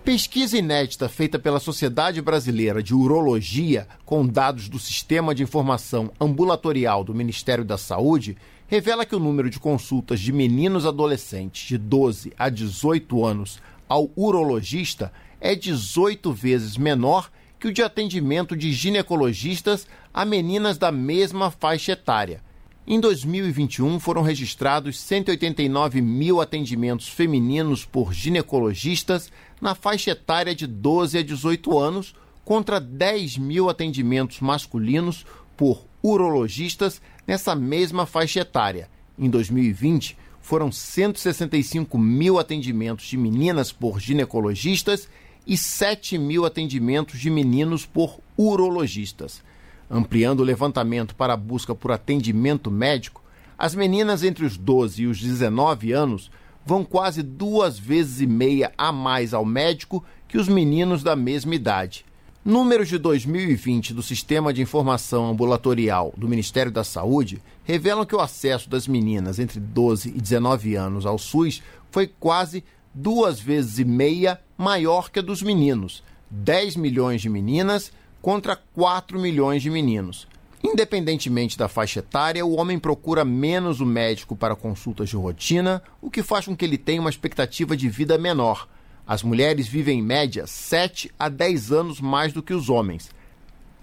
Pesquisa 0.04 0.56
inédita 0.56 1.08
feita 1.08 1.36
pela 1.36 1.58
Sociedade 1.58 2.22
Brasileira 2.22 2.80
de 2.80 2.94
Urologia, 2.94 3.88
com 4.04 4.24
dados 4.24 4.68
do 4.68 4.78
Sistema 4.78 5.34
de 5.34 5.42
Informação 5.42 6.12
Ambulatorial 6.20 7.02
do 7.02 7.12
Ministério 7.12 7.64
da 7.64 7.76
Saúde, 7.76 8.36
revela 8.68 9.04
que 9.04 9.16
o 9.16 9.20
número 9.20 9.50
de 9.50 9.58
consultas 9.58 10.20
de 10.20 10.32
meninos 10.32 10.86
adolescentes 10.86 11.66
de 11.66 11.76
12 11.76 12.32
a 12.38 12.48
18 12.48 13.24
anos 13.24 13.60
ao 13.94 14.10
urologista 14.16 15.12
é 15.40 15.54
18 15.54 16.32
vezes 16.32 16.76
menor 16.76 17.30
que 17.60 17.68
o 17.68 17.72
de 17.72 17.80
atendimento 17.80 18.56
de 18.56 18.72
ginecologistas 18.72 19.86
a 20.12 20.24
meninas 20.24 20.76
da 20.76 20.90
mesma 20.90 21.48
faixa 21.48 21.92
etária. 21.92 22.42
Em 22.84 22.98
2021, 22.98 24.00
foram 24.00 24.22
registrados 24.22 24.98
189 24.98 26.00
mil 26.00 26.40
atendimentos 26.40 27.08
femininos 27.08 27.84
por 27.84 28.12
ginecologistas 28.12 29.30
na 29.60 29.76
faixa 29.76 30.10
etária 30.10 30.56
de 30.56 30.66
12 30.66 31.18
a 31.18 31.22
18 31.22 31.78
anos, 31.78 32.16
contra 32.44 32.80
10 32.80 33.38
mil 33.38 33.70
atendimentos 33.70 34.40
masculinos 34.40 35.24
por 35.56 35.86
urologistas 36.02 37.00
nessa 37.28 37.54
mesma 37.54 38.06
faixa 38.06 38.40
etária. 38.40 38.90
Em 39.16 39.30
2020, 39.30 40.18
foram 40.44 40.70
165 40.70 41.96
mil 41.96 42.38
atendimentos 42.38 43.06
de 43.06 43.16
meninas 43.16 43.72
por 43.72 43.98
ginecologistas 43.98 45.08
e 45.46 45.56
7 45.56 46.18
mil 46.18 46.44
atendimentos 46.44 47.18
de 47.18 47.30
meninos 47.30 47.86
por 47.86 48.20
urologistas. 48.36 49.42
Ampliando 49.90 50.40
o 50.40 50.44
levantamento 50.44 51.16
para 51.16 51.32
a 51.32 51.36
busca 51.36 51.74
por 51.74 51.90
atendimento 51.92 52.70
médico, 52.70 53.22
as 53.56 53.74
meninas 53.74 54.22
entre 54.22 54.44
os 54.44 54.58
12 54.58 55.04
e 55.04 55.06
os 55.06 55.18
19 55.18 55.92
anos 55.92 56.30
vão 56.62 56.84
quase 56.84 57.22
duas 57.22 57.78
vezes 57.78 58.20
e 58.20 58.26
meia 58.26 58.70
a 58.76 58.92
mais 58.92 59.32
ao 59.32 59.46
médico 59.46 60.04
que 60.28 60.36
os 60.36 60.46
meninos 60.46 61.02
da 61.02 61.16
mesma 61.16 61.54
idade. 61.54 62.04
Números 62.44 62.90
de 62.90 62.98
2020 62.98 63.94
do 63.94 64.02
Sistema 64.02 64.52
de 64.52 64.60
Informação 64.60 65.30
Ambulatorial 65.30 66.12
do 66.14 66.28
Ministério 66.28 66.70
da 66.70 66.84
Saúde 66.84 67.40
revelam 67.64 68.04
que 68.04 68.14
o 68.14 68.20
acesso 68.20 68.68
das 68.68 68.86
meninas 68.86 69.38
entre 69.38 69.58
12 69.58 70.10
e 70.10 70.20
19 70.20 70.74
anos 70.74 71.06
ao 71.06 71.16
SUS 71.16 71.62
foi 71.90 72.06
quase 72.06 72.62
duas 72.92 73.40
vezes 73.40 73.78
e 73.78 73.84
meia 73.86 74.38
maior 74.58 75.10
que 75.10 75.20
a 75.20 75.22
dos 75.22 75.40
meninos. 75.40 76.02
10 76.30 76.76
milhões 76.76 77.22
de 77.22 77.30
meninas 77.30 77.90
contra 78.20 78.56
4 78.74 79.18
milhões 79.18 79.62
de 79.62 79.70
meninos. 79.70 80.28
Independentemente 80.62 81.56
da 81.56 81.66
faixa 81.66 82.00
etária, 82.00 82.44
o 82.44 82.56
homem 82.56 82.78
procura 82.78 83.24
menos 83.24 83.80
o 83.80 83.86
médico 83.86 84.36
para 84.36 84.54
consultas 84.54 85.08
de 85.08 85.16
rotina, 85.16 85.82
o 85.98 86.10
que 86.10 86.22
faz 86.22 86.44
com 86.44 86.54
que 86.54 86.66
ele 86.66 86.76
tenha 86.76 87.00
uma 87.00 87.08
expectativa 87.08 87.74
de 87.74 87.88
vida 87.88 88.18
menor. 88.18 88.68
As 89.06 89.22
mulheres 89.22 89.68
vivem 89.68 89.98
em 89.98 90.02
média 90.02 90.46
7 90.46 91.10
a 91.18 91.28
10 91.28 91.72
anos 91.72 92.00
mais 92.00 92.32
do 92.32 92.42
que 92.42 92.54
os 92.54 92.70
homens. 92.70 93.10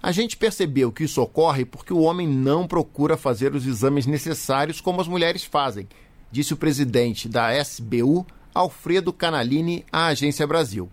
A 0.02 0.10
gente 0.10 0.36
percebeu 0.36 0.90
que 0.90 1.04
isso 1.04 1.22
ocorre 1.22 1.64
porque 1.64 1.92
o 1.92 2.00
homem 2.00 2.26
não 2.26 2.66
procura 2.66 3.16
fazer 3.16 3.54
os 3.54 3.64
exames 3.64 4.04
necessários 4.04 4.80
como 4.80 5.00
as 5.00 5.06
mulheres 5.06 5.44
fazem, 5.44 5.88
disse 6.30 6.52
o 6.52 6.56
presidente 6.56 7.28
da 7.28 7.56
SBU, 7.56 8.26
Alfredo 8.52 9.12
Canalini, 9.12 9.84
à 9.92 10.06
Agência 10.06 10.44
Brasil. 10.44 10.90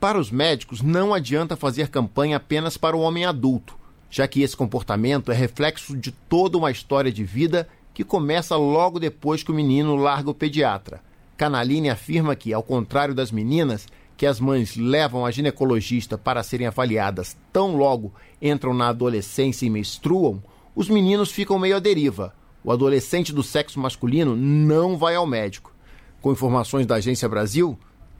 Para 0.00 0.18
os 0.18 0.30
médicos, 0.30 0.80
não 0.80 1.12
adianta 1.12 1.54
fazer 1.54 1.88
campanha 1.88 2.38
apenas 2.38 2.78
para 2.78 2.96
o 2.96 3.00
homem 3.00 3.26
adulto, 3.26 3.76
já 4.10 4.26
que 4.26 4.40
esse 4.40 4.56
comportamento 4.56 5.30
é 5.30 5.34
reflexo 5.34 5.94
de 5.94 6.10
toda 6.10 6.56
uma 6.56 6.70
história 6.70 7.12
de 7.12 7.22
vida 7.22 7.68
que 7.92 8.02
começa 8.02 8.56
logo 8.56 8.98
depois 8.98 9.42
que 9.42 9.50
o 9.50 9.54
menino 9.54 9.94
larga 9.94 10.30
o 10.30 10.34
pediatra. 10.34 11.02
Canalini 11.42 11.90
afirma 11.90 12.36
que, 12.36 12.52
ao 12.52 12.62
contrário 12.62 13.16
das 13.16 13.32
meninas, 13.32 13.88
que 14.16 14.26
as 14.26 14.38
mães 14.38 14.76
levam 14.76 15.26
a 15.26 15.30
ginecologista 15.32 16.16
para 16.16 16.40
serem 16.44 16.68
avaliadas 16.68 17.36
tão 17.52 17.74
logo 17.74 18.14
entram 18.40 18.72
na 18.72 18.90
adolescência 18.90 19.66
e 19.66 19.70
menstruam, 19.70 20.40
os 20.72 20.88
meninos 20.88 21.32
ficam 21.32 21.58
meio 21.58 21.74
à 21.74 21.80
deriva. 21.80 22.32
O 22.62 22.70
adolescente 22.70 23.32
do 23.32 23.42
sexo 23.42 23.80
masculino 23.80 24.36
não 24.36 24.96
vai 24.96 25.16
ao 25.16 25.26
médico. 25.26 25.74
Com 26.20 26.30
informações 26.30 26.86
da 26.86 26.94
Agência 26.94 27.28
Brasil, 27.28 27.76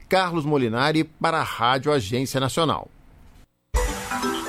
Carlos 0.09 0.43
Molinari 0.43 1.05
para 1.05 1.39
a 1.39 1.43
Rádio 1.43 1.93
Agência 1.93 2.41
Nacional. 2.41 2.89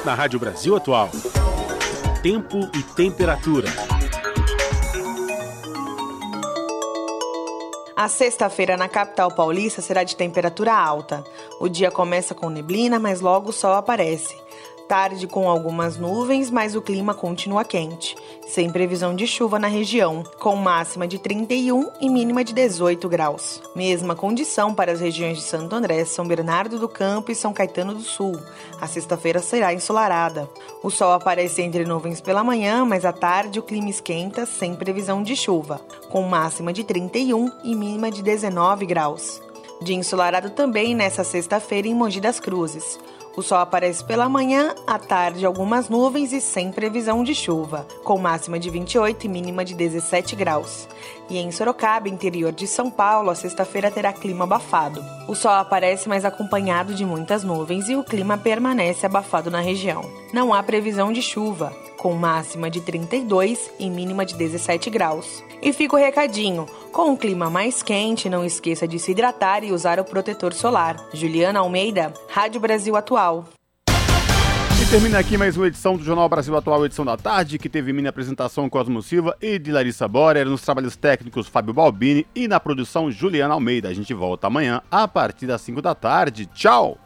Na 0.05 0.17
Rádio 0.17 0.41
Brasil 0.41 0.75
Atual, 0.75 1.13
tempo 2.25 2.69
e 2.75 2.83
temperatura. 2.83 3.69
A 7.97 8.09
sexta-feira 8.09 8.77
na 8.77 8.89
capital 8.89 9.31
paulista 9.31 9.81
será 9.81 10.03
de 10.03 10.17
temperatura 10.17 10.75
alta. 10.75 11.23
O 11.61 11.69
dia 11.69 11.93
começa 11.93 12.35
com 12.35 12.51
neblina, 12.51 12.99
mas 12.99 13.21
logo 13.21 13.51
o 13.51 13.53
sol 13.53 13.73
aparece. 13.75 14.44
Tarde 14.89 15.27
com 15.27 15.49
algumas 15.49 15.97
nuvens, 15.97 16.51
mas 16.51 16.77
o 16.77 16.83
clima 16.83 17.15
continua 17.15 17.65
quente, 17.65 18.15
sem 18.47 18.71
previsão 18.71 19.15
de 19.15 19.27
chuva 19.27 19.59
na 19.59 19.67
região, 19.67 20.23
com 20.39 20.55
máxima 20.57 21.09
de 21.09 21.19
31 21.19 21.91
e 22.03 22.11
mínima 22.11 22.45
de 22.45 22.53
18 22.53 23.09
graus. 23.09 23.63
Mesma 23.75 24.15
condição 24.15 24.75
para 24.75 24.93
as 24.93 25.01
regiões 25.01 25.39
de 25.39 25.45
Santo 25.45 25.75
André, 25.75 26.05
São 26.05 26.29
Bernardo 26.29 26.79
do 26.79 26.87
Campo 26.87 27.33
e 27.33 27.35
São 27.35 27.55
Caetano 27.55 27.95
do 27.95 28.03
Sul. 28.03 28.39
A 28.79 28.87
sexta-feira 28.87 29.41
será 29.41 29.73
ensolarada. 29.73 30.51
O 30.83 30.91
sol 30.91 31.13
aparece 31.13 31.63
entre 31.63 31.87
nuvens 31.87 32.21
pela 32.21 32.45
manhã, 32.45 32.85
mas 32.85 33.07
à 33.07 33.13
tarde 33.13 33.59
o 33.59 33.63
clima 33.63 33.89
esquenta, 33.89 34.45
sem 34.45 34.75
previsão 34.75 35.23
de 35.23 35.35
chuva, 35.35 35.81
com 36.11 36.23
máxima 36.23 36.75
de 36.75 36.85
31 36.85 37.51
e 37.65 37.75
mínima 37.75 38.11
de 38.11 38.23
19 38.23 38.85
graus. 38.85 39.41
Dia 39.81 39.97
ensolarado 39.97 40.51
também 40.51 40.95
nesta 40.95 41.25
sexta-feira 41.25 41.89
em 41.89 41.95
Mogi 41.95 42.21
das 42.21 42.39
Cruzes. 42.39 42.99
O 43.37 43.43
sol 43.43 43.59
aparece 43.59 44.05
pela 44.05 44.29
manhã, 44.29 44.75
à 44.87 44.97
tarde 44.97 45.45
algumas 45.45 45.89
nuvens 45.89 46.33
e 46.33 46.41
sem 46.41 46.71
previsão 46.71 47.25
de 47.25 47.35
chuva, 47.35 47.85
com 48.05 48.17
máxima 48.17 48.61
de 48.61 48.71
28 48.71 49.25
e 49.25 49.29
mínima 49.29 49.65
de 49.65 49.75
17 49.75 50.37
graus. 50.37 50.89
E 51.29 51.39
em 51.39 51.51
Sorocaba, 51.51 52.09
interior 52.09 52.53
de 52.53 52.69
São 52.69 52.89
Paulo, 52.89 53.31
a 53.31 53.35
sexta-feira 53.35 53.91
terá 53.91 54.13
clima 54.13 54.45
abafado. 54.45 55.05
O 55.27 55.35
sol 55.35 55.51
aparece 55.51 56.09
mais 56.09 56.25
acompanhado 56.25 56.95
de 56.95 57.05
muitas 57.05 57.43
nuvens 57.43 57.89
e 57.89 57.97
o 57.97 58.05
clima 58.05 58.39
permanece 58.39 59.05
abafado 59.05 59.51
na 59.51 59.61
região. 59.61 60.03
Não 60.33 60.55
há 60.55 60.63
previsão 60.63 61.13
de 61.13 61.21
chuva, 61.21 61.75
com 61.97 62.13
máxima 62.13 62.71
de 62.71 62.81
32 62.83 63.71
e 63.81 63.91
mínima 63.91 64.25
de 64.25 64.35
17 64.37 64.91
graus. 64.91 65.43
E 65.65 65.73
fica 65.73 65.97
o 65.97 65.99
recadinho: 65.99 66.67
com 66.93 67.13
o 67.13 67.17
clima 67.17 67.49
mais 67.49 67.83
quente, 67.83 68.29
não 68.29 68.45
esqueça 68.45 68.87
de 68.87 68.99
se 68.99 69.13
hidratar 69.13 69.65
e 69.65 69.73
usar 69.73 69.99
o 69.99 70.05
protetor 70.05 70.53
solar. 70.53 70.97
Juliana 71.15 71.61
Almeida, 71.61 72.13
Rádio 72.29 72.61
Brasil 72.61 72.95
Atual. 72.95 73.49
E 74.83 74.87
termina 74.91 75.19
aqui 75.19 75.39
mais 75.39 75.57
uma 75.57 75.67
edição 75.67 75.97
do 75.97 76.05
Jornal 76.05 76.29
Brasil 76.29 76.55
Atual, 76.55 76.85
edição 76.85 77.07
da 77.07 77.17
tarde, 77.17 77.59
que 77.59 77.71
teve 77.71 77.91
minha 77.91 78.11
apresentação 78.11 78.69
Cosmo 78.69 79.01
Silva 79.01 79.35
e 79.41 79.59
de 79.59 79.73
Larissa 79.73 80.07
Borer, 80.07 80.45
nos 80.47 80.61
trabalhos 80.61 80.95
técnicos 80.95 81.49
Fábio 81.49 81.73
Balbini 81.73 82.27
e 82.35 82.47
na 82.47 82.61
produção 82.61 83.11
Juliana 83.11 83.55
Almeida. 83.55 83.89
A 83.89 83.95
gente 83.95 84.13
volta 84.13 84.49
amanhã 84.49 84.83
a 84.91 85.09
partir 85.09 85.47
das 85.47 85.63
5 85.63 85.81
da 85.81 85.95
tarde. 85.95 86.45
Tchau! 86.45 86.99